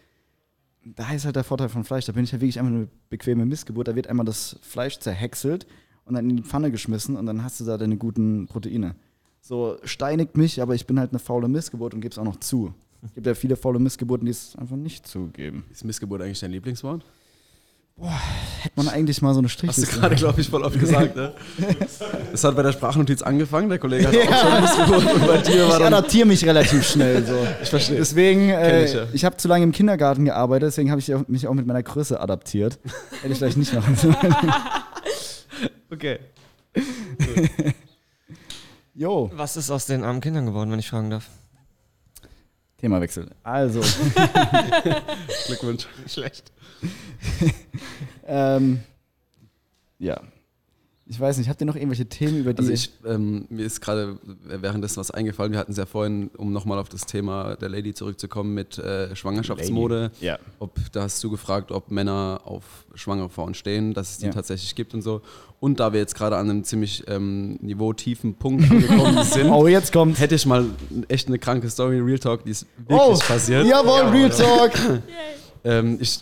Da 0.85 1.13
ist 1.13 1.25
halt 1.25 1.37
der 1.37 1.45
Vorteil 1.45 1.69
von 1.69 1.85
Fleisch. 1.85 2.07
Da 2.07 2.13
bin 2.13 2.25
ich 2.25 2.33
ja 2.33 2.41
wirklich 2.41 2.59
einfach 2.59 2.73
eine 2.73 2.89
bequeme 3.11 3.47
Missgeburt. 3.47 3.87
Da 3.87 3.95
wird 3.95 4.09
einmal 4.09 4.27
das 4.27 4.59
Fleisch 4.63 4.99
zerhäckselt 4.99 5.67
und 6.05 6.15
dann 6.15 6.29
in 6.29 6.37
die 6.37 6.43
Pfanne 6.43 6.71
geschmissen 6.71 7.17
und 7.17 7.27
dann 7.27 7.43
hast 7.43 7.61
du 7.61 7.65
da 7.65 7.77
deine 7.79 7.97
guten 7.97 8.47
Proteine. 8.47 8.95
So 9.41 9.77
steinigt 9.85 10.37
mich, 10.37 10.63
aber 10.63 10.75
ich 10.75 10.87
bin 10.87 10.99
halt 10.99 11.11
eine 11.11 11.19
faule 11.19 11.49
Missgeburt 11.49 11.95
und 11.95 12.01
gebe 12.01 12.13
es 12.13 12.19
auch 12.19 12.25
noch 12.25 12.41
zu. 12.41 12.73
Es 13.03 13.13
gibt 13.13 13.27
ja 13.27 13.35
viele 13.35 13.57
faule 13.57 13.79
Missgeburten, 13.79 14.25
die 14.25 14.31
es 14.33 14.57
einfach 14.57 14.77
nicht 14.77 15.07
zugeben. 15.07 15.65
Ist 15.71 15.85
Missgeburt 15.85 16.23
eigentlich 16.23 16.41
dein 16.41 16.51
Lieblingswort? 16.51 17.05
Hätte 17.97 18.75
man 18.75 18.89
eigentlich 18.89 19.23
mal 19.23 19.35
so 19.35 19.39
eine 19.39 19.47
Hast 19.47 19.63
du 19.63 19.69
Strichliste. 19.69 20.01
gerade, 20.01 20.17
glaube 20.17 20.41
ich, 20.41 20.49
voll 20.49 20.65
oft 20.65 20.81
gesagt, 20.81 21.15
ne? 21.15 21.33
Das 22.33 22.43
hat 22.43 22.57
bei 22.57 22.63
der 22.65 22.73
Sprachnotiz 22.73 23.23
angefangen, 23.23 23.69
der 23.69 23.79
Kollege 23.79 24.09
hat 24.09 24.17
auch 24.29 24.41
schon 24.41 24.61
Missgeburt 24.63 25.15
und 25.15 25.27
bei 25.29 25.39
dir 25.39 25.69
war 25.69 25.79
Ich 25.79 25.85
adaptiere 25.85 26.27
mich 26.27 26.45
relativ 26.45 26.85
schnell. 26.85 27.25
So. 27.25 27.37
Ich 27.63 27.69
verstehe. 27.69 27.97
Deswegen, 27.99 28.49
äh, 28.51 28.85
ich 28.85 28.97
ich, 29.13 29.23
ja. 29.23 29.27
habe 29.27 29.37
zu 29.37 29.47
lange 29.47 29.63
im 29.63 29.71
Kindergarten 29.71 30.25
gearbeitet, 30.25 30.69
deswegen 30.69 30.91
habe 30.91 31.01
ich 31.01 31.13
mich 31.29 31.47
auch 31.47 31.55
mit 31.55 31.67
meiner 31.67 31.85
Größe 31.85 32.19
adaptiert. 32.19 32.81
Hätte 33.23 33.33
ich 33.33 33.39
vielleicht 33.39 33.59
nicht 33.59 33.73
machen 33.73 33.95
sollen. 33.95 34.17
Okay. 35.91 36.19
Jo, 38.97 39.29
Was 39.35 39.57
ist 39.57 39.71
aus 39.71 39.87
den 39.87 40.05
armen 40.05 40.21
Kindern 40.21 40.47
geworden, 40.47 40.71
wenn 40.71 40.79
ich 40.79 40.89
fragen 40.89 41.11
darf? 41.11 41.29
Themawechsel. 42.79 43.29
Also, 43.43 43.81
Glückwunsch. 45.47 45.89
Schlecht. 46.07 46.53
ähm, 48.27 48.85
ja. 49.99 50.21
Ich 51.07 51.21
weiß 51.21 51.37
nicht, 51.37 51.51
habt 51.51 51.61
ihr 51.61 51.67
noch 51.67 51.77
irgendwelche 51.77 52.07
Themen, 52.07 52.39
über 52.39 52.55
die 52.55 52.61
Also 52.61 52.73
ich, 52.73 52.91
ähm, 53.07 53.45
mir 53.51 53.67
ist 53.67 53.83
gerade 53.83 54.17
währenddessen 54.43 54.97
was 54.97 55.11
eingefallen. 55.11 55.53
Wir 55.53 55.59
hatten 55.59 55.73
es 55.73 55.77
ja 55.77 55.85
vorhin, 55.85 56.31
um 56.39 56.51
nochmal 56.55 56.79
auf 56.79 56.89
das 56.89 57.05
Thema 57.05 57.57
der 57.57 57.69
Lady 57.69 57.93
zurückzukommen, 57.93 58.55
mit 58.55 58.79
äh, 58.79 59.15
Schwangerschaftsmode. 59.15 60.13
Ja. 60.23 60.39
Ob, 60.61 60.79
da 60.93 61.03
hast 61.03 61.23
du 61.23 61.31
gefragt, 61.31 61.73
ob 61.73 61.91
Männer 61.91 62.41
auf 62.45 62.87
schwangere 62.95 63.29
Frauen 63.29 63.53
stehen, 63.53 63.93
dass 63.93 64.13
es 64.13 64.19
die 64.19 64.27
Ja. 64.27 64.33
tatsächlich 64.33 64.75
gibt 64.75 64.95
und 64.95 65.03
so. 65.03 65.21
Und 65.61 65.79
da 65.79 65.93
wir 65.93 66.01
jetzt 66.01 66.15
gerade 66.15 66.37
an 66.39 66.49
einem 66.49 66.65
ziemlich 66.65 67.05
ähm, 67.07 67.59
niveautiefen 67.61 68.35
Punkt 68.37 68.71
angekommen 68.71 69.23
sind, 69.25 69.51
Oh, 69.51 69.67
jetzt 69.67 69.93
kommt. 69.93 70.19
hätte 70.21 70.37
ich 70.37 70.47
mal 70.47 70.65
echt 71.09 71.29
eine 71.29 71.39
kranke 71.39 71.69
Story, 71.69 72.01
Real 72.01 72.19
Talk, 72.19 72.45
die 72.47 72.53
ist 72.53 72.67
wirklich 72.89 73.19
passiert. 73.29 73.67
Oh, 73.67 73.69
Jawohl, 73.69 74.11
Real 74.11 74.31
Talk. 74.31 74.73
Ähm, 75.67 75.97
ich, 75.99 76.21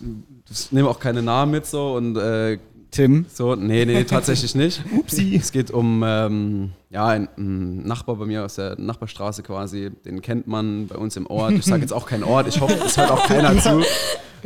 ich 0.49 0.71
nehme 0.71 0.89
auch 0.89 1.01
keine 1.01 1.21
Namen 1.21 1.51
mit 1.51 1.67
so 1.67 1.95
und 1.97 2.17
äh, 2.17 2.61
Tim. 2.93 3.25
so, 3.29 3.57
nee, 3.57 3.85
nee, 3.87 4.05
tatsächlich 4.05 4.55
nicht. 4.55 4.85
Upsi. 4.97 5.35
Es 5.35 5.51
geht 5.51 5.71
um 5.71 6.05
ähm, 6.07 6.73
ja, 6.91 7.07
einen, 7.07 7.87
Nachbar 7.87 8.17
bei 8.17 8.27
mir 8.27 8.45
aus 8.45 8.57
der 8.57 8.79
Nachbarstraße 8.79 9.43
quasi. 9.43 9.91
Den 10.05 10.21
kennt 10.21 10.47
man 10.47 10.87
bei 10.87 10.97
uns 10.97 11.17
im 11.17 11.27
Ort. 11.27 11.53
Ich 11.53 11.65
sage 11.65 11.81
jetzt 11.81 11.93
auch 11.93 12.07
keinen 12.07 12.23
Ort, 12.23 12.47
ich 12.49 12.61
hoffe, 12.61 12.79
es 12.85 12.97
hört 12.97 13.11
auch 13.11 13.27
keiner 13.27 13.59
zu. 13.59 13.83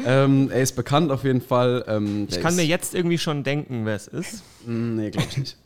Ähm, 0.05 0.51
er 0.51 0.61
ist 0.61 0.77
bekannt 0.77 1.11
auf 1.11 1.25
jeden 1.25 1.41
Fall. 1.41 1.83
Ähm, 1.89 2.27
Ich 2.29 2.39
kann 2.39 2.51
ist, 2.51 2.57
mir 2.57 2.67
jetzt 2.67 2.95
irgendwie 2.95 3.17
schon 3.17 3.45
denken, 3.45 3.87
wer 3.87 3.97
es 3.97 4.07
ist. 4.07 4.43
Mm, 4.67 4.97
Nee, 4.97 5.11
glaube 5.11 5.29
ich 5.31 5.39
nicht. 5.39 5.57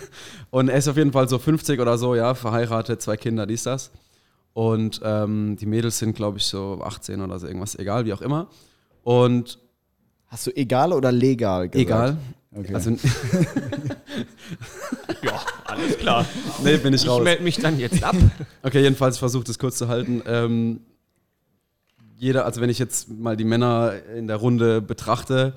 Und 0.50 0.68
er 0.68 0.76
ist 0.76 0.88
auf 0.88 0.98
jeden 0.98 1.12
Fall 1.12 1.26
so 1.26 1.38
50 1.38 1.80
oder 1.80 1.96
so, 1.96 2.14
ja, 2.14 2.34
verheiratet, 2.34 3.00
zwei 3.00 3.16
Kinder, 3.16 3.46
dies, 3.46 3.62
das. 3.62 3.90
Und 4.52 5.00
ähm, 5.04 5.56
die 5.58 5.64
Mädels 5.64 5.98
sind, 5.98 6.16
glaube 6.16 6.36
ich, 6.36 6.44
so 6.44 6.80
18 6.82 7.20
oder 7.22 7.38
so, 7.38 7.46
irgendwas, 7.46 7.76
egal, 7.76 8.04
wie 8.04 8.12
auch 8.12 8.20
immer. 8.20 8.48
Und 9.04 9.58
Hast 10.28 10.46
du 10.46 10.50
egal 10.56 10.92
oder 10.92 11.12
legal 11.12 11.68
gesagt? 11.68 11.86
egal. 11.88 12.16
Okay. 12.54 12.74
Also, 12.74 12.92
Ja, 15.22 15.40
alles 15.66 15.98
klar. 15.98 16.26
nee, 16.62 16.76
bin 16.76 16.94
ich 16.94 17.02
Ich 17.04 17.08
raus. 17.08 17.22
melde 17.22 17.42
mich 17.42 17.56
dann 17.56 17.78
jetzt 17.78 18.02
ab. 18.02 18.16
Okay, 18.62 18.82
jedenfalls 18.82 19.16
ich 19.16 19.20
versuche 19.20 19.44
das 19.44 19.58
kurz 19.58 19.78
zu 19.78 19.88
halten. 19.88 20.22
Ähm, 20.26 20.80
jeder, 22.16 22.44
also 22.44 22.60
wenn 22.60 22.70
ich 22.70 22.78
jetzt 22.78 23.08
mal 23.10 23.36
die 23.36 23.44
Männer 23.44 23.94
in 24.16 24.26
der 24.26 24.36
Runde 24.36 24.80
betrachte, 24.82 25.54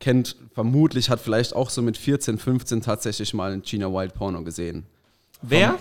kennt 0.00 0.36
vermutlich, 0.52 1.10
hat 1.10 1.20
vielleicht 1.20 1.54
auch 1.56 1.70
so 1.70 1.82
mit 1.82 1.96
14, 1.96 2.38
15 2.38 2.80
tatsächlich 2.82 3.34
mal 3.34 3.52
ein 3.52 3.62
Gina 3.62 3.92
Wild 3.92 4.14
Porno 4.14 4.42
gesehen. 4.44 4.84
Wer? 5.42 5.76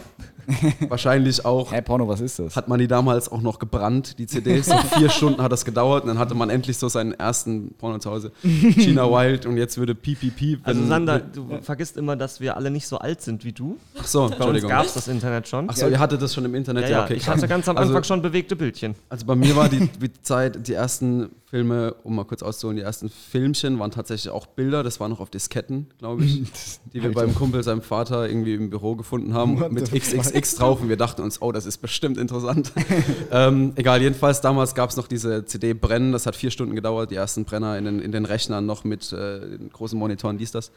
Wahrscheinlich 0.90 1.46
auch 1.46 1.72
Hä, 1.72 1.82
Porno, 1.82 2.08
was 2.08 2.22
ist 2.22 2.40
das? 2.40 2.56
hat 2.56 2.68
man 2.68 2.80
die 2.80 2.88
damals 2.88 3.32
auch 3.32 3.42
noch 3.42 3.60
gebrannt, 3.60 4.18
die 4.20 4.28
CDs. 4.28 4.68
So 4.68 4.78
vier 4.98 5.10
Stunden 5.12 5.42
hat 5.42 5.52
das 5.52 5.66
gedauert 5.66 6.04
und 6.04 6.10
dann 6.10 6.20
hatte 6.20 6.36
man 6.36 6.50
endlich 6.50 6.78
so 6.78 6.88
seinen 6.88 7.14
ersten 7.14 7.74
Porno 7.78 8.00
zu 8.00 8.10
Hause. 8.12 8.32
Gina 8.42 9.10
Wild 9.10 9.46
und 9.46 9.58
jetzt 9.58 9.78
würde 9.78 9.96
PPP. 9.96 10.60
Also 10.64 10.82
wenn- 10.82 10.88
Sander, 10.88 11.20
du 11.20 11.60
vergisst 11.62 11.98
immer, 11.98 12.16
dass 12.16 12.40
wir 12.40 12.58
alle 12.58 12.70
nicht 12.72 12.88
so 12.88 12.98
alt 12.98 13.22
sind 13.22 13.44
wie 13.46 13.52
du. 13.54 13.78
Ach 14.00 14.06
so, 14.06 14.20
Bei 14.20 14.26
uns 14.26 14.34
Entschuldigung. 14.36 14.70
gab 14.70 14.86
es 14.86 14.94
das 14.94 15.08
Internet 15.08 15.48
schon. 15.48 15.68
Ach 15.70 15.76
so, 15.76 15.88
ihr 15.88 16.00
hattet 16.00 16.22
das 16.22 16.34
schon 16.34 16.46
im 16.46 16.56
Internet? 16.56 16.84
ja, 16.86 16.90
Ja, 16.90 16.98
ja, 17.00 17.04
okay. 17.06 17.14
ich 17.16 17.28
hatte 17.28 17.48
ganz 17.48 17.68
am 17.68 17.78
Also- 17.78 17.90
Anfang 17.90 18.04
schon 18.04 18.22
bewegte 18.22 18.56
Bildchen. 18.56 18.96
Also 19.10 19.26
bei 19.26 19.36
mir 19.36 19.56
war 19.56 19.70
die, 19.70 19.88
die 19.88 20.12
Zeit, 20.22 20.68
die 20.68 20.74
ersten 20.74 21.30
Filme, 21.46 21.96
um 22.04 22.16
mal 22.16 22.26
kurz 22.26 22.42
auszuholen, 22.42 22.78
die 22.78 22.82
ersten 22.84 23.10
Filmchen 23.10 23.78
waren 23.78 23.92
tatsächlich 23.92 24.32
auch 24.34 24.48
Bilder, 24.48 24.82
das 24.82 25.00
war 25.00 25.08
noch 25.08 25.20
auf 25.20 25.30
Disketten, 25.30 25.88
glaube 26.00 26.24
ich, 26.26 26.42
die 26.94 27.04
wir 27.04 27.12
beim 27.12 27.36
Kumpel, 27.36 27.62
seinem 27.64 27.84
Vater 27.84 28.28
irgendwie 28.28 28.56
im 28.56 28.72
Büro 28.72 28.96
gefunden 28.96 29.34
haben, 29.36 29.60
What 29.60 29.72
mit 29.72 29.88
the 29.88 29.96
XXX 30.34 30.56
drauf 30.56 30.82
und 30.82 30.90
wir 30.90 30.98
dachten 30.98 31.22
uns, 31.22 31.42
oh, 31.42 31.52
das 31.52 31.66
ist 31.66 31.78
bestimmt 31.78 32.18
interessant. 32.18 32.72
ähm, 33.32 33.74
egal, 33.76 34.02
jedenfalls 34.02 34.42
damals 34.42 34.76
gab 34.76 34.90
es 34.90 34.98
noch 34.98 35.08
diese 35.08 35.46
CD 35.46 35.74
Brennen, 35.74 36.12
das 36.12 36.26
hat 36.26 36.36
vier 36.36 36.52
Stunden 36.52 36.76
gedauert, 36.76 37.12
die 37.12 37.16
ersten 37.16 37.46
Brenner 37.46 37.78
in 37.78 37.86
den, 37.86 38.00
in 38.00 38.12
den 38.12 38.26
Rechnern 38.26 38.66
noch 38.66 38.84
mit 38.84 39.12
äh, 39.14 39.40
den 39.40 39.70
großen 39.72 39.98
Monitoren, 39.98 40.38
dies, 40.38 40.52
das. 40.52 40.72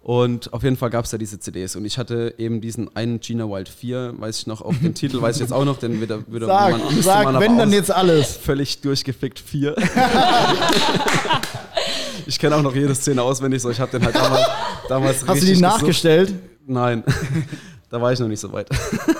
Und 0.00 0.52
auf 0.52 0.62
jeden 0.62 0.76
Fall 0.76 0.90
gab 0.90 1.06
es 1.06 1.12
da 1.12 1.16
diese 1.16 1.40
CDs 1.40 1.76
und 1.76 1.86
ich 1.86 1.96
hatte 1.96 2.34
eben 2.36 2.60
diesen 2.60 2.94
einen 2.94 3.20
Gina 3.20 3.48
Wild 3.48 3.70
4, 3.70 4.14
weiß 4.18 4.40
ich 4.40 4.46
noch, 4.46 4.60
auch 4.60 4.74
den 4.74 4.92
Titel 4.94 5.22
weiß 5.22 5.36
ich 5.36 5.40
jetzt 5.40 5.52
auch 5.52 5.64
noch, 5.64 5.78
den 5.78 5.98
würde, 5.98 6.22
würde 6.26 6.44
Sag, 6.44 6.72
man, 6.72 7.02
sag, 7.02 7.24
man 7.24 7.40
wenn 7.40 7.56
dann 7.56 7.72
jetzt 7.72 7.90
alles. 7.90 8.36
völlig 8.36 8.82
durchgefickt 8.82 9.38
4. 9.38 9.74
ich 12.26 12.38
kenne 12.38 12.56
auch 12.56 12.62
noch 12.62 12.74
jede 12.74 12.94
Szene 12.94 13.22
auswendig, 13.22 13.62
so 13.62 13.70
ich 13.70 13.80
habe 13.80 13.92
den 13.92 14.04
halt 14.04 14.14
damals, 14.14 14.46
damals 14.90 15.26
Hast 15.26 15.40
du 15.40 15.46
die 15.46 15.58
nachgestellt? 15.58 16.34
Nein, 16.66 17.02
da 17.94 18.00
war 18.00 18.12
ich 18.12 18.18
noch 18.18 18.26
nicht 18.26 18.40
so 18.40 18.52
weit. 18.52 18.68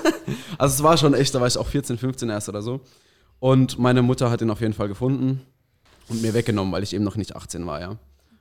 also 0.58 0.74
es 0.74 0.82
war 0.82 0.96
schon 0.96 1.14
echt, 1.14 1.32
da 1.32 1.40
war 1.40 1.46
ich 1.46 1.56
auch 1.56 1.68
14, 1.68 1.96
15 1.96 2.28
erst 2.28 2.48
oder 2.48 2.60
so. 2.60 2.80
Und 3.38 3.78
meine 3.78 4.02
Mutter 4.02 4.32
hat 4.32 4.42
ihn 4.42 4.50
auf 4.50 4.60
jeden 4.60 4.72
Fall 4.72 4.88
gefunden 4.88 5.42
und 6.08 6.22
mir 6.22 6.34
weggenommen, 6.34 6.72
weil 6.72 6.82
ich 6.82 6.92
eben 6.92 7.04
noch 7.04 7.14
nicht 7.14 7.36
18 7.36 7.64
war, 7.66 7.80
ja. 7.80 7.96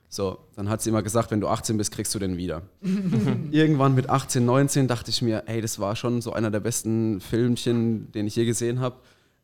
So, 0.08 0.38
dann 0.56 0.68
hat 0.68 0.82
sie 0.82 0.90
immer 0.90 1.04
gesagt, 1.04 1.30
wenn 1.30 1.40
du 1.40 1.46
18 1.46 1.76
bist, 1.76 1.92
kriegst 1.92 2.12
du 2.16 2.18
den 2.18 2.36
wieder. 2.36 2.62
Irgendwann 3.52 3.94
mit 3.94 4.10
18, 4.10 4.44
19 4.44 4.88
dachte 4.88 5.10
ich 5.10 5.22
mir, 5.22 5.44
ey, 5.46 5.60
das 5.60 5.78
war 5.78 5.94
schon 5.94 6.20
so 6.20 6.32
einer 6.32 6.50
der 6.50 6.60
besten 6.60 7.20
Filmchen, 7.20 8.10
den 8.10 8.26
ich 8.26 8.34
je 8.34 8.44
gesehen 8.44 8.80
habe. 8.80 8.96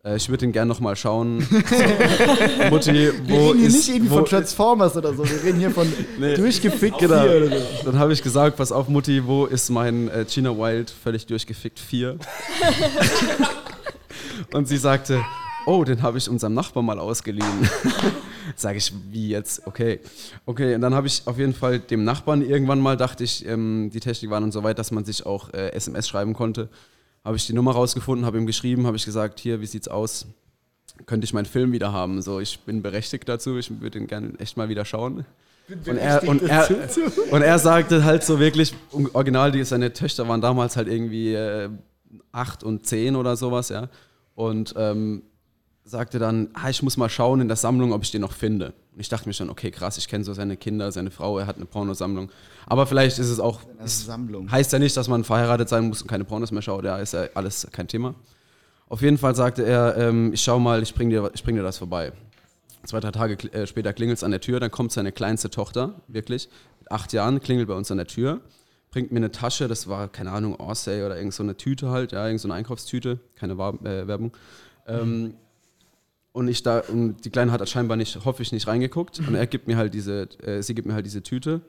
Äh, 0.05 0.16
ich 0.16 0.28
würde 0.28 0.46
ihn 0.46 0.53
gern 0.53 0.68
nochmal 0.68 0.96
schauen. 0.96 1.40
So, 1.51 2.70
Mutti, 2.70 2.92
Wir 2.92 3.12
wo 3.28 3.48
reden 3.48 3.59
hier 3.59 3.68
ist, 3.68 3.74
nicht 3.74 3.88
irgendwie 3.88 4.14
von 4.14 4.24
Transformers 4.24 4.96
oder 4.96 5.12
so. 5.14 5.24
Wir 5.28 5.42
reden 5.42 5.59
hier 5.59 5.70
von 5.70 5.90
Nee. 6.18 6.34
durchgefickt 6.34 6.98
Genau. 6.98 7.22
oder 7.24 7.48
so. 7.48 7.64
Dann 7.84 7.98
habe 7.98 8.12
ich 8.12 8.22
gesagt, 8.22 8.57
pass 8.57 8.72
auf, 8.72 8.88
Mutti, 8.88 9.26
wo 9.26 9.46
ist 9.46 9.70
mein 9.70 10.09
äh, 10.09 10.24
Gina 10.28 10.57
Wild 10.57 10.90
völlig 10.90 11.26
durchgefickt 11.26 11.78
4? 11.78 12.16
Und 14.53 14.68
sie 14.68 14.76
sagte, 14.78 15.22
oh, 15.66 15.84
den 15.84 16.03
habe 16.03 16.18
ich 16.18 16.28
unserem 16.28 16.55
Nachbar 16.55 16.82
mal 16.82 16.98
ausgeliehen. 16.98 17.68
Sage 18.57 18.78
ich, 18.78 18.92
wie 19.11 19.28
jetzt? 19.28 19.66
Okay. 19.66 20.01
Okay, 20.46 20.74
und 20.74 20.80
dann 20.80 20.94
habe 20.94 21.07
ich 21.07 21.22
auf 21.26 21.38
jeden 21.38 21.55
Fall 21.55 21.78
dem 21.78 22.05
Nachbarn 22.05 22.42
irgendwann 22.42 22.80
mal, 22.80 22.96
dachte 22.96 23.22
ich, 23.22 23.46
ähm, 23.46 23.90
die 23.92 24.01
Technik 24.01 24.30
war 24.30 24.40
dann 24.40 24.51
so 24.51 24.64
weit, 24.64 24.78
dass 24.78 24.90
man 24.90 25.05
sich 25.05 25.24
auch 25.26 25.53
äh, 25.53 25.68
SMS 25.72 26.09
schreiben 26.09 26.32
konnte. 26.34 26.68
Habe 27.24 27.36
ich 27.36 27.46
die 27.46 27.52
Nummer 27.52 27.72
rausgefunden, 27.72 28.24
habe 28.24 28.38
ihm 28.38 28.46
geschrieben, 28.46 28.86
habe 28.86 28.96
ich 28.96 29.04
gesagt, 29.04 29.40
hier, 29.40 29.60
wie 29.60 29.66
sieht's 29.66 29.88
aus? 29.88 30.26
Könnte 31.06 31.24
ich 31.24 31.32
meinen 31.32 31.46
Film 31.46 31.72
wieder 31.72 31.92
haben? 31.92 32.22
So, 32.22 32.40
ich 32.40 32.60
bin 32.60 32.82
berechtigt 32.82 33.28
dazu, 33.28 33.56
ich 33.58 33.80
würde 33.80 33.98
ihn 33.98 34.06
gerne 34.06 34.32
echt 34.38 34.56
mal 34.56 34.68
wieder 34.68 34.84
schauen. 34.84 35.24
Und 35.68 35.96
er, 35.96 36.26
und, 36.26 36.42
er, 36.42 36.68
und 37.30 37.42
er 37.42 37.58
sagte 37.58 38.04
halt 38.04 38.24
so 38.24 38.40
wirklich, 38.40 38.74
original, 39.12 39.52
die, 39.52 39.62
seine 39.64 39.92
Töchter 39.92 40.26
waren 40.28 40.40
damals 40.40 40.76
halt 40.76 40.88
irgendwie 40.88 41.34
äh, 41.34 41.70
acht 42.32 42.64
und 42.64 42.86
zehn 42.86 43.16
oder 43.16 43.36
sowas, 43.36 43.68
ja. 43.68 43.88
Und 44.34 44.74
ähm, 44.76 45.22
sagte 45.91 46.20
dann, 46.20 46.49
ah, 46.55 46.70
ich 46.70 46.82
muss 46.82 46.97
mal 46.97 47.09
schauen 47.09 47.41
in 47.41 47.49
der 47.49 47.57
Sammlung, 47.57 47.93
ob 47.93 48.05
ich 48.05 48.12
den 48.12 48.20
noch 48.20 48.32
finde. 48.32 48.72
Und 48.95 49.01
ich 49.01 49.09
dachte 49.09 49.28
mir 49.28 49.32
schon, 49.32 49.51
okay, 49.51 49.70
krass, 49.72 49.99
ich 49.99 50.07
kenne 50.07 50.22
so 50.22 50.32
seine 50.32 50.57
Kinder, 50.57 50.93
seine 50.93 51.11
Frau, 51.11 51.38
er 51.38 51.47
hat 51.47 51.57
eine 51.57 51.66
Pornosammlung. 51.66 52.30
Aber 52.66 52.86
vielleicht 52.86 53.18
ist 53.18 53.28
es 53.28 53.41
auch, 53.41 53.61
Eine 53.78 53.88
Sammlung. 53.88 54.51
heißt 54.51 54.72
ja 54.72 54.78
nicht, 54.78 54.97
dass 54.97 55.09
man 55.09 55.24
verheiratet 55.24 55.68
sein 55.68 55.88
muss 55.88 56.01
und 56.01 56.09
keine 56.09 56.24
Pornos 56.24 56.53
mehr 56.53 56.62
schaut, 56.62 56.84
ja, 56.84 56.99
ist 56.99 57.12
ja 57.12 57.24
alles 57.34 57.66
kein 57.72 57.88
Thema. 57.88 58.14
Auf 58.88 59.03
jeden 59.03 59.18
Fall 59.18 59.34
sagte 59.34 59.64
er, 59.64 59.97
ähm, 59.97 60.32
ich 60.32 60.43
schau 60.43 60.61
mal, 60.61 60.82
ich 60.82 60.95
bring, 60.95 61.11
dir, 61.11 61.28
ich 61.34 61.43
bring 61.43 61.57
dir 61.57 61.62
das 61.62 61.78
vorbei. 61.78 62.12
Zwei, 62.84 63.01
drei 63.01 63.11
Tage 63.11 63.53
äh, 63.53 63.66
später 63.66 63.93
klingelt 63.93 64.18
es 64.18 64.24
an 64.24 64.30
der 64.30 64.41
Tür, 64.41 64.61
dann 64.61 64.70
kommt 64.70 64.93
seine 64.93 65.11
kleinste 65.12 65.51
Tochter, 65.51 66.01
wirklich, 66.07 66.49
mit 66.78 66.91
acht 66.93 67.12
Jahren, 67.12 67.41
klingelt 67.41 67.68
bei 67.68 67.74
uns 67.74 67.91
an 67.91 67.99
der 67.99 68.07
Tür, 68.07 68.41
bringt 68.93 69.11
mir 69.11 69.18
eine 69.18 69.32
Tasche, 69.32 69.66
das 69.66 69.88
war, 69.88 70.09
keine 70.09 70.30
Ahnung, 70.30 70.55
Orsay 70.59 71.05
oder 71.05 71.16
irgend 71.16 71.34
so 71.34 71.43
eine 71.43 71.57
Tüte 71.57 71.91
halt, 71.91 72.12
ja, 72.12 72.24
irgend 72.26 72.41
so 72.41 72.49
eine 72.49 72.55
Einkaufstüte, 72.55 73.18
keine 73.34 73.55
äh, 73.55 74.07
Werbung. 74.07 74.32
Ähm, 74.86 75.34
und 76.32 76.48
ich 76.48 76.62
da, 76.62 76.80
und 76.80 77.24
die 77.24 77.30
Kleine 77.30 77.52
hat 77.52 77.68
scheinbar 77.68 77.96
nicht, 77.96 78.24
hoffe 78.24 78.42
ich, 78.42 78.52
nicht 78.52 78.66
reingeguckt. 78.66 79.18
Und 79.20 79.34
er 79.34 79.46
gibt 79.46 79.66
mir 79.66 79.76
halt 79.76 79.94
diese, 79.94 80.28
äh, 80.42 80.62
sie 80.62 80.74
gibt 80.74 80.86
mir 80.86 80.94
halt 80.94 81.06
diese 81.06 81.22
Tüte, 81.22 81.60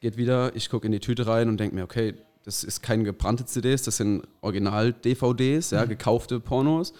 geht 0.00 0.16
wieder, 0.16 0.54
ich 0.56 0.68
gucke 0.70 0.86
in 0.86 0.92
die 0.92 1.00
Tüte 1.00 1.26
rein 1.26 1.48
und 1.48 1.58
denke 1.58 1.74
mir, 1.74 1.84
okay, 1.84 2.14
das 2.44 2.62
ist 2.62 2.80
keine 2.80 3.02
gebrannte 3.02 3.44
CDs, 3.44 3.82
das 3.82 3.96
sind 3.96 4.22
Original-DVDs, 4.40 5.70
ja, 5.70 5.84
gekaufte 5.86 6.40
Pornos. 6.40 6.94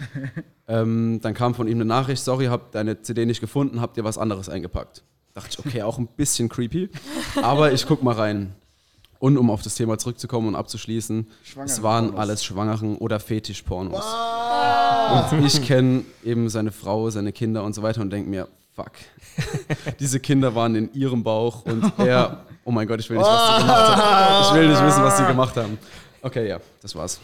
ähm, 0.68 1.20
dann 1.22 1.34
kam 1.34 1.55
von 1.55 1.68
ihm 1.68 1.78
eine 1.78 1.84
Nachricht, 1.84 2.22
sorry, 2.22 2.47
hab 2.47 2.72
deine 2.72 3.03
CD 3.03 3.26
nicht 3.26 3.41
gefunden, 3.41 3.80
habt 3.80 3.97
ihr 3.97 4.05
was 4.05 4.18
anderes 4.18 4.49
eingepackt. 4.49 5.05
Dachte 5.34 5.51
ich, 5.53 5.59
okay, 5.59 5.82
auch 5.82 5.99
ein 5.99 6.09
bisschen 6.09 6.49
creepy, 6.49 6.89
aber 7.43 7.72
ich 7.72 7.87
guck 7.87 8.03
mal 8.03 8.14
rein. 8.14 8.55
Und 9.19 9.39
um 9.39 9.51
auf 9.51 9.62
das 9.62 9.75
Thema 9.75 9.99
zurückzukommen 9.99 10.49
und 10.49 10.57
abzuschließen, 10.57 11.27
es 11.64 11.83
waren 11.83 12.17
alles 12.17 12.45
Schwangeren 12.45 12.97
oder 12.97 13.19
Fetischpornos. 13.21 14.05
Und 15.31 15.45
ich 15.47 15.62
kenne 15.62 16.05
eben 16.25 16.49
seine 16.49 16.73
Frau, 16.73 17.11
seine 17.11 17.33
Kinder 17.33 17.64
und 17.64 17.75
so 17.75 17.83
weiter 17.83 18.01
und 18.01 18.11
denke 18.11 18.29
mir, 18.29 18.49
fuck. 18.75 18.93
Diese 20.01 20.21
Kinder 20.21 20.55
waren 20.55 20.75
in 20.75 20.93
ihrem 20.93 21.23
Bauch 21.23 21.64
und 21.64 21.93
er, 21.99 22.45
oh 22.64 22.71
mein 22.71 22.87
Gott, 22.87 23.01
ich 23.01 23.09
will 23.09 23.17
nicht, 23.17 23.27
was 23.27 23.57
die 23.57 23.62
gemacht 23.62 23.97
haben. 23.97 24.45
Ich 24.45 24.55
will 24.55 24.69
nicht 24.69 24.85
wissen, 24.85 25.03
was 25.03 25.17
die 25.17 25.25
gemacht 25.25 25.57
haben. 25.57 25.79
Okay, 26.23 26.49
ja, 26.49 26.61
das 26.83 26.95
war's. 26.95 27.21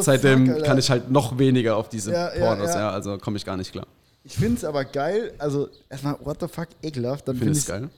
Seitdem 0.00 0.46
fuck, 0.46 0.64
kann 0.64 0.78
ich 0.78 0.90
halt 0.90 1.10
noch 1.10 1.38
weniger 1.38 1.76
auf 1.76 1.88
diese 1.88 2.12
Ja, 2.12 2.34
ja, 2.34 2.40
Pornos, 2.44 2.74
ja, 2.74 2.80
ja. 2.80 2.90
also 2.90 3.18
komme 3.18 3.36
ich 3.36 3.44
gar 3.44 3.56
nicht 3.56 3.72
klar. 3.72 3.86
Ich 4.24 4.34
finde 4.34 4.56
es 4.56 4.64
aber 4.64 4.84
geil. 4.84 5.34
Also, 5.38 5.68
erstmal, 5.90 6.16
what 6.24 6.38
the 6.40 6.48
fuck, 6.48 6.68
ekelhaft. 6.82 7.28
Dann 7.28 7.36
finde 7.36 7.52
du 7.52 7.58
ich 7.58 7.66
geil? 7.66 7.90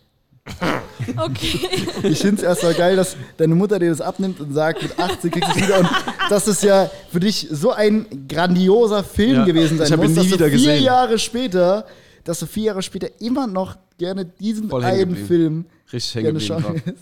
Okay. 1.17 1.61
Ich 2.03 2.19
finde 2.19 2.37
es 2.37 2.43
erstmal 2.43 2.75
geil, 2.75 2.97
dass 2.97 3.17
deine 3.37 3.55
Mutter 3.55 3.79
dir 3.79 3.91
das 3.91 4.01
abnimmt 4.01 4.41
und 4.41 4.53
sagt, 4.53 4.83
mit 4.83 4.99
18 4.99 5.31
kriegst 5.31 5.49
du 5.55 5.59
es 5.59 5.63
wieder. 5.67 5.79
Und 5.81 5.89
das 6.29 6.49
ist 6.49 6.63
ja 6.65 6.91
für 7.13 7.21
dich 7.21 7.47
so 7.51 7.71
ein 7.71 8.27
grandioser 8.29 9.05
Film 9.05 9.37
Ja, 9.37 9.45
gewesen 9.45 9.79
sein 9.79 9.87
ich 9.87 9.93
hab 9.93 10.03
ihn 10.03 10.11
nie 10.11 10.17
dass 10.17 10.27
du 10.27 10.33
wieder 10.33 10.47
vier 10.47 10.57
gesehen. 10.57 10.85
Jahre 10.85 11.19
später, 11.19 11.87
dass 12.25 12.41
du 12.41 12.47
vier 12.47 12.65
Jahre 12.65 12.83
später 12.83 13.09
immer 13.21 13.47
noch 13.47 13.77
gerne 13.99 14.25
diesen 14.25 14.69
Voll 14.69 14.83
einen. 14.85 15.17
Film 15.17 15.67
Richtig 15.93 16.15
hängen 16.17 16.39
gerne 16.39 16.61
geblieben. 16.65 16.83
schauen. 16.85 16.97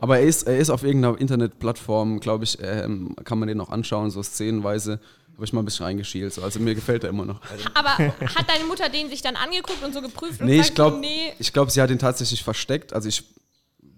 Aber 0.00 0.18
er 0.18 0.26
ist, 0.26 0.44
er 0.44 0.58
ist 0.58 0.70
auf 0.70 0.84
irgendeiner 0.84 1.18
Internetplattform, 1.20 2.20
glaube 2.20 2.44
ich, 2.44 2.58
ähm, 2.62 3.16
kann 3.24 3.38
man 3.38 3.48
den 3.48 3.58
noch 3.58 3.70
anschauen, 3.70 4.10
so 4.10 4.22
szenenweise. 4.22 5.00
Habe 5.38 5.44
ich 5.44 5.52
mal 5.52 5.62
ein 5.62 5.66
bisschen 5.66 5.86
reingeschielt. 5.86 6.34
So. 6.34 6.42
Also 6.42 6.58
mir 6.58 6.74
gefällt 6.74 7.04
er 7.04 7.10
immer 7.10 7.24
noch. 7.24 7.40
Aber 7.72 7.90
hat 7.96 8.48
deine 8.48 8.64
Mutter 8.64 8.88
den 8.88 9.08
sich 9.08 9.22
dann 9.22 9.36
angeguckt 9.36 9.84
und 9.84 9.94
so 9.94 10.02
geprüft 10.02 10.40
und 10.40 10.48
Nee, 10.48 10.58
ich 10.58 10.66
sagt, 10.66 10.74
glaube, 10.74 10.96
nee, 10.98 11.32
ich 11.38 11.52
glaub, 11.52 11.70
sie 11.70 11.80
hat 11.80 11.90
ihn 11.90 11.98
tatsächlich 12.00 12.42
versteckt. 12.42 12.92
Also 12.92 13.08
ich 13.08 13.22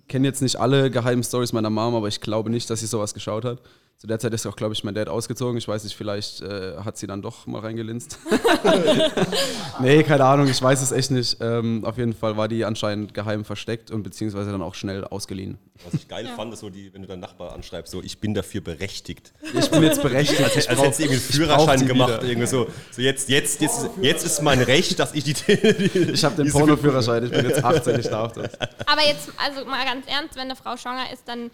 kenne 0.06 0.28
jetzt 0.28 0.42
nicht 0.42 0.56
alle 0.56 0.90
geheimen 0.90 1.24
Stories 1.24 1.54
meiner 1.54 1.70
Mom, 1.70 1.94
aber 1.94 2.08
ich 2.08 2.20
glaube 2.20 2.50
nicht, 2.50 2.68
dass 2.68 2.80
sie 2.80 2.86
sowas 2.86 3.14
geschaut 3.14 3.46
hat. 3.46 3.58
Zu 4.00 4.06
der 4.06 4.18
Zeit 4.18 4.32
ist 4.32 4.46
auch, 4.46 4.56
glaube 4.56 4.72
ich, 4.72 4.82
mein 4.82 4.94
Dad 4.94 5.10
ausgezogen. 5.10 5.58
Ich 5.58 5.68
weiß 5.68 5.84
nicht, 5.84 5.94
vielleicht 5.94 6.40
äh, 6.40 6.78
hat 6.82 6.96
sie 6.96 7.06
dann 7.06 7.20
doch 7.20 7.46
mal 7.46 7.60
reingelinst. 7.60 8.18
nee, 9.80 10.02
keine 10.04 10.24
Ahnung, 10.24 10.48
ich 10.48 10.62
weiß 10.62 10.80
es 10.80 10.90
echt 10.90 11.10
nicht. 11.10 11.36
Ähm, 11.42 11.84
auf 11.84 11.98
jeden 11.98 12.14
Fall 12.14 12.34
war 12.38 12.48
die 12.48 12.64
anscheinend 12.64 13.12
geheim 13.12 13.44
versteckt 13.44 13.90
und 13.90 14.02
beziehungsweise 14.02 14.52
dann 14.52 14.62
auch 14.62 14.74
schnell 14.74 15.04
ausgeliehen. 15.04 15.58
Was 15.84 15.92
ich 15.92 16.08
geil 16.08 16.26
fand, 16.34 16.50
ist 16.54 16.60
so, 16.60 16.70
die, 16.70 16.94
wenn 16.94 17.02
du 17.02 17.08
deinen 17.08 17.20
Nachbar 17.20 17.52
anschreibst, 17.52 17.92
so, 17.92 18.02
ich 18.02 18.18
bin 18.20 18.32
dafür 18.32 18.62
berechtigt. 18.62 19.34
Ich 19.52 19.70
bin 19.70 19.82
jetzt 19.82 20.00
berechtigt. 20.00 20.40
Als, 20.42 20.56
als 20.56 20.66
brauch- 20.68 20.84
hättest 20.84 20.98
du 21.00 21.02
irgendwie 21.04 21.20
einen 21.20 21.32
Führerschein 21.32 21.80
die 21.80 21.84
gemacht. 21.86 22.08
wieder. 22.08 22.22
Irgendwie 22.22 22.46
so, 22.48 22.68
so 22.92 23.02
jetzt, 23.02 23.28
jetzt, 23.28 23.60
jetzt, 23.60 23.90
jetzt 24.00 24.24
ist 24.24 24.40
mein 24.40 24.62
Recht, 24.62 24.98
dass 24.98 25.12
ich 25.12 25.24
die. 25.24 25.34
Ich 26.12 26.24
habe 26.24 26.42
den 26.42 26.50
Pornoführerschein, 26.50 27.24
ich 27.24 27.30
bin 27.32 27.46
jetzt 27.46 27.62
18, 27.62 28.00
ich 28.00 28.08
darf 28.08 28.32
das. 28.32 28.50
aber 28.86 29.06
jetzt, 29.06 29.30
also 29.36 29.66
mal 29.66 29.84
ganz 29.84 30.06
ernst, 30.06 30.36
wenn 30.36 30.44
eine 30.44 30.56
Frau 30.56 30.78
schwanger 30.78 31.12
ist, 31.12 31.28
dann 31.28 31.50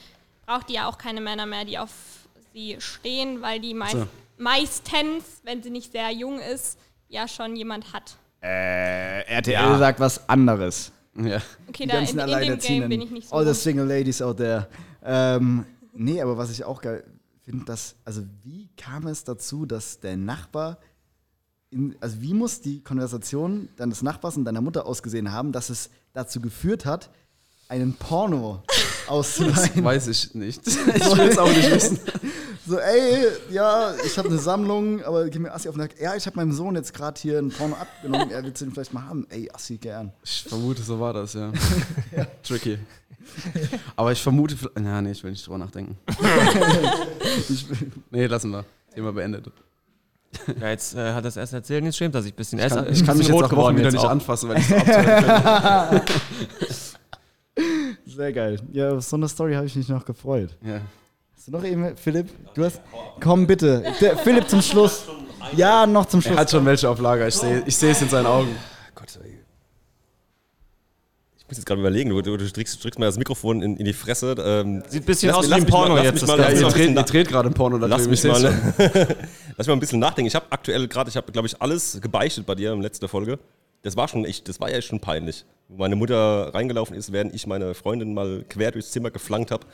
braucht 0.46 0.68
die 0.68 0.74
ja 0.74 0.88
auch 0.88 0.96
keine 0.96 1.20
Männer 1.20 1.44
mehr, 1.46 1.64
die 1.64 1.76
auf 1.76 1.90
sie 2.56 2.76
stehen, 2.78 3.42
weil 3.42 3.60
die 3.60 3.74
meist, 3.74 3.92
So. 3.92 4.06
meistens, 4.38 5.24
wenn 5.44 5.62
sie 5.62 5.70
nicht 5.70 5.92
sehr 5.92 6.10
jung 6.10 6.40
ist, 6.40 6.78
ja 7.08 7.28
schon 7.28 7.54
jemand 7.54 7.92
hat. 7.92 8.16
Äh, 8.42 9.20
RTL 9.26 9.78
sagt 9.78 10.00
was 10.00 10.28
anderes. 10.28 10.90
Ja. 11.14 11.40
Okay, 11.68 11.84
Die 11.84 11.86
da 11.86 11.98
in, 11.98 12.16
ganzen 12.16 12.18
in 12.18 12.48
dem 12.48 12.58
Game 12.58 12.88
bin 12.88 13.00
ich 13.02 13.10
nicht 13.10 13.28
so. 13.28 13.36
All 13.36 13.46
the 13.46 13.54
single 13.54 13.86
ladies 13.86 14.20
out 14.22 14.38
there. 14.38 14.68
Ähm, 15.04 15.64
nee, 15.92 16.20
aber 16.20 16.36
was 16.36 16.50
ich 16.50 16.64
auch 16.64 16.80
geil 16.80 17.04
finde, 17.42 17.64
dass, 17.64 17.96
also 18.04 18.22
wie 18.42 18.68
kam 18.76 19.06
es 19.06 19.24
dazu, 19.24 19.66
dass 19.66 20.00
der 20.00 20.16
Nachbar, 20.16 20.78
in, 21.70 21.94
also 22.00 22.20
wie 22.20 22.34
muss 22.34 22.60
die 22.60 22.82
Konversation 22.82 23.68
deines 23.76 24.02
Nachbars 24.02 24.36
und 24.36 24.44
deiner 24.44 24.60
Mutter 24.62 24.86
ausgesehen 24.86 25.30
haben, 25.32 25.52
dass 25.52 25.70
es 25.70 25.90
dazu 26.12 26.40
geführt 26.40 26.84
hat, 26.86 27.10
einen 27.68 27.94
Porno 27.94 28.62
auszuleihen? 29.06 29.84
Weiß 29.84 30.06
ich 30.08 30.34
nicht. 30.34 30.60
Ich 30.66 31.16
will 31.16 31.28
es 31.28 31.38
auch 31.38 31.48
nicht 31.48 31.70
wissen. 31.70 31.98
So, 32.68 32.78
ey, 32.80 33.26
ja, 33.50 33.94
ich 34.04 34.18
habe 34.18 34.28
eine 34.28 34.38
Sammlung, 34.38 35.00
aber 35.04 35.28
gib 35.28 35.40
mir 35.40 35.52
Assi 35.54 35.68
auf 35.68 35.76
den 35.76 35.82
Nacken. 35.82 36.02
Ja, 36.02 36.16
ich 36.16 36.26
habe 36.26 36.34
meinem 36.36 36.50
Sohn 36.52 36.74
jetzt 36.74 36.92
gerade 36.92 37.20
hier 37.20 37.38
einen 37.38 37.50
Porno 37.50 37.76
abgenommen. 37.76 38.28
Er 38.32 38.42
willst 38.42 38.60
du 38.60 38.64
den 38.64 38.74
vielleicht 38.74 38.92
mal 38.92 39.04
haben? 39.04 39.24
Ey, 39.30 39.48
Assi, 39.54 39.76
gern. 39.76 40.12
Ich 40.24 40.46
vermute, 40.48 40.82
so 40.82 40.98
war 40.98 41.12
das, 41.12 41.34
ja. 41.34 41.52
Tricky. 42.42 42.78
Aber 43.94 44.10
ich 44.10 44.20
vermute, 44.20 44.56
vielleicht- 44.56 44.78
ja, 44.80 45.00
nee, 45.00 45.12
ich 45.12 45.22
will 45.22 45.30
nicht 45.30 45.46
drüber 45.46 45.58
nachdenken. 45.58 45.96
nee, 48.10 48.26
lassen 48.26 48.50
wir. 48.50 48.64
Thema 48.94 49.12
beendet. 49.12 49.46
Ja, 50.60 50.68
jetzt 50.70 50.94
äh, 50.94 51.12
hat 51.12 51.24
er 51.24 51.28
es 51.28 51.36
erst 51.36 51.52
erzählt, 51.52 51.84
jetzt 51.84 51.96
schämt 51.96 52.14
er 52.16 52.22
sich 52.22 52.32
ein 52.32 52.36
bisschen. 52.36 52.58
Ich 52.58 52.68
kann, 52.68 52.92
ich 52.92 53.04
kann 53.06 53.16
mich 53.16 53.28
jetzt 53.28 53.42
auch 53.42 53.52
Wochen 53.56 53.76
wieder 53.76 53.90
nicht 53.92 54.04
auch. 54.04 54.10
anfassen, 54.10 54.48
weil 54.48 54.58
ich 54.58 54.66
so 54.66 54.74
abtören 54.76 56.02
Sehr 58.16 58.32
geil. 58.32 58.58
Ja, 58.72 58.92
auf 58.92 59.04
so 59.04 59.16
eine 59.16 59.28
Story 59.28 59.54
habe 59.54 59.66
ich 59.66 59.76
mich 59.76 59.88
noch 59.88 60.04
gefreut. 60.04 60.50
ja. 60.64 60.80
Hast 61.36 61.48
du 61.48 61.52
noch 61.52 61.64
eben, 61.64 61.96
Philipp? 61.96 62.28
Du 62.54 62.64
hast. 62.64 62.80
Komm 63.20 63.46
bitte. 63.46 63.84
Der, 64.00 64.16
Philipp 64.16 64.48
zum 64.48 64.62
Schluss. 64.62 65.04
Ja, 65.54 65.86
noch 65.86 66.06
zum 66.06 66.20
Er 66.20 66.22
Schluss. 66.24 66.36
hat 66.38 66.50
schon 66.50 66.64
welche 66.64 66.88
auf 66.88 66.98
Lager, 66.98 67.28
ich 67.28 67.34
sehe 67.34 67.62
ich 67.66 67.76
sehe 67.76 67.92
es 67.92 68.00
in 68.02 68.08
seinen 68.08 68.26
Augen. 68.26 68.48
Gott, 68.94 69.06
ey. 69.22 69.38
Ich 71.38 71.46
muss 71.46 71.58
jetzt 71.58 71.66
gerade 71.66 71.80
überlegen, 71.80 72.10
du, 72.10 72.20
du, 72.22 72.36
du 72.36 72.44
drückst, 72.50 72.82
drückst 72.82 72.98
mir 72.98 73.04
das 73.06 73.18
Mikrofon 73.18 73.62
in, 73.62 73.76
in 73.76 73.84
die 73.84 73.92
Fresse. 73.92 74.34
Ähm, 74.38 74.82
Sieht 74.88 75.02
ein 75.02 75.06
bisschen 75.06 75.28
Lass 75.28 75.38
aus 75.38 75.48
wie 75.50 75.52
ein 75.54 75.60
mal- 75.62 75.68
Porno 75.70 75.98
jetzt. 75.98 76.26
mal- 76.26 76.38
Ja, 76.40 76.50
ihr, 76.50 76.62
mal- 76.62 76.72
dreht, 76.72 76.90
ihr 76.96 77.02
dreht 77.02 77.28
gerade 77.28 77.48
ein 77.50 77.54
Porno 77.54 77.78
da 77.78 77.86
Lass 77.86 78.08
mich, 78.08 78.24
mal, 78.24 78.40
lass 78.78 79.58
mich 79.58 79.66
mal 79.68 79.72
ein 79.74 79.78
bisschen 79.80 80.00
nachdenken. 80.00 80.26
Ich 80.26 80.34
habe 80.34 80.46
aktuell 80.50 80.88
gerade, 80.88 81.10
ich 81.10 81.16
habe, 81.16 81.30
glaube 81.30 81.46
ich, 81.46 81.60
alles 81.62 82.00
gebeichtet 82.00 82.44
bei 82.46 82.54
dir 82.56 82.72
in 82.72 82.80
letzter 82.82 83.06
Folge. 83.08 83.38
Das 83.86 83.96
war 83.96 84.08
schon 84.08 84.24
echt, 84.24 84.48
das 84.48 84.58
war 84.58 84.68
ja 84.68 84.82
schon 84.82 84.98
peinlich. 84.98 85.44
Wo 85.68 85.76
meine 85.76 85.94
Mutter 85.94 86.52
reingelaufen 86.52 86.96
ist, 86.96 87.12
während 87.12 87.32
ich 87.32 87.46
meine 87.46 87.72
Freundin 87.72 88.14
mal 88.14 88.44
quer 88.48 88.72
durchs 88.72 88.90
Zimmer 88.90 89.12
geflankt 89.12 89.52
habe. 89.52 89.64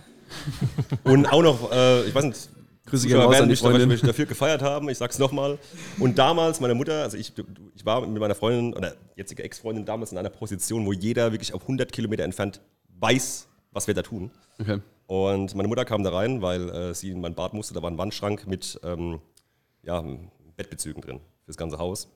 Und 1.05 1.25
auch 1.25 1.41
noch, 1.41 1.73
äh, 1.73 2.05
ich 2.05 2.15
weiß 2.15 2.25
nicht, 2.25 2.51
Grüße 2.85 3.09
gehen 3.09 3.17
raus 3.19 3.37
an 3.41 3.49
die 3.49 3.87
mich 3.87 4.03
dafür, 4.03 4.27
gefeiert 4.27 4.61
haben. 4.61 4.91
Ich 4.91 4.99
sag's 4.99 5.19
nochmal. 5.19 5.59
Und 5.99 6.19
damals, 6.19 6.61
meine 6.61 6.75
Mutter, 6.75 7.03
also 7.03 7.17
ich, 7.17 7.33
ich 7.75 7.87
war 7.87 8.07
mit 8.07 8.21
meiner 8.21 8.35
Freundin 8.35 8.75
oder 8.75 8.93
jetzige 9.17 9.45
Ex-Freundin 9.45 9.87
damals 9.87 10.13
in 10.13 10.19
einer 10.19 10.29
Position, 10.29 10.85
wo 10.85 10.93
jeder 10.93 11.33
wirklich 11.33 11.55
auf 11.55 11.63
100 11.63 11.91
Kilometer 11.91 12.25
entfernt 12.25 12.61
weiß, 13.01 13.49
was 13.71 13.87
wir 13.87 13.95
da 13.95 14.03
tun. 14.03 14.31
Okay. 14.61 14.81
Und 15.07 15.55
meine 15.55 15.69
Mutter 15.69 15.87
kam 15.87 16.05
da 16.05 16.11
rein, 16.11 16.43
weil 16.43 16.69
äh, 16.69 16.95
sie 16.95 17.13
in 17.13 17.23
mein 17.23 17.35
Bad 17.35 17.55
musste. 17.55 17.73
Da 17.73 17.81
war 17.81 17.91
ein 17.91 17.97
Wandschrank 17.97 18.47
mit 18.47 18.79
ähm, 18.85 19.21
ja, 19.83 20.05
Bettbezügen 20.59 21.01
drin 21.01 21.21
fürs 21.47 21.57
ganze 21.57 21.79
Haus. 21.79 22.09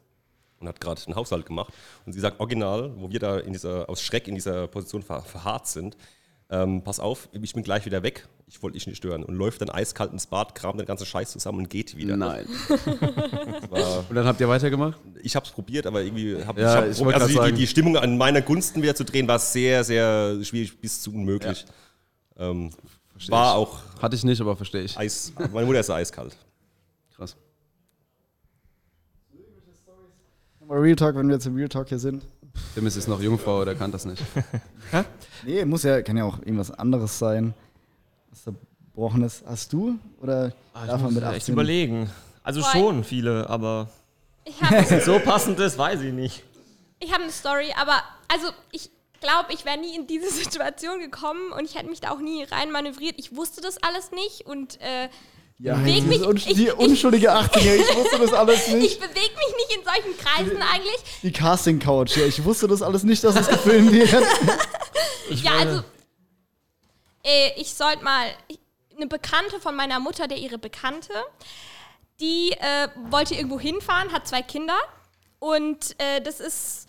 Und 0.58 0.68
hat 0.68 0.80
gerade 0.80 1.00
einen 1.04 1.16
Haushalt 1.16 1.44
gemacht. 1.44 1.72
Und 2.06 2.12
sie 2.12 2.20
sagt, 2.20 2.40
original, 2.40 2.92
wo 2.96 3.10
wir 3.10 3.20
da 3.20 3.38
in 3.38 3.52
dieser, 3.52 3.88
aus 3.90 4.00
Schreck 4.00 4.26
in 4.26 4.34
dieser 4.34 4.66
Position 4.68 5.02
ver 5.02 5.20
verharrt 5.20 5.66
sind, 5.66 5.96
ähm, 6.48 6.82
pass 6.82 7.00
auf, 7.00 7.28
ich 7.32 7.52
bin 7.52 7.62
gleich 7.64 7.84
wieder 7.86 8.02
weg, 8.02 8.28
ich 8.46 8.62
wollte 8.62 8.74
dich 8.78 8.86
nicht 8.86 8.96
stören. 8.98 9.24
Und 9.24 9.34
läuft 9.34 9.60
dann 9.60 9.70
eiskalt 9.70 10.12
ins 10.12 10.26
Bad, 10.26 10.54
kramt 10.54 10.78
den 10.78 10.86
ganzen 10.86 11.04
Scheiß 11.04 11.32
zusammen 11.32 11.58
und 11.58 11.70
geht 11.70 11.96
wieder. 11.96 12.16
Nein. 12.16 12.46
War, 13.68 14.04
Und 14.08 14.14
dann 14.14 14.26
habt 14.26 14.40
ihr 14.40 14.48
weitergemacht? 14.48 14.98
ich 15.22 15.34
habe 15.34 15.44
es 15.44 15.52
probiert, 15.52 15.86
aber 15.86 16.02
irgendwie 16.02 16.42
habe 16.44 16.60
Ja, 16.60 16.84
ich, 16.84 16.92
ich 16.92 16.98
hab, 16.98 17.06
wollte 17.06 17.20
also 17.20 17.44
die, 17.44 17.52
die, 17.52 17.58
die 17.58 17.66
Stimmung 17.66 17.96
an 17.96 18.16
meiner 18.16 18.42
Gunsten 18.42 18.80
wieder 18.80 18.94
zu 18.94 19.04
drehen, 19.04 19.26
war 19.26 19.40
sehr, 19.40 19.82
sehr 19.82 20.42
schwierig 20.44 20.80
bis 20.80 21.02
zu 21.02 21.12
unmöglich. 21.12 21.66
Ähm, 22.38 22.70
war 23.28 23.54
auch 23.54 23.80
Hatte 24.00 24.14
ich 24.14 24.24
nicht, 24.24 24.40
aber 24.40 24.56
verstehe 24.56 24.82
ich. 24.82 24.96
Eis, 24.96 25.32
meine 25.52 25.66
Mutter 25.66 25.80
ist 25.80 25.90
eiskalt. 25.90 26.36
Krass. 27.16 27.36
Mal 30.55 30.55
Real 30.68 30.96
Talk, 30.96 31.14
wenn 31.16 31.28
wir 31.28 31.34
jetzt 31.34 31.46
im 31.46 31.54
Real 31.54 31.68
Talk 31.68 31.88
hier 31.88 31.98
sind. 31.98 32.24
Tim 32.74 32.86
ist 32.86 32.96
jetzt 32.96 33.08
noch 33.08 33.20
Jungfrau, 33.20 33.64
der 33.64 33.74
kann 33.74 33.92
das 33.92 34.04
nicht. 34.04 34.22
Nee, 35.44 35.64
muss 35.64 35.82
ja, 35.82 36.00
kann 36.02 36.16
ja 36.16 36.24
auch 36.24 36.38
irgendwas 36.38 36.70
anderes 36.70 37.18
sein. 37.18 37.54
Was 38.30 38.44
Zerbrochenes. 38.44 39.42
Hast 39.46 39.72
du? 39.72 39.98
Oder 40.20 40.52
darf 40.74 41.02
man 41.02 41.12
mit 41.12 41.22
Ja, 41.22 41.30
echt 41.32 41.42
18? 41.42 41.52
überlegen. 41.52 42.10
Also 42.42 42.62
Voll. 42.62 42.70
schon 42.72 43.04
viele, 43.04 43.48
aber 43.50 43.88
Ich 44.44 44.60
habe 44.62 45.00
so 45.00 45.18
passend 45.18 45.58
ist, 45.60 45.76
weiß 45.76 46.00
ich 46.02 46.12
nicht. 46.12 46.42
ich 47.00 47.12
hab 47.12 47.20
eine 47.20 47.30
Story, 47.30 47.74
aber 47.78 48.02
also 48.32 48.48
ich 48.72 48.90
glaube, 49.20 49.52
ich 49.52 49.64
wäre 49.64 49.78
nie 49.78 49.94
in 49.96 50.06
diese 50.06 50.30
Situation 50.42 51.00
gekommen 51.00 51.52
und 51.52 51.64
ich 51.64 51.74
hätte 51.76 51.88
mich 51.90 52.00
da 52.00 52.10
auch 52.12 52.20
nie 52.20 52.44
rein 52.44 52.70
manövriert. 52.72 53.16
Ich 53.18 53.36
wusste 53.36 53.60
das 53.60 53.76
alles 53.82 54.12
nicht 54.12 54.46
und 54.46 54.80
äh, 54.80 55.08
Ja, 55.58 55.74
Beweg 55.76 55.94
dieses 55.94 56.08
mich- 56.08 56.26
un 56.26 56.36
ich- 56.36 56.44
die 56.44 56.66
ich- 56.66 56.74
unschuldige 56.74 57.32
18-Jährige, 57.32 57.82
ich 57.90 57.96
wusste 57.96 58.18
das 58.18 58.32
alles 58.34 58.68
ich 58.68 58.74
nicht. 58.74 59.00
bewege 59.00 59.16
mich 59.16 59.56
nicht 59.56 59.78
in 59.78 59.84
solchen 59.84 60.18
Kreisen 60.18 60.62
eigentlich. 60.62 61.00
Die 61.22 61.32
Casting-Couch, 61.32 62.16
ja, 62.18 62.26
ich 62.26 62.44
wusste 62.44 62.68
das 62.68 62.82
alles 62.82 63.04
nicht, 63.04 63.24
dass 63.24 63.36
es 63.36 63.48
gefilmt 63.48 63.92
wird. 63.92 64.10
Ja, 65.30 65.52
also 65.58 65.82
äh, 67.24 67.50
ich 67.60 67.74
sollte 67.74 68.04
mal 68.04 68.26
ich- 68.48 68.60
eine 68.96 69.06
Bekannte 69.06 69.58
von 69.60 69.74
meiner 69.74 69.98
Mutter, 69.98 70.28
der 70.28 70.38
ihre 70.38 70.58
Bekannte, 70.58 71.12
die 72.20 72.52
äh, 72.52 72.88
wollte 73.10 73.34
irgendwo 73.34 73.58
hinfahren, 73.60 74.12
hat 74.12 74.26
zwei 74.28 74.42
Kinder 74.42 74.76
und 75.38 75.96
äh, 75.98 76.20
das 76.22 76.40
ist 76.40 76.86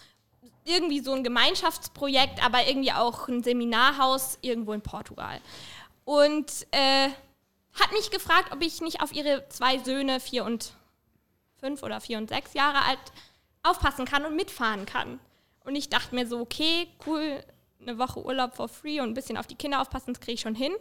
irgendwie 0.65 0.99
so 0.99 1.13
ein 1.13 1.24
Gemeinschaftsprojekt, 1.24 2.43
aber 2.45 2.68
irgendwie 2.68 2.91
auch 2.91 3.28
ein 3.28 3.41
Seminarhaus 3.43 4.38
irgendwo 4.41 4.74
in 4.74 4.82
Portugal. 4.82 5.39
Und 6.05 6.45
äh, 6.72 7.09
hat 7.80 7.91
mich 7.91 8.11
gefragt, 8.11 8.51
ob 8.51 8.61
ich 8.61 8.82
nicht 8.82 9.01
auf 9.01 9.13
ihre 9.13 9.47
zwei 9.49 9.78
Söhne, 9.80 10.19
vier 10.19 10.45
und 10.45 10.73
fünf 11.59 11.84
oder 11.84 12.01
vier 12.01 12.17
und 12.17 12.30
sechs 12.30 12.53
Jahre 12.53 12.84
alt, 12.84 12.99
aufpassen 13.63 14.05
kann 14.05 14.25
und 14.25 14.36
mitfahren 14.36 14.86
kann. 14.86 15.19
Und 15.65 15.75
ich 15.75 15.89
dachte 15.89 16.15
mir 16.15 16.28
so, 16.28 16.39
okay, 16.39 16.88
cool, 17.05 17.43
eine 17.82 17.97
Woche 17.97 18.23
Urlaub 18.23 18.55
for 18.55 18.69
free 18.69 19.01
und 19.01 19.09
ein 19.09 19.13
bisschen 19.13 19.38
auf 19.38 19.47
die 19.47 19.55
Kinder 19.55 19.82
aufpassen, 19.82 20.13
das 20.13 20.21
kriege 20.21 20.34
ich 20.34 20.41
schon 20.41 20.55
hin. 20.55 20.73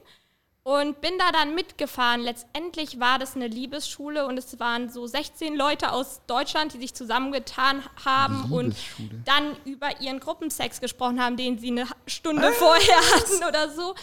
Und 0.62 1.00
bin 1.00 1.16
da 1.16 1.30
dann 1.30 1.54
mitgefahren. 1.54 2.22
Letztendlich 2.22 2.98
war 2.98 3.20
das 3.20 3.36
eine 3.36 3.46
Liebesschule 3.46 4.26
und 4.26 4.36
es 4.36 4.58
waren 4.58 4.90
so 4.90 5.06
16 5.06 5.54
Leute 5.54 5.92
aus 5.92 6.22
Deutschland, 6.26 6.74
die 6.74 6.78
sich 6.78 6.92
zusammengetan 6.92 7.84
haben 8.04 8.50
und 8.52 8.76
dann 9.24 9.56
über 9.64 10.00
ihren 10.00 10.18
Gruppensex 10.18 10.80
gesprochen 10.80 11.22
haben, 11.22 11.36
den 11.36 11.58
sie 11.58 11.68
eine 11.68 11.86
Stunde 12.08 12.50
vorher 12.52 12.96
hatten 13.14 13.44
oder 13.44 13.70
so. 13.70 13.94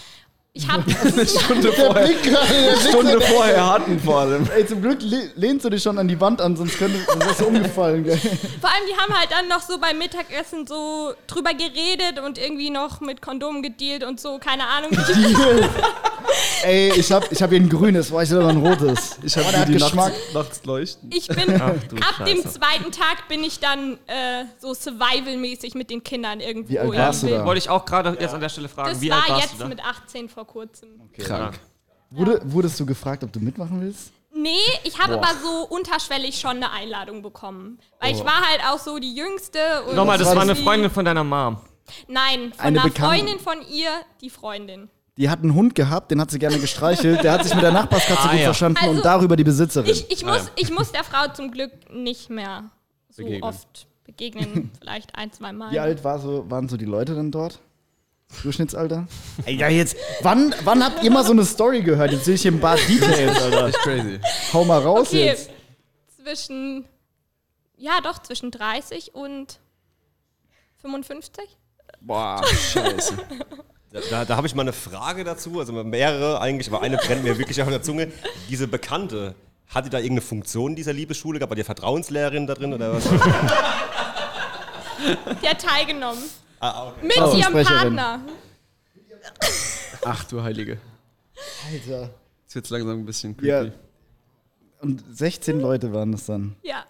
Ich 0.56 0.68
habe 0.68 0.84
Eine 1.02 1.26
Stunde 1.28 1.74
vorher. 1.74 2.06
Blick 2.06 2.22
Blick 2.22 2.38
Stunde 2.88 3.20
vorher 3.22 3.74
hatten 3.74 4.00
vor 4.00 4.20
allem. 4.20 4.48
Ey, 4.56 4.68
zum 4.68 4.84
Glück 4.84 5.02
le 5.02 5.32
lehnst 5.36 5.66
du 5.66 5.70
dich 5.72 5.82
schon 5.82 5.98
an 5.98 6.08
die 6.08 6.20
Wand 6.22 6.42
an, 6.42 6.56
sonst 6.56 6.78
könnte 6.78 7.00
du 7.40 7.46
umgefallen. 7.46 8.04
Gell? 8.04 8.18
Vor 8.62 8.70
allem, 8.70 8.86
die 8.88 8.96
haben 8.96 9.18
halt 9.18 9.32
dann 9.32 9.48
noch 9.48 9.62
so 9.62 9.80
beim 9.80 9.98
Mittagessen 9.98 10.68
so 10.68 11.14
drüber 11.26 11.56
geredet 11.56 12.20
und 12.24 12.38
irgendwie 12.38 12.70
noch 12.70 13.02
mit 13.02 13.20
Kondomen 13.20 13.64
gedealt 13.64 14.04
und 14.04 14.20
so, 14.20 14.38
keine 14.38 14.68
Ahnung. 14.68 14.92
Ey, 16.64 16.92
ich 16.98 17.12
hab, 17.12 17.32
ich 17.32 17.42
hab 17.42 17.50
hier 17.50 17.60
ein 17.60 17.70
grünes, 17.70 18.12
war 18.12 18.24
ich 18.24 18.30
selber 18.30 18.48
ein 18.48 18.58
rotes. 18.66 19.18
Ich 19.24 19.36
habe 19.38 19.48
Oh, 19.50 19.58
hat 19.58 19.68
die 19.68 19.74
Geschmack. 19.74 20.14
nachts, 20.14 20.34
nachts 20.34 20.66
leuchten. 20.66 21.10
Ich 21.14 21.28
bin, 21.28 21.62
ab 21.62 21.76
du 21.90 21.96
dem 22.26 22.42
Scheiße. 22.44 22.60
zweiten 22.60 22.92
Tag 22.92 23.28
bin 23.28 23.44
ich 23.44 23.60
dann 23.60 23.94
äh, 24.08 24.46
so 24.60 24.74
survival-mäßig 24.74 25.76
mit 25.76 25.90
den 25.90 26.04
Kindern 26.04 26.40
irgendwo. 26.40 26.70
Wie 26.72 26.80
alt 26.80 26.94
warst 26.94 27.24
du 27.24 27.28
da? 27.28 27.46
Wollte 27.46 27.60
ich 27.60 27.70
auch 27.70 27.86
gerade 27.86 28.18
jetzt 28.20 28.34
an 28.34 28.42
der 28.42 28.50
Stelle 28.50 28.70
fragen, 28.70 28.90
Das 28.92 29.02
wie 29.02 29.12
alt 29.12 29.24
war 29.24 29.36
warst 29.38 29.44
jetzt 29.50 29.56
du 29.56 29.64
da? 29.64 29.68
mit 29.70 29.84
18 29.86 30.30
vor 30.30 30.46
kurzem. 30.48 30.90
Krank. 31.18 31.60
Wurde, 32.10 32.42
wurdest 32.46 32.80
du 32.80 32.86
gefragt, 32.86 33.24
ob 33.24 33.34
du 33.34 33.40
mitmachen 33.40 33.82
willst? 33.82 34.12
Nee, 34.36 34.58
ich 34.84 34.98
habe 35.00 35.14
aber 35.16 35.30
so 35.44 35.68
unterschwellig 35.76 36.40
schon 36.40 36.52
eine 36.58 36.72
Einladung 36.72 37.22
bekommen. 37.22 37.80
Weil 38.00 38.14
ich 38.16 38.24
war 38.24 38.42
halt 38.50 38.62
auch 38.72 38.80
so 38.80 38.98
die 39.00 39.14
Jüngste. 39.16 39.60
Und 39.88 39.96
Nochmal, 39.96 40.18
das 40.18 40.34
war 40.36 40.42
eine 40.42 40.56
Freundin 40.56 40.90
von 40.90 41.06
deiner 41.06 41.24
Mom. 41.24 41.58
Nein, 42.08 42.52
von 42.54 42.60
Eine 42.66 42.80
einer 42.82 42.90
Bekannte. 42.90 43.16
Freundin 43.18 43.40
von 43.40 43.58
ihr, 43.70 43.90
die 44.22 44.30
Freundin. 44.30 44.90
Die 45.18 45.30
hat 45.30 45.42
einen 45.42 45.54
Hund 45.54 45.76
gehabt, 45.76 46.10
den 46.12 46.20
hat 46.20 46.32
sie 46.32 46.40
gerne 46.40 46.58
gestreichelt. 46.58 47.24
Der 47.24 47.34
hat 47.34 47.44
sich 47.44 47.54
mit 47.54 47.64
der 47.64 47.72
Nachbarskatze 47.72 48.24
Ah, 48.24 48.32
gut 48.32 48.40
ja. 48.40 48.46
verstanden 48.46 48.78
Also, 48.80 48.92
und 48.92 49.06
darüber 49.06 49.36
die 49.36 49.44
Besitzerin. 49.44 49.92
Ich, 49.92 50.10
ich, 50.12 50.26
muss, 50.26 50.52
ich 50.56 50.72
muss 50.72 50.92
der 50.92 51.04
Frau 51.04 51.28
zum 51.34 51.52
Glück 51.52 51.72
nicht 51.94 52.30
mehr 52.32 52.72
so 53.10 53.22
Begegnen. 53.24 53.44
oft 53.44 53.88
begegnen. 54.06 54.72
Vielleicht 54.80 55.16
ein, 55.16 55.32
zwei 55.32 55.54
Mal. 55.54 55.72
Wie 55.72 55.80
alt 55.80 56.04
war 56.04 56.18
so, 56.18 56.50
waren 56.50 56.68
so 56.68 56.78
die 56.78 56.86
Leute 56.86 57.14
denn 57.14 57.30
dort? 57.32 57.60
Durchschnittsalter? 58.42 59.08
Ey, 59.46 59.56
ja, 59.56 59.70
jetzt, 59.70 59.96
wann, 60.22 60.56
wann 60.64 60.84
habt 60.84 61.04
ihr 61.04 61.12
mal 61.12 61.24
so 61.24 61.32
eine 61.34 61.46
Story 61.46 61.84
gehört? 61.84 62.12
Jetzt 62.12 62.26
sehe 62.26 62.34
ich 62.34 62.42
hier 62.42 62.52
ein 62.52 62.60
paar 62.60 62.78
Details, 62.78 63.40
Alter. 63.40 63.68
Echt 63.68 63.78
crazy. 63.80 64.20
Hau 64.52 64.66
mal 64.66 64.82
raus 64.82 65.10
Okay, 65.10 65.26
jetzt. 65.26 65.52
zwischen, 66.24 66.86
ja 67.78 68.02
doch, 68.02 68.18
zwischen 68.24 68.50
30 68.50 69.14
und 69.14 69.60
55. 70.82 71.44
Boah, 72.02 72.42
scheiße. 72.48 73.16
Da, 73.94 74.00
da, 74.10 74.26
da 74.26 74.36
habe 74.38 74.48
ich 74.48 74.56
mal 74.56 74.64
eine 74.64 74.74
Frage 74.74 75.24
dazu, 75.24 75.60
also 75.60 75.72
mehrere 75.72 76.42
eigentlich, 76.42 76.68
aber 76.68 76.82
eine 76.82 76.98
brennt 76.98 77.24
mir 77.24 77.38
wirklich 77.38 77.62
auf 77.62 77.70
der 77.70 77.84
Zunge. 77.84 78.12
Diese 78.50 78.68
Bekannte, 78.68 79.36
hat 79.68 79.86
die 79.86 79.90
da 79.92 79.98
irgendeine 80.00 80.22
Funktion 80.22 80.72
in 80.72 80.76
dieser 80.76 80.94
Liebesschule 80.94 81.38
gehabt? 81.40 81.52
War 81.52 81.56
die 81.56 81.64
Vertrauenslehrerin 81.64 82.48
da 82.48 82.56
drin 82.56 82.74
oder 82.74 82.94
was? 82.94 83.04
Die 85.44 85.48
hat 85.48 85.62
teilgenommen. 85.62 86.24
ah, 86.60 86.88
okay. 86.88 87.06
Mit 87.06 87.18
Oh, 87.22 87.36
ihrem. 87.36 87.64
Partner. 87.66 88.20
Ach 90.06 90.24
du 90.26 90.42
Heilige. 90.42 90.80
Alter. 91.72 92.10
Jetzt 92.44 92.56
wird's 92.56 92.70
langsam 92.72 93.00
ein 93.00 93.06
bisschen 93.06 93.38
Ja. 93.42 93.62
creepy. 93.62 93.76
Und 94.82 95.04
16 95.12 95.60
Leute 95.62 95.94
waren 95.94 96.12
das 96.12 96.26
dann. 96.26 96.56
Ja. 96.64 96.84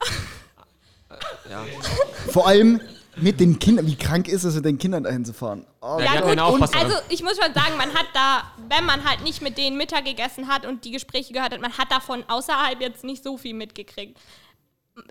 Vor 2.29 2.47
allem 2.47 2.79
mit 3.15 3.39
den 3.39 3.59
Kindern. 3.59 3.85
Wie 3.87 3.95
krank 3.95 4.27
ist 4.27 4.43
es, 4.43 4.55
mit 4.55 4.65
den 4.65 4.77
Kindern 4.77 5.03
dahin 5.03 5.23
zu 5.25 5.33
fahren? 5.33 5.65
Oh, 5.81 5.97
Ja, 5.99 6.21
gut, 6.21 6.31
eine 6.31 6.45
und 6.45 6.61
also 6.75 6.97
ich 7.09 7.21
muss 7.23 7.37
schon 7.37 7.53
sagen, 7.53 7.77
man 7.77 7.93
hat 7.93 8.07
da, 8.13 8.43
wenn 8.69 8.85
man 8.85 9.03
halt 9.03 9.23
nicht 9.23 9.41
mit 9.41 9.57
denen 9.57 9.77
Mittag 9.77 10.05
gegessen 10.05 10.47
hat 10.47 10.65
und 10.65 10.85
die 10.85 10.91
Gespräche 10.91 11.33
gehört 11.33 11.53
hat, 11.53 11.61
man 11.61 11.77
hat 11.77 11.91
davon 11.91 12.23
außerhalb 12.27 12.81
jetzt 12.81 13.03
nicht 13.03 13.23
so 13.23 13.37
viel 13.37 13.53
mitgekriegt. 13.53 14.17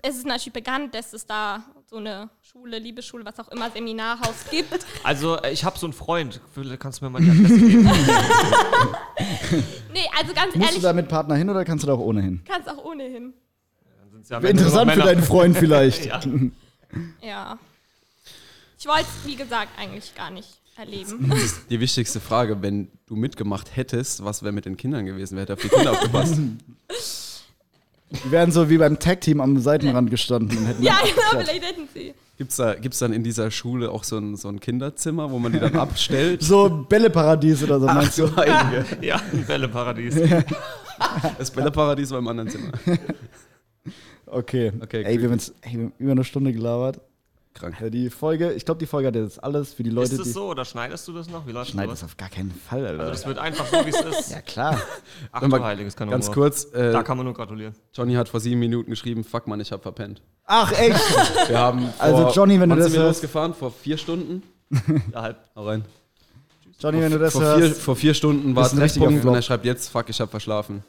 Es 0.01 0.15
ist 0.15 0.25
natürlich 0.25 0.53
bekannt, 0.53 0.95
dass 0.95 1.11
es 1.11 1.25
da 1.25 1.63
so 1.89 1.97
eine 1.97 2.29
Schule, 2.41 2.79
Liebesschule, 2.79 3.25
was 3.25 3.37
auch 3.39 3.49
immer, 3.49 3.69
Seminarhaus 3.69 4.45
gibt. 4.49 4.85
Also, 5.03 5.37
äh, 5.41 5.51
ich 5.51 5.65
habe 5.65 5.77
so 5.77 5.85
einen 5.85 5.93
Freund. 5.93 6.39
Kannst 6.79 7.01
du 7.01 7.05
mir 7.05 7.11
mal 7.11 7.21
die 7.21 7.29
Adresse 7.29 7.59
geben? 7.59 7.89
Nee, 9.93 10.09
also 10.17 10.33
ganz 10.33 10.55
Musst 10.55 10.67
ehrlich, 10.69 10.75
du 10.75 10.87
da 10.87 10.93
mit 10.93 11.07
Partner 11.09 11.35
hin 11.35 11.49
oder 11.49 11.65
kannst 11.65 11.83
du 11.83 11.87
da 11.87 11.93
auch 11.93 11.99
ohne 11.99 12.21
hin? 12.21 12.41
kannst 12.45 12.69
auch 12.69 12.83
ohnehin. 12.83 13.33
Ja 14.29 14.39
interessant 14.39 14.91
für 14.91 15.01
deinen 15.01 15.23
Freund 15.23 15.57
vielleicht. 15.57 16.05
Ja. 16.13 16.19
Ja. 17.21 17.57
Ich 18.83 18.89
wollte 18.89 19.03
es, 19.03 19.25
wie 19.25 19.37
gesagt, 19.37 19.69
eigentlich 19.79 20.13
gar 20.13 20.29
nicht 20.29 20.59
erleben. 20.75 21.31
Die 21.69 21.79
wichtigste 21.79 22.19
Frage, 22.19 22.61
wenn 22.61 22.89
du 23.05 23.15
mitgemacht 23.15 23.77
hättest, 23.77 24.25
was 24.25 24.43
wäre 24.43 24.51
mit 24.51 24.65
den 24.65 24.75
Kindern 24.75 25.05
gewesen? 25.05 25.35
Wer 25.37 25.43
hätte 25.43 25.53
auf 25.53 25.61
die 25.61 25.69
Kinder 25.69 25.91
aufgepasst? 25.91 26.37
Die 28.11 28.31
wären 28.31 28.51
so 28.51 28.69
wie 28.69 28.77
beim 28.77 28.99
Tag-Team 28.99 29.39
am 29.39 29.57
Seitenrand 29.57 30.11
gestanden 30.11 30.57
und 30.57 30.65
hätten 30.65 30.83
ja, 30.83 30.97
genau, 31.01 31.41
vielleicht 31.45 31.63
hätten 31.63 31.87
sie. 31.93 32.13
Gibt's 32.37 32.57
da, 32.57 32.73
gibt's 32.75 32.99
dann 32.99 33.13
in 33.13 33.23
dieser 33.23 33.51
Schule 33.51 33.89
auch 33.89 34.03
so 34.03 34.17
ein, 34.17 34.35
so 34.35 34.49
ein 34.49 34.59
Kinderzimmer, 34.59 35.31
wo 35.31 35.39
man 35.39 35.53
die 35.53 35.61
dann 35.61 35.77
abstellt? 35.77 36.43
So 36.43 36.85
Bälleparadies 36.89 37.63
oder 37.63 37.79
so, 37.79 37.87
Ach 37.87 37.95
meinst 37.95 38.17
du? 38.19 38.35
Heilige. 38.35 38.85
ja, 38.99 39.15
ein 39.31 39.45
Bälleparadies. 39.45 40.15
Das 41.37 41.51
Bälleparadies 41.51 42.11
war 42.11 42.19
im 42.19 42.27
anderen 42.27 42.49
Zimmer. 42.49 42.71
Okay. 44.25 44.73
Okay, 44.81 45.03
ey, 45.03 45.17
wir 45.19 45.29
haben 45.29 45.33
jetzt 45.35 45.53
ey, 45.61 45.73
wir 45.73 45.83
haben 45.85 45.93
über 45.99 46.11
eine 46.11 46.23
Stunde 46.25 46.51
gelabert. 46.51 46.99
Krank. 47.53 47.75
Ja, 47.79 47.89
die 47.89 48.09
Folge, 48.09 48.51
ich 48.53 48.65
glaube, 48.65 48.79
die 48.79 48.85
Folge 48.85 49.07
hat 49.09 49.15
jetzt 49.15 49.43
alles 49.43 49.73
für 49.73 49.83
die 49.83 49.89
Leute, 49.89 50.11
Ist 50.11 50.19
das 50.19 50.27
die. 50.27 50.33
so 50.33 50.47
oder 50.47 50.65
schneidest 50.65 51.07
du 51.07 51.13
das 51.13 51.29
noch? 51.29 51.45
Wie 51.47 51.51
läuft 51.51 51.71
Schneid 51.71 51.89
das? 51.89 52.03
auf 52.03 52.17
gar 52.17 52.29
keinen 52.29 52.51
Fall, 52.51 52.85
Alter. 52.85 52.99
Also 52.99 53.11
das 53.11 53.25
wird 53.27 53.37
einfach 53.37 53.65
so, 53.67 53.85
wie 53.85 53.89
es 53.89 54.01
ist. 54.01 54.31
ja, 54.31 54.41
klar. 54.41 54.79
Ach 55.31 55.41
du 55.41 55.63
heiliges 55.63 55.95
Kanon. 55.95 56.11
Ganz 56.11 56.31
kurz, 56.31 56.65
äh, 56.73 56.91
Da 56.91 57.03
kann 57.03 57.17
man 57.17 57.25
nur 57.25 57.33
gratulieren. 57.35 57.73
Johnny 57.93 58.15
hat 58.15 58.29
vor 58.29 58.39
sieben 58.39 58.59
Minuten 58.59 58.89
geschrieben, 58.89 59.23
fuck 59.23 59.47
man, 59.47 59.59
ich 59.59 59.71
hab 59.71 59.81
verpennt. 59.83 60.21
Ach, 60.45 60.71
echt? 60.73 60.99
Wir 61.49 61.57
haben 61.59 61.81
vor, 61.97 62.03
Also, 62.03 62.29
Johnny, 62.31 62.59
wenn 62.59 62.69
du 62.69 62.75
das 62.75 62.85
sind 62.85 62.93
wir 62.95 63.01
hörst- 63.01 63.21
losgefahren? 63.21 63.53
Vor 63.53 63.71
vier 63.71 63.97
Stunden? 63.97 64.43
Ja, 65.13 65.21
halt. 65.21 65.37
Hau 65.55 65.65
rein. 65.67 65.85
Johnny, 66.79 66.99
wenn 67.01 67.11
du 67.11 67.19
das 67.19 67.33
vor, 67.33 67.41
vier, 67.41 67.67
hörst. 67.67 67.81
vor 67.81 67.95
vier 67.95 68.13
Stunden 68.13 68.55
war 68.55 68.63
Bist 68.63 68.75
ein 68.75 68.81
richtiger 68.81 69.05
Treffpunkt 69.05 69.25
und 69.29 69.35
er 69.35 69.41
schreibt 69.41 69.63
jetzt, 69.65 69.87
fuck, 69.89 70.09
ich 70.09 70.19
hab 70.19 70.29
verschlafen. 70.31 70.83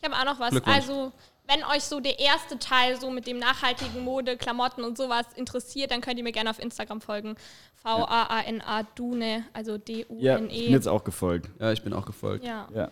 Ich 0.00 0.08
habe 0.10 0.14
auch 0.20 0.24
noch 0.34 0.40
was. 0.40 0.62
Also, 0.66 1.12
wenn 1.48 1.64
euch 1.64 1.84
so 1.84 2.00
der 2.00 2.18
erste 2.18 2.58
Teil 2.58 3.00
so 3.00 3.10
mit 3.10 3.26
dem 3.26 3.38
nachhaltigen 3.38 4.04
Mode, 4.04 4.36
Klamotten 4.36 4.84
und 4.84 4.96
sowas 4.96 5.26
interessiert, 5.36 5.90
dann 5.90 6.00
könnt 6.00 6.18
ihr 6.18 6.24
mir 6.24 6.32
gerne 6.32 6.50
auf 6.50 6.58
Instagram 6.58 7.00
folgen. 7.00 7.36
V-A-A-N-A 7.82 8.82
Dune, 8.94 9.44
also 9.52 9.72
Ja, 9.72 9.78
ich 9.78 10.06
bin 10.08 10.48
D-U-N-E. 10.48 10.70
jetzt 10.70 10.88
auch 10.88 11.04
gefolgt. 11.04 11.48
Ja, 11.60 11.72
ich 11.72 11.82
bin 11.82 11.92
auch 11.92 12.06
gefolgt. 12.06 12.44
Ja. 12.44 12.68
Ja. 12.74 12.90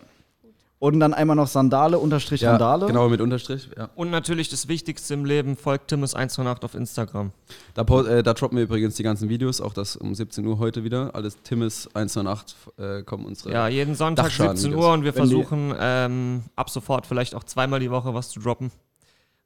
Und 0.85 0.99
dann 0.99 1.15
einmal 1.15 1.35
noch 1.35 1.47
Sandale, 1.47 1.97
Unterstrich 1.97 2.41
Ja, 2.41 2.51
Randale. 2.51 2.85
genau, 2.85 3.09
mit 3.09 3.19
Unterstrich. 3.19 3.71
Ja. 3.75 3.89
Und 3.95 4.11
natürlich 4.11 4.49
das 4.49 4.67
Wichtigste 4.67 5.15
im 5.15 5.25
Leben, 5.25 5.57
folgt 5.57 5.91
Timmes108 5.91 6.63
auf 6.63 6.75
Instagram. 6.75 7.31
Da, 7.73 7.81
äh, 7.81 8.21
da 8.21 8.35
droppen 8.35 8.59
wir 8.59 8.65
übrigens 8.65 8.93
die 8.93 9.01
ganzen 9.01 9.27
Videos, 9.27 9.61
auch 9.61 9.73
das 9.73 9.95
um 9.95 10.13
17 10.13 10.45
Uhr 10.45 10.59
heute 10.59 10.83
wieder. 10.83 11.15
Alles 11.15 11.41
Timmis 11.41 11.89
108 11.95 12.55
äh, 12.77 13.01
kommen 13.01 13.25
unsere. 13.25 13.51
Ja, 13.51 13.67
jeden 13.67 13.95
Sonntag 13.95 14.25
Dachschaden 14.25 14.57
17 14.57 14.73
Videos. 14.73 14.85
Uhr 14.85 14.93
und 14.93 15.03
wir 15.03 15.15
Wenn 15.15 15.27
versuchen 15.27 15.73
ähm, 15.79 16.43
ab 16.55 16.69
sofort 16.69 17.07
vielleicht 17.07 17.33
auch 17.33 17.45
zweimal 17.45 17.79
die 17.79 17.89
Woche 17.89 18.13
was 18.13 18.29
zu 18.29 18.39
droppen. 18.39 18.69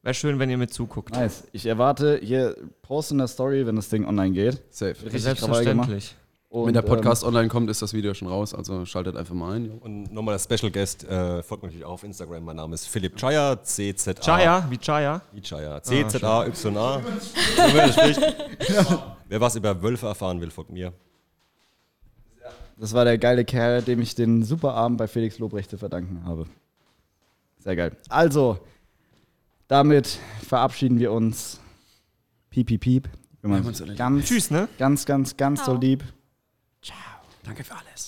Wäre 0.01 0.15
schön, 0.15 0.39
wenn 0.39 0.49
ihr 0.49 0.57
mit 0.57 0.73
zuguckt. 0.73 1.13
Nice. 1.13 1.45
Ich 1.53 1.65
erwarte 1.65 2.19
hier 2.21 2.57
Post 2.81 3.13
in 3.13 3.17
der 3.17 3.27
Story, 3.27 3.65
wenn 3.65 3.77
das 3.77 3.87
Ding 3.87 4.05
online 4.05 4.31
geht. 4.31 4.61
Safe. 4.71 4.95
Richtig. 5.05 5.23
Selbstverständlich. 5.23 6.15
Und, 6.52 6.66
Wenn 6.66 6.74
der 6.74 6.84
ähm, 6.84 6.89
Podcast 6.89 7.24
online 7.24 7.47
kommt, 7.47 7.70
ist 7.70 7.84
das 7.84 7.93
Video 7.93 8.16
schon 8.16 8.28
raus, 8.28 8.56
also 8.56 8.84
schaltet 8.84 9.16
einfach 9.16 9.36
mal 9.36 9.56
ein. 9.56 9.70
Und 9.70 10.12
nochmal 10.12 10.36
der 10.36 10.39
Special 10.39 10.72
Guest, 10.72 11.04
äh, 11.04 11.43
folgt 11.43 11.62
mir 11.62 11.68
natürlich 11.68 11.86
auch 11.86 11.91
auf 11.91 12.04
Instagram. 12.04 12.43
Mein 12.43 12.56
Name 12.56 12.74
ist 12.74 12.88
Philipp 12.88 13.18
Chaya, 13.18 13.62
C-Z-A. 13.62 14.20
Chaya, 14.20 14.66
wie 14.68 14.80
Chaya. 14.80 15.22
Wie 15.32 15.41
Chaya. 15.41 15.80
C-Z-A-Y-A. 15.84 16.52
So 16.52 16.70
wie 16.72 17.78
er 17.78 17.93
spricht. 17.93 18.22
Wer 19.28 19.41
was 19.41 19.56
über 19.58 19.80
Wölfe 19.84 20.08
erfahren 20.08 20.41
will, 20.41 20.50
folgt 20.50 20.72
mir. 20.72 20.91
Das 22.78 22.93
war 22.93 23.06
der 23.06 23.20
geile 23.20 23.45
Kerl, 23.45 23.84
dem 23.84 24.02
ich 24.02 24.16
den 24.16 24.43
super 24.43 24.74
Abend 24.74 24.97
bei 24.97 25.08
Felix 25.08 25.38
Lobrecht 25.38 25.70
zu 25.70 25.78
verdanken 25.78 26.24
habe. 26.26 26.47
Sehr 27.60 27.76
geil. 27.76 27.91
Also, 28.08 28.58
damit 29.68 30.18
verabschieden 30.47 30.97
wir 30.97 31.12
uns. 31.12 31.60
Piep, 32.50 32.68
piep, 32.68 32.82
piep. 32.82 33.10
Wir 33.43 33.56
lieb. 33.86 33.97
ganz, 33.97 34.26
Tschüss, 34.26 34.50
ne? 34.50 34.68
ganz, 34.80 35.06
ganz, 35.06 35.38
ganz 35.38 35.64
so 35.64 35.78
Ciao. 36.82 36.97
Danke 37.43 37.63
für 37.63 37.75
alles. 37.75 38.07